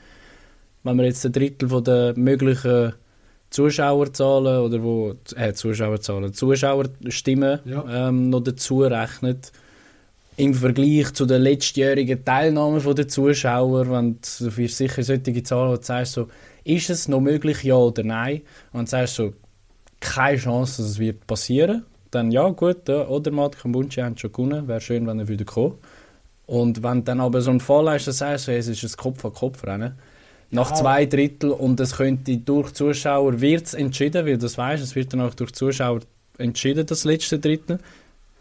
Wenn 0.84 0.98
wir 0.98 1.06
jetzt 1.06 1.26
ein 1.26 1.32
Drittel 1.32 1.70
von 1.70 1.84
der 1.84 2.14
möglichen 2.18 2.94
Zuschauerzahlen 3.50 4.60
oder 4.62 4.84
wo, 4.84 5.16
äh, 5.36 5.54
Zuschauerzahlen, 5.54 6.34
Zuschauerstimmen 6.34 7.60
Ja. 7.66 8.08
ähm, 8.10 8.30
noch 8.30 8.42
dazu 8.42 8.82
rechnet, 8.82 9.52
im 10.38 10.54
Vergleich 10.54 11.14
zu 11.14 11.26
der 11.26 11.40
letztjährigen 11.40 12.24
Teilnahme 12.26 12.82
der 12.94 13.08
Zuschauer, 13.08 13.90
wenn 13.90 14.20
du 14.22 14.52
für 14.52 14.68
sicher 14.68 15.04
solche 15.04 15.44
Zahlen, 15.44 15.72
wo 15.72 15.76
du 15.78 15.84
sagst, 15.84 16.14
so, 16.14 16.28
ist 16.64 16.90
es 16.90 17.08
noch 17.08 17.22
möglich, 17.22 17.64
ja 17.64 17.76
oder 17.76 18.04
nein? 18.04 18.42
Und 18.74 18.88
du 18.88 18.92
sagst 18.92 19.16
so, 19.16 19.34
keine 20.00 20.38
Chance, 20.38 20.82
dass 20.82 20.92
es 20.92 21.00
wird 21.00 21.26
passieren. 21.28 21.86
Dann 22.12 22.32
ja, 22.32 22.50
gut, 22.50 22.88
ja, 22.88 23.08
oder 23.08 23.32
Matt 23.32 23.58
Kambunchi 23.58 24.02
haben 24.02 24.18
schon 24.18 24.32
gewonnen, 24.32 24.68
wäre 24.68 24.82
schön, 24.82 25.08
wenn 25.08 25.20
er 25.20 25.28
wieder 25.28 25.46
kommt. 25.46 25.76
Und 26.46 26.84
wenn 26.84 27.04
dann 27.04 27.22
aber 27.22 27.42
so 27.42 27.52
ein 27.52 27.60
Fall 27.60 27.90
hast, 27.90 28.06
dann 28.08 28.14
sagst 28.14 28.48
du, 28.48 28.52
hey, 28.52 28.60
es 28.60 28.68
ist 28.68 28.84
ein 28.84 28.98
Kopf-an-Kopf-Rennen. 28.98 29.94
Nach 30.52 30.70
Ja. 30.70 30.76
zwei 30.76 31.06
Drittel 31.06 31.52
und 31.52 31.80
es 31.80 31.96
könnte 31.98 32.38
durch 32.38 32.72
Zuschauer 32.74 33.42
wird's 33.42 33.74
entschieden, 33.74 34.26
weil 34.26 34.38
das 34.38 34.58
weißt, 34.58 34.84
es 34.84 34.96
wird 34.96 35.12
dann 35.14 35.22
auch 35.22 35.34
durch 35.34 35.54
Zuschauer 35.54 36.02
entschieden, 36.38 36.86
das 36.86 37.04
letzte 37.04 37.40
Drittel. 37.40 37.80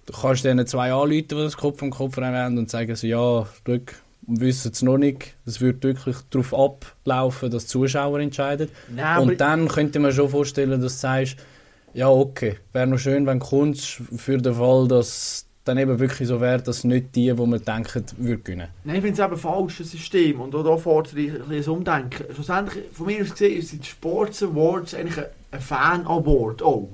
Du 0.06 0.12
kannst 0.12 0.44
denen 0.44 0.66
zwei 0.66 0.92
anrufen, 0.92 1.28
die 1.28 1.34
das 1.34 1.56
Kopf 1.56 1.82
am 1.82 1.90
Kopf 1.90 2.16
haben 2.16 2.58
und 2.58 2.70
sagen 2.70 2.94
so, 2.94 3.06
ja, 3.06 3.46
wir 3.64 3.80
wissen 4.26 4.72
es 4.72 4.82
noch 4.82 4.98
nicht. 4.98 5.34
Es 5.46 5.60
wird 5.60 5.82
wirklich 5.82 6.16
darauf 6.30 6.54
ablaufen, 6.54 7.50
dass 7.50 7.64
die 7.64 7.70
Zuschauer 7.70 8.20
entscheiden. 8.20 8.68
Nein, 8.94 9.18
und 9.20 9.40
dann 9.40 9.68
könnte 9.68 9.98
man 9.98 10.12
schon 10.12 10.28
vorstellen, 10.28 10.80
dass 10.80 10.94
du 10.94 10.98
sagst, 10.98 11.36
ja, 11.94 12.08
okay, 12.08 12.56
wäre 12.72 12.86
noch 12.86 12.98
schön, 12.98 13.26
wenn 13.26 13.38
du 13.38 13.46
kommst 13.46 14.00
für 14.16 14.38
den 14.38 14.54
Fall, 14.54 14.88
dass 14.88 15.46
dann 15.64 15.78
eben 15.78 15.98
wirklich 15.98 16.28
so 16.28 16.40
wäre, 16.40 16.60
dass 16.60 16.84
nicht 16.84 17.14
die, 17.14 17.36
wo 17.38 17.46
man 17.46 17.64
denken, 17.64 18.04
würden 18.18 18.44
gewinnen. 18.44 18.68
Nein, 18.84 18.96
ich 18.96 19.02
finde 19.02 19.22
es 19.22 19.26
eben 19.26 19.38
falsch, 19.38 19.78
das 19.78 19.90
System. 19.90 20.40
Und 20.40 20.54
auch 20.54 20.62
da 20.62 20.76
fordere 20.76 21.18
ich 21.20 21.32
ein 21.32 21.48
bisschen 21.48 21.72
ein 21.72 21.78
Umdenken. 21.78 22.34
Schlussendlich, 22.34 22.84
von 22.92 23.06
mir 23.06 23.22
aus 23.22 23.30
gesehen, 23.30 23.62
sind 23.62 23.84
die 23.84 23.88
Sports 23.88 24.42
Awards 24.42 24.94
eigentlich 24.94 25.18
ein, 25.18 25.26
ein 25.52 25.60
Fan-Award 25.60 26.62
auch. 26.62 26.90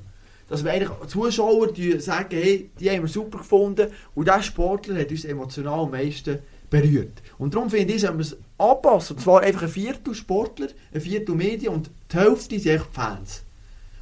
Dass 0.50 0.64
wir 0.64 0.72
eigentlich 0.72 0.90
Zuschauer 1.06 1.72
die 1.72 1.98
sagen, 2.00 2.28
hey, 2.32 2.70
die 2.78 2.90
haben 2.90 3.02
wir 3.02 3.08
super 3.08 3.38
gefunden 3.38 3.86
und 4.14 4.26
dieser 4.26 4.42
Sportler 4.42 5.00
hat 5.00 5.10
uns 5.10 5.24
emotional 5.24 5.84
am 5.84 5.92
meisten 5.92 6.40
berührt. 6.68 7.22
Und 7.38 7.54
darum 7.54 7.70
finde 7.70 7.94
ich, 7.94 8.00
sollten 8.00 8.18
wir 8.18 8.24
es 8.24 8.36
anpassen. 8.58 9.16
Und 9.16 9.22
zwar 9.22 9.42
einfach 9.42 9.62
ein 9.62 9.68
Viertel 9.68 10.14
Sportler, 10.14 10.68
ein 10.92 11.00
Viertel 11.00 11.36
Medien 11.36 11.72
und 11.72 11.90
die 12.12 12.16
Hälfte 12.16 12.58
sind 12.58 12.72
echt 12.72 12.86
Fans. 12.92 13.44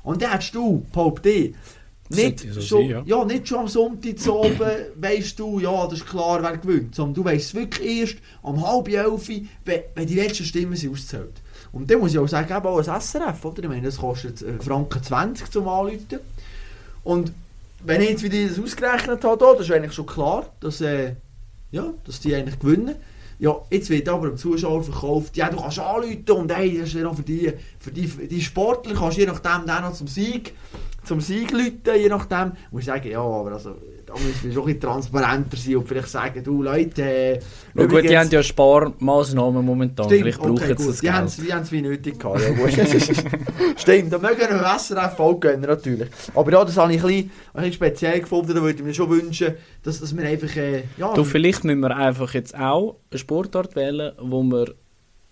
Und 0.03 0.23
dann 0.23 0.33
hättest 0.33 0.55
du, 0.55 0.87
behaupte 0.91 1.29
ich, 1.29 1.55
nicht, 2.11 2.41
so 2.53 2.61
schon, 2.61 2.89
sein, 2.89 3.03
ja. 3.07 3.25
nicht 3.25 3.49
schon 3.49 3.59
am 3.59 3.69
Sonntag 3.69 4.19
zu 4.19 4.35
oben 4.35 4.71
weisst 4.97 5.39
du, 5.39 5.61
ja, 5.61 5.87
das 5.87 6.01
ist 6.01 6.07
klar, 6.07 6.43
wer 6.43 6.57
gewinnt. 6.57 6.95
Sondern 6.95 7.15
du 7.15 7.25
weisst 7.25 7.49
es 7.49 7.55
wirklich 7.55 8.01
erst 8.01 8.17
am 8.43 8.67
halb 8.67 8.89
elf, 8.89 9.29
wenn, 9.65 10.07
die 10.07 10.15
letzten 10.15 10.45
Stimmen 10.45 10.77
sind 10.77 10.93
ausgezählt. 10.93 11.43
Und 11.73 11.91
dann 11.91 11.99
muss 12.01 12.13
ich 12.13 12.19
auch 12.19 12.27
sagen, 12.27 12.55
eben 12.55 12.67
auch 12.67 12.79
ein 12.79 13.01
SRF, 13.01 13.45
oder? 13.45 13.63
Ich 13.63 13.69
meine, 13.69 13.83
das 13.83 13.99
kostet 13.99 14.41
äh, 14.43 14.59
Franken 14.59 15.03
20 15.03 15.51
zum 15.51 15.69
Anrufen. 15.69 16.21
Und 17.05 17.33
wenn 17.85 18.01
ich 18.01 18.11
jetzt 18.11 18.23
wieder 18.23 18.49
das 18.49 18.59
ausgerechnet 18.59 19.25
habe, 19.25 19.39
da, 19.39 19.53
das 19.53 19.69
ist 19.69 19.73
eigentlich 19.73 19.93
schon 19.93 20.07
klar, 20.07 20.47
dass, 20.61 20.81
äh, 20.81 21.15
ja, 21.71 21.93
dass 22.05 22.21
die 22.21 22.35
eigentlich 22.35 22.59
gewinnen. 22.59 22.97
Ja, 23.39 23.57
jetzt 23.71 23.89
wird 23.89 24.09
aber 24.09 24.29
dem 24.29 24.37
Zuschauer 24.37 24.83
verkauft, 24.83 25.37
ja, 25.37 25.49
du 25.49 25.59
kannst 25.59 25.79
anrufen 25.79 26.31
und 26.31 26.53
hey, 26.53 26.77
das 26.77 26.89
ist 26.89 26.95
ja 26.95 27.03
noch 27.03 27.15
für 27.15 27.23
die, 27.23 27.53
für 27.79 27.93
die, 27.93 28.09
für 28.09 28.27
die 28.27 28.41
Sportler 28.41 28.95
kannst 28.95 29.17
je 29.17 29.27
nachdem 29.27 29.65
dann 29.65 29.85
noch 29.85 29.93
zum 29.93 30.09
Sieg, 30.09 30.55
zum 31.05 31.21
Sieg 31.21 31.53
rufen, 31.53 31.81
je 31.97 32.09
nachdem. 32.09 32.53
Muss 32.71 32.83
ich 32.83 32.87
sagen, 32.87 33.11
ja, 33.11 33.21
aber 33.21 33.53
also, 33.53 33.77
da 34.05 34.15
müssen 34.15 34.45
wir 34.45 34.53
schon 34.53 34.63
ein 34.63 34.67
bisschen 34.67 34.81
transparenter 34.81 35.57
sein 35.57 35.77
und 35.77 35.89
vielleicht 35.89 36.09
sagen, 36.09 36.43
du 36.45 36.63
Leute, 36.63 37.03
äh, 37.03 37.41
gut, 37.75 38.05
die 38.05 38.17
haben 38.17 38.31
ja 38.31 38.43
Sparmaßnahmen 38.43 39.65
momentan, 39.65 40.07
Stimmt, 40.07 40.21
vielleicht 40.21 40.39
brauchen 40.39 40.53
okay, 40.53 40.75
sie 40.77 40.87
das 40.87 41.01
Die 41.01 41.11
haben 41.11 41.27
Geld. 41.27 41.39
es 41.39 41.45
die 41.45 41.53
haben's 41.53 41.73
wie 41.73 41.83
nötig 41.83 42.19
gehabt. 42.19 42.41
Ja. 42.41 42.87
Stimmt, 43.77 44.13
da 44.13 44.19
mögen 44.19 44.39
wir 44.39 44.79
SRF 44.79 45.21
auch 45.21 45.41
gönnen, 45.41 45.63
natürlich. 45.63 46.09
Aber 46.35 46.53
ja, 46.53 46.65
das 46.65 46.77
habe 46.77 46.93
ich 46.95 47.01
ein 47.01 47.07
bisschen, 47.07 47.31
ein 47.55 47.63
bisschen 47.63 47.73
speziell 47.75 48.21
gefunden. 48.21 48.55
Da 48.55 48.63
würde 48.63 48.79
ich 48.79 48.85
mir 48.85 48.95
schon 48.95 49.11
wünschen, 49.11 49.55
dass, 49.83 50.01
dass 50.01 50.17
wir 50.17 50.25
einfach... 50.25 50.55
Äh, 50.57 50.85
ja, 50.97 51.15
Du, 51.15 51.25
vielleicht 51.25 51.65
müssen 51.65 51.81
wir 51.81 51.97
einfach 51.97 52.35
jetzt 52.35 52.55
auch 52.59 52.97
eine 53.11 53.19
Sportart 53.19 53.77
wählen, 53.77 54.13
wo 54.21 54.43
wir 54.43 54.75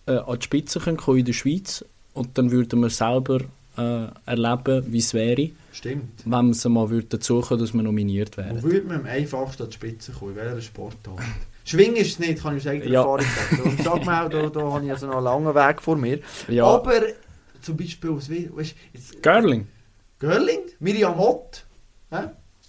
äh, 0.06 0.12
an 0.18 0.38
die 0.38 0.44
Spitze 0.44 0.80
können 0.80 1.18
in 1.18 1.24
der 1.24 1.32
Schweiz 1.32 1.84
und 2.14 2.38
dann 2.38 2.50
würden 2.50 2.80
wir 2.80 2.90
selber 2.90 3.40
äh, 3.77 4.07
erleben, 4.27 4.85
wie 4.93 4.99
es 4.99 5.12
wäre, 5.14 5.51
Stimmt. 5.72 6.22
wenn 6.24 6.51
es 6.51 6.64
mal 6.66 6.89
würde 6.91 7.07
dazu 7.11 7.41
kommen, 7.41 7.61
dass 7.61 7.72
wir 7.74 7.83
nominiert 7.83 8.37
Wo 8.37 8.43
wären. 8.43 8.62
würde 8.62 8.87
man 8.87 9.01
am 9.01 9.07
einfachsten 9.07 9.62
an 9.64 9.68
die 9.70 9.74
Spitze 9.74 10.12
kommen? 10.12 10.33
In 10.33 10.37
welcher 10.37 10.61
Sportart? 10.61 11.20
Schwingen 11.64 11.97
ist 11.97 12.12
es 12.12 12.18
nicht, 12.20 12.43
kann 12.43 12.57
ich 12.57 12.62
aus 12.62 12.68
eigener 12.68 12.91
Ja. 12.91 13.01
Erfahrung 13.01 13.27
sagen. 13.51 13.62
Und 13.70 13.83
sag 13.83 14.05
mal, 14.05 14.29
da, 14.29 14.47
da 14.49 14.61
habe 14.72 14.85
ich 14.85 14.91
also 14.91 15.07
noch 15.09 15.16
einen 15.16 15.24
langen 15.24 15.55
Weg 15.55 15.83
vor 15.83 15.97
mir. 15.97 16.20
Ja, 16.49 16.64
Aber 16.64 16.93
zum 17.61 17.77
Beispiel, 17.77 18.11
was 18.16 18.31
weißt, 18.31 18.74
jetzt, 18.93 19.22
Girling. 19.22 19.66
Görling, 20.20 20.61
Miriam 20.79 21.18
Hott, 21.18 21.64
hä? 22.11 22.29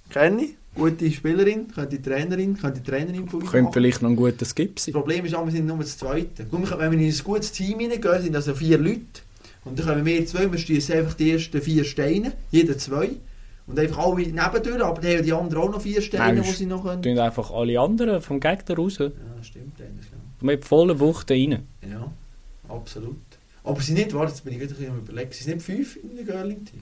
kenne 0.10 0.43
ich, 0.43 0.55
gute 0.74 1.12
Spielerin, 1.12 1.68
könnte 1.74 2.01
Trainerin, 2.01 2.58
könnte 2.58 2.82
Trainerin 2.84 3.30
von 3.30 3.41
uns 3.41 3.51
Könnte 3.51 3.72
vielleicht 3.74 4.01
noch 4.01 4.10
ein 4.10 4.16
guter 4.16 4.45
Skip 4.45 4.76
Das 4.76 4.86
sein. 4.86 4.93
Problem 4.93 5.26
ist, 5.26 5.32
wir 5.34 5.51
sind 5.51 5.66
nur 5.68 5.78
das 5.78 5.97
Zweite. 5.97 6.45
Wenn 6.51 6.64
wir 6.64 6.91
in 6.99 6.99
ein 7.08 7.18
gutes 7.24 7.51
Team 7.51 7.80
hineingehen, 7.80 8.22
sind 8.24 8.36
also 8.36 8.53
vier 8.55 8.78
Leute. 8.80 9.01
Und 9.68 9.78
dann 9.80 9.86
kommen 9.88 10.05
wir 10.05 10.26
zwei, 10.26 10.51
wir 10.51 10.57
stießen 10.59 10.95
einfach 10.97 11.13
die 11.13 11.32
ersten 11.32 11.61
vier 11.61 11.84
Steine, 11.84 12.34
jeder 12.51 12.78
zwei. 12.78 13.09
Und 13.68 13.78
einfach 13.78 13.97
alle 13.97 14.15
nebendurch, 14.22 14.82
aber 14.82 15.01
dann 15.01 15.18
haben 15.18 15.26
die 15.26 15.34
anderen 15.34 15.63
auch 15.63 15.72
noch 15.72 15.82
vier 15.82 16.01
Steine, 16.01 16.41
die 16.41 16.51
sie 16.51 16.65
noch 16.65 16.84
können. 16.84 17.01
Tun 17.01 17.20
einfach 17.20 17.51
alle 17.51 17.78
anderen 17.80 18.22
vom 18.22 18.39
Gegner 18.39 18.76
raus. 18.78 18.97
Ja, 18.99 19.09
stimmt 19.41 19.80
eigentlich. 19.82 20.07
Mit 20.39 20.63
voller 20.65 20.97
Wucht 20.99 21.30
rein. 21.32 21.65
Ja. 21.82 21.89
ja, 21.89 22.11
absolut. 22.70 23.18
Aber 23.65 23.82
sie 23.82 23.93
nicht, 23.93 24.13
warte, 24.13 24.32
jetzt 24.32 24.43
bin 24.45 24.53
ich 24.53 24.59
wieder 24.61 24.72
ein 24.72 24.78
bisschen 24.78 24.91
am 24.91 24.99
überlegen, 24.99 25.32
sie 25.34 25.43
sind 25.43 25.55
nicht 25.55 25.65
fünf 25.65 25.97
in 25.97 26.15
der 26.15 26.24
Girling-Team. 26.24 26.82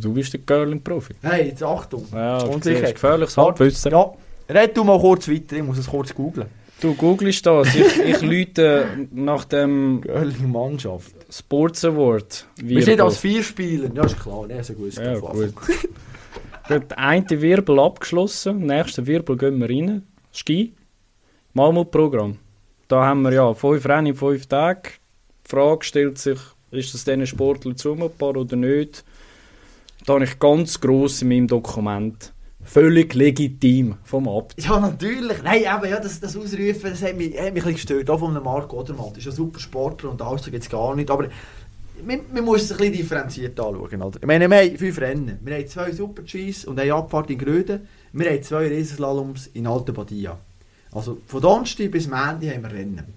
Du 0.00 0.12
bist 0.14 0.32
der 0.32 0.40
Girling-Profi. 0.40 1.14
Hey, 1.22 1.48
jetzt 1.48 1.62
Achtung. 1.62 2.06
Ja, 2.12 2.38
Und 2.38 2.64
du 2.64 2.70
siehst, 2.70 2.80
sicher. 2.80 2.92
gefährliches. 2.92 3.36
Halbwissen. 3.36 3.92
Ja, 3.92 4.12
red 4.48 4.74
du 4.76 4.84
mal 4.84 4.98
kurz 4.98 5.28
weiter, 5.28 5.56
ich 5.56 5.62
muss 5.62 5.76
es 5.78 5.86
kurz 5.86 6.14
googlen. 6.14 6.48
Du 6.80 6.94
googelst 6.94 7.44
das. 7.44 7.74
Ich, 7.74 7.98
ich 7.98 8.20
lüte 8.22 8.86
nach 9.12 9.44
dem 9.44 10.00
Girling-Mannschaft. 10.00 11.12
Sports 11.30 11.84
Award. 11.84 12.46
Wir 12.56 12.82
sind 12.82 13.00
als 13.00 13.18
vier 13.18 13.42
Spieler, 13.42 13.90
ja 13.94 14.04
ist 14.04 14.18
klar, 14.18 14.46
ne, 14.46 14.64
so 14.64 14.72
gut. 14.72 14.94
Ja, 14.94 15.18
gut. 15.18 15.54
Der 16.68 16.98
eine 16.98 17.42
Wirbel 17.42 17.78
abgeschlossen, 17.78 18.66
nächsten 18.66 19.06
Wirbel 19.06 19.36
gehen 19.36 19.58
wir 19.58 19.68
rein. 19.68 20.06
Ski. 20.32 20.74
Mammutprogramm. 21.54 22.38
Da 22.88 23.04
haben 23.04 23.22
wir 23.22 23.32
ja 23.32 23.54
fünf 23.54 23.86
Rennen 23.86 24.08
in 24.08 24.14
fünf 24.14 24.46
Tagen. 24.46 24.82
Die 25.44 25.50
Frage 25.50 25.84
stellt 25.84 26.18
sich, 26.18 26.38
ist 26.70 26.94
das 26.94 27.04
diesen 27.04 27.26
Sportlern 27.26 27.76
zumutbar 27.76 28.36
oder 28.36 28.56
nicht? 28.56 29.04
Da 30.06 30.14
habe 30.14 30.24
ich 30.24 30.38
ganz 30.38 30.80
gross 30.80 31.22
in 31.22 31.28
meinem 31.28 31.46
Dokument. 31.46 32.32
Völlig 32.68 33.14
legitim 33.14 33.96
vom 34.04 34.28
Abt. 34.28 34.62
Ja, 34.62 34.78
natürlich. 34.78 35.42
Nein, 35.42 35.62
eben, 35.62 35.90
ja, 35.90 35.98
das, 35.98 36.20
das 36.20 36.36
Ausrufen, 36.36 36.90
das 36.90 37.00
hat 37.00 37.16
mich, 37.16 37.34
hat 37.40 37.54
mich 37.54 37.64
ein 37.64 37.72
gestört. 37.72 38.10
Auch 38.10 38.18
von 38.18 38.30
einem 38.30 38.44
Marc 38.44 38.74
Odermatt. 38.74 39.16
ist 39.16 39.26
ein 39.26 39.32
super 39.32 39.58
Sportler 39.58 40.10
und 40.10 40.20
alles, 40.20 40.42
so 40.42 40.50
geht 40.50 40.60
es 40.60 40.68
gar 40.68 40.94
nicht. 40.94 41.10
Aber 41.10 41.28
man, 42.04 42.20
man 42.30 42.44
muss 42.44 42.64
es 42.64 42.72
ein 42.72 42.76
bisschen 42.76 42.92
differenziert 42.92 43.58
anschauen. 43.58 44.02
Oder? 44.02 44.18
Ich 44.20 44.26
meine, 44.26 44.50
wir 44.50 44.58
haben 44.58 44.76
fünf 44.76 45.00
Rennen. 45.00 45.38
Wir 45.42 45.54
haben 45.56 45.66
zwei 45.66 45.92
Super-Gs 45.92 46.66
und 46.66 46.78
eine 46.78 46.92
Abfahrt 46.92 47.30
in 47.30 47.38
Gröden. 47.38 47.88
Wir 48.12 48.30
haben 48.30 48.42
zwei 48.42 48.68
Riesenslaloms 48.68 49.46
in 49.54 49.66
Alta 49.66 49.92
Badia. 49.92 50.38
Also 50.92 51.22
von 51.26 51.40
Donnerstag 51.40 51.90
bis 51.90 52.06
Montag 52.06 52.54
haben 52.54 52.62
wir 52.64 52.70
Rennen. 52.70 53.14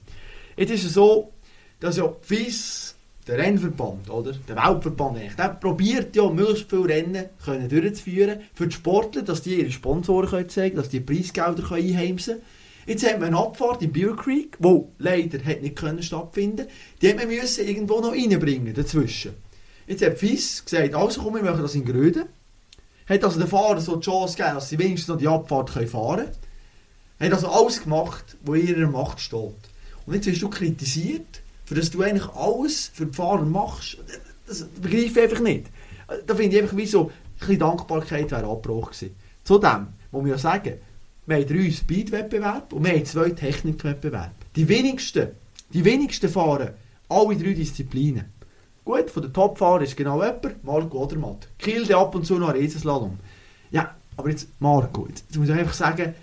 Jetzt 0.55 0.71
ist 0.71 0.85
es 0.85 0.93
so, 0.93 1.33
dass 1.81 1.97
ja 1.97 2.09
FIS, 2.21 2.90
der 3.27 3.37
Rennverband, 3.37 4.09
oder? 4.09 4.33
der 4.47 4.55
Weltverband 4.55 5.17
eigentlich, 5.17 5.35
der 5.35 5.49
probiert 5.49 6.15
ja 6.15 6.29
möglichst 6.29 6.69
viele 6.69 6.87
Rennen 6.87 7.25
können 7.43 7.69
durchzuführen 7.69 8.41
für 8.53 8.67
die 8.67 8.75
Sportler, 8.75 9.21
dass 9.21 9.41
die 9.41 9.59
ihre 9.59 9.71
Sponsoren 9.71 10.29
können 10.29 10.49
zeigen 10.49 10.75
dass 10.75 10.89
die 10.89 10.99
Preisgelder 10.99 11.61
können 11.63 11.87
einheimsen 11.87 12.35
können. 12.35 12.45
Jetzt 12.87 13.07
haben 13.07 13.21
wir 13.21 13.27
eine 13.27 13.37
Abfahrt 13.37 13.83
in 13.83 13.91
Beer 13.91 14.15
Creek, 14.15 14.57
die 14.59 14.81
leider 14.97 15.43
hat 15.45 15.61
nicht 15.61 15.75
können 15.75 16.01
stattfinden 16.01 16.67
Die 17.01 17.09
haben 17.09 17.29
wir 17.29 17.59
irgendwo 17.59 17.99
noch 17.99 18.11
reinbringen 18.11 18.73
dazwischen. 18.73 19.33
Jetzt 19.85 20.03
hat 20.03 20.17
FIS 20.17 20.65
gesagt, 20.65 20.95
also 20.95 21.21
komm, 21.21 21.35
wir 21.35 21.43
machen 21.43 21.61
das 21.61 21.75
in 21.75 21.85
Gröden. 21.85 22.25
Hat 23.07 23.23
also 23.23 23.39
den 23.39 23.47
Fahrern 23.47 23.81
so 23.81 23.97
die 23.97 24.05
Chance 24.05 24.35
gegeben, 24.35 24.55
dass 24.55 24.69
sie 24.69 24.79
wenigstens 24.79 25.09
noch 25.09 25.17
die 25.17 25.27
Abfahrt 25.27 25.73
können 25.73 25.87
fahren 25.87 26.25
können. 27.19 27.31
Hat 27.31 27.33
also 27.33 27.49
alles 27.49 27.83
gemacht, 27.83 28.37
was 28.43 28.59
in 28.59 28.67
ihrer 28.67 28.89
Macht 28.89 29.19
steht. 29.19 29.53
Und 30.05 30.15
jetzt 30.15 30.25
wirst 30.25 30.41
du 30.41 30.49
kritisiert, 30.49 31.41
für 31.71 31.75
dass 31.75 31.89
du 31.89 32.01
eigentlich 32.01 32.27
alles 32.35 32.91
für 32.93 33.05
die 33.05 33.13
Fahrer 33.13 33.45
machst. 33.45 33.97
Das 34.45 34.65
begreife 34.81 35.05
ich 35.05 35.21
einfach 35.21 35.39
nicht. 35.39 35.67
Da 36.27 36.35
finde 36.35 36.57
ich 36.57 36.61
einfach 36.61 36.75
wie 36.75 36.85
so, 36.85 37.05
ein 37.05 37.11
bisschen 37.39 37.59
Dankbarkeit 37.59 38.29
wäre 38.29 38.45
abgebrochen 38.45 38.91
gewesen. 38.91 39.15
Zudem 39.45 39.87
muss 40.11 40.21
man 40.21 40.31
ja 40.31 40.37
sagen, 40.37 40.73
wir 41.25 41.37
haben 41.37 41.47
drei 41.47 41.71
Speed-Wettbewerbe 41.71 42.75
und 42.75 42.83
wir 42.83 42.91
haben 42.91 43.05
zwei 43.05 43.29
Technikwettbewerbe. 43.29 44.31
Die 44.53 44.67
wenigsten, 44.67 45.29
die 45.71 45.85
wenigsten 45.85 46.27
fahren 46.27 46.71
alle 47.07 47.37
drei 47.37 47.53
Disziplinen. 47.53 48.25
Gut, 48.83 49.09
von 49.09 49.23
den 49.23 49.31
Topfahrern 49.31 49.83
ist 49.83 49.95
genau 49.95 50.21
jemand, 50.21 50.61
Marco 50.65 51.01
Odermatt. 51.01 51.47
Kilde 51.57 51.95
ab 51.95 52.13
und 52.15 52.25
zu 52.25 52.37
noch 52.37 52.49
ein 52.49 52.57
Riesenslalom. 52.57 53.17
Ja, 53.71 53.95
aber 54.17 54.29
jetzt 54.29 54.49
Marco, 54.59 55.07
jetzt, 55.07 55.23
jetzt 55.29 55.37
muss 55.37 55.47
ich 55.47 55.55
einfach 55.55 55.73
sagen, 55.73 56.15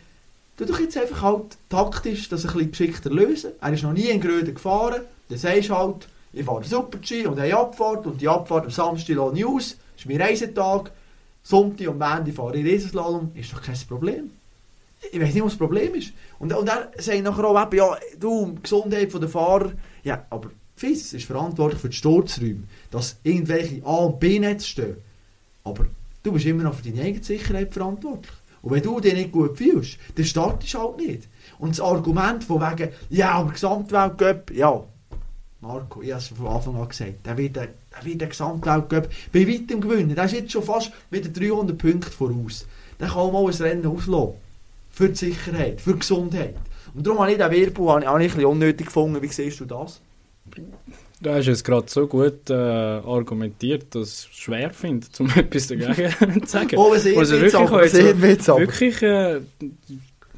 du 0.59 0.66
doch 0.66 0.78
jetzt 0.78 0.99
einfach 0.99 1.22
halt 1.22 1.57
taktisch 1.70 2.28
das 2.28 2.44
ein 2.44 2.53
bisschen 2.53 2.70
geschickter 2.70 3.09
lösen. 3.09 3.53
Er 3.62 3.72
ist 3.72 3.82
noch 3.82 3.94
nie 3.94 4.11
in 4.11 4.20
Gröden 4.20 4.55
gefahren, 4.55 5.01
dann 5.29 5.39
sagst 5.39 5.68
du 5.68 5.74
halt, 5.74 6.09
ich 6.33 6.45
fahre 6.45 6.64
Super-G 6.64 7.26
und 7.26 7.39
eine 7.39 7.57
Abfahrt 7.57 8.07
und 8.07 8.20
die 8.20 8.29
Abfahrt 8.29 8.64
am 8.64 8.70
Samstag 8.70 9.16
lasse 9.16 9.39
ich 9.39 9.47
aus, 9.47 9.76
ist 9.97 10.07
mein 10.07 10.20
Reisetag, 10.20 10.93
Sonntag 11.43 11.89
und 11.89 11.99
Montag 11.99 12.35
fahre 12.35 12.57
ich 12.57 12.64
Riesenslalom, 12.64 13.33
ist 13.35 13.53
doch 13.53 13.62
kein 13.62 13.76
Problem 13.89 14.31
ich 15.12 15.20
weiß 15.20 15.35
nicht, 15.35 15.45
was 15.45 15.53
das 15.53 15.59
Problem 15.59 15.95
ist. 15.95 16.12
Und, 16.39 16.53
und 16.53 16.68
er 16.68 16.91
sagt 16.99 17.22
nachher 17.22 17.45
auch, 17.45 17.62
eben, 17.62 17.76
ja, 17.76 17.97
du, 18.18 18.57
Gesundheit 18.62 19.12
der 19.12 19.29
Fahrer, 19.29 19.72
ja, 20.03 20.26
aber 20.31 20.51
FIS 20.76 21.12
ist 21.12 21.26
verantwortlich 21.26 21.81
für 21.81 21.89
die 21.89 21.97
Sturzräume, 21.97 22.64
dass 22.91 23.16
irgendwelche 23.22 23.85
A- 23.85 24.07
und 24.07 24.20
B-Netze 24.20 24.66
stehen. 24.66 24.97
Aber 25.64 25.87
du 26.22 26.33
bist 26.33 26.47
immer 26.47 26.64
noch 26.64 26.74
für 26.74 26.89
deine 26.91 27.03
eigene 27.03 27.24
Sicherheit 27.24 27.72
verantwortlich. 27.72 28.33
Und 28.62 28.72
wenn 28.72 28.83
du 28.83 29.01
dich 29.01 29.14
nicht 29.14 29.33
gut 29.33 29.57
fühlst, 29.57 29.99
dann 30.16 30.24
startest 30.24 30.74
du 30.74 30.79
halt 30.79 30.97
nicht. 30.99 31.29
Und 31.59 31.70
das 31.70 31.81
Argument 31.81 32.43
von 32.45 32.61
wegen, 32.61 32.93
ja, 33.11 33.33
aber 33.33 33.53
Gesamtweltcup, 33.53 34.51
ja, 34.53 34.85
Marco, 35.61 36.02
ich 36.02 36.11
habe 36.11 36.20
es 36.20 36.28
von 36.28 36.46
Anfang 36.46 36.76
an 36.76 36.88
gesagt, 36.88 37.26
der 37.26 37.36
wird, 37.36 37.56
der 37.56 37.68
wird 38.02 38.20
den 38.20 38.28
Gesamtweltcup 38.28 39.09
bei 39.32 39.48
weitem 39.48 39.80
gewinnen. 39.80 40.14
Der 40.14 40.24
ist 40.24 40.32
jetzt 40.32 40.52
schon 40.52 40.62
fast 40.62 40.92
mit 41.11 41.36
300 41.36 41.76
Punkten 41.76 42.12
voraus. 42.12 42.66
Der 43.00 43.09
kann 43.09 43.32
mal 43.32 43.44
ein 43.44 43.54
Rennen 43.54 43.86
auslassen 43.86 44.34
für 44.90 45.09
die 45.09 45.16
Sicherheit, 45.16 45.80
für 45.80 45.94
die 45.94 45.98
Gesundheit. 45.98 46.54
Und 46.94 47.06
darum 47.06 47.20
habe 47.20 47.32
ich 47.32 47.38
den 47.38 47.50
Wirbel 47.50 47.88
habe 47.88 48.02
ich 48.02 48.09
ein 48.09 48.18
bisschen 48.18 48.44
unnötig 48.44 48.86
gefunden. 48.86 49.20
Wie 49.20 49.28
siehst 49.28 49.61
du 49.61 49.64
das? 49.64 50.00
Du 51.20 51.30
hast 51.30 51.48
es 51.48 51.64
gerade 51.64 51.88
so 51.88 52.06
gut 52.06 52.48
äh, 52.48 52.54
argumentiert, 52.54 53.94
dass 53.94 54.09
ich 54.09 54.30
es 54.30 54.36
schwer 54.36 54.72
finde, 54.72 55.06
um 55.18 55.28
etwas 55.34 55.66
dagegen 55.66 56.46
zu 56.46 56.50
sagen. 56.50 56.76
Oh, 56.76 56.94
sehr 56.96 57.18
also 57.18 57.40
wirklich, 57.40 58.22
witzig. 58.22 58.56
wirklich 58.56 59.02
äh, 59.02 59.40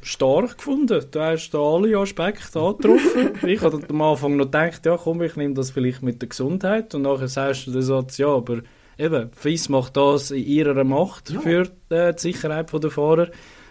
stark 0.01 0.57
gefunden. 0.57 1.03
Du 1.11 1.19
hast 1.19 1.51
da 1.51 1.59
alle 1.59 1.97
Aspekte 1.97 2.59
angetroffen. 2.59 3.31
ich 3.47 3.61
habe 3.61 3.81
am 3.87 4.01
Anfang 4.01 4.35
noch 4.37 4.45
gedacht, 4.45 4.85
ja 4.85 4.97
komm, 4.97 5.21
ich 5.21 5.35
nehme 5.35 5.53
das 5.53 5.71
vielleicht 5.71 6.01
mit 6.01 6.21
der 6.21 6.29
Gesundheit 6.29 6.93
und 6.95 7.03
nachher 7.03 7.27
sagst 7.27 7.67
du 7.67 7.71
den 7.71 7.81
Satz, 7.81 8.17
ja, 8.17 8.27
aber 8.27 8.61
eben, 8.97 9.29
FIS 9.33 9.69
macht 9.69 9.97
das 9.97 10.31
in 10.31 10.45
ihrer 10.45 10.83
Macht 10.83 11.29
Ja. 11.29 11.39
für 11.41 11.69
äh, 11.89 12.13
die 12.13 12.19
Sicherheit 12.19 12.71
der 12.71 12.89
Fahrer. 12.89 13.29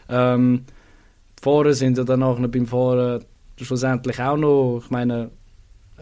Ähm, 0.09 0.65
die 1.39 1.43
Fahrer 1.43 1.73
sind 1.73 1.99
ja 1.99 2.05
dann 2.05 2.21
nachher 2.21 2.49
beim 2.49 2.67
Fahren 2.67 3.25
schlussendlich 3.57 4.21
auch 4.21 4.37
noch, 4.37 4.83
ich 4.85 4.91
meine, 4.91 5.31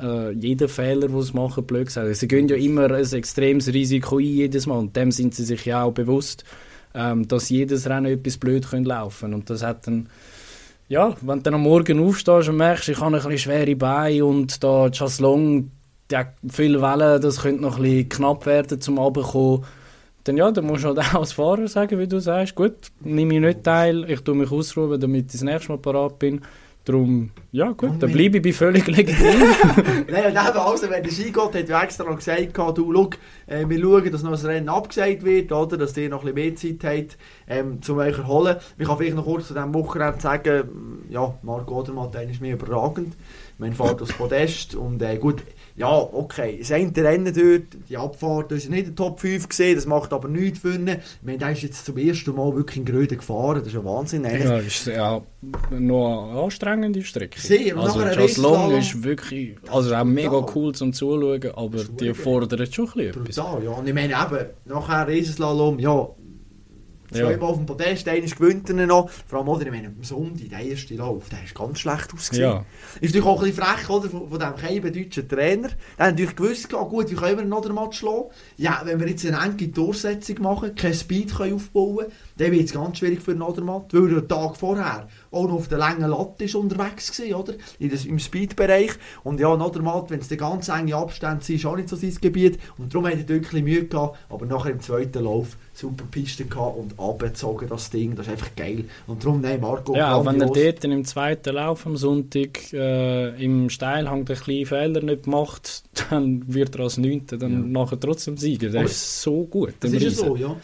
äh, 0.00 0.30
jeder 0.32 0.68
Fehler, 0.68 1.08
den 1.08 1.22
sie 1.22 1.32
machen, 1.32 1.64
blöd 1.64 1.86
gesagt. 1.86 2.14
Sie 2.16 2.28
gehen 2.28 2.48
ja 2.48 2.56
immer 2.56 2.90
ein 2.90 3.12
extremes 3.12 3.72
Risiko 3.72 4.18
ein, 4.18 4.24
jedes 4.24 4.66
Mal. 4.66 4.78
Und 4.78 4.96
dem 4.96 5.10
sind 5.10 5.34
sie 5.34 5.44
sich 5.44 5.64
ja 5.64 5.82
auch 5.82 5.92
bewusst, 5.92 6.44
ähm, 6.94 7.26
dass 7.28 7.48
jedes 7.48 7.88
Rennen 7.88 8.06
etwas 8.06 8.38
blöd 8.38 8.68
könnte 8.68 8.88
laufen 8.88 9.34
Und 9.34 9.50
das 9.50 9.62
hat 9.62 9.86
dann, 9.86 10.08
ja, 10.88 11.14
wenn 11.20 11.38
du 11.38 11.42
dann 11.44 11.54
am 11.54 11.62
Morgen 11.62 12.00
aufstehst 12.00 12.48
und 12.48 12.56
merkst, 12.56 12.88
ich 12.88 13.00
habe 13.00 13.16
ein 13.16 13.22
bisschen 13.22 13.38
schwere 13.38 13.76
Beine 13.76 14.24
und 14.24 14.62
da 14.62 14.90
Chaslong, 14.90 15.70
ja, 16.10 16.26
viele 16.48 16.80
Wellen, 16.80 17.20
das 17.20 17.42
könnte 17.42 17.62
noch 17.62 17.76
ein 17.76 17.82
bisschen 17.82 18.08
knapp 18.08 18.46
werden 18.46 18.80
zum 18.80 18.98
Abkommen. 18.98 19.64
Dann 20.24 20.36
ja, 20.36 20.50
dann 20.50 20.66
musst 20.66 20.84
du 20.84 20.88
halt 20.88 20.98
auch 21.14 21.20
als 21.20 21.32
Fahrer 21.32 21.68
sagen, 21.68 21.98
wie 21.98 22.08
du 22.08 22.20
sagst, 22.20 22.54
gut, 22.54 22.74
nehme 23.00 23.34
ich 23.34 23.40
nicht 23.40 23.64
teil, 23.64 24.08
ich 24.10 24.20
tue 24.20 24.34
mich 24.34 24.50
ausruhen, 24.50 25.00
damit 25.00 25.26
ich 25.26 25.32
das 25.32 25.42
nächste 25.42 25.72
Mal 25.72 25.78
parat 25.78 26.18
bin. 26.18 26.40
Darum, 26.84 27.30
ja 27.52 27.68
gut, 27.70 27.90
dann 27.90 28.02
wenn- 28.02 28.12
bleibe 28.12 28.36
ich 28.38 28.42
bei 28.42 28.52
völlig 28.52 28.86
legitim. 28.96 29.26
Nein, 30.10 30.24
und 30.26 30.30
eben 30.30 30.36
also, 30.58 30.90
wenn 30.90 31.02
der 31.02 31.10
Skigott 31.12 31.54
hat 31.54 31.82
extra 31.84 32.04
noch 32.04 32.16
gesagt, 32.16 32.56
du, 32.76 32.92
schau, 32.94 33.10
äh, 33.46 33.64
wir 33.68 33.80
schauen, 33.80 34.12
dass 34.12 34.22
noch 34.22 34.38
ein 34.38 34.46
Rennen 34.46 34.68
abgesagt 34.68 35.24
wird, 35.24 35.50
oder, 35.52 35.76
dass 35.76 35.96
ihr 35.96 36.08
noch 36.08 36.24
ein 36.24 36.34
bisschen 36.34 36.74
mehr 36.74 36.78
Zeit 36.80 36.98
habt, 36.98 37.18
ähm, 37.48 37.78
um 37.88 37.98
euch 37.98 38.18
erholen. 38.18 38.56
Ich 38.78 38.86
kann 38.86 38.98
vielleicht 38.98 39.16
noch 39.16 39.24
kurz 39.24 39.48
zu 39.48 39.54
diesem 39.54 39.72
Wochenende 39.74 40.20
sagen, 40.20 40.68
ja, 41.08 41.34
Marco 41.42 41.78
Odermatt, 41.80 42.14
der 42.14 42.28
ist 42.28 42.40
mir 42.40 42.52
überragend. 42.54 43.14
Mein 43.60 43.72
fährt 43.72 44.00
aufs 44.00 44.12
Podest 44.12 44.76
und 44.76 45.02
äh, 45.02 45.16
gut, 45.16 45.42
ja, 45.74 45.88
okay, 45.90 46.58
das 46.60 46.70
eine 46.70 46.92
Rennen 46.96 47.32
dort, 47.34 47.88
die 47.88 47.96
Abfahrt, 47.96 48.52
das 48.52 48.58
ist 48.58 48.70
nicht 48.70 48.86
in 48.88 48.94
der 48.94 48.94
Top 48.94 49.18
5 49.20 49.48
gesehen, 49.48 49.74
das 49.74 49.84
macht 49.86 50.12
aber 50.12 50.28
nichts 50.28 50.60
für 50.60 50.74
ihn. 50.74 50.88
Meine, 51.22 51.38
der 51.38 51.50
ist 51.52 51.62
jetzt 51.62 51.84
zum 51.84 51.96
ersten 51.98 52.34
Mal 52.36 52.54
wirklich 52.54 52.76
in 52.78 52.84
Gröden 52.84 53.18
gefahren, 53.18 53.58
das 53.58 53.66
ist 53.68 53.74
ja 53.74 53.84
Wahnsinn. 53.84 54.24
eigentlich. 54.26 54.44
Ja, 54.44 54.58
ist 54.58 54.86
ja 54.86 55.22
noch 55.70 56.30
eine 56.30 56.40
anstrengende 56.40 57.02
Strecke. 57.02 57.40
Sehr, 57.48 57.76
und 57.76 57.82
also 57.82 58.02
Just 58.20 58.36
Long 58.38 58.72
ist 58.78 59.02
wirklich, 59.02 59.56
also 59.70 59.94
auch 59.94 60.04
mega 60.04 60.28
Brutal. 60.30 60.52
cool 60.54 60.74
zum 60.74 60.92
Zuschauen, 60.92 61.50
aber 61.54 61.84
die 61.84 62.14
fordern 62.14 62.70
schon 62.70 62.88
ein 62.88 62.92
bisschen. 62.94 63.24
Brutal, 63.24 63.64
ja. 63.64 63.70
Und 63.70 63.88
ich 63.88 63.94
meine 63.94 64.12
eben, 64.12 64.46
nachher 64.66 65.08
Riesenslalom, 65.08 65.78
ja, 65.78 66.08
Ja. 67.10 67.20
zweimal 67.30 67.48
auf 67.48 67.56
dem 67.56 67.64
Podest, 67.64 68.06
einer 68.06 68.26
gewinnt 68.26 68.68
er 68.68 68.86
noch. 68.86 69.08
Vor 69.26 69.38
allem, 69.38 69.48
oder, 69.48 69.64
ich 69.64 69.70
meine, 69.72 69.88
am 69.88 70.02
Sonntag, 70.04 70.50
der 70.50 70.60
erste 70.60 70.94
Lauf, 70.94 71.30
der 71.30 71.42
ist 71.42 71.54
ganz 71.54 71.78
schlecht 71.78 72.12
ausgesehen. 72.12 72.50
Ja. 72.50 72.64
Ist 73.00 73.14
natürlich 73.14 73.26
auch 73.26 73.40
ein 73.42 73.48
bisschen 73.48 73.64
frech, 73.64 73.88
oder, 73.88 74.10
von, 74.10 74.28
von 74.28 74.38
diesem 74.38 74.56
keiben 74.56 74.92
deutschen 74.92 75.26
Trainer. 75.26 75.68
Der 75.98 76.06
hat 76.06 76.12
natürlich 76.12 76.36
gewusst, 76.36 76.74
ah, 76.74 76.82
gut, 76.84 77.10
wie 77.10 77.14
können 77.14 77.38
wir 77.38 77.44
noch 77.46 77.62
den 77.62 77.74
Match 77.74 77.98
schlagen? 78.00 78.26
Ja, 78.58 78.82
wenn 78.84 79.00
wir 79.00 79.08
jetzt 79.08 79.24
eine 79.24 79.38
enge 79.42 79.68
Durchsetzung 79.68 80.42
machen, 80.42 80.74
kein 80.74 80.92
Speed 80.92 81.34
können 81.34 81.54
aufbauen 81.54 82.06
dann 82.36 82.52
wird 82.52 82.66
es 82.66 82.72
ganz 82.74 82.98
schwierig 82.98 83.20
für 83.20 83.34
Nodermatt, 83.34 83.92
weil 83.92 84.12
er 84.14 84.20
den 84.20 84.28
Tag 84.28 84.56
vorher 84.56 85.08
auch 85.30 85.46
noch 85.46 85.54
auf 85.54 85.68
der 85.68 85.78
langen 85.78 86.08
Latte 86.08 86.44
ist 86.44 86.54
unterwegs 86.54 87.18
war, 87.18 87.40
oder? 87.40 87.54
In 87.78 87.90
das, 87.90 88.04
Im 88.04 88.18
Speedbereich. 88.18 88.92
Und 89.24 89.40
ja, 89.40 89.56
Nodermatt, 89.56 90.10
wenn 90.10 90.20
es 90.20 90.28
dann 90.28 90.38
ganz 90.38 90.68
enge 90.68 90.96
Abstände 90.96 91.44
sind, 91.44 91.56
ist 91.56 91.66
auch 91.66 91.76
nicht 91.76 91.88
so 91.88 91.96
sein 91.96 92.16
Gebiet. 92.20 92.58
Und 92.78 92.94
darum 92.94 93.06
hat 93.06 93.14
er 93.14 93.24
bisschen 93.24 93.64
Mühe 93.64 93.84
gehabt, 93.84 94.18
aber 94.28 94.46
nachher 94.46 94.70
im 94.70 94.80
zweiten 94.80 95.24
Lauf 95.24 95.56
super 95.74 96.04
Piste 96.10 96.44
gehabt 96.44 96.76
und 96.76 96.98
abgezogen 96.98 97.68
das 97.68 97.90
Ding. 97.90 98.16
Das 98.16 98.26
ist 98.26 98.32
einfach 98.32 98.54
geil. 98.56 98.84
Und 99.06 99.24
darum, 99.24 99.40
nein, 99.40 99.60
Marco, 99.60 99.94
Ja, 99.94 100.14
auch 100.14 100.26
wenn 100.26 100.40
er 100.40 100.48
dort 100.48 100.84
im 100.84 101.04
zweiten 101.04 101.54
Lauf 101.54 101.86
am 101.86 101.96
Sonntag 101.96 102.72
äh, 102.72 103.42
im 103.42 103.70
Steilhang 103.70 104.24
den 104.24 104.36
kleinen 104.36 104.66
Fehler 104.66 105.02
nicht 105.02 105.26
macht, 105.26 105.84
dann 106.10 106.42
wird 106.52 106.74
er 106.76 106.82
als 106.82 106.98
Neunter 106.98 107.36
dann 107.36 107.70
nachher 107.72 108.00
trotzdem 108.00 108.36
siegen. 108.36 108.72
Der 108.72 108.80
Aber 108.80 108.90
ist 108.90 109.22
so 109.22 109.44
gut. 109.44 109.74
Das 109.80 109.90
der 109.90 110.02
ist 110.02 110.18
ja 110.18 110.26
so, 110.26 110.36
ja. 110.36 110.56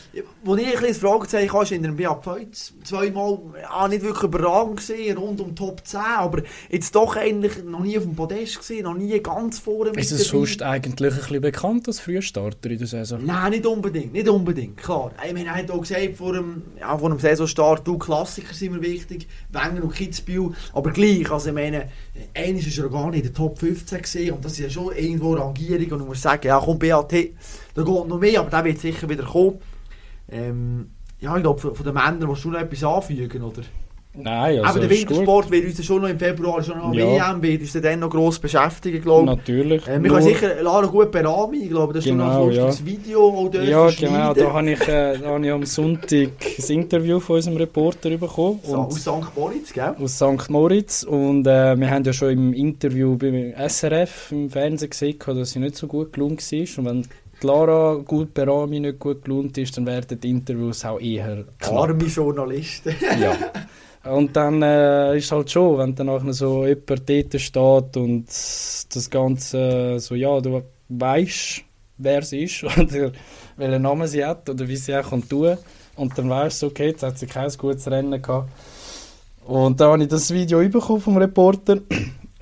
Wo 0.42 0.56
ich 0.56 0.64
ein 0.64 0.72
bisschen 0.72 0.88
das 0.88 0.98
Fragezeichen 0.98 1.52
hatte, 1.52 1.64
ist 1.64 1.72
in 1.72 1.82
der 1.82 1.90
BAP 1.92 2.46
zweimal 2.84 3.38
ah, 3.68 3.88
nicht 3.88 4.02
wirklich 4.02 4.30
überragend 4.54 4.76
gesehen, 4.76 5.18
rund 5.18 5.40
um 5.40 5.54
Top 5.54 5.84
10, 5.84 6.00
aber 6.00 6.42
jetzt 6.70 6.94
doch 6.94 7.16
eigentlich 7.16 7.64
noch 7.64 7.80
nie 7.80 7.96
auf 7.96 8.04
dem 8.04 8.14
Podest 8.14 8.58
gesehen, 8.58 8.84
noch 8.84 8.94
nie 8.94 9.18
ganz 9.20 9.58
vorne 9.58 9.90
Ist 9.90 10.12
es 10.12 10.28
sonst 10.28 10.62
eigentlich 10.62 11.12
ein 11.12 11.18
bisschen 11.18 11.40
bekannt 11.40 11.88
als 11.88 12.00
Frühstarter 12.00 12.70
in 12.70 12.78
der 12.78 12.86
Saison? 12.86 13.24
Nein, 13.24 13.50
nicht 13.50 13.66
unbedingt, 13.66 14.12
nicht 14.12 14.28
unbedingt, 14.28 14.76
klar. 14.76 15.12
Ich 15.26 15.32
meine, 15.32 15.46
er 15.46 15.56
hat 15.56 15.70
auch 15.70 15.80
gesagt, 15.80 16.16
vor 16.16 16.32
dem, 16.32 16.62
ja, 16.78 16.96
vor 16.96 17.10
dem 17.10 17.18
Saisonstart, 17.18 17.86
du, 17.86 17.98
Klassiker 17.98 18.54
sind 18.54 18.72
mir 18.72 18.82
wichtig, 18.82 19.26
Wenger 19.50 19.82
und 19.82 19.94
Kitzbühel, 19.94 20.52
aber 20.72 20.90
gleich, 20.90 21.30
also 21.30 21.48
ich 21.48 21.54
meine, 21.54 21.88
eines 22.34 22.66
ist 22.66 22.78
er 22.78 22.88
gar 22.88 23.10
nicht 23.10 23.24
in 23.24 23.32
der 23.32 23.34
Top 23.34 23.58
15 23.58 24.02
gesehen 24.02 24.34
und 24.34 24.44
das 24.44 24.52
ist 24.52 24.58
ja 24.60 24.70
schon 24.70 24.94
irgendwo 24.94 25.34
Rangierung 25.34 25.92
und 25.92 26.00
ich 26.02 26.08
muss 26.08 26.22
sagen, 26.22 26.46
ja 26.46 26.60
komm, 26.62 26.78
BAT, 26.78 27.12
da 27.12 27.82
geht 27.82 28.08
noch 28.08 28.18
mehr, 28.18 28.40
aber 28.40 28.50
der 28.50 28.64
wird 28.64 28.80
sicher 28.80 29.08
wieder 29.08 29.24
kommen. 29.24 29.58
Ähm, 30.30 30.90
ja, 31.20 31.36
ich 31.36 31.42
glaube, 31.42 31.74
von, 31.74 31.84
den 31.84 31.94
Männern 31.94 32.28
willst 32.28 32.44
du 32.44 32.50
noch 32.50 32.60
etwas 32.60 32.84
anfügen, 32.84 33.42
oder? 33.42 33.62
Nein, 34.16 34.58
Aber 34.60 34.68
also 34.68 34.80
der 34.80 34.90
ist 34.90 35.00
gut. 35.06 35.10
Wintersport 35.10 35.50
wird 35.50 35.64
uns 35.66 35.84
schon 35.84 36.02
noch 36.02 36.08
im 36.08 36.18
Februar, 36.18 36.62
schon 36.62 36.78
noch 36.78 36.94
Ja. 36.94 37.32
WM, 37.32 37.42
wird 37.42 37.62
uns 37.62 37.72
dann 37.72 37.98
noch 37.98 38.10
gross 38.10 38.38
beschäftigen, 38.38 39.02
glaube 39.02 39.22
ich. 39.22 39.36
Natürlich. 39.36 39.88
Äh, 39.88 40.02
wir 40.02 40.10
können 40.10 40.22
sicher 40.22 40.62
Lara 40.62 40.86
gut 40.86 41.10
beraten, 41.10 41.54
ich 41.54 41.68
glaube, 41.68 41.92
das 41.94 42.04
ist 42.04 42.10
Genau, 42.10 42.24
schon 42.24 42.32
noch 42.34 42.48
ein 42.48 42.66
lustiges 42.66 42.86
Video 43.02 43.20
auch 43.28 43.54
Ja, 43.54 43.90
genau. 43.90 44.34
Da 44.34 44.52
habe 44.52 44.70
ich, 44.70 44.80
äh, 44.88 45.18
da 45.18 45.28
habe 45.30 45.44
ich 45.44 45.52
am 45.52 45.64
Sonntag 45.64 46.28
das 46.56 46.70
Interview 46.70 47.18
von 47.18 47.36
unserem 47.36 47.56
Reporter 47.56 48.10
bekommen. 48.10 48.60
So, 48.62 48.76
aus 48.76 48.94
St. 49.00 49.10
Moritz, 49.36 49.72
gell? 49.72 49.96
aus 50.00 50.14
St. 50.14 50.48
Moritz. 50.48 51.02
Und 51.02 51.46
äh, 51.48 51.76
wir 51.76 51.90
haben 51.90 52.04
ja 52.04 52.12
schon 52.12 52.30
im 52.30 52.52
Interview 52.52 53.16
beim 53.16 53.52
SRF 53.68 54.30
im 54.30 54.48
Fernsehen 54.48 54.90
gesehen, 54.90 55.18
dass 55.26 55.50
sie 55.50 55.58
nicht 55.58 55.76
so 55.76 55.88
gut 55.88 56.12
gelungen 56.12 56.38
war. 56.38 56.78
Und 56.78 56.84
wenn 56.84 57.08
Lara 57.42 57.94
gut 57.96 58.32
Berami 58.32 58.78
nicht 58.78 59.00
gut 59.00 59.24
gelungen 59.24 59.52
ist, 59.56 59.76
dann 59.76 59.86
werden 59.86 60.20
die 60.20 60.30
Interviews 60.30 60.84
auch 60.84 61.00
eher 61.00 61.44
knapp. 61.58 61.74
Arme 61.74 62.04
Journalisten. 62.04 62.94
Ja. 63.20 63.36
Und 64.04 64.36
dann 64.36 64.60
äh, 64.62 65.16
ist 65.16 65.32
halt 65.32 65.50
schon, 65.50 65.78
wenn 65.78 65.94
dann 65.94 66.06
nachher 66.06 66.32
so 66.32 66.66
jemand 66.66 67.08
dort 67.08 67.40
steht 67.40 67.96
und 67.96 68.26
das 68.26 69.08
Ganze 69.10 69.98
so, 69.98 70.14
ja, 70.14 70.40
du 70.40 70.62
weißt, 70.90 71.62
wer 71.96 72.22
sie 72.22 72.44
ist 72.44 72.64
oder 72.78 73.12
welchen 73.56 73.82
Namen 73.82 74.06
sie 74.06 74.24
hat 74.24 74.48
oder 74.50 74.68
wie 74.68 74.76
sie 74.76 74.94
auch 74.94 75.08
kann 75.08 75.26
tun 75.26 75.56
und 75.96 76.18
dann 76.18 76.28
weißt 76.28 76.62
du, 76.62 76.66
okay, 76.66 76.88
jetzt 76.88 77.02
hat 77.02 77.18
sie 77.18 77.26
kein 77.26 77.50
gutes 77.56 77.90
Rennen 77.90 78.20
gehabt. 78.20 78.50
Und 79.46 79.80
dann 79.80 79.92
habe 79.92 80.02
ich 80.02 80.08
das 80.08 80.32
Video 80.32 80.60
vom 80.80 81.16
Reporter 81.16 81.78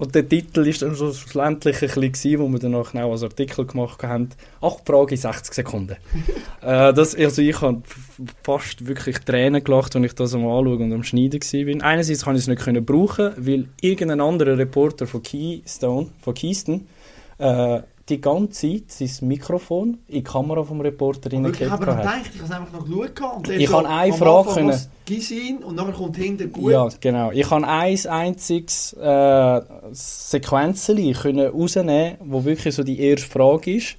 und 0.02 0.16
der 0.16 0.28
Titel 0.28 0.66
ist 0.66 0.82
dann 0.82 0.96
so 0.96 1.12
schlussendlich 1.12 1.80
ein 1.80 2.10
bisschen, 2.10 2.40
wo 2.40 2.48
wir 2.48 2.58
dann 2.58 2.74
auch 2.74 2.90
genau 2.90 3.12
als 3.12 3.22
Artikel 3.22 3.64
gemacht 3.64 4.02
haben. 4.02 4.30
Acht 4.60 4.84
Fragen 4.84 5.10
in 5.10 5.16
60 5.16 5.54
Sekunden. 5.54 5.96
äh, 6.60 6.92
das, 6.92 7.14
also 7.14 7.40
ich 7.40 7.60
habe 7.60 7.82
fast 8.42 8.84
wirklich 8.84 9.20
Tränen 9.20 9.62
gelacht, 9.62 9.94
als 9.94 10.04
ich 10.04 10.14
das 10.14 10.34
am 10.34 10.44
Anschauen 10.44 10.82
und 10.82 10.92
am 10.92 11.04
Schneiden 11.04 11.40
war. 11.40 11.84
Einerseits 11.86 12.24
kann 12.24 12.34
ich 12.34 12.42
es 12.42 12.48
nicht 12.48 12.62
können 12.62 12.84
brauchen, 12.84 13.30
weil 13.36 13.68
irgendein 13.80 14.20
anderer 14.20 14.58
Reporter 14.58 15.06
von 15.06 15.22
Keystone, 15.22 16.08
von 16.20 16.34
Keystone, 16.34 16.80
äh, 17.38 17.82
die 18.08 18.20
ganze 18.20 18.84
Zeit 18.86 18.90
sein 19.10 19.28
Mikrofon 19.28 19.98
in 20.08 20.14
die 20.16 20.22
Kamera 20.24 20.64
vom 20.64 20.80
Reporter 20.80 21.30
Wirklich, 21.30 21.60
ich 21.62 21.70
habe 21.70 21.86
noch 21.86 21.94
hat. 21.96 22.02
gedacht, 22.02 22.30
ich 22.34 22.40
habe 22.40 22.44
es 22.44 22.50
einfach 22.50 22.72
noch 22.72 22.84
geschaut. 22.84 23.36
Und 23.36 23.48
Ich 23.50 23.68
so 23.68 23.76
kann 23.76 23.86
eine 23.86 24.12
Frage 24.12 24.50
können- 24.54 24.80
Gisin 25.04 25.58
und 25.58 25.76
dann 25.76 25.92
kommt 25.92 26.16
hinter 26.16 26.46
gut. 26.46 26.70
Ja, 26.72 26.88
genau. 27.00 27.30
Ich 27.32 27.48
kann 27.48 27.64
ein 27.64 27.96
einziges 28.06 28.92
äh, 28.94 29.60
Sequenzchen 29.92 31.12
können 31.14 31.50
rausnehmen, 31.50 32.16
wo 32.24 32.44
wirklich 32.44 32.74
so 32.74 32.82
die 32.82 33.00
erste 33.00 33.28
Frage 33.28 33.76
ist 33.76 33.96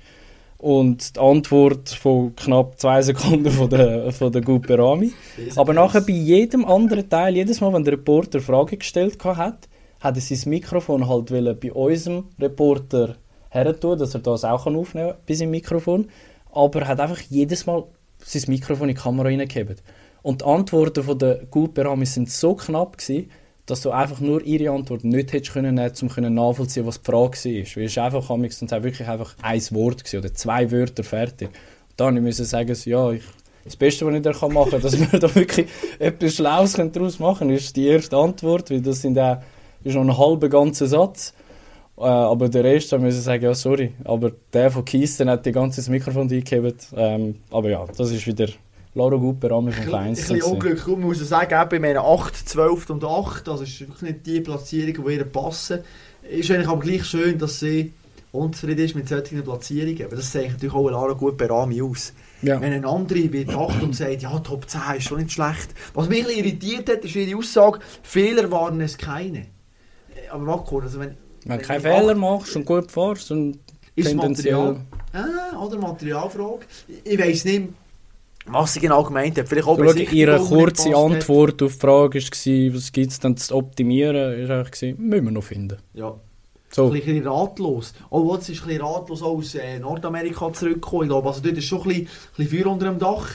und 0.58 1.16
die 1.16 1.20
Antwort 1.20 1.90
von 1.90 2.36
knapp 2.36 2.80
zwei 2.80 3.02
Sekunden 3.02 3.52
von 3.52 3.70
der, 3.70 4.12
von 4.12 4.32
der 4.32 4.42
Guperami. 4.42 5.12
Aber 5.56 5.74
nachher 5.74 6.02
bei 6.02 6.14
jedem 6.14 6.66
anderen 6.66 7.10
Teil, 7.10 7.36
jedes 7.36 7.60
Mal, 7.62 7.74
wenn 7.74 7.84
der 7.84 7.94
Reporter 7.94 8.40
Fragen 8.40 8.80
gestellt 8.80 9.24
hat, 9.24 9.68
hat 10.00 10.16
er 10.16 10.22
sein 10.22 10.50
Mikrofon 10.50 11.08
halt 11.08 11.30
bei 11.60 11.72
unserem 11.74 12.26
Reporter 12.40 13.16
hertun, 13.54 13.98
dass 13.98 14.14
er 14.14 14.22
das 14.22 14.44
auch 14.44 14.66
aufnehmen 14.66 15.10
kann, 15.10 15.18
bei 15.28 15.34
seinem 15.34 15.52
Mikrofon. 15.52 16.10
Aber 16.52 16.82
er 16.82 16.88
hat 16.90 17.00
einfach 17.00 17.22
jedes 17.30 17.66
Mal 17.66 17.84
sein 18.24 18.44
Mikrofon 18.48 18.90
in 18.90 18.96
die 18.96 19.02
Kamera 19.02 19.28
reingehebt. 19.28 19.84
Und 20.22 20.42
die 20.42 20.46
Antworten 20.46 21.04
von 21.04 21.18
der 21.18 21.42
Gutberamis 21.52 22.14
sind 22.14 22.30
so 22.30 22.56
knapp 22.56 22.98
gewesen, 22.98 23.30
dass 23.66 23.82
du 23.82 23.92
einfach 23.92 24.20
nur 24.20 24.44
ihre 24.44 24.74
Antwort 24.74 25.04
nicht 25.04 25.32
hättest 25.32 25.54
können 25.54 25.80
um 25.80 26.34
nachvollziehen, 26.34 26.86
was 26.86 27.02
die 27.02 27.06
Frage 27.06 27.38
war. 27.38 27.76
Weil 27.76 27.86
es 27.86 27.98
einfach, 27.98 28.30
amigs 28.30 28.62
und 28.62 28.72
wirklich 28.72 29.08
einfach 29.08 29.36
ein 29.42 29.62
Wort 29.72 30.04
gewesen, 30.04 30.20
oder 30.20 30.34
zwei 30.34 30.72
Wörter 30.72 31.04
fertig. 31.04 31.48
Und 31.48 32.00
dann 32.00 32.22
musste 32.22 32.44
ich 32.44 32.50
sagen, 32.50 32.76
ja, 32.86 33.12
ich, 33.12 33.24
das 33.64 33.76
Beste, 33.78 34.06
was 34.06 34.16
ich 34.16 34.22
da 34.22 34.48
machen 34.50 34.72
kann, 34.72 34.82
dass 34.82 35.00
wir 35.00 35.20
da 35.20 35.34
wirklich 35.34 35.68
etwas 36.00 36.36
Schlaues 36.36 36.74
daraus 36.74 37.20
machen 37.20 37.48
können, 37.48 37.58
ist 37.58 37.76
die 37.76 37.88
erste 37.88 38.18
Antwort, 38.18 38.70
weil 38.70 38.82
das 38.82 39.02
sind 39.02 39.18
auch, 39.18 39.38
ist 39.84 39.96
noch 39.96 40.02
ein 40.02 40.18
halber 40.18 40.50
ganzer 40.50 40.88
Satz. 40.88 41.34
Äh, 41.98 42.02
aber 42.02 42.50
der 42.50 42.64
Rest, 42.64 42.92
da 42.92 42.98
müssen 42.98 43.22
sagen, 43.22 43.44
ja, 43.44 43.54
sorry. 43.54 43.94
Aber 44.04 44.32
der 44.52 44.72
von 44.72 44.84
Kisten 44.84 45.30
hat 45.30 45.46
die 45.46 45.52
ganze 45.52 45.82
das 45.82 45.90
Mikrofon 45.90 46.30
eingehebt. 46.32 46.88
Ähm, 46.96 47.36
aber 47.52 47.70
ja, 47.70 47.86
das 47.96 48.12
ist 48.12 48.26
wieder 48.26 48.48
Laura 48.96 49.16
Gutberami 49.16 49.72
vom 49.72 49.86
Ein 49.86 49.90
Feinsten. 49.90 50.36
bisschen 50.36 50.52
unglücklich. 50.54 50.98
Man 50.98 51.08
muss 51.08 51.20
sagen, 51.20 51.54
eben 51.54 51.70
bei 51.70 51.80
meinen 51.80 51.98
8, 51.98 52.36
12 52.36 52.90
und 52.90 53.04
8, 53.04 53.48
das 53.48 53.62
ist 53.62 53.80
wirklich 53.80 54.02
nicht 54.02 54.26
die 54.26 54.42
Platzierung, 54.42 55.06
die 55.08 55.14
ihr 55.16 55.26
passen. 55.26 55.80
Ist 56.30 56.50
eigentlich 56.52 56.68
aber 56.68 56.82
gleich 56.82 57.06
schön, 57.06 57.38
dass 57.38 57.60
sie 57.60 57.94
unzufrieden 58.32 58.86
ist 58.86 58.96
mit 58.96 59.08
solchen 59.08 59.44
Platzierungen. 59.44 60.06
Aber 60.06 60.16
das 60.16 60.32
zeichnet 60.32 60.54
natürlich 60.54 60.76
auch 60.76 60.90
Lara 60.90 61.14
gut 61.14 61.38
bei 61.38 61.46
Rami 61.46 61.82
aus. 61.82 62.14
Ja. 62.42 62.60
Wenn 62.60 62.74
ein 62.74 62.86
anderer 62.86 63.32
wird 63.32 63.50
8 63.50 63.84
und 63.84 63.96
sagt, 63.96 64.22
ja, 64.22 64.38
Top 64.40 64.70
10 64.70 64.82
ist 64.98 65.04
schon 65.08 65.20
nicht 65.20 65.32
schlecht. 65.32 65.70
Was 65.94 66.10
mich 66.10 66.26
ein 66.26 66.38
irritiert 66.38 66.90
hat, 66.90 67.06
ist 67.06 67.16
ihre 67.16 67.38
Aussage, 67.38 67.80
Fehler 68.02 68.52
waren 68.52 68.82
es 68.82 68.98
keine. 68.98 69.46
Aber 70.32 70.44
Marco, 70.44 70.80
also 70.80 71.00
wenn, 71.00 71.16
Wenn 71.46 71.58
du 71.58 71.60
wenn 71.60 71.68
keine 71.68 71.84
du 71.84 71.90
Fehler 71.90 72.16
machst 72.16 72.56
und 72.56 72.66
gut 72.66 72.92
fährst, 72.92 73.32
dann 73.32 73.58
ist 73.96 74.08
tendenziell... 74.08 74.56
Material. 74.56 74.86
Ah, 75.14 75.60
oder 75.60 75.78
Materialfrage. 75.78 76.66
Ich 77.04 77.20
weiss 77.20 77.46
nicht, 77.46 77.70
was 78.46 78.74
sie 78.74 78.80
genau 78.80 79.04
gemeint 79.04 79.38
hat. 79.38 79.48
Vielleicht 79.48 79.68
auch 79.68 79.78
Schau, 79.78 79.94
ihre 79.94 80.38
kurze 80.40 80.90
gepasst 80.90 81.06
hat. 81.06 81.12
Antwort 81.12 81.64
auf 81.64 81.74
die 81.74 81.80
Frage 81.80 82.20
war, 82.20 82.76
was 82.76 82.92
gibt 82.92 83.12
es 83.12 83.20
denn 83.20 83.38
zu 83.38 83.56
optimieren, 83.56 84.40
ist 84.40 84.50
eigentlich, 84.50 84.98
müssen 84.98 85.26
wir 85.26 85.32
noch 85.32 85.44
finden. 85.44 85.78
Ja. 85.94 86.16
So. 86.72 86.88
Ein 86.88 86.94
bisschen 86.94 87.28
ratlos. 87.28 87.94
Oh, 88.10 88.34
jetzt 88.34 88.50
ist 88.50 88.62
ein 88.64 88.68
bisschen 88.68 88.82
ratlos 88.82 89.22
aus 89.22 89.54
äh, 89.54 89.78
Nordamerika 89.78 90.52
zurückgekommen. 90.52 91.04
Ich 91.04 91.10
glaube, 91.10 91.28
also 91.28 91.42
dort 91.42 91.56
ist 91.56 91.66
schon 91.66 91.82
ein 91.82 91.88
bisschen, 91.88 92.08
ein 92.08 92.10
bisschen 92.36 92.64
Feuer 92.64 92.72
unter 92.72 92.86
dem 92.88 92.98
Dach. 92.98 93.28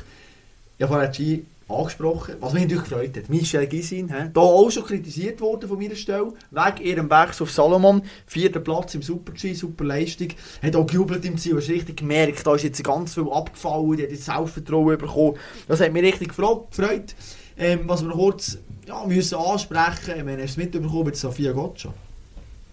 Vorhin 0.80 1.12
G 1.12 1.42
angesprochen, 1.68 2.36
was 2.40 2.52
mich 2.52 2.62
natürlich 2.62 2.84
gefreut 2.84 3.16
hat. 3.16 3.28
Michel 3.28 3.66
Gisin, 3.66 4.08
da 4.32 4.40
auch 4.40 4.70
schon 4.70 4.84
kritisiert 4.84 5.40
worden 5.40 5.68
von 5.68 5.78
meiner 5.78 5.96
Stelle, 5.96 6.32
wegen 6.50 6.86
ihrem 6.86 7.10
Wechsel 7.10 7.42
auf 7.42 7.50
Salomon, 7.50 8.02
vierter 8.26 8.60
Platz 8.60 8.94
im 8.94 9.02
Super-G, 9.02 9.54
super 9.54 9.84
Leistung, 9.84 10.28
hat 10.62 10.76
auch 10.76 10.86
gejubelt 10.86 11.24
im 11.24 11.36
Ziel, 11.36 11.56
hast 11.56 11.68
richtig 11.68 11.98
gemerkt, 11.98 12.46
da 12.46 12.54
ist 12.54 12.64
jetzt 12.64 12.82
ganz 12.82 13.14
viel 13.14 13.28
abgefallen, 13.30 13.96
die 13.96 14.04
hat 14.04 14.10
jetzt 14.10 14.24
Selbstvertrauen 14.24 14.98
bekommen, 14.98 15.36
das 15.66 15.80
hat 15.80 15.92
mich 15.92 16.02
richtig 16.02 16.28
gefreut. 16.28 17.14
Ähm, 17.60 17.80
was 17.86 18.02
wir 18.02 18.08
noch 18.08 18.16
kurz 18.16 18.58
ja, 18.86 19.04
müssen 19.04 19.36
ansprechen, 19.36 20.14
ich 20.16 20.24
meine, 20.24 20.42
hast 20.42 20.56
du 20.56 20.62
es 20.62 20.72
mitbekommen 20.72 21.06
mit 21.06 21.16
Sofia 21.16 21.52
Gotcha? 21.52 21.92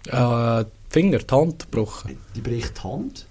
Äh, 0.08 0.66
Finger, 0.89 1.18
die 1.18 1.36
Hand 1.36 1.72
gebrochen. 1.72 2.18
Die 2.36 2.41
bricht 2.41 2.78
die 2.78 2.88
Hand. 2.88 3.26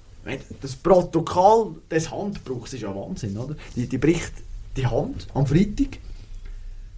Das 0.61 0.75
Protokoll 0.75 1.77
des 1.91 2.11
Handbruchs 2.11 2.73
ist 2.73 2.81
ja 2.81 2.95
Wahnsinn, 2.95 3.37
oder? 3.37 3.55
Die, 3.77 3.87
die 3.87 3.99
bricht 3.99 4.33
die 4.77 4.87
Hand 4.87 5.27
am 5.35 5.47
Freitag, 5.47 5.99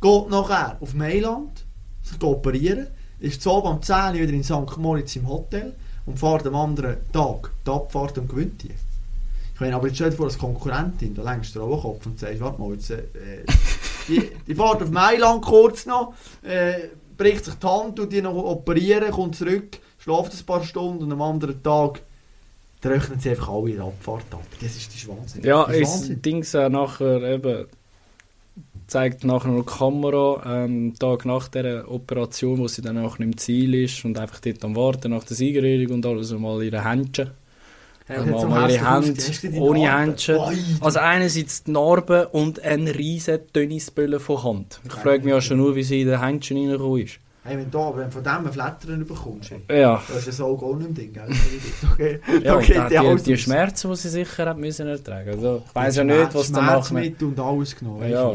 geht 0.01 0.31
nachher 0.31 0.77
auf 0.81 0.95
Mailand, 0.95 1.65
sich 2.03 2.23
operieren, 2.23 2.87
ist 3.21 3.47
oben 3.47 3.69
am 3.69 3.83
10 3.83 3.97
Uhr 3.97 4.15
wieder 4.15 4.33
in 4.33 4.45
St. 4.45 4.77
Moritz 4.77 5.17
im 5.17 5.29
Hotel 5.29 5.75
und 6.05 6.19
fährt 6.19 6.47
am 6.47 6.55
anderen 6.55 6.97
Tag 7.13 7.51
die 7.67 7.71
Abfahrt 7.71 8.19
und 8.19 8.29
gewinnt 8.29 8.63
die. 8.63 8.71
Ich 9.55 9.61
meine, 9.61 9.75
aber 9.75 9.87
jetzt 9.87 9.97
stell 9.97 10.11
dir 10.11 10.17
vor, 10.17 10.27
als 10.27 10.39
Konkurrentin, 10.39 11.15
da 11.15 11.23
längst 11.23 11.57
du 11.57 11.63
auch 11.63 11.83
Kopf 11.83 12.05
und 12.05 12.19
sagst, 12.19 12.41
warte 12.41 12.61
mal, 12.61 12.75
jetzt, 12.75 12.91
äh, 12.91 13.07
die, 14.07 14.31
die 14.47 14.55
fährt 14.55 14.83
auf 14.83 14.91
Mailand 14.91 15.43
kurz 15.43 15.87
noch, 15.87 16.15
äh, 16.43 16.89
bricht 17.17 17.47
sich 17.47 17.55
die 17.55 17.67
Hand, 17.67 17.97
tut 17.97 18.13
die 18.13 18.21
noch 18.21 18.63
kommt 19.11 19.37
zurück, 19.37 19.79
schläft 19.99 20.35
ein 20.35 20.47
paar 20.47 20.63
Stunden 20.63 21.05
und 21.05 21.13
am 21.13 21.23
anderen 21.23 21.63
Tag 21.63 22.03
rechnen 22.87 23.21
sie 23.21 23.31
einfach 23.31 23.49
alle 23.49 23.71
in 23.71 23.77
der 23.77 23.85
Abfahrt 23.87 24.25
ab. 24.33 24.43
Das 24.61 24.77
ist, 24.77 24.89
das 24.89 24.95
ist 24.97 25.09
Wahnsinn. 25.09 25.43
Ja, 25.45 25.65
das 25.67 25.77
ist 25.77 25.89
Wahnsinn. 25.89 26.23
Dings 26.23 26.55
auch 26.55 26.69
nachher 26.69 27.23
eben 27.23 27.67
zeigt 28.87 29.25
nachher 29.25 29.49
noch 29.49 29.65
die 29.65 29.79
Kamera 29.79 30.65
ähm, 30.65 30.95
Tag 30.99 31.25
nach 31.25 31.49
der 31.49 31.91
Operation, 31.91 32.59
wo 32.59 32.69
sie 32.69 32.83
dann 32.83 32.99
auch 32.99 33.19
nicht 33.19 33.27
im 33.27 33.37
Ziel 33.37 33.75
ist 33.75 34.05
und 34.05 34.19
einfach 34.19 34.41
dort 34.41 34.65
am 34.65 34.77
Warten 34.77 35.11
nach 35.11 35.25
der 35.25 35.37
Siegerehrung 35.37 35.97
und 35.97 36.07
alles 36.07 36.33
mal 36.33 36.63
ihre 36.63 36.85
Händchen. 36.85 37.31
Ja, 38.09 38.17
Also 38.17 38.39
so 38.39 38.47
mal 38.49 38.71
ihre 38.71 38.95
Hände 38.95 39.61
ohne? 39.61 39.99
Händchen. 39.99 40.39
Also 40.81 41.01
einerseits 41.01 41.65
die 41.65 41.73
Narben 41.73 42.27
und 42.27 42.61
ein 42.61 42.87
riesen 42.87 43.41
Tennisbälle 43.53 44.21
von 44.21 44.45
Hand. 44.45 44.81
Ich 44.85 44.93
frage 44.93 45.25
mich 45.25 45.33
ja 45.33 45.41
schon 45.41 45.57
nur, 45.57 45.75
wie 45.75 45.83
sie 45.83 46.03
in 46.03 46.09
den 46.09 46.21
Händchen 46.21 46.57
reingekommen 46.57 47.03
ist. 47.03 47.19
Hey, 47.47 47.57
wenn 47.59 47.71
du 47.71 47.79
aber 47.79 47.99
wenn 47.99 48.07
du 48.07 48.11
von 48.11 48.25
dem 48.25 48.47
ein 48.47 48.53
Flattern 48.53 49.07
bekommst, 49.07 49.53
hey, 49.69 49.81
Ja. 49.81 50.03
das 50.09 50.19
ist 50.19 50.27
ja 50.27 50.33
so 50.33 50.47
auch 50.47 50.77
nicht 50.77 50.97
Ding, 50.97 51.13
gell? 51.13 51.29
Okay, 51.93 52.21
Ja, 52.45 52.57
okay, 52.57 52.81
die, 52.91 53.17
die, 53.19 53.23
die 53.23 53.39
Schmerzen, 53.39 53.91
die 53.91 53.97
sie 53.97 54.09
sicher 54.09 54.47
hat 54.47 54.59
müssen 54.59 54.87
ertragen. 54.89 55.31
Also, 55.31 55.63
ich 55.67 55.75
weiß 55.75 55.97
ja 55.97 56.05
nicht, 56.05 56.35
was 56.35 56.51
danach... 56.51 56.87
Schmerzmittel 56.87 57.29
und 57.29 57.39
alles 57.41 57.77
genommen. 57.77 58.11
Ja, 58.11 58.35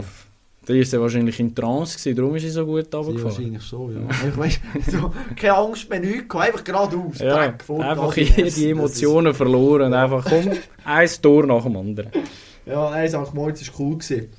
da 0.63 0.73
war 0.75 0.83
sie 0.85 1.01
wahrscheinlich 1.01 1.39
in 1.39 1.53
Trance, 1.55 1.97
gewesen, 1.97 2.15
darum 2.15 2.35
ist 2.35 2.43
sie 2.43 2.49
so 2.49 2.65
gut 2.65 2.93
runtergefahren. 2.93 3.23
wahrscheinlich 3.23 3.63
schon, 3.63 3.95
ja. 3.95 4.15
Ich 4.29 4.37
weiss, 4.37 4.59
so, 4.87 5.11
keine 5.35 5.55
Angst 5.55 5.89
mehr, 5.89 5.99
nichts 5.99 6.35
einfach 6.35 6.63
geradeaus. 6.63 7.19
Ja, 7.19 7.35
Dreck, 7.35 7.63
fort, 7.63 7.81
einfach 7.81 8.13
die 8.13 8.69
Emotionen 8.69 9.33
verloren 9.33 9.87
und 9.87 9.93
einfach, 9.93 10.23
komm, 10.23 10.51
ein 10.85 11.09
Tor 11.21 11.45
nach 11.47 11.63
dem 11.63 11.75
anderen. 11.75 12.11
Ja, 12.65 12.89
nein, 12.91 13.09
St. 13.09 13.33
Moritz 13.33 13.67
war 13.67 13.79
cool. 13.79 13.97
Gewesen. 13.97 14.29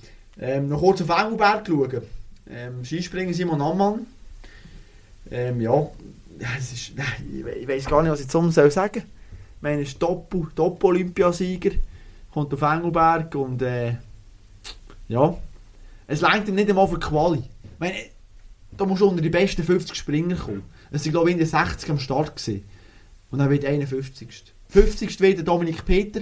Ähm, 0.40 0.68
noch 0.68 0.80
kurz 0.80 1.02
auf 1.02 1.08
Engelberg 1.10 1.66
schauen. 1.66 2.02
Ähm, 2.48 2.84
Skispringen 2.84 3.34
Simon 3.34 3.60
Ammann. 3.60 4.06
Ähm, 5.32 5.60
ja, 5.60 5.88
es 6.58 6.72
ist, 6.72 6.92
ich, 7.32 7.44
we- 7.44 7.50
ich 7.52 7.68
weiß 7.68 7.86
gar 7.86 8.02
nicht, 8.02 8.12
was 8.12 8.20
ich 8.20 8.30
sonst 8.30 8.54
soll 8.54 8.70
sagen. 8.70 8.98
Ich 9.04 9.62
meine, 9.62 9.82
ist 9.82 10.00
Doppel-Olympiasieger, 10.02 11.70
kommt 12.32 12.52
auf 12.52 12.62
Engelberg 12.62 13.34
und 13.34 13.62
äh, 13.62 13.94
ja, 15.08 15.36
es 16.06 16.22
reicht 16.22 16.48
ihm 16.48 16.54
nicht 16.56 16.68
einmal 16.68 16.88
für 16.88 16.98
die 16.98 17.06
Quali. 17.06 17.38
Ich 17.38 17.78
meine, 17.78 17.94
da 18.76 18.84
musst 18.84 19.00
du 19.02 19.08
unter 19.08 19.22
die 19.22 19.30
besten 19.30 19.62
50 19.62 19.96
Springer 19.96 20.36
kommen. 20.36 20.64
Es 20.90 21.02
sind, 21.04 21.12
glaube 21.12 21.28
ich, 21.30 21.34
in 21.34 21.38
den 21.38 21.46
60 21.48 21.90
am 21.90 21.98
Start 21.98 22.36
gewesen. 22.36 22.64
Und 23.30 23.38
dann 23.38 23.48
wird 23.50 23.64
51. 23.64 24.52
50. 24.68 25.20
wieder 25.20 25.42
Dominik 25.42 25.84
Peter, 25.86 26.20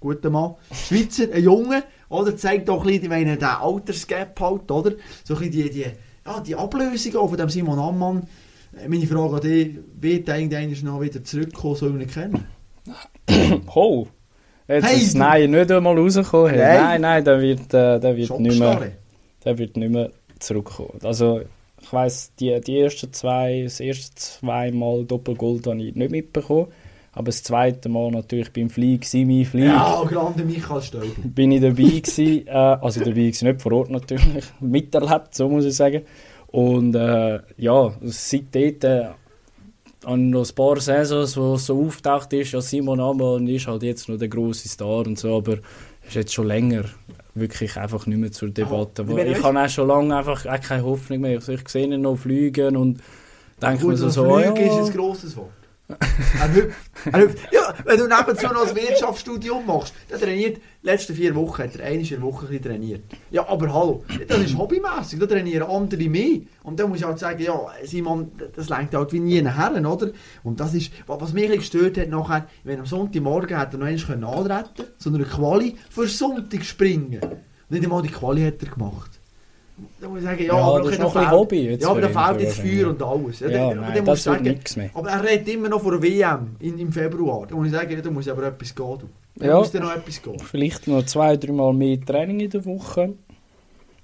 guter 0.00 0.28
Mann. 0.30 0.54
Schweizer, 0.72 1.32
ein 1.32 1.42
Junge, 1.44 1.84
oder? 2.08 2.36
Zeigt 2.36 2.68
auch 2.68 2.80
ein 2.82 2.86
bisschen, 2.88 3.04
ich 3.04 3.08
meine, 3.08 3.36
den 3.36 3.44
Altersgap 3.44 4.38
halt, 4.40 4.70
oder? 4.70 4.92
So 5.24 5.34
ein 5.34 5.40
bisschen 5.40 5.52
die, 5.52 5.70
die, 5.70 5.86
ja, 6.26 6.40
die 6.40 6.54
Ablösung 6.56 7.12
von 7.28 7.36
dem 7.38 7.48
Simon 7.48 7.78
Ammann. 7.78 8.26
Äh, 8.76 8.88
Meine 8.88 9.06
Frage 9.06 9.34
an 9.34 9.40
dich, 9.40 9.78
wird 10.00 10.28
eigentlich 10.30 10.82
noch 10.82 11.00
wieder 11.00 11.22
zurückkommen, 11.24 11.76
soll 11.76 12.00
ich 12.02 12.08
ihn 12.08 12.10
kennen? 12.12 12.44
Ho! 13.74 14.08
Jetzt 14.68 14.86
Hey, 14.86 14.96
ist 14.98 15.16
Nein 15.16 15.50
nicht 15.50 15.70
einmal 15.70 15.98
rausgekommen. 15.98 16.56
Nein. 16.56 16.80
Nein, 16.82 17.00
nein, 17.00 17.24
der 17.24 17.40
wird, 17.40 17.74
äh, 17.74 17.98
der 18.00 18.16
wird 18.16 18.38
nicht 18.40 18.58
mehr, 18.58 18.92
der 19.44 19.58
wird 19.58 19.76
nicht 19.76 19.90
mehr 19.92 20.10
zurückkommen. 20.38 20.98
Also 21.02 21.40
ich 21.80 21.92
weiss, 21.92 22.32
die, 22.38 22.58
die 22.60 22.78
ersten 22.78 23.12
zwei, 23.12 23.62
das 23.64 23.80
erste 23.80 24.14
zweimal 24.14 25.04
Doppelgold 25.04 25.66
habe 25.66 25.82
ich 25.82 25.94
nicht 25.94 26.10
mitbekommen. 26.10 26.68
Aber 27.14 27.26
das 27.26 27.42
zweite 27.42 27.90
Mal 27.90 28.10
natürlich 28.10 28.50
beim 28.54 28.70
Flieg, 28.70 29.04
Simi 29.04 29.44
Flieg, 29.44 29.66
Ja, 29.66 30.02
grande 30.08 30.44
Michael 30.44 30.80
Stäuber. 30.80 31.06
bin 31.22 31.52
ich 31.52 31.60
dabei 31.60 31.74
gewesen. 31.82 32.46
Äh, 32.46 32.50
also 32.50 33.00
dabei 33.00 33.12
gewesen, 33.12 33.48
nicht 33.48 33.60
vor 33.60 33.72
Ort 33.72 33.90
natürlich, 33.90 34.44
miterlebt, 34.60 35.34
so 35.34 35.48
muss 35.48 35.66
ich 35.66 35.74
sagen. 35.76 36.02
Und 36.52 36.94
äh, 36.94 37.40
ja, 37.56 37.94
seitdem 38.02 38.76
äh, 38.82 39.08
an 40.04 40.30
noch 40.30 40.48
ein 40.48 40.54
paar 40.54 40.80
Saisons, 40.80 41.36
wo 41.36 41.54
es 41.54 41.66
so 41.66 41.86
auftaucht 41.86 42.32
ist, 42.34 42.52
ja 42.52 42.60
Simon 42.60 43.00
Ammann 43.00 43.48
ist 43.48 43.66
halt 43.66 43.82
jetzt 43.82 44.08
noch 44.08 44.18
der 44.18 44.28
große 44.28 44.68
Star 44.68 45.06
und 45.06 45.18
so, 45.18 45.36
aber 45.36 45.58
ist 46.06 46.14
jetzt 46.14 46.34
schon 46.34 46.46
länger 46.46 46.84
wirklich 47.34 47.76
einfach 47.76 48.06
nicht 48.06 48.18
mehr 48.18 48.32
zur 48.32 48.50
Debatte. 48.50 49.08
Wo 49.08 49.16
ich 49.16 49.24
ich 49.24 49.42
habe 49.42 49.58
auch 49.58 49.68
schon 49.68 49.88
lange 49.88 50.14
einfach 50.14 50.44
auch 50.44 50.60
keine 50.60 50.84
Hoffnung 50.84 51.20
mehr. 51.22 51.36
Also 51.36 51.52
ich 51.52 51.66
sehe 51.68 51.86
ihn 51.86 52.02
noch 52.02 52.16
fliegen 52.16 52.76
und 52.76 53.00
denke 53.60 53.86
mir 53.86 53.96
so, 53.96 54.10
so 54.10 54.24
so 54.24 54.38
ja, 54.38 54.52
ist 54.52 54.90
ein 54.90 54.96
grosses 54.96 55.36
Wort. 55.36 55.61
Er 56.40 57.20
hüpft. 57.20 57.52
Ja, 57.52 57.74
wenn 57.84 57.98
du 57.98 58.06
nebenzu 58.06 58.46
noch 58.46 58.68
ein 58.68 58.76
Wirtschaftsstudium 58.76 59.66
machst, 59.66 59.94
der 60.10 60.18
trainiert, 60.18 60.58
die 60.82 60.86
letzten 60.86 61.14
vier 61.14 61.34
Wochen 61.34 61.62
hat 61.62 61.76
er 61.76 61.86
einmal 61.86 62.22
Woche 62.22 62.46
ein 62.50 62.60
trainiert. 62.62 63.02
Ja, 63.30 63.48
aber 63.48 63.72
hallo, 63.72 64.04
das 64.28 64.38
ist 64.38 64.56
hobbymässig, 64.56 65.18
da 65.18 65.26
trainieren 65.26 65.68
andere 65.68 66.02
mehr. 66.08 66.40
Und 66.62 66.78
dann 66.80 66.88
muss 66.88 66.98
ich 66.98 67.04
halt 67.04 67.18
sagen, 67.18 67.42
ja, 67.42 67.58
Simon, 67.84 68.32
das 68.54 68.68
lenkt 68.68 68.94
halt 68.94 69.12
wie 69.12 69.20
nie 69.20 69.40
nachher, 69.42 69.90
oder? 69.90 70.10
Und 70.42 70.60
das 70.60 70.74
ist, 70.74 70.90
wa- 71.08 71.16
was 71.20 71.32
mich 71.32 71.50
gestört 71.50 71.98
hat 71.98 72.08
nachher, 72.08 72.46
wenn 72.64 72.78
am 72.80 72.86
Sonntagmorgen 72.86 73.56
hat 73.56 73.74
er 73.74 73.78
noch 73.78 73.86
einmal 73.86 74.24
antreten 74.24 74.86
so 74.98 75.10
eine 75.10 75.24
Quali 75.24 75.76
für 75.90 76.06
Sonntag 76.08 76.64
springen. 76.64 77.20
Nicht 77.68 77.82
einmal 77.84 78.02
die 78.02 78.08
Quali 78.08 78.42
hat 78.42 78.62
er 78.62 78.68
gemacht. 78.70 79.20
Da 80.00 80.08
muss 80.08 80.18
ich 80.18 80.24
sagen, 80.24 80.38
ja, 80.44 80.56
Ja, 80.56 80.62
aber 80.62 80.82
das 80.82 80.92
ist 80.92 81.00
noch 81.00 81.16
ein 81.16 81.30
Hobby 81.30 81.62
jetzt 81.70 81.82
Ja, 81.82 81.90
aber 81.90 82.00
da 82.02 82.08
fehlt 82.08 82.40
jetzt. 82.42 82.60
Feuer 82.60 82.88
und 82.90 83.02
alles. 83.02 83.40
Ja, 83.40 83.48
Ja, 83.48 83.66
aber 83.66 83.74
nein, 83.76 84.04
das 84.04 84.22
sagen, 84.22 84.42
nichts 84.44 84.76
mehr. 84.76 84.90
aber 84.94 85.10
er 85.10 85.24
redet 85.24 85.48
immer 85.48 85.68
noch 85.68 85.80
von 85.82 85.92
der 85.92 86.02
WM 86.02 86.56
in, 86.60 86.78
im 86.78 86.92
Februar. 86.92 87.46
Da 87.46 87.54
muss 87.56 87.66
ich 87.66 87.72
sagen, 87.72 87.90
ja, 87.90 88.00
da 88.00 88.10
muss 88.10 88.28
aber 88.28 88.44
etwas 88.44 88.74
gehen. 88.74 88.98
Da 89.36 89.46
Ja. 89.46 89.58
muss 89.58 89.72
noch 89.72 89.94
etwas 89.94 90.22
gehen. 90.22 90.38
vielleicht 90.38 90.86
noch 90.88 91.04
zwei, 91.06 91.36
dreimal 91.36 91.72
mehr 91.72 92.00
Training 92.00 92.40
in 92.40 92.50
der 92.50 92.64
Woche. 92.64 93.14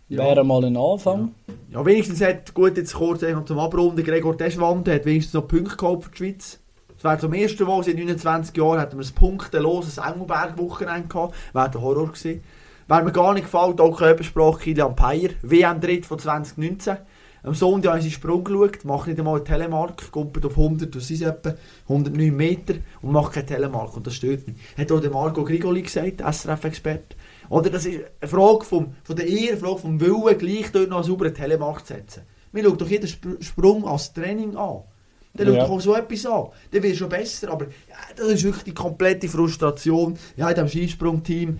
Ja. 0.08 0.24
Wäre 0.24 0.42
mal 0.42 0.64
ein 0.64 0.76
Anfang. 0.76 1.34
Ja, 1.70 1.84
wenigstens 1.84 2.22
hat, 2.22 2.54
gut, 2.54 2.78
jetzt 2.78 2.94
kurz 2.94 3.22
zum 3.44 3.58
Abrunden, 3.58 4.02
Gregor 4.02 4.34
Deschwande 4.36 4.94
hat 4.94 5.04
wenigstens 5.04 5.34
noch 5.34 5.46
Punkte 5.46 5.76
geholt 5.76 6.04
für 6.04 6.10
die 6.10 6.16
Schweiz. 6.16 6.58
Das 6.94 7.04
wäre 7.04 7.18
zum 7.18 7.34
ersten 7.34 7.64
Mal 7.64 7.84
seit 7.84 7.96
29 7.96 8.56
Jahren, 8.56 8.80
hatten 8.80 8.98
wir 8.98 9.04
ein 9.06 9.14
punkteloses 9.14 9.98
Engelberg-Wochenende 9.98 11.08
gehabt. 11.08 11.34
Wäre 11.52 11.70
der 11.70 11.80
Horror 11.82 12.06
gewesen. 12.08 12.42
Wäre 12.88 13.02
mir 13.02 13.12
gar 13.12 13.34
nicht 13.34 13.44
gefällt, 13.44 13.82
auch 13.82 13.98
Körpersprache 13.98 14.60
Kilian 14.60 14.96
Peyer, 14.96 15.30
WM-Dritt 15.42 16.06
von 16.06 16.18
2019. 16.18 16.96
Am 17.42 17.54
Sonntag 17.54 17.90
habe 17.90 17.98
ich 17.98 18.04
seinen 18.06 18.12
Sprung 18.12 18.42
geschaut, 18.44 18.84
mache 18.86 19.10
nicht 19.10 19.18
einmal 19.18 19.36
eine 19.36 19.44
Telemark, 19.44 20.10
kommt 20.10 20.44
auf 20.44 20.56
100, 20.56 20.94
das 20.94 21.06
sind 21.06 21.22
etwa 21.22 21.54
109 21.88 22.34
Meter 22.34 22.74
und 23.02 23.12
macht 23.12 23.34
keine 23.34 23.44
Telemark 23.46 23.94
und 23.94 24.06
das 24.06 24.14
stört 24.14 24.46
mich. 24.46 24.56
Hat 24.76 24.90
auch 24.90 25.00
der 25.00 25.10
Marco 25.10 25.44
Grigoli 25.44 25.82
gesagt, 25.82 26.22
SRF-Experte. 26.22 27.16
Oder 27.50 27.68
das 27.68 27.84
ist 27.84 28.00
eine 28.20 28.28
Frage 28.30 28.64
vom, 28.64 28.94
von 29.04 29.16
der 29.16 29.26
Ehre, 29.26 29.50
eine 29.52 29.58
Frage 29.58 29.78
vom 29.80 30.00
Willen, 30.00 30.38
gleich 30.38 30.72
dort 30.72 30.88
noch 30.88 30.96
einen 30.96 31.06
sauberen 31.06 31.34
Telemark 31.34 31.86
zu 31.86 31.92
setzen. 31.92 32.22
Wir 32.52 32.64
schauen 32.64 32.78
doch 32.78 32.88
jeden 32.88 33.04
Sp 33.06 33.36
Sprung 33.40 33.86
als 33.86 34.14
Training 34.14 34.56
an. 34.56 34.80
Dann 35.34 35.46
schau 35.46 35.52
Ja. 35.52 35.64
doch 35.64 35.70
auch 35.70 35.80
so 35.80 35.94
etwas 35.94 36.26
an. 36.26 36.46
Dann 36.72 36.82
wird 36.82 36.96
schon 36.96 37.08
besser. 37.10 37.50
Aber 37.50 37.66
ja, 37.66 37.96
das 38.16 38.28
ist 38.28 38.44
wirklich 38.44 38.64
die 38.64 38.74
komplette 38.74 39.28
Frustration. 39.28 40.18
Ja, 40.36 40.48
in 40.48 40.54
diesem 40.54 40.68
Skisprungteam. 40.68 41.58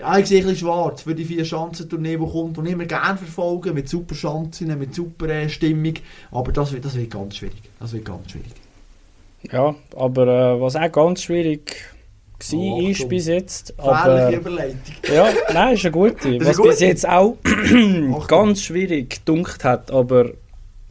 Ja, 0.00 0.18
ich 0.18 0.26
sehe 0.26 0.38
ein 0.40 0.44
bisschen 0.46 0.66
schwarz 0.66 1.02
für 1.02 1.14
die 1.14 1.24
vier 1.24 1.44
Schanzentournee, 1.44 2.16
die 2.16 2.26
kommt 2.26 2.56
und 2.56 2.66
immer 2.66 2.86
gerne 2.86 3.18
verfolgen, 3.18 3.74
mit 3.74 3.88
super 3.88 4.14
Schanzen, 4.14 4.76
mit 4.78 4.94
super 4.94 5.28
äh, 5.28 5.48
Stimmung. 5.48 5.94
Aber 6.30 6.52
das 6.52 6.72
wird, 6.72 6.84
das 6.86 6.94
wird 6.96 7.10
ganz 7.10 7.36
schwierig. 7.36 7.60
Das 7.78 7.92
wird 7.92 8.04
ganz 8.06 8.30
schwierig. 8.30 8.52
Ja, 9.52 9.74
aber 9.96 10.26
äh, 10.26 10.60
was 10.60 10.76
auch 10.76 10.90
ganz 10.92 11.22
schwierig 11.22 11.76
war, 12.52 12.58
Oh, 12.58 12.80
ist 12.80 13.06
bis 13.08 13.26
jetzt. 13.26 13.78
Aber, 13.78 14.32
Überleitung. 14.32 14.78
ja, 15.14 15.28
nein, 15.52 15.74
ist 15.74 15.84
eine 15.84 15.92
gute. 15.92 16.28
eine 16.28 16.46
Was 16.46 16.56
gute. 16.56 16.70
bis 16.70 16.80
jetzt 16.80 17.06
auch 17.06 17.36
ganz 18.28 18.62
schwierig 18.62 19.10
gedunkt 19.24 19.62
hat, 19.64 19.90
aber 19.90 20.30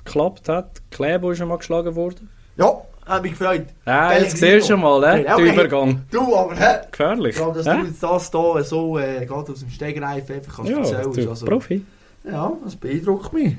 geklappt 0.05 0.47
hat. 0.47 0.69
Klebo 0.91 1.31
ist 1.31 1.39
schon 1.39 1.47
mal 1.47 1.57
geschlagen 1.57 1.95
worden. 1.95 2.29
Ja, 2.57 2.81
hat 3.09 3.23
mich 3.23 3.31
gefreut. 3.31 3.65
Ja, 3.85 4.13
jetzt 4.13 4.37
siehst 4.37 4.69
du 4.69 4.77
mal, 4.77 5.03
äh, 5.03 5.23
Ja, 5.23 5.35
den 5.35 5.45
hey, 5.45 5.53
Übergang. 5.53 6.01
Du, 6.11 6.35
aber 6.35 6.55
hä? 6.55 6.77
Gefährlich. 6.91 7.31
Ich 7.31 7.41
glaube, 7.41 7.61
dass 7.61 7.65
du 7.65 7.85
jetzt 7.85 8.03
das 8.03 8.31
hier 8.31 8.63
so 8.63 8.97
äh, 8.99 9.25
gerade 9.25 9.51
aus 9.51 9.59
dem 9.59 9.69
Stegreif 9.69 10.29
einfach 10.29 10.55
kannst 10.57 10.71
ja, 10.71 10.77
erzählen 10.77 11.29
also, 11.29 11.45
Profi. 11.45 11.83
Ja, 12.23 12.53
das 12.63 12.75
beeindruckt 12.75 13.33
mich. 13.33 13.55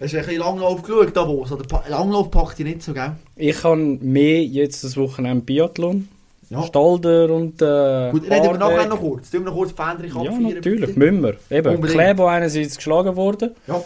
Hast 0.00 0.14
du 0.14 0.18
ein 0.18 0.24
bisschen 0.24 0.40
Langlauf 0.40 0.82
geschaut, 0.82 1.16
Davos? 1.16 1.52
Oder 1.52 1.82
Langlauf 1.88 2.30
packt 2.30 2.58
dich 2.58 2.66
nicht 2.66 2.82
so, 2.82 2.94
gell? 2.94 3.12
Ich 3.36 3.62
habe 3.62 3.76
mehr 3.76 4.42
jetzt 4.42 4.82
das 4.82 4.96
Wochenende 4.96 5.44
Biathlon. 5.44 6.08
Ja. 6.48 6.64
Stalder 6.64 7.30
und 7.30 7.62
äh, 7.62 8.10
Gut, 8.10 8.24
reden 8.24 8.44
wir 8.44 8.58
nachher 8.58 8.88
noch 8.88 8.98
kurz. 8.98 9.30
Tun 9.30 9.44
wir 9.44 9.50
noch 9.50 9.54
kurz 9.54 9.70
Fähnchen 9.70 10.24
Ja, 10.24 10.32
natürlich, 10.32 10.94
bitte? 10.94 10.98
müssen 10.98 11.22
wir. 11.22 11.36
Eben. 11.48 11.80
Klebo 11.80 12.26
einerseits 12.26 12.76
geschlagen 12.76 13.14
worden, 13.14 13.52
Ja, 13.68 13.80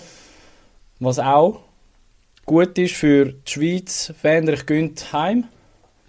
was 0.98 1.18
auch 1.18 1.60
gut 2.44 2.78
ist 2.78 2.94
für 2.94 3.26
die 3.32 3.50
Schweiz. 3.50 4.12
Fähnrich 4.20 4.66
gönnt 4.66 5.12
heim. 5.12 5.44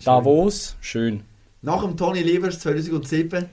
Davos, 0.03 0.75
schön. 0.81 1.23
nach 1.61 1.83
dem 1.83 1.97
Tony 1.97 2.21
Livers 2.21 2.59
2007, 2.59 3.45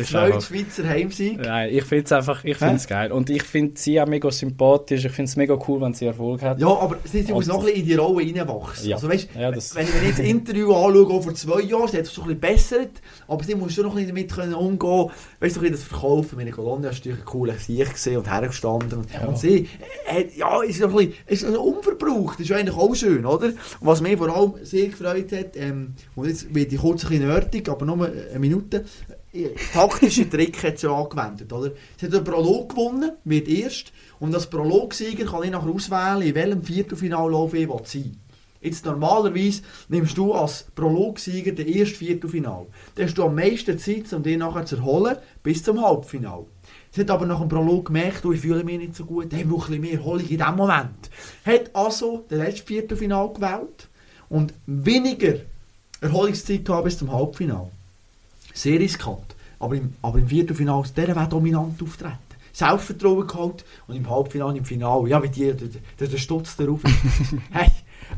Ist 0.00 0.10
zweiter 0.10 0.40
Schweizer 0.40 0.88
Heimsieg. 0.88 1.38
Nein, 1.40 1.70
ich 1.72 1.84
finde 1.84 2.04
es 2.04 2.12
einfach 2.12 2.44
ich 2.44 2.56
find's 2.56 2.86
geil. 2.86 3.10
Und 3.12 3.30
ich 3.30 3.42
finde 3.42 3.72
sie 3.80 4.00
auch 4.00 4.06
mega 4.06 4.30
sympathisch. 4.30 5.04
Ich 5.04 5.12
finde 5.12 5.28
es 5.28 5.36
mega 5.36 5.58
cool, 5.68 5.80
wenn 5.80 5.94
sie 5.94 6.06
Erfolg 6.06 6.42
hat. 6.42 6.58
Ja, 6.60 6.68
aber 6.68 6.96
sie, 7.04 7.22
sie 7.22 7.32
muss 7.32 7.46
noch 7.46 7.58
ein 7.60 7.64
bisschen 7.66 7.80
in 7.80 7.86
die 7.86 7.94
Rolle 7.94 8.24
reinwachsen. 8.26 8.88
Ja. 8.88 8.96
Also, 8.96 9.08
weißt, 9.08 9.28
Ja, 9.38 9.50
das- 9.50 9.74
wenn, 9.74 9.84
ich, 9.84 9.94
wenn 9.94 10.00
ich 10.02 10.08
jetzt 10.08 10.18
das 10.20 10.26
Interview 10.26 10.72
anschaue, 10.74 11.22
vor 11.22 11.34
zwei 11.34 11.60
Jahren, 11.62 11.88
sie 11.88 11.98
hat 11.98 12.06
sich 12.06 12.14
schon 12.14 12.24
ein 12.30 12.38
bisschen 12.38 12.54
bessert, 12.54 13.02
aber 13.28 13.44
sie 13.44 13.54
muss 13.54 13.74
schon 13.74 13.84
noch 13.84 13.92
ein 13.96 14.06
bisschen 14.06 14.14
damit 14.16 14.32
können 14.32 14.54
umgehen 14.54 15.10
Weißt 15.40 15.56
du, 15.56 15.60
ein 15.60 15.62
bisschen 15.62 15.72
das 15.72 15.82
Verkaufen. 15.82 16.36
Meine 16.36 16.50
Colonia 16.50 16.88
war 16.88 16.92
natürlich 16.94 17.18
ein 17.18 17.24
cooler 17.24 17.54
Sieg 17.54 17.90
gesehen 17.92 18.18
und 18.18 18.30
hergestanden. 18.30 18.98
Und, 19.00 19.12
Ja. 19.12 19.26
und 19.26 19.38
sie, 19.38 19.68
äh, 20.06 20.24
ja, 20.36 20.62
ist 20.62 20.80
noch 20.80 20.90
ein 20.96 21.08
bisschen, 21.28 21.48
ist 21.50 21.56
unverbraucht. 21.56 22.34
Das 22.34 22.40
ist 22.44 22.48
ja 22.50 22.56
eigentlich 22.56 22.76
auch 22.76 22.94
schön, 22.94 23.24
oder? 23.26 23.46
Und 23.46 23.56
was 23.80 24.00
mich 24.00 24.16
vor 24.16 24.28
allem 24.34 24.52
sehr 24.62 24.86
gefreut 24.88 25.32
hat, 25.32 25.56
ähm, 25.56 25.94
und 26.14 26.28
jetzt 26.28 26.54
wird 26.54 26.72
ich 26.72 26.78
kurz 26.80 27.04
ein 27.04 27.10
bisschen 27.10 27.26
nerdig, 27.28 27.68
aber 27.68 27.84
nur 27.86 28.06
eine 28.06 28.38
Minute, 28.38 28.84
äh, 29.08 29.14
taktische 29.72 30.28
Trick 30.28 30.62
hat 30.62 30.78
sie 30.78 30.90
angewendet, 30.90 31.52
oder? 31.52 31.72
Sie 31.96 32.06
hat 32.06 32.14
einen 32.14 32.24
Prolog 32.24 32.70
gewonnen, 32.70 33.12
wird 33.24 33.48
erst, 33.48 33.92
und 34.20 34.34
als 34.34 34.48
Prologsieger 34.48 35.24
kann 35.24 35.44
ich 35.44 35.50
nachher 35.50 35.70
auswählen, 35.70 36.22
in 36.22 36.34
welchem 36.34 36.62
Viertelfinallauf 36.62 37.54
ich 37.54 37.68
will 37.68 37.80
sein 37.84 38.16
Jetzt 38.62 38.86
normalerweise 38.86 39.62
nimmst 39.88 40.16
du 40.16 40.32
als 40.32 40.66
Prologsieger 40.76 41.50
den 41.50 41.66
ersten 41.66 41.96
Viertelfinal. 41.96 42.66
Dann 42.94 43.06
hast 43.06 43.18
du 43.18 43.24
am 43.24 43.34
meisten 43.34 43.76
Zeit, 43.76 44.12
um 44.12 44.22
dich 44.22 44.38
nachher 44.38 44.64
zu 44.64 44.76
erholen, 44.76 45.16
bis 45.42 45.64
zum 45.64 45.82
Halbfinal. 45.84 46.44
Sie 46.92 47.00
hat 47.00 47.10
aber 47.10 47.26
nach 47.26 47.40
dem 47.40 47.48
Prolog 47.48 47.86
gemerkt, 47.86 48.24
oh, 48.24 48.30
ich 48.32 48.40
fühle 48.40 48.62
mich 48.62 48.78
nicht 48.78 48.94
so 48.94 49.04
gut, 49.04 49.32
ich 49.32 49.48
brauche 49.48 49.72
ein 49.72 49.80
mehr 49.80 49.94
Erholung 49.94 50.28
in 50.28 50.38
diesem 50.38 50.56
Moment. 50.56 51.10
Hat 51.44 51.74
also 51.74 52.24
den 52.30 52.38
letzten 52.38 52.68
Viertelfinal 52.68 53.32
gewählt 53.32 53.88
und 54.28 54.54
weniger 54.66 55.40
Erholungszeit 56.00 56.64
gehabt 56.64 56.84
bis 56.84 56.98
zum 56.98 57.12
Halbfinal. 57.12 57.68
Sehr 58.52 58.78
riskant. 58.78 59.36
Aber 59.58 59.76
im, 59.76 59.94
aber 60.02 60.18
im 60.18 60.28
Viertelfinal, 60.28 60.82
der 60.96 61.08
wäre 61.08 61.28
dominant 61.28 61.82
auftreten. 61.82 62.18
Selbstvertrauen 62.52 63.26
geholt 63.26 63.64
und 63.86 63.96
im 63.96 64.08
Halbfinale, 64.08 64.58
im 64.58 64.64
Finale, 64.64 65.08
ja, 65.08 65.22
wie 65.22 65.28
die, 65.28 65.52
der, 65.54 65.68
der, 65.98 66.08
der 66.08 66.18
Stutz 66.18 66.56
darauf. 66.56 66.82
hey, 67.50 67.68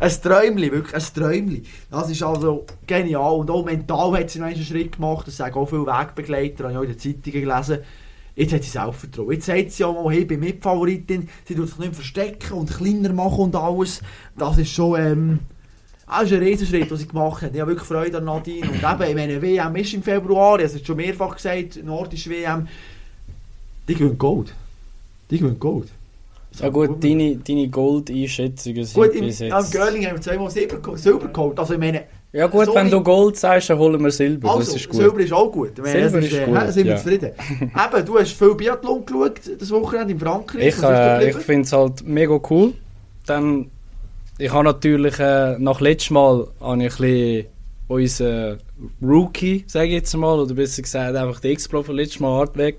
ein 0.01 0.11
Träumli, 0.11 0.73
wirklich, 0.73 0.95
ein 0.95 1.15
Träumli. 1.15 1.63
Das 1.91 2.11
ist 2.11 2.23
also 2.23 2.67
genial. 2.87 3.35
Und 3.35 3.51
auch 3.51 3.65
mental 3.65 4.19
hat 4.19 4.31
sie 4.31 4.41
noch 4.41 4.47
einen 4.47 4.63
Schritt 4.63 4.97
gemacht. 4.97 5.29
Das 5.29 5.37
sagen 5.37 5.55
auch 5.55 5.69
viele 5.69 5.87
Wegbegleiter, 5.87 6.65
habe 6.65 6.73
ich 6.73 6.79
auch 6.79 6.83
in 6.83 6.91
den 6.91 6.99
Zeitungen 6.99 7.49
gelesen. 7.49 7.79
Jetzt 8.35 8.53
hat 8.53 8.65
sie 8.65 8.71
Selbstvertrauen. 8.71 9.33
Jetzt 9.33 9.47
sagt 9.47 9.71
sie 9.71 9.85
auch 9.85 10.03
mal, 10.03 10.13
hey, 10.13 10.23
ich 10.23 10.27
bin 10.27 10.41
Mitfavoritin, 10.41 11.29
sie 11.45 11.55
tut 11.55 11.69
sich 11.69 11.79
nicht 11.79 11.95
verstecken 11.95 12.55
und 12.55 12.75
kleiner 12.75 13.13
machen 13.13 13.45
und 13.45 13.55
alles. 13.55 14.03
Das 14.37 14.59
ist 14.59 14.73
schon, 14.73 15.01
ähm, 15.01 15.39
das 16.07 16.25
ist 16.25 16.33
ein 16.33 16.43
Riesenschritt, 16.43 16.91
den 16.91 16.97
sie 16.97 17.09
gemacht 17.09 17.43
hat. 17.43 17.55
Ich 17.55 17.61
habe 17.61 17.71
wirklich 17.71 17.89
Freude 17.89 18.19
an 18.19 18.25
Nadine. 18.25 18.69
Und 18.69 18.77
eben, 18.77 19.03
ich 19.09 19.15
meine, 19.15 19.43
WM 19.43 19.77
ist 19.77 19.95
im 19.95 20.03
Februar, 20.03 20.59
ich 20.61 20.69
habe 20.69 20.79
es 20.79 20.87
schon 20.87 20.97
mehrfach 20.97 21.35
gesagt, 21.35 21.83
nordische 21.83 22.31
WM. 22.31 22.69
Die 23.89 23.95
gewinnen 23.95 24.19
Gold. 24.19 24.53
Die 25.31 25.39
gewinnen 25.39 25.59
Gold. 25.59 25.89
Ja 26.61 26.69
gut, 26.69 27.03
deine, 27.03 27.37
deine 27.37 27.69
Gold-Einschätzungen 27.69 28.85
sind 28.85 28.95
Gut, 28.95 29.15
im, 29.15 29.25
bis 29.25 29.43
am 29.43 29.49
jetzt... 29.49 29.73
Girling 29.73 30.07
haben 30.07 30.15
wir 30.15 30.21
zweimal 30.21 30.51
Silber, 30.51 30.97
Silber 30.97 31.29
geholt. 31.29 31.59
Also 31.59 31.75
ich 31.75 31.81
meine, 31.81 32.05
Ja 32.33 32.47
gut, 32.47 32.67
so 32.67 32.75
wenn 32.75 32.91
du 32.91 33.01
Gold 33.01 33.37
sagst, 33.37 33.71
dann 33.71 33.79
holen 33.79 34.03
wir 34.03 34.11
Silber, 34.13 34.51
also, 34.51 34.61
das 34.61 34.77
ist 34.81 34.89
gut. 34.89 35.01
Silber 35.01 35.21
ist 35.21 35.33
auch 35.33 35.51
gut. 35.51 35.73
Ich 35.77 35.83
meine, 35.83 36.09
Silber 36.09 36.25
ist 36.25 36.33
äh, 36.33 36.45
gut, 36.45 36.61
hä, 36.61 36.71
sind 36.71 36.85
wir 36.85 36.93
ja. 36.93 36.99
zufrieden. 36.99 37.31
Eben, 37.61 38.07
du 38.07 38.19
hast 38.19 38.33
viel 38.33 38.55
Biathlon 38.55 39.05
geschaut, 39.05 39.41
das 39.59 39.71
Wochenende 39.73 40.13
in 40.13 40.21
Frankreich. 40.21 40.63
Ich, 40.63 40.77
ist 40.77 40.83
äh, 40.85 41.31
ich 41.31 41.37
finde 41.37 41.63
es 41.63 41.73
halt 41.73 42.07
mega 42.07 42.39
cool. 42.51 42.75
Dann, 43.27 43.71
ich 44.39 44.53
habe 44.53 44.65
natürlich 44.65 45.19
äh, 45.19 45.57
nach 45.59 45.81
letztem 45.81 46.15
Mal 46.15 46.49
habe 46.61 46.85
ich 46.85 46.93
ein 46.93 46.99
bisschen 46.99 47.47
unseren 47.87 48.59
Rookie, 49.03 49.65
sage 49.67 49.87
ich 49.87 49.93
jetzt 49.93 50.17
mal, 50.17 50.39
oder 50.39 50.55
besser 50.55 50.83
gesagt 50.83 51.15
einfach 51.15 51.41
den 51.41 51.53
X-Pro 51.53 51.83
von 51.83 51.97
letztem 51.97 52.23
Mal 52.23 52.41
Artweg, 52.41 52.79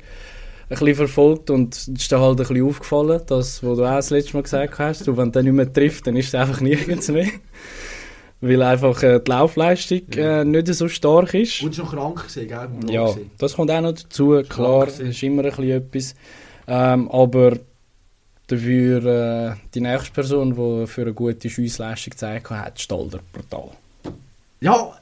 ein 0.64 0.69
bisschen 0.69 0.95
verfolgt 0.95 1.49
und 1.49 1.76
es 1.76 1.88
ist 1.88 2.11
dann 2.11 2.22
halt 2.22 2.40
ein 2.40 2.48
bisschen 2.48 2.68
aufgefallen, 2.68 3.22
das, 3.27 3.64
was 3.64 3.77
du 3.77 3.86
auch 3.86 3.95
das 3.95 4.10
letzte 4.10 4.34
Mal 4.34 4.44
gesagt 4.44 4.80
hast, 4.80 5.07
du, 5.07 5.15
wenn 5.15 5.32
der 5.32 5.44
nicht 5.44 5.53
mehr 5.53 5.72
trifft, 5.72 6.07
dann 6.07 6.15
ist 6.15 6.34
er 6.34 6.41
einfach 6.41 6.61
nirgends 6.61 7.10
mehr. 7.10 7.27
Weil 8.41 8.61
einfach 8.61 9.02
äh, 9.02 9.22
die 9.22 9.32
Laufleistung 9.32 10.02
äh, 10.18 10.44
nicht 10.44 10.68
so 10.68 10.90
stark 10.90 11.34
ist. 11.34 11.64
Und 11.64 11.77
noch 11.77 11.95
krank 11.95 12.27
gewesen, 12.27 12.48
gell? 12.48 12.94
Ja, 12.94 13.15
das 13.38 13.56
kommt 13.56 13.72
auch 13.72 13.82
noch 13.82 13.94
dazu. 13.94 14.41
Klar, 14.48 14.88
ist 14.88 15.23
immer 15.23 15.45
ein 15.45 15.49
bisschen 15.49 15.72
etwas. 15.72 16.15
Ähm, 16.68 17.10
aber 17.10 17.57
dafür 18.48 19.06
äh, 19.06 19.56
die 19.74 19.82
nächste 19.82 20.12
Person, 20.12 20.56
die 20.56 20.88
für 20.88 21.02
eine 21.02 21.14
gute 21.14 21.50
Schussleistung 21.50 22.12
gezeigt 22.12 22.50
hat, 22.50 22.80
Stalder. 22.80 23.20
Brutal. 23.32 23.72
Ja, 24.62 24.94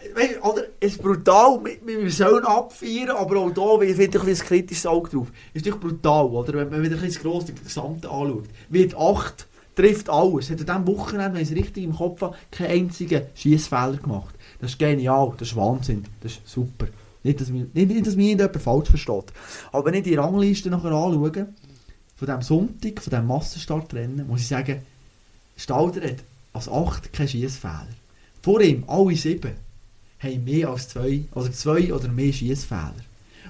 oder? 0.42 0.64
Es 0.80 0.94
ist 0.94 1.02
brutal, 1.02 1.60
wir, 1.64 2.12
sollen 2.12 2.44
abfeiern, 2.44 3.12
aber 3.12 3.38
auch 3.38 3.52
da 3.52 3.80
wird 3.80 4.12
bisschen 4.12 4.28
ein 4.28 4.36
kritisches 4.36 4.86
Auge 4.86 5.10
drauf. 5.10 5.28
Ist 5.54 5.66
natürlich 5.66 5.80
brutal, 5.80 6.26
oder? 6.26 6.54
Wenn 6.54 6.70
man 6.70 6.84
wieder 6.84 6.96
ein 6.96 7.02
bisschen 7.02 7.24
grosse 7.24 7.54
Gesamte 7.54 8.10
anschaut. 8.10 8.46
Wird 8.70 8.96
8, 8.96 9.48
trifft 9.76 10.10
alles. 10.10 10.50
Hat 10.50 10.60
an 10.70 10.84
diesem 10.84 10.88
Wochenende, 10.88 11.36
wenn 11.36 11.44
ich 11.44 11.52
es 11.52 11.56
richtig 11.56 11.84
im 11.84 11.96
Kopf 11.96 12.22
habe, 12.22 12.36
keinen 12.52 12.72
einzigen 12.72 13.22
Schießfehler 13.36 13.98
gemacht. 13.98 14.36
Das 14.60 14.72
ist 14.72 14.80
genial, 14.80 15.34
das 15.38 15.50
ist 15.50 15.56
Wahnsinn, 15.56 16.04
das 16.22 16.34
ist 16.34 16.42
super. 16.48 16.88
Nicht, 17.24 17.40
dass 17.40 17.50
mich, 17.50 17.66
nicht, 17.74 17.90
nicht, 17.90 18.08
dass 18.08 18.16
mich 18.16 18.28
irgendjemand 18.28 18.62
falsch 18.62 18.90
versteht. 18.90 19.32
Aber 19.72 19.86
wenn 19.86 19.94
ich 19.94 20.04
die 20.04 20.16
Rangliste 20.16 20.70
nachher 20.70 20.92
anschaue, 20.92 21.48
von 22.26 22.40
diesem 22.40 22.42
Sonntag, 22.42 23.02
von 23.02 23.12
diesem 23.12 23.28
Massenstartrennen, 23.28 24.28
muss 24.28 24.42
ich 24.42 24.48
sagen, 24.48 24.82
Stalder 25.58 26.08
hat 26.08 26.24
als 26.54 26.70
8 26.70 27.12
keinen 27.12 27.28
Schießfehler. 27.28 27.88
Vor 28.42 28.62
ihm, 28.62 28.86
alle 28.88 29.16
sieben, 29.16 29.52
haben 30.20 30.44
mehr 30.46 30.70
als 30.70 30.88
zwei, 30.88 31.26
also 31.36 31.50
zwei 31.50 31.94
oder 31.94 32.08
mehr 32.08 32.32
Schießfehler. 32.32 32.94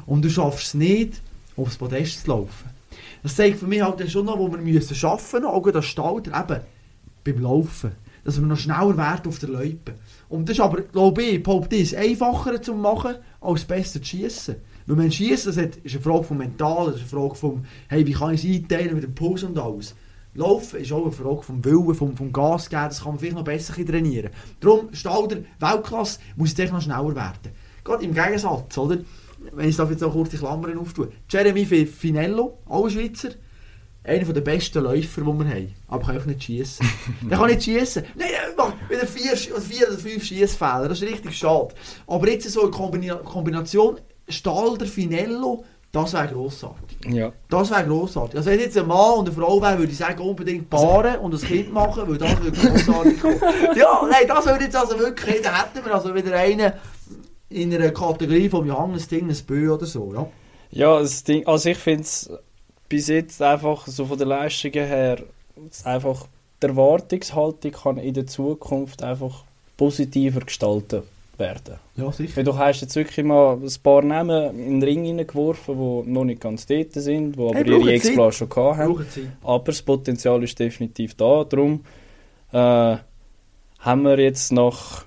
Und 0.07 0.25
du 0.25 0.29
schaffst 0.29 0.67
es 0.67 0.73
nicht, 0.73 1.21
aufs 1.55 1.77
Podest 1.77 2.23
zu 2.23 2.29
laufen. 2.29 2.69
Das 3.21 3.35
zeigt 3.35 3.59
für 3.59 3.67
mich 3.67 3.81
halt 3.81 4.09
schon 4.09 4.25
noch, 4.25 4.39
wo 4.39 4.51
wir 4.51 4.57
müssen 4.57 4.95
schaffen, 4.95 5.45
auch 5.45 5.69
das 5.69 5.85
Stalder 5.85 6.39
eben 6.41 6.61
beim 7.23 7.43
Laufen. 7.43 7.91
Dass 8.23 8.39
wir 8.39 8.47
noch 8.47 8.57
schneller 8.57 8.97
werden 8.97 9.27
auf 9.27 9.37
der 9.37 9.49
Loipe. 9.49 9.93
Und 10.29 10.49
das 10.49 10.57
ist 10.57 10.63
aber, 10.63 10.81
glaube 10.81 11.21
ich, 11.21 11.43
behaupte 11.43 11.75
ich, 11.75 11.95
einfacher 11.95 12.59
zu 12.61 12.73
machen, 12.73 13.17
als 13.39 13.65
besser 13.65 14.01
zu 14.01 14.07
schießen. 14.07 14.55
Weil 14.85 14.97
wenn 14.97 15.11
Schießen, 15.11 15.53
das 15.53 15.64
hat- 15.64 15.77
ist 15.77 15.93
eine 15.95 16.03
Frage 16.03 16.23
vom 16.23 16.38
Mentalen, 16.38 16.93
das 16.93 17.01
ist 17.01 17.14
eine 17.14 17.22
Frage 17.22 17.35
vom, 17.35 17.65
hey, 17.88 18.05
wie 18.05 18.14
kann 18.14 18.34
ich 18.34 18.43
es 18.43 18.49
einteilen 18.55 18.95
mit 18.95 19.03
dem 19.03 19.15
Puls 19.15 19.43
und 19.43 19.57
alles. 19.57 19.95
Laufen 20.35 20.80
ist 20.80 20.91
auch 20.91 21.03
eine 21.03 21.11
Frage 21.11 21.43
vom 21.43 21.64
Willen, 21.64 21.93
vom, 21.93 22.18
vom 22.18 22.34
Gas 22.34 22.69
geben, 22.69 22.85
das 22.88 23.01
kann 23.03 23.11
man 23.11 23.19
vielleicht 23.19 23.35
noch 23.35 23.43
besser 23.43 23.73
trainieren. 23.85 24.31
Darum, 24.60 24.93
Stalder, 24.93 25.38
Weltklasse, 25.60 26.19
muss 26.35 26.57
jetzt 26.57 26.73
noch 26.73 26.81
schneller 26.81 27.15
werden. 27.15 27.51
Gerade 27.84 28.03
im 28.03 28.14
Gegensatz, 28.14 28.77
oder? 28.77 28.97
Wenn 29.51 29.69
ich 29.69 29.77
jetzt 29.77 30.01
noch 30.01 30.11
kurz 30.14 30.30
die 30.30 30.38
Klammern 30.38 30.77
auftue. 30.80 31.10
Jeremy 31.30 31.65
Fi- 31.65 31.85
Finello, 31.85 32.57
auch 32.65 32.85
ein 32.85 32.91
Schweizer, 32.91 33.30
einer 34.05 34.23
der 34.34 34.41
besten 34.41 34.84
Läufer, 34.84 35.22
die 35.22 35.27
wir 35.27 35.45
haben. 35.47 35.73
Aber 35.88 36.05
kann 36.07 36.18
auch 36.18 36.26
nicht 36.26 36.43
schießen. 36.43 36.85
der 37.30 37.38
kann 37.38 37.49
nicht 37.49 37.64
schießen. 37.64 38.03
Nein, 38.15 38.27
macht 38.57 38.76
wieder 38.89 39.05
vier, 39.05 39.35
vier 39.38 39.88
oder 39.89 39.97
fünf 39.97 40.23
Schießfehler. 40.23 40.89
Das 40.89 41.01
ist 41.01 41.07
richtig 41.10 41.38
schade. 41.38 41.73
Aber 42.07 42.30
jetzt 42.30 42.49
so 42.49 42.61
eine 42.64 42.72
Kombina 42.72 43.15
Kombination 43.15 43.99
Stalder, 44.27 44.85
Finello, 44.85 45.63
das 45.93 46.13
wäre 46.13 46.27
grossartig. 46.27 46.97
Ja. 47.07 47.31
Das 47.49 47.69
wäre 47.69 47.85
grossartig. 47.85 48.37
Also 48.37 48.49
wenn 48.49 48.59
jetzt 48.59 48.77
ein 48.77 48.87
Mann 48.87 49.19
und 49.19 49.27
eine 49.27 49.35
Frau 49.35 49.61
wäre, 49.61 49.77
würde 49.77 49.91
ich 49.91 49.97
sagen, 49.97 50.19
unbedingt 50.21 50.67
paaren 50.67 51.19
und 51.19 51.35
ein 51.35 51.39
Kind 51.39 51.71
machen, 51.71 52.07
weil 52.07 52.17
das 52.17 52.41
würde 52.41 52.57
grossartig 52.57 53.21
kommen. 53.21 53.39
Ja, 53.75 54.01
nein, 54.09 54.27
das 54.27 54.45
würde 54.45 54.63
jetzt 54.63 54.75
also 54.75 54.97
wirklich, 54.97 55.41
da 55.41 55.61
hätten 55.61 55.85
wir 55.85 55.93
also 55.93 56.15
wieder 56.15 56.35
einen 56.35 56.73
in 57.49 57.71
einer 57.71 57.91
Kategorie 57.91 58.49
vom 58.49 58.65
Johannes 58.65 59.07
Dinges 59.07 59.43
Bö 59.43 59.71
oder 59.71 59.85
so, 59.85 60.11
ja. 60.13 60.27
Ja, 60.71 60.99
das 60.99 61.23
Ding, 61.23 61.45
also 61.45 61.69
ich 61.69 61.77
finde 61.77 62.01
es 62.01 62.27
bis 62.89 63.07
jetzt 63.07 63.39
einfach 63.43 63.85
so 63.85 64.07
von 64.07 64.17
der 64.17 64.25
Leistung 64.25 64.71
her, 64.71 65.19
einfach 65.83 66.25
die 66.63 66.65
Erwartungshaltung 66.65 67.71
kann 67.71 67.97
in 67.97 68.15
der 68.15 68.25
Zukunft 68.25 69.03
einfach 69.03 69.43
positiver 69.77 70.39
gestaltet 70.39 71.03
werden. 71.38 71.76
Ja, 71.95 72.11
sicher. 72.11 72.38
Weil 72.38 72.43
du 72.43 72.57
hast 72.57 72.81
jetzt 72.81 72.95
wirklich 72.95 73.26
mal 73.26 73.57
ein 73.57 73.73
paar 73.81 74.01
Namen 74.03 74.60
in 74.60 74.80
den 74.80 74.84
Ring 74.84 75.03
hineingeworfen, 75.05 75.76
die 75.76 76.10
noch 76.11 76.23
nicht 76.23 76.41
ganz 76.41 76.65
dort 76.65 76.93
sind, 76.93 77.35
die 77.35 77.39
aber 77.39 77.55
Hey, 77.55 77.69
ihre. 77.69 77.93
Exploits 77.93 78.38
schon 78.38 78.49
gehabt 78.49 78.77
haben. 78.77 79.05
Aber 79.43 79.64
das 79.64 79.81
Potenzial 79.81 80.43
ist 80.43 80.57
definitiv 80.60 81.15
da. 81.15 81.43
Darum 81.43 81.84
äh, 82.51 82.97
haben 83.80 84.01
wir 84.03 84.19
jetzt 84.19 84.51
nach, 84.51 85.05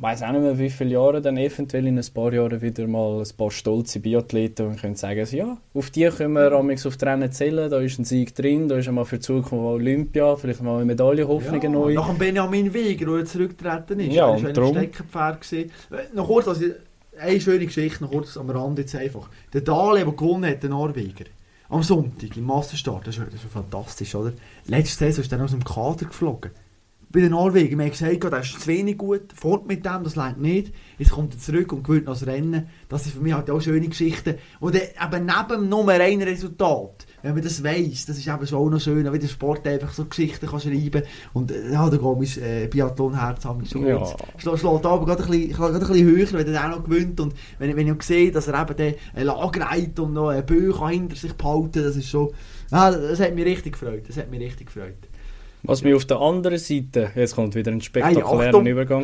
weiß 0.00 0.22
auch 0.22 0.32
nicht 0.32 0.42
mehr 0.42 0.58
wie 0.58 0.70
viele 0.70 0.90
Jahren, 0.90 1.22
dann 1.22 1.36
eventuell 1.36 1.86
in 1.86 1.98
ein 1.98 2.04
paar 2.12 2.32
Jahren 2.32 2.60
wieder 2.60 2.86
mal 2.86 3.20
ein 3.22 3.36
paar 3.36 3.50
stolze 3.50 4.00
Biathleten 4.00 4.66
und 4.66 4.80
können 4.80 4.96
sagen, 4.96 5.26
ja, 5.30 5.56
auf 5.74 5.90
die 5.90 6.08
können 6.08 6.34
wir 6.34 6.52
amigs 6.52 6.86
auf 6.86 6.96
die 6.96 7.04
Rennen 7.04 7.30
zählen, 7.32 7.70
da 7.70 7.80
ist 7.80 7.98
ein 7.98 8.04
Sieg 8.04 8.34
drin, 8.34 8.68
da 8.68 8.76
ist 8.76 8.88
einmal 8.88 9.04
für 9.04 9.16
die 9.16 9.22
Zukunft 9.22 9.52
Olympia, 9.52 10.36
vielleicht 10.36 10.62
mal 10.62 10.76
eine 10.76 10.84
Medaillenhoffnung 10.84 11.62
Ja, 11.62 11.68
neu. 11.68 11.94
nach 11.94 12.08
dem 12.08 12.18
Benjamin 12.18 12.72
Weger, 12.74 13.06
der 13.16 13.24
zurückgetreten 13.24 14.00
ist. 14.00 14.14
Ja, 14.14 14.34
er 14.36 14.42
war 14.42 14.64
ein 14.64 14.74
Steckenpferd. 14.74 15.40
gewesen. 15.40 15.70
Äh, 15.90 16.14
Noch 16.16 16.26
kurz, 16.26 16.48
also, 16.48 16.64
eine 17.18 17.40
schöne 17.40 17.64
Geschichte, 17.66 18.02
noch 18.02 18.10
kurz 18.10 18.36
am 18.36 18.50
Rand 18.50 18.78
jetzt 18.78 18.94
einfach. 18.96 19.28
Der 19.52 19.60
Dale, 19.60 20.04
der 20.04 20.12
gewonnen 20.12 20.50
hat, 20.50 20.62
der 20.62 20.70
Norweger, 20.70 21.24
am 21.68 21.82
Sonntag 21.82 22.36
im 22.36 22.44
Massenstart, 22.44 23.06
das 23.06 23.16
ist, 23.16 23.26
das 23.26 23.34
ist 23.42 23.52
fantastisch, 23.52 24.14
oder? 24.14 24.32
Letzte 24.66 25.04
Saison 25.06 25.22
ist 25.24 25.32
er 25.32 25.42
aus 25.44 25.50
dem 25.52 25.64
Kader 25.64 26.06
geflogen. 26.06 26.50
Bei 27.14 27.20
den 27.20 27.30
Norwegen, 27.30 27.78
wir 27.78 27.84
haben 27.84 27.92
gesagt, 27.92 28.24
der 28.24 28.40
ist 28.40 28.60
zu 28.60 28.66
wenig 28.66 28.98
gut, 28.98 29.32
fort 29.36 29.68
mit 29.68 29.86
dem, 29.86 30.02
das 30.02 30.16
längt 30.16 30.40
nicht. 30.40 30.72
Jetzt 30.98 31.12
kommt 31.12 31.32
er 31.32 31.38
zurück 31.38 31.72
und 31.72 31.84
gewinnt 31.84 32.06
noch 32.06 32.14
das 32.18 32.26
Rennen. 32.26 32.66
Das 32.88 33.06
ist 33.06 33.12
für 33.12 33.20
mich 33.20 33.32
halt 33.32 33.48
auch 33.50 33.60
schöne 33.60 33.86
Geschichten. 33.86 34.34
Und 34.58 34.74
eben 34.74 34.90
neben 35.26 35.48
dem 35.48 35.68
Nummer 35.68 35.92
ein 35.92 36.20
Resultat, 36.22 37.06
wenn 37.22 37.34
man 37.34 37.42
das 37.44 37.62
weiss, 37.62 38.06
das 38.06 38.18
ist 38.18 38.26
eben 38.26 38.44
schon 38.48 38.58
auch 38.58 38.68
noch 38.68 38.80
schön, 38.80 39.12
wie 39.12 39.18
der 39.20 39.28
Sport 39.28 39.64
einfach 39.68 39.92
so 39.92 40.06
Geschichten 40.06 40.48
kann 40.48 40.58
schreiben 40.58 41.04
Und 41.32 41.52
äh, 41.52 41.72
ja, 41.72 41.88
da 41.88 41.96
geht 41.96 42.02
mein 42.02 42.44
äh, 42.44 42.66
Biathlon-Herz 42.66 43.46
an 43.46 43.58
mich 43.58 43.70
schon 43.70 43.86
Ja. 43.86 44.04
Schlägt 44.36 44.64
aber 44.84 45.06
gerade 45.06 45.22
ein 45.22 45.30
bisschen, 45.30 45.52
gerade 45.52 45.74
ein 45.74 45.80
bisschen 45.80 46.04
höher, 46.06 46.32
wenn 46.32 46.52
er 46.52 46.64
auch 46.64 46.76
noch 46.78 46.84
gewinnt. 46.84 47.20
Und 47.20 47.32
wenn, 47.60 47.70
ich- 47.70 47.76
wenn 47.76 47.86
ich 47.86 47.92
auch 47.92 48.02
sehe, 48.02 48.32
dass 48.32 48.48
er 48.48 48.60
eben 48.60 48.76
den 48.76 48.94
ein 49.14 49.26
Lager 49.26 49.70
hat 49.70 50.00
und 50.00 50.14
noch 50.14 50.30
einen 50.30 50.44
Böe 50.44 50.88
hinter 50.90 51.14
sich 51.14 51.32
behalten 51.34 51.84
das 51.84 51.94
ist 51.94 52.08
schon... 52.08 52.30
Ja, 52.72 52.90
das 52.90 53.20
hat 53.20 53.36
mich 53.36 53.44
richtig 53.44 53.74
gefreut. 53.74 54.02
Das 54.08 54.16
hat 54.16 54.30
mich 54.32 54.40
richtig 54.40 54.66
gefreut. 54.66 54.96
Was 55.66 55.82
mir 55.82 55.96
auf 55.96 56.04
der 56.04 56.20
anderen 56.20 56.58
Seite, 56.58 57.10
jetzt 57.14 57.34
kommt 57.36 57.54
wieder 57.54 57.70
ein 57.72 57.78
Hey, 57.80 57.86
spektakulärer 57.86 58.48
Achtung, 58.48 58.66
Übergang. 58.66 59.02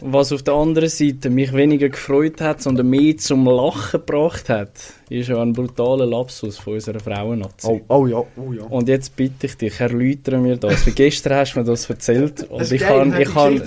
Was 0.00 0.30
auf 0.30 0.42
der 0.42 0.52
anderen 0.52 0.90
Seite 0.90 1.30
mich 1.30 1.54
weniger 1.54 1.88
gefreut 1.88 2.42
hat, 2.42 2.60
sondern 2.60 2.90
mehr 2.90 3.16
zum 3.16 3.46
Lachen 3.46 4.00
gebracht 4.00 4.50
hat, 4.50 4.72
ist 5.08 5.30
ja 5.30 5.40
ein 5.40 5.54
brutaler 5.54 6.04
Lapsus 6.04 6.58
von 6.58 6.74
unserer 6.74 7.00
Frauennazi. 7.00 7.82
oh 7.88 8.06
ja, 8.06 8.18
oh 8.18 8.52
ja. 8.52 8.64
Und 8.64 8.88
jetzt 8.88 9.16
bitte 9.16 9.46
ich 9.46 9.56
dich, 9.56 9.80
erläutere 9.80 10.38
mir 10.38 10.58
das. 10.58 10.86
Wie 10.86 10.90
gestern 10.90 11.32
hast 11.38 11.54
du 11.54 11.60
mir 11.60 11.64
das 11.64 11.88
erzählt 11.88 12.42
und 12.50 12.58
Das 12.58 12.68
ist 12.68 12.72
ich 12.72 12.80
geil, 12.82 13.10
kann, 13.10 13.20
ich 13.20 13.32
kann, 13.32 13.62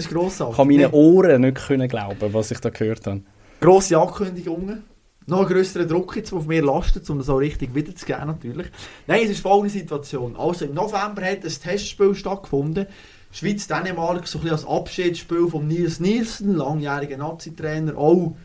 kann 0.53 0.67
meine 0.67 0.87
Nee. 0.87 0.93
Ohren 0.93 1.41
nicht 1.41 1.57
können 1.67 1.87
glauben, 1.87 2.31
was 2.33 2.51
ich 2.51 2.59
da 2.59 2.69
gehört 2.69 3.07
habe. 3.07 3.21
Grosse 3.59 3.97
Ankündigungen. 3.97 4.83
Noch 5.29 5.41
ein 5.41 5.47
grösserer 5.47 5.83
Druck 5.83 6.15
jetzt, 6.15 6.31
auf 6.31 6.47
mir 6.47 6.63
lastet, 6.63 7.09
um 7.09 7.17
das 7.17 7.27
auch 7.27 7.39
richtig 7.39 7.75
wiederzugeben 7.75 8.27
natürlich. 8.27 8.67
Nein, 9.07 9.23
es 9.25 9.31
ist 9.31 9.41
folgende 9.41 9.71
Situation. 9.71 10.37
Also 10.37 10.63
im 10.63 10.73
November 10.73 11.21
hat 11.21 11.43
ein 11.43 11.51
Testspiel 11.61 12.15
stattgefunden. 12.15 12.85
Schweiz-Dänemark, 13.33 14.25
so 14.25 14.39
ein 14.39 14.49
als 14.49 14.65
Abschiedsspiel 14.65 15.49
von 15.49 15.67
Nils 15.67 15.99
Nielsen, 15.99 16.55
langjähriger 16.55 17.17
Nazi-Trainer, 17.17 17.97
auch 17.97 18.37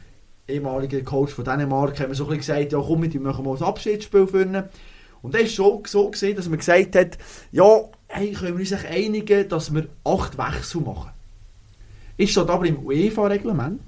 ehemaliger 0.48 1.00
Coach 1.02 1.32
von 1.32 1.44
Dänemark, 1.44 2.00
haben 2.00 2.08
wir 2.08 2.16
so 2.16 2.28
ein 2.28 2.36
gesagt, 2.36 2.72
ja 2.72 2.80
komm 2.80 3.04
wir 3.04 3.20
machen 3.20 3.44
mal 3.44 3.56
ein 3.56 3.62
Abschiedsspiel 3.62 4.26
für 4.26 4.42
ihn. 4.42 4.64
Und 5.22 5.34
das 5.34 5.42
war 5.42 5.48
schon 5.48 5.82
so, 5.86 6.10
gewesen, 6.10 6.34
dass 6.34 6.48
man 6.48 6.58
gesagt 6.58 6.96
hat, 6.96 7.16
ja, 7.52 7.84
hey, 8.08 8.32
können 8.32 8.58
wir 8.58 8.60
uns 8.60 8.84
einigen, 8.84 9.48
dass 9.48 9.72
wir 9.72 9.86
acht 10.02 10.36
Wechsel 10.36 10.80
machen. 10.80 11.10
Ist 12.16 12.32
steht 12.32 12.50
aber 12.50 12.66
im 12.66 12.84
UEFA-Reglement, 12.84 13.80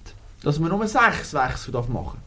dass 0.45 0.61
man 0.61 0.71
nur 0.71 0.87
sechs 0.87 1.35
Wechsel 1.35 1.73
darf 1.73 1.89
machen 1.89 2.23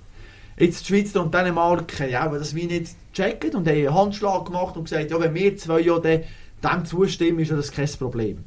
Jetzt 0.60 0.90
die 0.90 0.94
Schweiz 0.94 1.16
und 1.16 1.32
Dänemark 1.34 2.00
haben 2.00 2.40
das 2.40 2.56
wie 2.56 2.66
nicht 2.66 2.96
gecheckt 3.14 3.54
und 3.54 3.68
haben 3.68 3.76
einen 3.76 3.94
Handschlag 3.94 4.46
gemacht 4.46 4.76
und 4.76 4.86
gesagt, 4.86 5.12
ja, 5.12 5.20
wenn 5.20 5.36
wir 5.36 5.56
zwei 5.56 5.82
ja 5.82 6.00
dem, 6.00 6.24
zustimmen, 6.86 7.40
ist 7.40 7.52
das 7.52 7.72
kein 7.72 7.88
Problem. 7.88 8.44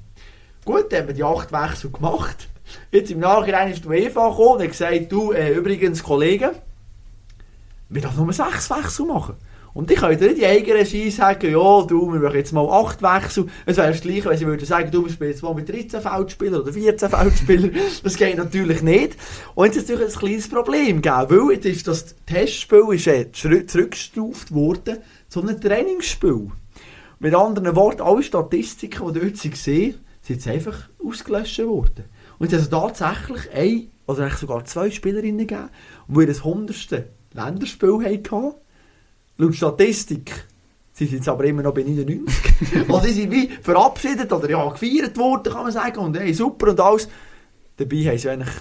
Gut, 0.65 0.93
dann 0.93 1.03
haben 1.03 1.09
wir 1.09 1.15
die 1.15 1.23
acht 1.23 1.53
Wechsel 1.53 1.91
gemacht. 1.91 2.49
Jetzt 2.91 3.13
im 3.13 3.21
Nachhinein 3.21 3.71
ist 3.71 3.85
die 3.85 3.89
UEFA 3.89 4.29
gekommen 4.29 4.57
und 4.57 4.63
hat 4.63 4.71
gesagt, 4.71 5.13
du, 5.13 5.33
äh, 5.33 5.53
übrigens, 5.53 6.03
Kollegen, 6.03 6.51
wir 7.89 8.03
dürfen 8.03 8.25
nur 8.25 8.33
sechs 8.33 8.69
Wechsel 8.71 9.07
machen. 9.07 9.37
Und 9.73 9.91
ich 9.91 9.99
könnte 9.99 10.27
nicht 10.27 10.39
in 10.39 10.45
Eigenregie 10.45 11.11
sagen, 11.11 11.51
ja, 11.51 11.83
du, 11.83 12.13
wir 12.13 12.21
machen 12.21 12.37
jetzt 12.37 12.53
mal 12.53 12.69
8 12.69 13.03
Wechsel. 13.03 13.47
Es 13.67 13.77
wäre 13.77 13.93
das 13.93 14.01
Gleiche, 14.01 14.29
wenn 14.29 14.37
sie 14.39 14.47
würden 14.47 14.67
sagen, 14.67 14.91
du, 14.91 15.05
wir 15.05 15.13
spielen 15.13 15.31
jetzt 15.31 15.43
mal 15.43 15.55
mit 15.55 15.69
13 15.69 16.01
Feldspielern 16.01 16.61
oder 16.63 16.73
14 16.73 17.09
Feldspielern. 17.09 17.71
Das 18.03 18.17
geht 18.17 18.37
natürlich 18.37 18.83
nicht. 18.83 19.17
Und 19.55 19.67
jetzt 19.67 19.77
ist 19.77 19.89
natürlich 19.89 20.15
ein 20.15 20.19
kleines 20.19 20.49
Problem 20.49 21.03
gegeben, 21.03 21.47
weil 21.47 21.55
jetzt 21.55 21.67
ist 21.67 21.87
das 21.87 22.17
Testspiel 22.27 22.85
ist 22.93 23.05
zurück- 23.37 23.71
zurückgestuft 23.71 24.53
worden 24.53 24.99
zu 25.29 25.43
einem 25.43 25.61
Trainingsspiel. 25.61 26.49
Mit 27.21 27.35
anderen 27.35 27.77
Worten, 27.77 28.03
alle 28.03 28.23
Statistiken, 28.23 29.13
die 29.13 29.21
dort 29.21 29.45
waren, 29.45 29.55
sind 29.63 29.97
jetzt 30.29 30.49
einfach 30.49 30.89
ausgelöscht 31.05 31.59
worden. 31.61 32.05
Und 32.39 32.53
es 32.53 32.63
hat 32.63 32.71
tatsächlich 32.71 33.51
ein, 33.53 33.89
oder 34.07 34.31
sogar 34.31 34.65
zwei 34.65 34.91
Spielerinnen 34.91 35.47
gegeben, 35.47 35.69
die 36.09 36.21
ihr 36.23 36.29
100. 36.35 37.05
Länderspiel 37.35 38.03
hatten. 38.03 38.55
Laut 39.41 39.55
Statistik 39.55 40.45
sind 40.93 41.09
sie 41.09 41.17
jetzt 41.17 41.29
aber 41.29 41.45
immer 41.45 41.63
noch 41.63 41.73
bei 41.73 41.83
99. 41.83 42.89
also 42.89 43.07
sie 43.07 43.13
sind 43.13 43.31
wie 43.31 43.49
verabschiedet 43.49 44.31
oder 44.31 44.51
ja, 44.51 44.69
gefeiert 44.69 45.17
worden, 45.17 45.51
kann 45.51 45.63
man 45.63 45.73
sagen. 45.73 45.99
Und 45.99 46.19
hey, 46.19 46.35
super 46.35 46.69
und 46.69 46.81
alles. 46.81 47.09
Dabei 47.79 47.97
haben 48.05 48.19
sie 48.19 48.29
eigentlich 48.29 48.55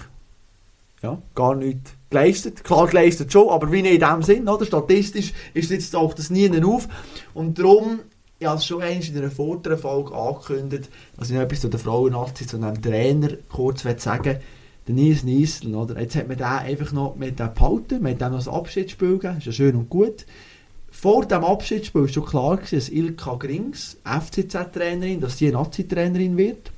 ja, 1.02 1.20
gar 1.34 1.54
nichts 1.54 1.92
geleistet. 2.08 2.64
Klar 2.64 2.86
geleistet 2.86 3.30
schon, 3.30 3.50
aber 3.50 3.70
wie 3.72 3.82
nicht 3.82 4.00
in 4.00 4.08
dem 4.08 4.22
Sinn. 4.22 4.48
Oder? 4.48 4.64
Statistisch 4.64 5.34
ist 5.52 5.70
jetzt 5.70 5.94
auch 5.94 6.14
das 6.14 6.30
nie 6.30 6.50
auf. 6.64 6.88
Und 7.34 7.58
darum, 7.58 8.00
ich 8.38 8.46
habe 8.46 8.56
es 8.56 8.64
schon 8.64 8.80
einmal 8.80 9.06
in 9.06 9.18
einer 9.18 9.30
vorderen 9.30 9.78
Folge 9.78 10.14
angekündigt, 10.14 10.88
dass 11.18 11.28
ich 11.28 11.36
noch 11.36 11.42
etwas 11.42 11.60
zu 11.60 11.68
der 11.68 11.78
Frauennazi, 11.78 12.46
zu 12.46 12.56
einem 12.56 12.80
Trainer 12.80 13.36
kurz 13.50 13.82
sagen 13.82 14.24
will. 14.24 14.40
Der 14.88 14.94
Nils 14.94 15.24
Niesel, 15.24 15.74
oder? 15.74 16.00
Jetzt 16.00 16.16
hat 16.16 16.26
man 16.26 16.38
den 16.38 16.46
einfach 16.46 16.90
noch 16.92 17.16
mit 17.16 17.38
dem 17.38 17.52
behalten, 17.52 18.02
man 18.02 18.12
hat 18.12 18.22
dem 18.22 18.32
noch 18.32 18.46
ein 18.46 18.52
Abschiedsspiel 18.52 19.18
gegeben, 19.18 19.36
ist 19.36 19.46
ja 19.46 19.52
schön 19.52 19.76
und 19.76 19.90
gut. 19.90 20.24
Vor 20.90 21.24
dem 21.24 21.44
Abschiedsspiel 21.44 22.08
schon 22.08 22.26
klar, 22.26 22.58
dass 22.70 22.88
Ilka 22.88 23.36
Grings, 23.36 23.96
FCZ-Trainerin, 24.04 25.20
dass 25.20 25.40
eine 25.40 25.52
Nazi-Trainerin 25.52 26.36
wird. 26.36 26.70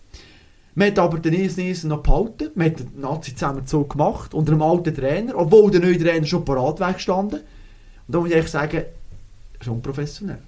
Man 0.75 0.89
hat 0.89 0.99
aber 0.99 1.19
den 1.19 1.35
Nils 1.35 1.57
Nielsen 1.57 1.89
noch 1.89 2.03
behalten. 2.03 2.51
Man 2.55 2.67
hat 2.67 2.81
den 2.81 3.01
Nazi-Zusammenzug 3.01 3.91
gemacht 3.91 4.33
unter 4.33 4.53
dem 4.53 4.63
alten 4.63 4.95
Trainer, 4.95 5.37
obwohl 5.37 5.71
der 5.71 5.81
neue 5.81 5.99
Trainer 5.99 6.27
schon 6.27 6.45
parat 6.45 6.81
weggestanden. 6.81 7.41
Und 7.41 8.15
da 8.15 8.21
muss 8.21 8.31
ich 8.31 8.37
echt 8.37 8.49
sagen, 8.49 8.85
schon 9.61 9.83
professionell. 9.83 10.39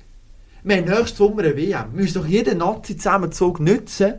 Wir 0.63 0.77
haben 0.79 0.85
nächstes 0.87 1.19
Sommer 1.19 1.43
eine 1.43 1.57
WM. 1.57 1.93
Wir 1.93 2.03
müssen 2.03 2.23
doch 2.23 2.27
jeden 2.27 2.59
Nazi-Zusammenzug 2.59 3.61
nutzen, 3.61 4.15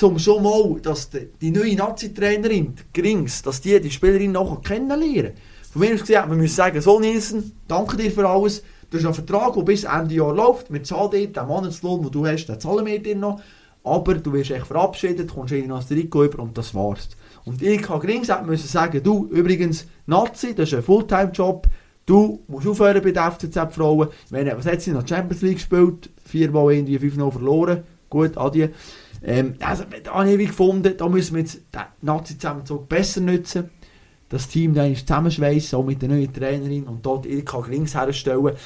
um 0.00 0.18
schon 0.18 0.42
mal, 0.42 0.80
dass 0.80 1.10
die, 1.10 1.28
die 1.40 1.50
neue 1.50 1.76
Nazi-Trainerin, 1.76 2.74
die 2.74 3.00
Grings, 3.00 3.42
dass 3.42 3.60
die 3.60 3.78
die 3.80 3.90
Spielerin 3.90 4.32
noch 4.32 4.62
kennenlernen 4.62 5.32
Von 5.72 5.80
mir 5.80 5.94
aus 5.94 6.00
gesehen, 6.00 6.28
wir 6.28 6.36
müssen 6.36 6.54
sagen, 6.54 6.80
so 6.80 6.98
Nielsen, 7.00 7.52
danke 7.68 7.96
dir 7.96 8.10
für 8.10 8.26
alles. 8.26 8.62
Du 8.90 8.98
hast 8.98 9.04
einen 9.04 9.14
Vertrag, 9.14 9.54
der 9.54 9.62
bis 9.62 9.84
Ende 9.84 10.14
Jahr 10.14 10.34
läuft. 10.34 10.72
Wir 10.72 10.82
zahlen 10.82 11.10
dir 11.10 11.26
den 11.32 11.46
Monatslohn, 11.46 12.02
den 12.02 12.10
du 12.10 12.26
hast, 12.26 12.46
den 12.46 12.60
zahlen 12.60 12.86
wir 12.86 13.02
dir 13.02 13.16
noch. 13.16 13.40
Aber 13.82 14.14
du 14.14 14.32
wirst 14.32 14.50
echt 14.50 14.66
verabschiedet, 14.66 15.32
kommst 15.34 15.52
in 15.52 15.70
ein 15.70 15.80
Trikot 15.86 16.24
über 16.24 16.42
und 16.42 16.56
das 16.56 16.74
war's. 16.74 17.08
Und 17.44 17.60
Ilka 17.60 17.98
Grings 17.98 18.30
hat 18.30 18.46
müssen 18.46 18.66
sagen, 18.66 19.02
du, 19.02 19.26
übrigens, 19.30 19.86
Nazi, 20.06 20.54
das 20.54 20.68
ist 20.70 20.74
ein 20.78 20.82
Fulltime-Job, 20.82 21.66
du 22.06 22.40
musst 22.48 22.66
aufhören 22.66 23.02
bei 23.02 23.10
den 23.12 23.22
FCZ-Frauen. 23.22 24.08
Wenn- 24.30 24.56
Was 24.56 24.64
hat 24.66 24.80
sie 24.80 24.92
noch 24.92 25.06
Champions 25.06 25.42
League 25.42 25.56
gespielt? 25.56 26.08
Viermal 26.24 26.72
irgendwie 26.72 26.98
5-0 26.98 27.30
verloren. 27.30 27.82
Gut, 28.08 28.38
adieu. 28.38 28.68
Ähm, 29.22 29.54
also, 29.60 29.84
da 30.02 30.12
habe 30.14 30.30
ich 30.32 30.48
gefunden, 30.48 30.94
da 30.96 31.08
müssen 31.08 31.34
wir 31.34 31.42
jetzt 31.42 31.60
den 31.74 31.80
Nazi-Zusammenzug 32.02 32.88
besser 32.88 33.20
nutzen. 33.20 33.70
Das 34.34 34.48
Team 34.48 34.74
dann 34.74 34.96
zusammenschweissen, 34.96 35.78
auch 35.78 35.84
mit 35.84 36.02
der 36.02 36.08
neuen 36.08 36.32
Trainerin 36.32 36.88
und 36.88 37.06
dort 37.06 37.24
Ilka 37.24 37.60
Grings 37.60 37.94
herstellen. 37.94 38.56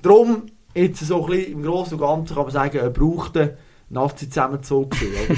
Darum, 0.00 0.44
jetzt 0.74 1.06
so 1.06 1.22
ein 1.22 1.30
bisschen 1.30 1.52
im 1.52 1.62
Großen 1.64 1.92
und 1.92 2.00
Ganzen 2.00 2.34
kann 2.34 2.44
man 2.44 2.52
sagen, 2.52 2.78
er 2.78 2.88
brauchte 2.88 3.58
Nazi-Zusammenzug. 3.90 4.94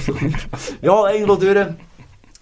So 0.07 0.13
ja, 0.81 1.11
irgendwo 1.11 1.35
durch. 1.35 1.67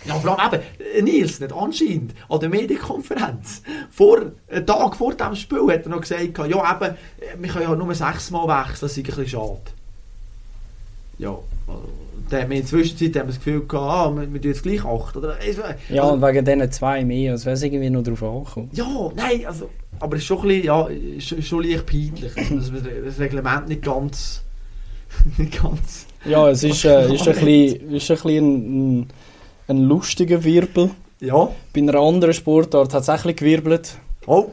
Ja, 0.05 0.15
vor 0.17 0.39
allem 0.39 0.53
eben, 0.53 0.63
äh, 0.95 1.01
Nils, 1.01 1.41
nicht 1.41 1.55
anscheinend, 1.55 2.13
an 2.29 2.39
der 2.39 2.51
Medienkonferenz, 2.51 3.63
vor, 3.89 4.31
einen 4.51 4.67
Tag 4.67 4.97
vor 4.97 5.15
dem 5.15 5.35
Spiel, 5.35 5.73
hat 5.73 5.85
er 5.85 5.89
noch 5.89 6.03
gesagt, 6.03 6.37
ja 6.37 6.45
eben, 6.45 6.59
äh, 6.59 6.97
wir 7.39 7.49
können 7.49 7.65
ja 7.65 7.75
nur 7.75 7.95
sechsmal 7.95 8.47
wechseln, 8.47 8.79
das 8.83 8.93
ist 8.93 8.99
ein 8.99 9.05
bisschen 9.05 9.27
schade. 9.27 9.61
Ja, 11.17 11.31
also, 11.67 11.89
dann 12.31 12.43
haben 12.43 12.51
wir 12.51 12.57
in 12.57 12.63
der 12.63 12.69
Zwischenzeit 12.71 13.09
haben 13.17 13.29
wir 13.29 13.35
das 13.35 13.37
Gefühl 13.39 13.67
gehabt, 13.67 13.75
ah, 13.75 14.17
wir, 14.17 14.33
wir 14.33 14.41
tun 14.41 14.51
jetzt 14.51 14.63
gleich 14.63 14.85
acht, 14.85 15.17
oder? 15.17 15.37
Also, 15.45 15.63
Ja, 15.89 16.05
und 16.05 16.23
wegen 16.23 16.45
diesen 16.45 16.73
zwei 16.73 17.05
mehr, 17.05 17.33
als 17.33 17.45
wäre 17.45 17.55
es 17.55 17.63
irgendwie 17.63 17.91
noch 17.91 18.03
drauf 18.03 18.23
angekommen. 18.23 18.71
ja, 18.73 18.87
nein, 19.17 19.47
also, 19.47 19.69
aber 20.01 20.17
es 20.17 20.23
ist 20.23 20.27
schon 20.27 20.39
ein 20.43 20.49
bisschen, 20.49 20.65
ja, 20.65 20.87
ist, 20.87 21.45
schon 21.47 21.63
leicht 21.65 21.87
peinlich, 21.87 22.37
also, 22.37 22.55
dass 22.57 22.73
wir 22.73 22.81
das 23.05 23.19
Reglement 23.19 23.69
nicht 23.69 23.83
ganz, 23.83 24.43
nicht 25.39 25.63
ganz, 25.63 26.07
Ja, 26.25 26.49
es 26.51 26.63
ist, 26.65 26.85
äh, 26.85 27.13
ist 27.15 27.27
ein 27.29 27.35
bisschen, 27.35 27.91
ist 27.95 28.11
ein, 28.11 28.17
bisschen 28.17 28.99
ein, 29.01 29.07
ein 29.69 29.79
lustiger 29.85 30.43
Wirbel. 30.45 30.91
ja, 31.21 31.49
Bei 31.75 31.81
einer 31.81 31.95
anderen 31.95 32.35
Sportart 32.35 32.95
hat 32.95 33.03
es 33.03 33.09
auch 33.09 33.15
ein 33.15 33.17
bisschen 33.23 33.37
gewirbelt. 33.37 33.97
oh, 34.27 34.49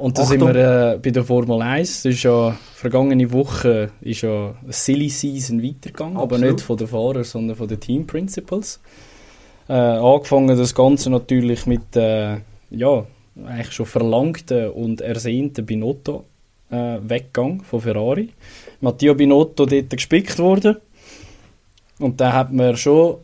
Und 0.00 0.16
da 0.16 0.22
Achtung. 0.22 0.38
sind 0.38 0.54
wir 0.54 0.94
äh, 0.94 0.98
bei 0.98 1.10
der 1.10 1.24
Formel 1.24 1.60
1. 1.60 2.04
Das 2.04 2.14
ist 2.14 2.22
ja, 2.22 2.56
vergangene 2.74 3.30
Woche 3.32 3.90
ist 4.00 4.22
ja 4.22 4.54
eine 4.62 4.72
Silly 4.72 5.10
Season 5.10 5.62
weitergegangen, 5.62 6.16
aber 6.16 6.36
Absolut. 6.36 6.54
nicht 6.54 6.64
von 6.64 6.76
den 6.78 6.86
Fahrern, 6.86 7.24
sondern 7.24 7.54
von 7.54 7.68
den 7.68 7.80
Team 7.80 8.06
Principals. 8.06 8.80
Äh, 9.68 9.74
angefangen 9.74 10.56
das 10.56 10.74
Ganze 10.74 11.10
natürlich 11.10 11.66
mit 11.66 11.94
äh, 11.96 12.38
ja, 12.70 13.04
eigentlich 13.44 13.72
schon 13.72 13.84
verlangten 13.84 14.70
und 14.70 15.02
ersehnten 15.02 15.66
Binotto 15.66 16.24
äh, 16.70 16.96
Weggang 17.02 17.62
von 17.62 17.82
Ferrari. 17.82 18.30
Matteo 18.80 19.14
Binotto 19.14 19.66
dort 19.66 19.90
gespickt 19.90 20.38
worden. 20.38 20.76
Und 21.98 22.22
da 22.22 22.32
hat 22.32 22.54
man 22.54 22.74
schon 22.78 23.18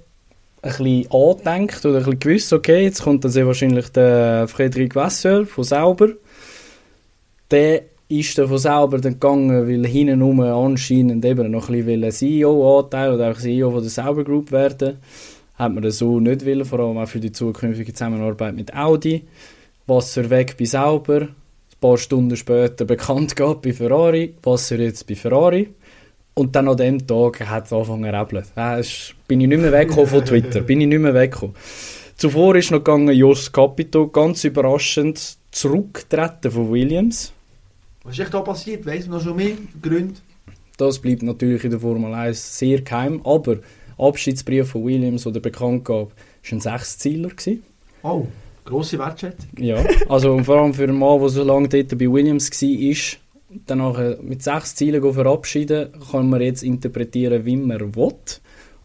ein 0.61 0.69
bisschen 0.69 1.11
angedenkt 1.11 1.87
oder 1.87 1.99
ein 1.99 2.05
bisschen 2.05 2.21
gewusst, 2.21 2.53
okay, 2.53 2.83
jetzt 2.83 3.03
kommt 3.03 3.25
dann 3.25 3.33
sehr 3.33 3.47
wahrscheinlich 3.47 3.89
der 3.89 4.47
Friedrich 4.47 4.95
Vasseur 4.95 5.47
von 5.47 5.65
Sauber. 5.65 6.09
Der 7.51 7.83
ist 8.09 8.39
dann 8.39 8.49
von 8.49 8.59
Sauber 8.59 8.99
dann 8.99 9.15
gegangen, 9.15 9.69
weil 9.69 9.87
hinten 9.87 10.23
rum 10.23 10.41
anscheinend 10.41 11.25
eben 11.25 11.51
noch 11.51 11.69
ein 11.69 11.85
bisschen 11.85 12.11
CEO-Anteil 12.13 13.13
oder 13.15 13.31
auch 13.33 13.37
CEO 13.39 13.71
von 13.71 13.81
der 13.81 13.91
Sauber 13.91 14.25
Group 14.25 14.53
werden. 14.53 14.99
Hat 15.57 15.73
man 15.73 15.83
das 15.83 15.99
so 15.99 16.21
nicht 16.21 16.45
wollen, 16.47 16.65
vor 16.65 16.81
allem 16.81 16.99
auch 16.99 17.09
für 17.09 17.21
die 17.21 17.33
zukünftige 17.33 17.93
Zusammenarbeit 17.93 18.55
mit 18.55 18.75
Audi. 18.75 19.25
Wasser 19.87 20.29
weg 20.31 20.57
bei 20.59 20.65
Sauber. 20.67 21.23
Ein 21.23 21.35
paar 21.81 21.97
Stunden 21.99 22.37
später 22.37 22.85
bekannt 22.87 23.35
gehabt 23.37 23.63
bei 23.63 23.73
Ferrari. 23.73 24.35
Wasser 24.43 24.79
jetzt 24.79 25.07
bei 25.07 25.15
Ferrari. 25.15 25.69
Und 26.35 26.55
dann 26.55 26.69
an 26.69 26.77
dem 26.77 27.07
Tag 27.07 27.41
hat 27.49 27.65
es 27.67 27.73
angefangen 27.73 28.29
zu. 28.29 28.43
Da 28.55 28.77
ist- 28.79 29.15
bin 29.27 29.41
ich 29.41 29.49
nicht 29.49 29.61
mehr 29.61 29.73
weggekommen 29.73 30.07
von 30.09 30.25
Twitter. 30.25 30.61
Bin 30.61 30.81
ich 30.83 30.87
nicht 30.87 30.99
mehr 31.01 31.15
weggekommen. 31.15 31.55
Zuvor 32.17 32.57
ist 32.57 32.71
noch 32.71 32.79
gegangen 32.79 33.15
Jos 33.15 33.51
Capito, 33.51 34.09
ganz 34.09 34.45
überraschend 34.45 35.37
zurückgetreten 35.51 36.51
von 36.51 36.71
Williams. 36.71 37.33
Was 38.07 38.15
ist 38.15 38.21
echt 38.21 38.35
da 38.35 38.41
passiert, 38.41 38.87
weiss 38.87 39.07
man 39.07 39.19
noch 39.19 39.25
schon 39.25 39.37
mehr 39.37 39.57
Gründe? 39.83 40.15
Das 40.77 40.99
bleibt 41.01 41.23
natürlich 41.23 41.65
in 41.65 41.71
der 41.71 41.81
Formel 41.81 42.15
1 42.15 42.59
sehr 42.59 42.83
geheim, 42.83 43.21
aber 43.25 43.59
Abschiedsbrief 43.99 44.71
von 44.71 44.85
Williams 44.85 45.27
oder 45.27 45.41
Bekanntgabe 45.41 46.11
war 46.11 46.53
ein 46.53 46.61
Sechszieler. 46.61 47.31
gewesen. 47.31 47.65
Oh, 48.03 48.27
grosse 48.65 48.99
Wertschätzung. 48.99 49.51
Ja, 49.59 49.83
also 50.09 50.39
vor 50.45 50.61
allem 50.61 50.75
für 50.75 50.85
einen 50.85 50.99
Mann, 50.99 51.19
der 51.19 51.29
so 51.31 51.43
lange 51.43 51.69
dort 51.69 51.99
bei 51.99 52.11
Williams 52.11 52.51
war, 52.51 53.19
dann 53.67 53.79
nachher 53.79 54.19
mit 54.23 54.43
sechs 54.43 54.75
Zielen 54.77 55.13
verabschieden, 55.13 55.89
kann 56.11 56.29
man 56.29 56.43
jetzt 56.43 56.63
interpretieren, 56.63 57.45
wie 57.45 57.57
man 57.57 57.97
will. 57.97 58.13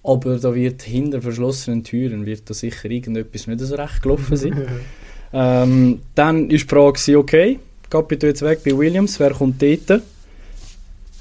Aber 0.03 0.37
da 0.37 0.55
wird 0.55 0.81
hinter 0.81 1.21
verschlossenen 1.21 1.83
Türen 1.83 2.25
wird 2.25 2.49
da 2.49 2.55
sicher 2.55 2.89
irgendetwas 2.89 3.45
nicht 3.45 3.59
so 3.59 3.75
recht 3.75 4.01
gelaufen 4.01 4.35
sein. 4.35 4.67
ähm, 5.33 5.99
dann 6.15 6.49
ist 6.49 6.63
die 6.63 6.67
Frage, 6.67 6.93
gewesen, 6.93 7.59
okay, 7.91 8.15
Capito 8.15 8.27
jetzt 8.27 8.41
weg 8.41 8.61
bei 8.63 8.77
Williams, 8.77 9.19
wer 9.19 9.31
kommt 9.31 9.61
dort? 9.61 10.01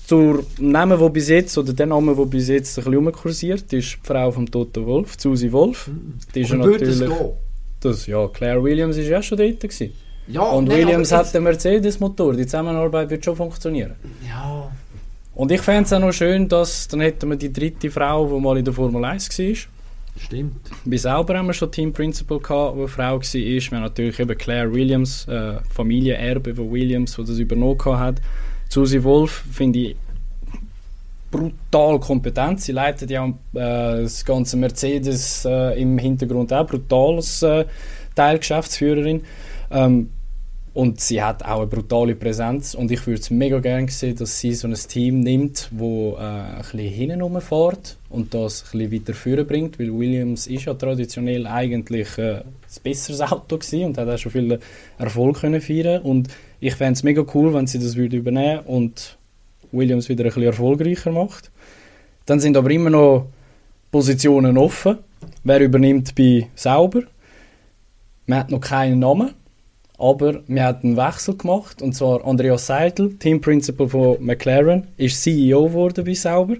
Zur 0.06 0.44
Namen, 0.59 0.98
wo 0.98 1.09
bis 1.09 1.28
jetzt, 1.28 1.56
oder 1.56 1.72
der 1.72 1.86
Name, 1.86 2.14
der 2.16 2.24
bis 2.24 2.48
jetzt 2.48 2.78
ein 2.78 2.84
bisschen 2.84 3.06
rumkursiert, 3.06 3.72
ist 3.72 3.98
die 4.02 4.06
Frau 4.06 4.30
von 4.30 4.47
Toto 4.47 4.84
Wolf, 4.84 5.14
Susi 5.18 5.52
Wolf. 5.52 5.88
Die 6.34 6.40
ist 6.40 6.52
Aber 6.52 6.66
natürlich... 6.66 6.98
gehen? 6.98 7.32
Das, 7.80 8.06
ja, 8.06 8.28
Claire 8.28 8.62
Williams 8.62 8.97
ist 8.97 9.09
ja 9.09 9.22
schon 9.22 9.38
dort. 9.38 9.60
Gewesen. 9.60 9.92
Ja, 10.26 10.42
Und 10.42 10.68
nein, 10.68 10.78
Williams 10.78 11.12
hat 11.12 11.32
den 11.32 11.44
Mercedes-Motor. 11.44 12.34
Die 12.34 12.44
Zusammenarbeit 12.44 13.09
wird 13.09 13.24
schon 13.24 13.36
funktionieren. 13.36 13.94
Ja, 14.28 14.70
Und 15.34 15.51
ich 15.51 15.60
fände 15.60 15.84
es 15.84 15.92
auch 15.92 16.01
noch 16.01 16.12
schön, 16.12 16.48
dass 16.48 16.88
dann 16.88 17.01
hätten 17.01 17.30
wir 17.30 17.36
die 17.36 17.52
dritte 17.52 17.90
Frau, 17.90 18.26
die 18.26 18.40
mal 18.40 18.59
in 18.59 18.64
der 18.64 18.74
Formel 18.74 19.05
1 19.05 19.38
war. 19.38 19.55
Stimmt. 20.19 20.70
Bei 20.85 20.97
Sauber 20.97 21.39
haben 21.39 21.47
wir 21.47 21.53
schon 21.53 21.70
Team 21.70 21.93
Principal 21.93 22.39
gehabt, 22.39 22.77
wo 22.77 22.81
eine 22.81 22.89
Frau 22.89 23.19
war. 23.19 23.23
Wir 23.23 23.61
haben 23.61 23.82
natürlich 23.82 24.19
eben 24.19 24.39
Claire 24.39 24.73
Williams, 24.73 25.27
äh, 25.28 25.59
Familienerbe 25.70 26.55
von 26.55 26.70
Williams, 26.70 27.16
die 27.16 27.24
das 27.24 27.39
übernommen 27.39 27.99
hat. 27.99 28.20
Susi 28.69 29.03
Wolf 29.03 29.45
finde 29.53 29.78
ich 29.78 29.97
brutal 31.31 32.01
kompetent. 32.01 32.61
Sie 32.61 32.73
leitet 32.73 33.11
ja 33.11 33.27
äh, 33.27 33.32
das 34.03 34.24
ganze 34.24 34.57
Mercedes 34.57 35.45
äh, 35.45 35.81
im 35.81 35.99
Hintergrund 35.99 36.53
auch 36.53 36.66
brutal 36.66 37.16
als 37.16 37.43
äh, 37.43 37.65
Teilgeschäftsführerin. 38.15 39.23
Ähm, 39.70 40.11
Und 40.81 40.98
sie 40.98 41.23
hat 41.23 41.44
auch 41.44 41.59
eine 41.59 41.66
brutale 41.66 42.15
Präsenz 42.15 42.73
und 42.73 42.90
ich 42.90 43.07
würde 43.07 43.20
es 43.20 43.28
mega 43.28 43.59
gerne 43.59 43.90
sehen, 43.90 44.16
dass 44.16 44.40
sie 44.40 44.55
so 44.55 44.66
ein 44.66 44.73
Team 44.73 45.20
nimmt, 45.20 45.69
wo 45.73 46.16
äh, 46.16 46.23
ein 46.23 46.57
bisschen 46.62 46.78
hinten 46.78 47.20
rumfährt 47.20 47.98
und 48.09 48.32
das 48.32 48.62
ein 48.62 48.78
bisschen 48.78 48.93
weiter 48.93 49.12
führen 49.12 49.47
bringt, 49.47 49.78
weil 49.78 49.93
Williams 49.93 50.47
ist 50.47 50.65
ja 50.65 50.73
traditionell 50.73 51.47
eigentlich 51.47 52.16
äh, 52.16 52.36
ein 52.36 52.44
besseres 52.82 53.20
Auto 53.20 53.57
und 53.57 53.98
hat 53.98 54.09
auch 54.09 54.16
schon 54.16 54.32
viel 54.32 54.59
Erfolg 54.97 55.40
können 55.43 55.61
feiern 55.61 56.01
und 56.01 56.28
ich 56.61 56.74
fände 56.74 56.94
es 56.94 57.02
mega 57.02 57.27
cool, 57.35 57.52
wenn 57.52 57.66
sie 57.66 57.78
das 57.78 57.97
würde 57.97 58.16
übernehmen 58.16 58.61
und 58.61 59.19
Williams 59.73 60.09
wieder 60.09 60.24
ein 60.24 60.28
bisschen 60.28 60.44
erfolgreicher 60.44 61.12
macht. 61.12 61.51
Dann 62.24 62.40
sind 62.40 62.57
aber 62.57 62.70
immer 62.70 62.89
noch 62.89 63.27
Positionen 63.90 64.57
offen. 64.57 64.97
Wer 65.44 65.61
übernimmt 65.61 66.15
bei 66.15 66.48
Sauber? 66.55 67.02
Man 68.24 68.39
hat 68.39 68.51
noch 68.51 68.62
keinen 68.62 69.01
Namen. 69.01 69.35
Aber 70.01 70.40
wir 70.47 70.64
haben 70.64 70.78
einen 70.82 70.97
Wechsel 70.97 71.36
gemacht, 71.36 71.82
und 71.82 71.94
zwar 71.94 72.27
Andreas 72.27 72.66
Seidel, 72.66 73.16
Team 73.16 73.43
Principal 73.43 73.86
von 73.86 74.16
McLaren, 74.24 74.89
ist 74.97 75.22
CEO 75.22 75.66
geworden 75.66 76.06
bei 76.06 76.14
Sauber. 76.14 76.56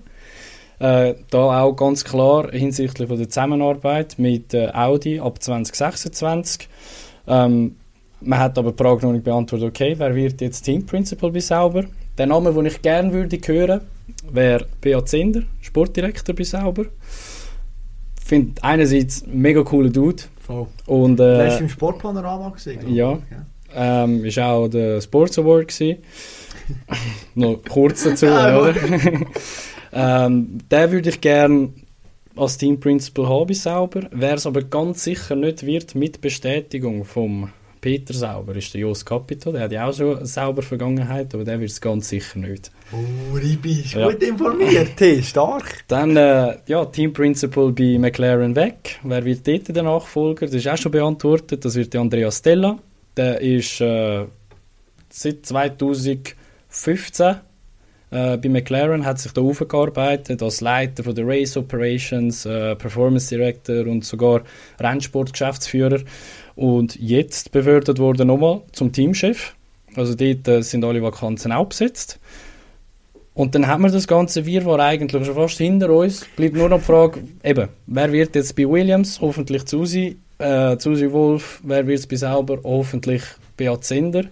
Äh, 0.79 1.15
da 1.31 1.63
auch 1.63 1.73
ganz 1.73 2.05
klar 2.05 2.51
hinsichtlich 2.53 3.09
von 3.09 3.17
der 3.17 3.31
Zusammenarbeit 3.31 4.19
mit 4.19 4.53
äh, 4.53 4.69
Audi 4.69 5.19
ab 5.21 5.43
2026. 5.43 6.69
Ähm, 7.27 7.77
man 8.21 8.39
hat 8.39 8.59
aber 8.59 8.73
die 8.73 8.83
Frage 8.83 9.07
noch 9.07 9.13
nicht 9.13 9.25
beantwortet, 9.25 9.69
okay, 9.69 9.95
wer 9.97 10.15
wird 10.15 10.43
jetzt 10.43 10.61
Team 10.63 10.85
Principal 10.85 11.31
bei 11.31 11.41
Sauber? 11.41 11.85
Der 12.19 12.27
Name, 12.27 12.53
den 12.53 12.67
ich 12.67 12.83
gerne 12.83 13.11
würde 13.11 13.39
hören, 13.47 13.81
wäre 14.31 14.67
Beat 14.83 15.09
Zinder, 15.09 15.43
Sportdirektor 15.63 16.35
bei 16.35 16.45
Sauber. 16.45 16.85
Ich 18.19 18.25
finde 18.27 18.63
einerseits 18.63 19.25
ein 19.27 19.41
mega 19.41 19.63
cooler 19.63 19.89
Dude, 19.89 20.25
Voll. 20.51 20.67
und, 20.87 21.21
Äh, 21.21 21.47
Hast 21.47 21.59
du 21.61 21.65
im 21.65 21.69
Sportpanorama 21.71 22.51
gesehen? 22.51 22.93
ja. 22.93 23.19
Ähm, 23.73 24.25
ist 24.25 24.39
auch 24.41 24.67
der 24.67 25.01
Sports 25.01 25.39
Award 25.39 25.69
gewesen. 25.69 25.99
Noch 27.37 27.61
kurz 27.69 28.03
dazu, 28.03 28.27
Ja, 28.27 28.59
oder? 28.59 28.75
ähm, 29.93 30.59
den 30.71 30.91
würde 30.91 31.09
ich 31.11 31.21
gerne 31.21 31.69
als 32.37 32.59
Team 32.59 32.81
Principal 32.81 33.29
haben 33.29 33.55
Sauber. 33.55 34.09
Wer 34.11 34.35
es 34.35 34.47
aber 34.47 34.63
ganz 34.63 35.05
sicher 35.05 35.37
nicht 35.37 35.65
wird 35.65 35.95
mit 35.95 36.21
Bestätigung 36.21 37.05
vom 37.05 37.51
Peter 37.81 38.13
Sauber, 38.13 38.55
ist 38.57 38.75
der 38.75 38.83
Jos 38.83 39.05
Capito. 39.05 39.53
Der 39.53 39.63
hat 39.63 39.73
ja 39.73 39.89
auch 39.89 39.95
schon 39.95 40.19
eine 40.19 40.27
sauber 40.27 40.63
Vergangenheit, 40.63 41.33
aber 41.35 41.45
der 41.45 41.59
wird 41.61 41.71
es 41.71 41.81
ganz 41.81 42.09
sicher 42.11 42.39
nicht. 42.39 42.71
Oh, 42.93 43.35
Ribi, 43.37 43.81
ist 43.81 43.95
Ja. 43.95 44.07
gut 44.11 44.23
informiert. 44.23 44.91
Hey, 44.99 45.23
stark. 45.23 45.85
Dann, 45.89 46.17
äh, 46.17 46.57
ja, 46.67 46.85
Team 46.87 47.13
Principal 47.13 47.73
bei 47.73 47.97
McLaren 47.99 48.55
weg. 48.55 48.99
Wer 49.03 49.25
wird 49.25 49.47
dort 49.47 49.75
der 49.75 49.83
Nachfolger? 49.83 50.47
Das 50.47 50.55
ist 50.55 50.69
auch 50.69 50.77
schon 50.77 50.93
beantwortet. 50.93 51.65
Das 51.65 51.75
wird 51.75 51.95
der 51.95 52.01
Andrea 52.03 52.31
Stella. 52.31 52.79
Der 53.17 53.41
ist 53.41 53.81
äh, 53.81 54.25
seit 55.09 55.47
2015 55.47 57.37
äh, 58.13 58.37
bei 58.39 58.49
McLaren, 58.49 59.05
hat 59.07 59.19
sich 59.21 59.33
da 59.33 59.41
aufgearbeitet 59.41 60.43
als 60.43 60.61
Leiter 60.61 61.05
von 61.05 61.15
der 61.15 61.27
Race 61.27 61.57
Operations, 61.57 62.45
äh, 62.45 62.75
Performance 62.77 63.29
Director 63.35 63.87
und 63.87 64.05
sogar 64.05 64.43
Rennsportgeschäftsführer. 64.81 66.01
Und 66.61 66.97
jetzt 67.01 67.53
befördert 67.53 67.99
wurde 67.99 68.27
nochmal 68.27 68.61
zum 68.73 68.93
Teamchef. 68.93 69.55
Also 69.97 70.15
dort 70.15 70.47
äh, 70.47 70.61
sind 70.61 70.85
alle 70.85 71.03
Vakanzen 71.03 71.53
auch 71.53 71.65
besetzt. 71.65 72.21
Und 73.33 73.55
dann 73.55 73.67
haben 73.67 73.85
wir 73.85 73.91
das 73.91 74.07
ganze 74.07 74.45
Wirrwarr 74.45 74.81
eigentlich 74.81 75.25
schon 75.25 75.35
fast 75.35 75.57
hinter 75.57 75.89
uns. 75.89 76.27
Bleibt 76.37 76.57
nur 76.57 76.69
noch 76.69 76.81
die 76.81 76.85
Frage, 76.85 77.21
eben, 77.43 77.69
wer 77.87 78.13
wird 78.13 78.35
jetzt 78.35 78.55
bei 78.57 78.69
Williams? 78.69 79.23
Hoffentlich 79.23 79.67
Susi, 79.67 80.19
äh, 80.37 80.79
Susi 80.79 81.11
Wolf. 81.11 81.63
Wer 81.65 81.87
wird 81.87 82.01
es 82.01 82.07
bei 82.07 82.17
Sauber? 82.17 82.59
Hoffentlich 82.63 83.23
Beat 83.57 83.83
Zender. 83.83 84.25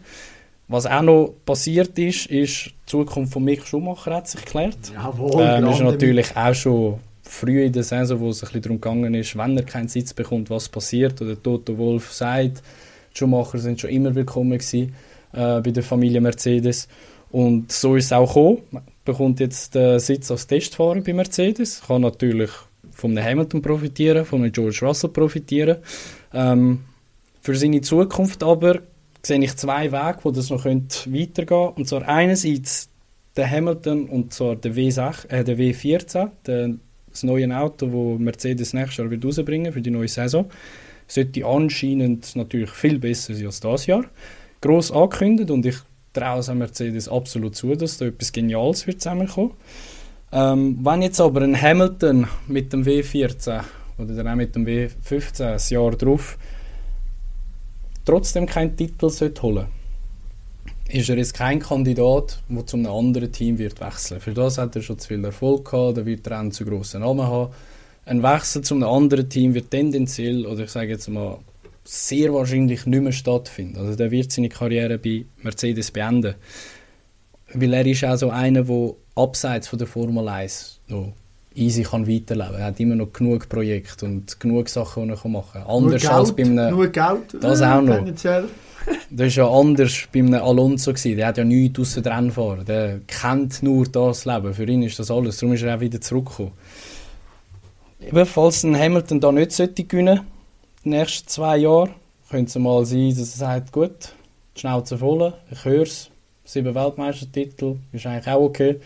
Was 0.68 0.84
auch 0.84 1.00
noch 1.00 1.34
passiert 1.46 1.98
ist, 1.98 2.26
ist, 2.26 2.66
die 2.66 2.72
Zukunft 2.84 3.32
von 3.32 3.42
Mick 3.42 3.66
Schumacher 3.66 4.16
hat 4.16 4.28
sich 4.28 4.44
geklärt. 4.44 4.76
Jawohl, 4.94 5.40
Ähm, 5.42 5.66
ist 5.68 5.80
natürlich 5.80 6.36
auch 6.36 6.55
schon 6.55 6.98
früh 7.28 7.64
in 7.64 7.72
der 7.72 7.82
Saison, 7.82 8.20
wo 8.20 8.30
es 8.30 8.42
ein 8.42 8.46
bisschen 8.46 8.62
darum 8.62 8.80
gegangen 8.80 9.14
ist, 9.14 9.36
wenn 9.36 9.56
er 9.56 9.62
keinen 9.62 9.88
Sitz 9.88 10.14
bekommt, 10.14 10.50
was 10.50 10.68
passiert. 10.68 11.20
Oder 11.20 11.40
Toto 11.40 11.76
Wolf 11.76 12.12
sagt, 12.12 12.62
die 13.12 13.18
Schumacher 13.18 13.59
sind 13.59 13.80
schon 13.80 13.90
immer 13.90 14.14
willkommen 14.14 14.59
gewesen, 14.59 14.94
äh, 15.32 15.60
bei 15.60 15.70
der 15.70 15.82
Familie 15.82 16.20
Mercedes. 16.20 16.88
Und 17.30 17.70
so 17.70 17.96
ist 17.96 18.06
es 18.06 18.12
auch 18.12 18.28
gekommen. 18.28 18.59
Man 18.70 18.82
bekommt 19.05 19.40
jetzt 19.40 19.74
den 19.74 19.98
Sitz 19.98 20.30
als 20.30 20.46
Testfahrer 20.46 21.00
bei 21.02 21.12
Mercedes. 21.12 21.82
Kann 21.86 22.02
natürlich 22.02 22.50
von 22.90 23.10
einem 23.10 23.24
Hamilton 23.24 23.62
profitieren, 23.62 24.24
von 24.24 24.42
einem 24.42 24.52
George 24.52 24.78
Russell 24.82 25.10
profitieren. 25.10 25.76
Ähm, 26.32 26.80
für 27.42 27.55
seine 27.55 27.82
Zukunft 27.82 28.42
aber 28.42 28.80
sehe 29.22 29.42
ich 29.42 29.55
zwei 29.56 29.92
Wege, 29.92 30.18
wo 30.22 30.30
das 30.30 30.48
noch 30.50 30.64
weitergehen 30.64 31.34
könnte. 31.34 31.70
Und 31.76 31.88
zwar 31.88 32.09
einerseits 32.09 32.88
der 33.36 33.50
Hamilton 33.50 34.09
und 34.09 34.32
zwar 34.32 34.56
der, 34.56 34.74
W6, 34.74 35.28
äh, 35.28 35.44
der 35.44 35.56
W14, 35.59 36.30
der, 36.46 36.74
das 37.19 37.24
neue 37.24 37.57
Auto, 37.57 37.86
das 37.86 38.20
Mercedes 38.20 38.73
nächstes 38.73 38.99
Jahr 38.99 39.11
wird 39.11 39.24
rausbringen 39.24 39.73
für 39.73 39.82
die 39.82 39.90
neue 39.90 40.09
Saison, 40.09 40.47
sollte 41.07 41.45
anscheinend 41.45 42.36
natürlich 42.36 42.70
viel 42.70 42.99
besser 42.99 43.35
sein 43.35 43.47
als 43.47 43.61
das 43.61 43.86
Jahr. 43.86 44.05
Gross 44.61 44.93
angekündigt 44.93 45.51
und 45.51 45.66
ich 45.66 45.77
traue 46.12 46.40
es 46.40 46.53
Mercedes 46.53 47.09
absolut 47.09 47.57
zu, 47.57 47.74
dass 47.74 47.99
da 47.99 48.07
etwas 48.07 48.32
Geniales 48.32 48.86
wird 48.86 49.01
zusammenkommen. 49.01 49.53
Ähm, 50.31 50.78
wenn 50.82 51.03
jetzt 51.03 51.20
aber 51.20 51.43
ein 51.43 51.61
Hamilton 51.61 52.27
mit 52.47 52.73
dem 52.73 52.85
W14 52.85 53.62
oder 53.99 54.15
dann 54.15 54.28
auch 54.28 54.35
mit 54.36 54.55
dem 54.55 54.66
W15 54.66 55.43
ein 55.43 55.61
Jahr 55.70 55.90
drauf 55.93 56.39
trotzdem 58.05 58.47
keinen 58.47 58.77
Titel 58.77 59.11
sollte 59.11 59.43
holen 59.43 59.77
ist 60.89 61.09
er 61.09 61.16
jetzt 61.16 61.35
kein 61.35 61.60
Kandidat, 61.60 62.39
der 62.48 62.66
zu 62.66 62.77
einem 62.77 62.86
anderen 62.86 63.31
Team 63.31 63.59
wird 63.59 63.81
wechseln. 63.81 64.20
Für 64.20 64.32
das 64.32 64.59
hat 64.59 64.74
er 64.74 64.82
schon 64.82 64.98
zu 64.98 65.09
viel 65.09 65.24
Erfolg 65.24 65.70
gehabt, 65.70 65.98
da 65.98 66.06
wird 66.06 66.27
er 66.27 66.39
einen 66.39 66.52
zu 66.52 66.65
grossen 66.65 67.02
Namen 67.02 67.27
haben. 67.27 67.52
Ein 68.06 68.23
Wechsel 68.23 68.62
zu 68.62 68.74
einem 68.74 68.89
anderen 68.89 69.28
Team 69.28 69.55
wird 69.55 69.70
tendenziell, 69.70 70.47
oder 70.47 70.65
ich 70.65 70.70
sage 70.70 70.89
jetzt 70.89 71.09
mal, 71.09 71.39
sehr 71.85 72.32
wahrscheinlich 72.32 72.86
nicht 72.86 73.02
mehr 73.02 73.12
stattfinden. 73.12 73.78
Also 73.78 73.97
der 73.97 74.10
wird 74.10 74.32
seine 74.32 74.48
Karriere 74.48 74.98
bei 74.98 75.24
Mercedes 75.43 75.90
beenden. 75.90 76.35
Weil 77.52 77.73
er 77.73 77.86
ist 77.86 78.05
auch 78.05 78.16
so 78.16 78.31
einer, 78.31 78.65
der 78.65 78.94
abseits 79.15 79.69
von 79.69 79.78
der 79.78 79.89
Formel 79.89 80.28
1 80.28 80.81
noch 80.89 81.12
easy 81.55 81.82
kann 81.82 82.06
weiterleben 82.06 82.52
kann. 82.52 82.60
Er 82.60 82.66
hat 82.66 82.81
immer 82.81 82.94
noch 82.94 83.12
genug 83.12 83.48
Projekte 83.48 84.06
und 84.06 84.39
genug 84.39 84.69
Sachen, 84.69 85.09
die 85.09 85.15
er 85.15 85.28
machen 85.28 85.48
kann. 85.52 85.62
Anders 85.62 86.02
Nur 86.02 86.12
als 86.12 86.35
Geld, 86.35 86.36
bei 86.36 86.52
einem... 86.62 86.74
Nur 86.74 86.89
Geld. 86.89 87.43
Das 87.43 87.60
äh, 87.60 87.65
auch 87.65 87.82
noch. 87.82 87.97
tendenziell. 87.97 88.44
Das 89.10 89.36
war 89.36 89.44
ja 89.44 89.50
anders 89.50 90.09
bei 90.12 90.20
einem 90.20 90.34
Alonso. 90.34 90.92
Gewesen. 90.92 91.16
Der 91.16 91.26
hat 91.28 91.38
ja 91.38 91.44
nichts 91.44 91.78
außer 91.80 92.05
Rennfahren. 92.05 92.64
Der 92.64 93.00
kennt 93.06 93.62
nur 93.62 93.86
das 93.86 94.24
Leben. 94.24 94.55
Für 94.55 94.64
ihn 94.64 94.82
ist 94.82 94.98
das 94.98 95.10
alles. 95.10 95.38
Darum 95.38 95.55
ist 95.55 95.62
er 95.62 95.76
auch 95.76 95.80
wieder 95.80 96.00
zurückgekommen. 96.00 96.52
Falls 98.26 98.62
ein 98.62 98.78
Hamilton 98.78 99.20
da 99.20 99.32
nicht 99.32 99.52
sollte 99.52 99.84
gewinnen 99.84 100.20
die 100.84 100.90
nächsten 100.90 101.28
zwei 101.28 101.59
Jahre, 101.59 101.90
könnte 102.30 102.48
es 102.50 102.55
mal 102.56 102.84
sein, 102.84 103.10
dass 103.10 103.18
er 103.18 103.38
sagt, 103.38 103.72
gut, 103.72 104.14
die 104.55 104.60
Schnauze 104.60 104.96
voll, 104.96 105.34
ich 105.50 105.64
höre 105.64 105.82
es, 105.82 106.10
sieben 106.44 106.74
Weltmeistertitel, 106.74 107.76
ist 107.92 108.06
eigentlich 108.06 108.28
auch 108.28 108.42
okay. 108.42 108.80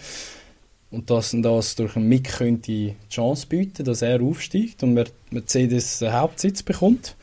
Und 0.90 1.10
dass 1.10 1.36
das 1.38 1.74
durch 1.76 1.96
einen 1.96 2.08
Mick 2.08 2.38
könnte 2.38 2.62
die 2.62 2.94
Chance 3.10 3.46
bieten, 3.46 3.84
dass 3.84 4.02
er 4.02 4.22
aufsteigt 4.22 4.82
und 4.82 4.94
Mer- 4.94 5.04
Mercedes 5.30 5.98
den 5.98 6.12
Hauptsitz 6.12 6.62
bekommt. 6.62 7.14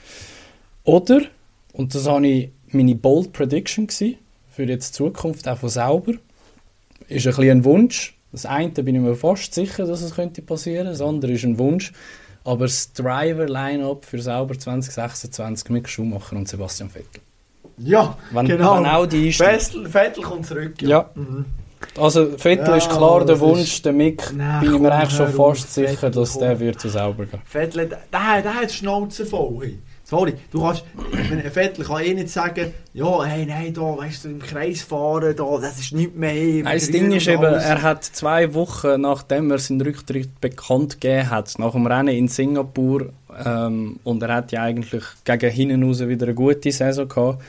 Oder, 0.84 1.22
und 1.74 1.94
das 1.96 2.08
habe 2.08 2.28
ich 2.28 2.50
meine 2.74 2.96
Bold 2.96 3.34
Prediction 3.34 3.88
gewesen, 3.88 4.16
für 4.50 4.64
jetzt 4.64 4.90
die 4.94 4.98
Zukunft 4.98 5.48
auch 5.48 5.58
von 5.58 5.70
Sauber, 5.70 6.14
ist 7.08 7.26
ein 7.28 7.36
bisschen 7.36 7.50
ein 7.50 7.64
Wunsch. 7.66 8.16
Das 8.32 8.46
eine 8.46 8.70
bin 8.70 8.96
ich 8.96 9.02
mir 9.02 9.16
fast 9.16 9.54
sicher, 9.54 9.86
dass 9.86 10.02
es 10.02 10.14
könnte 10.14 10.42
passieren, 10.42 10.88
das 10.88 11.02
andere 11.02 11.32
ist 11.32 11.44
ein 11.44 11.58
Wunsch. 11.58 11.92
Aber 12.44 12.66
das 12.66 12.94
Driver-Line-Up 12.94 14.06
für 14.06 14.22
Sauber 14.22 14.58
2026 14.58 15.70
mit 15.70 15.90
Schumacher 15.90 16.36
und 16.36 16.48
Sebastian 16.48 16.90
Vettel. 16.90 17.22
Ja, 17.78 18.18
Wenn, 18.32 18.46
genau. 18.48 18.78
wenn 18.78 18.86
auch 18.86 19.06
die. 19.06 19.32
Vettel, 19.32 19.88
Vettel 19.90 20.24
kommt 20.24 20.46
zurück. 20.46 20.82
Ja. 20.82 21.10
Mhm. 21.16 21.46
Also 21.98 22.38
Vettel 22.38 22.68
Ja, 22.68 22.76
ist 22.76 22.90
klar 22.90 23.24
der 23.26 23.40
Wunsch, 23.40 23.62
ist- 23.76 23.86
der 23.86 23.94
Mick 23.94 24.34
Nein, 24.36 24.60
bin 24.62 24.74
ich 24.76 24.80
mir 24.82 24.92
eigentlich 24.92 25.16
schon 25.16 25.28
fast 25.28 25.64
auf, 25.64 25.70
sicher, 25.70 25.88
Vettel, 25.94 26.12
dass 26.12 26.34
komm. 26.34 26.42
der 26.42 26.60
wird 26.60 26.80
zu 26.82 26.90
Sauber 26.90 27.26
gehen. 27.26 27.42
Vettel, 27.46 27.88
der, 27.88 28.00
der, 28.12 28.54
hat 28.56 28.70
die 28.70 28.74
Schnauze 28.74 29.26
voll. 29.26 29.76
Sorry, 30.10 30.34
du 30.52 30.64
kannst, 30.64 30.84
ein 31.14 31.52
Vettel 31.52 31.86
kann 31.86 32.04
eh 32.04 32.16
nicht 32.16 32.30
sagen, 32.30 32.74
ja, 32.96 33.24
hey, 33.26 33.46
nein, 33.46 33.72
da, 33.76 33.96
weißt 33.96 34.26
du, 34.26 34.30
im 34.30 34.40
Kreis 34.40 34.82
fahren, 34.82 35.36
da, 35.36 35.58
das 35.62 35.80
ist 35.80 35.94
nicht 35.94 36.16
mehr. 36.16 36.64
Nein, 36.64 36.80
das 36.80 36.90
Ding 36.90 37.12
ist 37.12 37.28
eben, 37.28 37.44
er 37.44 37.82
hat 37.84 38.06
zwei 38.06 38.56
Wochen 38.56 39.02
nachdem 39.02 39.52
er 39.52 39.60
seinen 39.60 39.82
Rücktritt 39.82 40.42
bekannt 40.42 41.00
gegeben 41.00 41.30
hat, 41.30 41.60
nach 41.60 41.74
dem 41.74 41.86
Rennen 41.86 42.16
in 42.16 42.28
Singapur, 42.28 43.10
ähm, 43.46 44.00
und 44.04 44.24
er 44.24 44.34
hat 44.34 44.52
ja 44.52 44.64
eigentlich 44.64 45.04
gegen 45.26 45.52
hinten 45.52 45.84
raus 45.84 46.00
wieder 46.00 46.26
eine 46.26 46.34
gute 46.34 46.72
Saison 46.72 47.08
gehabt, 47.08 47.44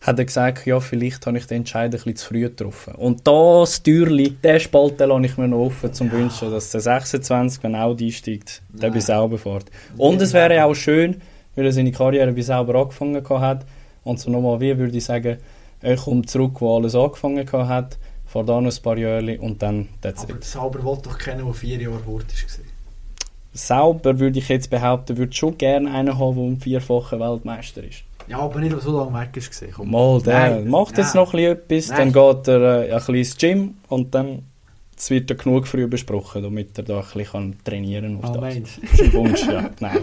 hat 0.00 0.16
er 0.16 0.24
gesagt, 0.24 0.66
ja, 0.66 0.78
vielleicht 0.78 1.26
habe 1.26 1.38
ich 1.38 1.46
den 1.46 1.58
Entscheid 1.58 1.86
ein 1.86 1.90
bisschen 1.90 2.14
zu 2.14 2.28
früh 2.28 2.42
getroffen. 2.42 2.94
Und 2.94 3.26
das 3.26 3.82
Türli, 3.82 4.30
den 4.30 4.60
Spalt, 4.60 5.00
den 5.00 5.08
lasse 5.08 5.26
ich 5.26 5.36
mir 5.36 5.48
noch 5.48 5.66
offen, 5.66 5.92
zum 5.92 6.12
Wünschen, 6.12 6.52
dass 6.52 6.70
der 6.70 6.80
26, 6.80 7.60
wenn 7.64 7.74
Audi 7.74 8.06
einsteigt, 8.06 8.62
der 8.68 8.90
bei 8.90 9.00
Sauber 9.00 9.38
fährt. 9.38 9.64
Und 9.96 10.22
es 10.22 10.32
wäre 10.32 10.64
auch 10.64 10.74
schön, 10.74 11.20
weil 11.54 11.66
er 11.66 11.72
seine 11.72 11.92
Karriere 11.92 12.32
bei 12.32 12.42
Sauber 12.42 12.74
angefangen 12.76 13.22
gehabt 13.22 13.40
hat, 13.62 13.66
und 14.04 14.20
so 14.20 14.30
nochmal, 14.30 14.60
wie 14.60 14.76
würde 14.76 14.96
ich 14.96 15.04
sagen, 15.04 15.38
Er 15.80 15.96
kommt 15.96 16.30
zurück, 16.30 16.60
wo 16.60 16.76
alles 16.76 16.94
angefangen 16.94 17.46
hat, 17.52 17.98
fährt 18.24 18.48
dann 18.48 18.66
ein 18.66 18.72
paar 18.82 18.96
Jahre 18.96 19.38
und 19.38 19.62
dann 19.62 19.88
that's 20.00 20.24
Aber 20.24 20.34
it. 20.34 20.44
Sauber 20.44 20.82
wollte 20.82 21.10
doch 21.10 21.18
kennen, 21.18 21.44
der 21.44 21.54
vier 21.54 21.78
Jahre 21.78 22.06
Wort 22.06 22.24
war. 22.24 22.64
Sauber 23.52 24.18
würde 24.18 24.38
ich 24.38 24.48
jetzt 24.48 24.70
behaupten, 24.70 25.16
würde 25.18 25.32
schon 25.34 25.58
gerne 25.58 25.90
einen 25.92 26.18
haben, 26.18 26.36
der 26.36 26.44
ein 26.44 26.60
vierfacher 26.60 27.20
Weltmeister 27.20 27.84
ist. 27.84 28.02
Ja, 28.26 28.38
aber 28.38 28.60
nicht, 28.60 28.80
so 28.80 28.98
lange 28.98 29.12
weg 29.20 29.36
ist. 29.36 29.62
Mal, 29.84 30.22
der 30.22 30.50
Nein, 30.50 30.68
macht 30.68 30.96
jetzt 30.96 31.14
nein. 31.14 31.24
noch 31.24 31.34
etwas, 31.34 31.88
Nein. 31.88 32.12
dann 32.12 32.34
geht 32.34 32.48
er 32.48 32.88
äh, 32.88 32.92
ein 32.92 32.96
bisschen 32.98 33.14
ins 33.14 33.36
Gym 33.36 33.74
und 33.88 34.14
dann 34.14 34.42
es 35.04 35.10
wird 35.10 35.30
er 35.30 35.36
genug 35.36 35.66
früh 35.66 35.86
besprochen, 35.86 36.42
damit 36.42 36.78
er 36.78 36.84
da 36.84 36.96
ein 36.96 37.04
bisschen 37.04 37.24
kann 37.26 37.56
trainieren 37.62 38.18
Ah, 38.22 38.32
kann. 38.32 38.40
meinst 38.40 38.80
Das 38.82 38.92
ist 38.92 39.02
ein 39.02 39.12
Wunsch, 39.12 39.46
ja. 39.46 39.70
Nein. 39.80 39.98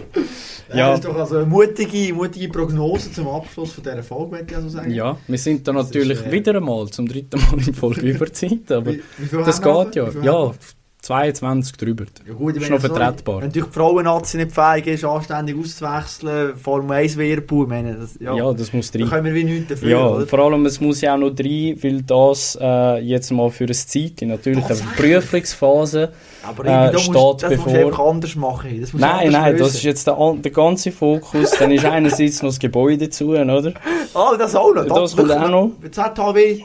Ja. 0.68 0.76
Ja. 0.76 0.90
Das 0.90 1.00
ist 1.00 1.04
doch 1.06 1.16
also 1.16 1.36
eine 1.38 1.46
mutige, 1.46 2.14
mutige 2.14 2.48
Prognose 2.48 3.10
zum 3.10 3.26
Abschluss 3.26 3.72
von 3.72 3.82
dieser 3.82 4.02
Folge, 4.04 4.32
würde 4.32 4.46
ich 4.48 4.56
also 4.56 4.68
sagen. 4.68 4.92
Ja, 4.92 5.18
wir 5.26 5.38
sind 5.38 5.66
da 5.66 5.72
natürlich 5.72 6.20
ist, 6.20 6.26
äh, 6.26 6.32
wieder 6.32 6.54
einmal 6.54 6.88
zum 6.88 7.08
dritten 7.08 7.40
Mal 7.40 7.66
in 7.66 7.74
Folge 7.74 8.00
Überzeit, 8.10 8.70
aber 8.70 8.92
Wie, 8.92 9.02
wie 9.18 9.36
das 9.44 9.60
haben 9.60 9.86
geht 9.86 9.96
ja. 9.96 10.10
viel 10.10 10.24
Ja, 10.24 10.32
haben 10.34 10.54
22 11.02 11.76
drüber. 11.76 12.04
ja 12.26 12.32
gut, 12.32 12.56
ist 12.56 12.70
noch 12.70 12.78
vertretbar. 12.80 13.40
Wenn 13.40 13.48
natürlich 13.48 13.68
die 13.68 13.74
Frauennazi 13.74 14.36
nicht 14.36 14.52
fähig 14.52 14.86
ist, 14.86 15.04
anständig 15.04 15.56
auszuwechseln, 15.58 16.56
Formel 16.56 16.96
1 16.96 17.16
Wehrbuch, 17.18 17.64
ich 17.64 17.68
meine, 17.68 17.94
das, 17.94 18.16
ja, 18.20 18.34
Ja, 18.36 18.52
das 18.52 18.72
muss 18.72 18.88
da 18.92 19.00
drin. 19.00 19.08
können 19.10 19.24
wir 19.24 19.34
wie 19.34 19.42
nichts 19.42 19.68
dafür, 19.70 19.88
Ja, 19.90 20.06
oder? 20.08 20.26
vor 20.28 20.38
allem, 20.38 20.64
es 20.64 20.80
muss 20.80 21.00
ja 21.00 21.14
auch 21.14 21.18
noch 21.18 21.30
rein, 21.36 21.76
weil 21.82 22.02
das 22.02 22.56
äh, 22.60 22.98
jetzt 23.00 23.32
mal 23.32 23.50
für 23.50 23.64
eine 23.64 23.72
Zeit, 23.72 24.22
in 24.22 24.28
natürlich 24.28 24.64
eine? 24.64 24.78
Prüfungsphase. 24.96 26.12
Aber 26.44 26.64
äh, 26.64 26.66
da 26.92 26.98
steht 26.98 27.12
musst, 27.14 27.42
das 27.42 27.50
musst 27.50 27.66
du 27.66 27.70
bevor- 27.72 27.86
einfach 27.86 28.06
anders 28.06 28.36
machen. 28.36 28.80
Das 28.80 28.92
musst 28.92 29.04
du 29.04 29.08
Nein, 29.08 29.32
nein, 29.32 29.52
das 29.54 29.60
lösen. 29.60 29.76
ist 29.78 29.82
jetzt 29.82 30.06
der, 30.06 30.34
der 30.38 30.50
ganze 30.52 30.92
Fokus. 30.92 31.50
Dann 31.58 31.72
ist 31.72 31.84
einerseits 31.84 32.42
noch 32.42 32.50
das 32.50 32.58
Gebäude 32.60 33.10
zu, 33.10 33.30
oder? 33.30 33.72
Ah, 34.14 34.36
das 34.38 34.54
auch 34.54 34.72
noch. 34.72 34.86
Das 34.86 35.16
kommt 35.16 35.32
auch 35.32 35.48
noch. 35.50 35.70
Mit 35.82 35.94
ZHW 35.94 36.62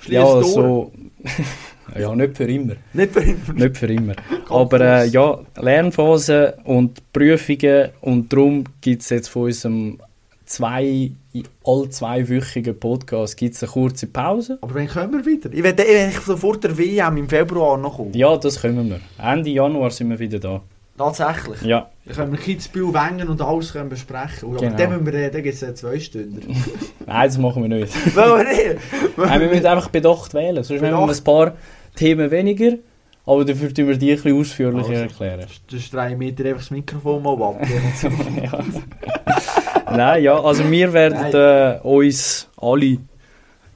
schließt 0.00 0.10
Ja, 0.12 0.42
so. 0.42 0.90
Ja, 1.98 2.14
nicht 2.16 2.36
für 2.36 2.44
immer. 2.44 2.74
Nicht 2.92 3.12
für 3.12 3.22
ihn. 3.22 3.40
Nicht 3.54 3.76
für 3.76 3.86
immer. 3.86 4.14
Aber 4.48 4.80
äh, 4.80 5.06
ja, 5.06 5.38
Lernphase 5.60 6.58
und 6.64 7.12
Prüfungen 7.12 7.90
und 8.00 8.32
darum 8.32 8.64
gibt 8.80 9.02
es 9.02 9.10
jetzt 9.10 9.28
von 9.28 9.44
unserem 9.44 9.98
zwei, 10.44 11.10
all 11.64 11.88
zweiwöchigen 11.88 12.78
Podcast 12.78 13.36
gibt's 13.36 13.62
eine 13.62 13.72
kurze 13.72 14.06
Pause. 14.06 14.58
Aber 14.60 14.74
wann 14.74 14.88
kommen 14.88 15.12
wir 15.12 15.26
wieder? 15.26 15.52
Ich 15.52 15.62
werde 15.62 15.84
sofort 16.24 16.64
der 16.64 16.76
WM 16.76 17.16
im 17.16 17.28
Februar 17.28 17.76
noch 17.76 17.96
kommen. 17.96 18.12
Ja, 18.14 18.36
das 18.36 18.60
können 18.60 18.88
wir. 18.88 19.00
Ende 19.22 19.50
Januar 19.50 19.90
sind 19.90 20.10
wir 20.10 20.18
wieder 20.18 20.38
da. 20.38 20.62
Tatsächlich. 20.96 21.60
Ja, 21.62 21.90
Dann 22.06 22.14
können 22.16 22.32
wir 22.32 22.38
Kitzbühel, 22.38 22.94
Wengen 22.94 23.28
und 23.28 23.42
alles 23.42 23.72
können 23.72 23.88
besprechen. 23.88 24.48
Aber 24.48 24.58
Genau. 24.58 24.76
dann, 24.76 25.04
wir, 25.06 25.30
dann 25.30 25.42
gibt 25.42 25.60
es 25.62 25.74
zwei 25.80 25.98
Stunden. 25.98 26.40
nein, 27.06 27.26
das 27.26 27.36
machen 27.38 27.62
wir 27.62 27.68
nicht. 27.80 27.92
Wollen 28.16 28.46
wir 28.46 28.52
nicht? 28.52 28.80
Nein, 29.16 29.40
wir 29.40 29.48
müssen 29.48 29.66
einfach 29.66 29.88
bedacht 29.88 30.34
wählen. 30.34 30.62
Sonst 30.62 30.80
nehmen 30.82 30.94
wir 30.96 31.00
Bedacht. 31.06 31.20
ein 31.20 31.24
paar 31.24 31.52
Themen 31.96 32.30
weniger, 32.30 32.74
aber 33.26 33.44
dafür 33.44 33.74
tun 33.74 33.88
wir 33.88 33.96
die 33.96 34.10
ein 34.12 34.16
bisschen 34.16 34.38
ausführlicher 34.38 34.88
Also. 34.90 35.02
erklären. 35.02 35.46
Sonst 35.68 35.92
drei 35.94 36.14
Meter 36.14 36.44
einfach 36.44 36.60
das 36.60 36.70
Mikrofon 36.70 37.22
mal 37.22 37.42
ab. 37.42 37.60
ja. 38.42 39.96
Nein, 39.96 40.22
ja, 40.22 40.40
also 40.40 40.68
wir 40.70 40.92
werden 40.92 41.32
äh, 41.34 41.78
uns 41.86 42.48
alle, 42.60 42.98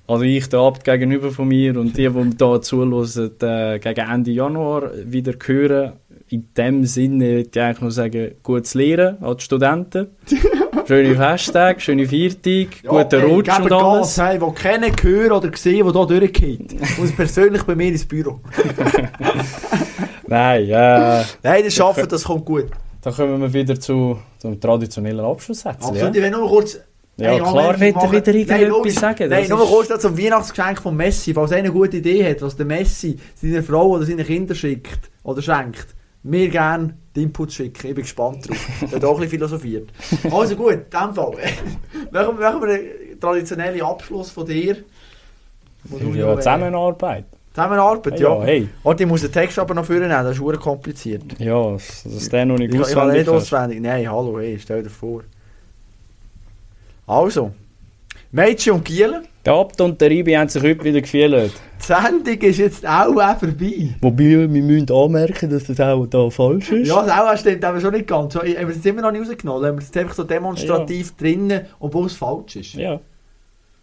also 0.07 0.23
ich, 0.25 0.49
der 0.49 0.61
Abt 0.61 0.85
gegenüber 0.85 1.31
von 1.31 1.49
mir 1.49 1.79
und 1.79 1.97
die, 1.97 2.09
die 2.09 2.37
da 2.37 2.61
zuhören, 2.61 3.31
äh, 3.43 3.79
gegen 3.79 4.11
Ende 4.11 4.31
Januar 4.31 4.91
wieder 5.05 5.33
hören. 5.45 5.93
In 6.31 6.49
dem 6.57 6.85
Sinne 6.85 7.25
würde 7.25 7.49
ich 7.53 7.61
eigentlich 7.61 7.81
nur 7.81 7.91
sagen, 7.91 8.35
gutes 8.43 8.75
Lehren 8.75 9.23
an 9.23 9.37
die 9.37 9.43
Studenten. 9.43 10.09
Schöne 10.87 11.15
Festtage, 11.17 11.81
schöne 11.81 12.07
Viertage, 12.07 12.69
guten 12.87 13.23
Rutsch 13.23 13.59
und 13.59 13.73
alles. 13.73 14.17
Gas, 14.17 14.19
hey, 14.19 14.39
die 14.39 14.55
kennen, 14.55 14.93
hören 15.03 15.33
oder 15.33 15.51
sehen, 15.55 15.87
die 15.87 15.93
hier 15.93 16.07
durchgeht. 16.07 16.99
Muss 16.99 17.13
persönlich 17.13 17.63
bei 17.65 17.75
mir 17.75 17.89
ins 17.89 18.07
Büro. 18.07 18.41
Nein, 20.27 20.65
äh, 20.65 21.25
Nein, 21.43 21.65
das 21.65 21.75
schaffen, 21.75 22.09
das 22.09 22.25
kommt 22.25 22.45
gut. 22.45 22.67
dann 23.03 23.15
kommen 23.15 23.41
wir 23.41 23.53
wieder 23.53 23.79
zu, 23.79 24.19
zum 24.39 24.59
traditionellen 24.61 25.25
Abschlusssatz. 25.25 25.85
Also, 25.85 25.95
Ja, 25.95 26.09
ich 26.09 26.15
will 26.15 26.31
nur 26.31 26.49
kurz... 26.49 26.79
ja 27.19 27.33
Hey, 27.33 27.39
klar, 27.41 28.11
wird 28.13 28.29
er 28.29 28.35
wieder 28.35 28.59
irgendetwas 28.59 28.95
sagen. 29.01 29.29
Nein, 29.29 29.49
nur 29.49 29.67
kurz 29.67 29.89
zum 30.01 30.17
Weihnachtsgeschenk 30.17 30.81
von 30.81 30.97
Messi. 30.97 31.35
Falls 31.35 31.53
einer 31.53 31.65
eine 31.65 31.73
gute 31.73 31.99
Idee 31.99 32.31
hat, 32.31 32.41
was 32.41 32.57
der 32.57 32.67
Messi 32.67 33.19
seiner 33.35 33.63
Frau 33.63 33.89
oder 33.89 34.07
seinen 34.07 34.25
Kindern 34.25 34.57
schickt 34.57 35.11
oder 35.23 35.43
schenkt, 35.43 35.98
mir 36.23 36.49
gerne 36.49 36.95
die 37.15 37.23
Input 37.23 37.53
schicken. 37.53 37.87
Ich 37.89 37.95
bin 37.95 38.03
gespannt 38.03 38.49
drauf. 38.49 38.69
Er 38.83 38.91
hat 38.97 39.05
auch 39.05 39.15
ein 39.15 39.21
bisschen 39.21 39.31
philosophiert. 39.31 39.89
Also 40.31 40.57
gut, 40.57 40.73
in 40.73 40.81
dem 40.91 41.15
Fall. 41.15 41.33
machen, 42.13 42.39
wir- 42.39 42.49
einen 42.69 43.21
traditionellen 43.21 43.83
Abschluss 43.83 44.31
von 44.31 44.47
dir. 44.47 44.77
Du 45.85 46.15
Ja, 46.15 46.37
Zusammenarbeit. 46.37 47.25
Zusammenarbeit, 47.55 48.21
Ja, 48.21 48.35
ja. 48.39 48.43
hey. 48.45 48.69
Warte, 48.83 49.03
ich 49.05 49.09
muss 49.09 49.23
den 49.23 49.33
Text 49.33 49.59
aber 49.59 49.75
noch 49.75 49.85
vornehmen, 49.85 50.11
das 50.11 50.33
ist 50.33 50.39
verdammt 50.39 50.61
kompliziert. 50.63 51.23
Ja, 51.39 51.73
dass 51.73 52.05
dass 52.05 52.29
der 52.29 52.45
noch 52.47 52.59
nicht 52.59 52.73
Ich, 52.75 52.81
ich 52.81 52.87
kann 52.89 52.99
auswendig 53.09 53.19
nicht 53.27 53.29
auswendig. 53.29 53.81
Nein, 53.81 54.11
hallo, 54.11 54.39
hey, 54.39 54.59
stell 54.61 54.83
dir 54.83 54.91
vor. 54.91 55.23
Also, 57.07 57.53
Mädchen 58.31 58.75
und 58.75 58.85
Gielen, 58.85 59.27
Der 59.47 59.55
Abt 59.55 59.81
und 59.81 59.99
der 60.01 60.11
Ibi 60.11 60.35
haben 60.35 60.49
sich 60.51 60.63
heute 60.63 60.85
wieder 60.85 61.01
gefühlt. 61.01 61.51
die 61.81 61.83
Sendung 61.83 62.39
ist 62.43 62.59
jetzt 62.59 62.87
auch, 62.87 63.17
auch 63.17 63.39
vorbei. 63.39 63.95
Wobei, 64.03 64.19
wir 64.19 64.49
müssen 64.49 64.93
anmerken, 64.93 65.49
dass 65.49 65.65
das 65.65 65.81
auch 65.81 66.05
da 66.05 66.29
falsch 66.29 66.71
ist. 66.71 66.89
Ja, 66.89 67.03
das 67.07 67.11
auch 67.19 67.39
stimmt 67.39 67.65
aber 67.65 67.81
schon 67.81 67.95
nicht 67.95 68.07
ganz. 68.07 68.35
So, 68.35 68.41
Haben 68.41 68.49
wir 68.55 68.69
es 68.69 68.77
jetzt 68.77 68.87
immer 68.87 69.01
noch 69.01 69.13
nicht 69.13 69.27
rausgenommen? 69.27 69.65
Haben 69.67 69.77
wir 69.77 69.81
es 69.81 69.87
jetzt 69.87 69.97
einfach 69.97 70.15
so 70.15 70.25
demonstrativ 70.25 71.17
drinnen, 71.17 71.63
obwohl 71.81 72.05
es 72.07 72.17
falsch 72.17 72.57
ist? 72.57 72.75
Ja. 72.75 73.01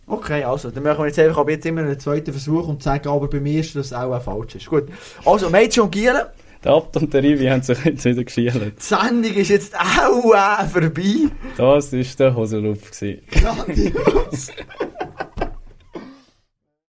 Okay, 0.05 0.43
also, 0.43 0.69
dann 0.69 0.83
machen 0.83 0.99
wir 0.99 1.07
jetzt 1.07 1.17
einfach 1.17 1.39
ab 1.39 1.49
jetzt 1.49 1.65
immer 1.65 1.81
einen 1.81 1.99
zweiten 1.99 2.31
Versuch 2.31 2.67
und 2.67 2.83
sagen 2.83 3.09
aber 3.09 3.27
bei 3.27 3.39
mir, 3.39 3.61
dass 3.63 3.75
es 3.75 3.93
auch, 3.93 4.11
auch 4.13 4.21
falsch 4.21 4.53
ist. 4.53 4.67
Gut, 4.67 4.83
also 5.25 5.49
Mädchen 5.49 5.81
und 5.81 5.91
Gielen, 5.91 6.21
Der 6.65 6.73
Abt 6.73 6.97
und 6.97 7.13
der 7.13 7.23
Ibi 7.23 7.45
haben 7.45 7.61
sich 7.61 7.77
jetzt 7.85 8.05
wieder 8.05 8.23
gefühlt. 8.23 8.53
die 8.55 8.71
Sendung 8.79 9.33
ist 9.35 9.49
jetzt 9.49 9.75
auch, 9.75 10.33
auch 10.33 10.65
vorbei. 10.67 11.29
Das 11.57 11.93
war 11.93 12.03
der 12.17 12.35
Hosenlupf. 12.35 12.89
gewesen. 12.89 13.21
Grandios. 13.31 14.47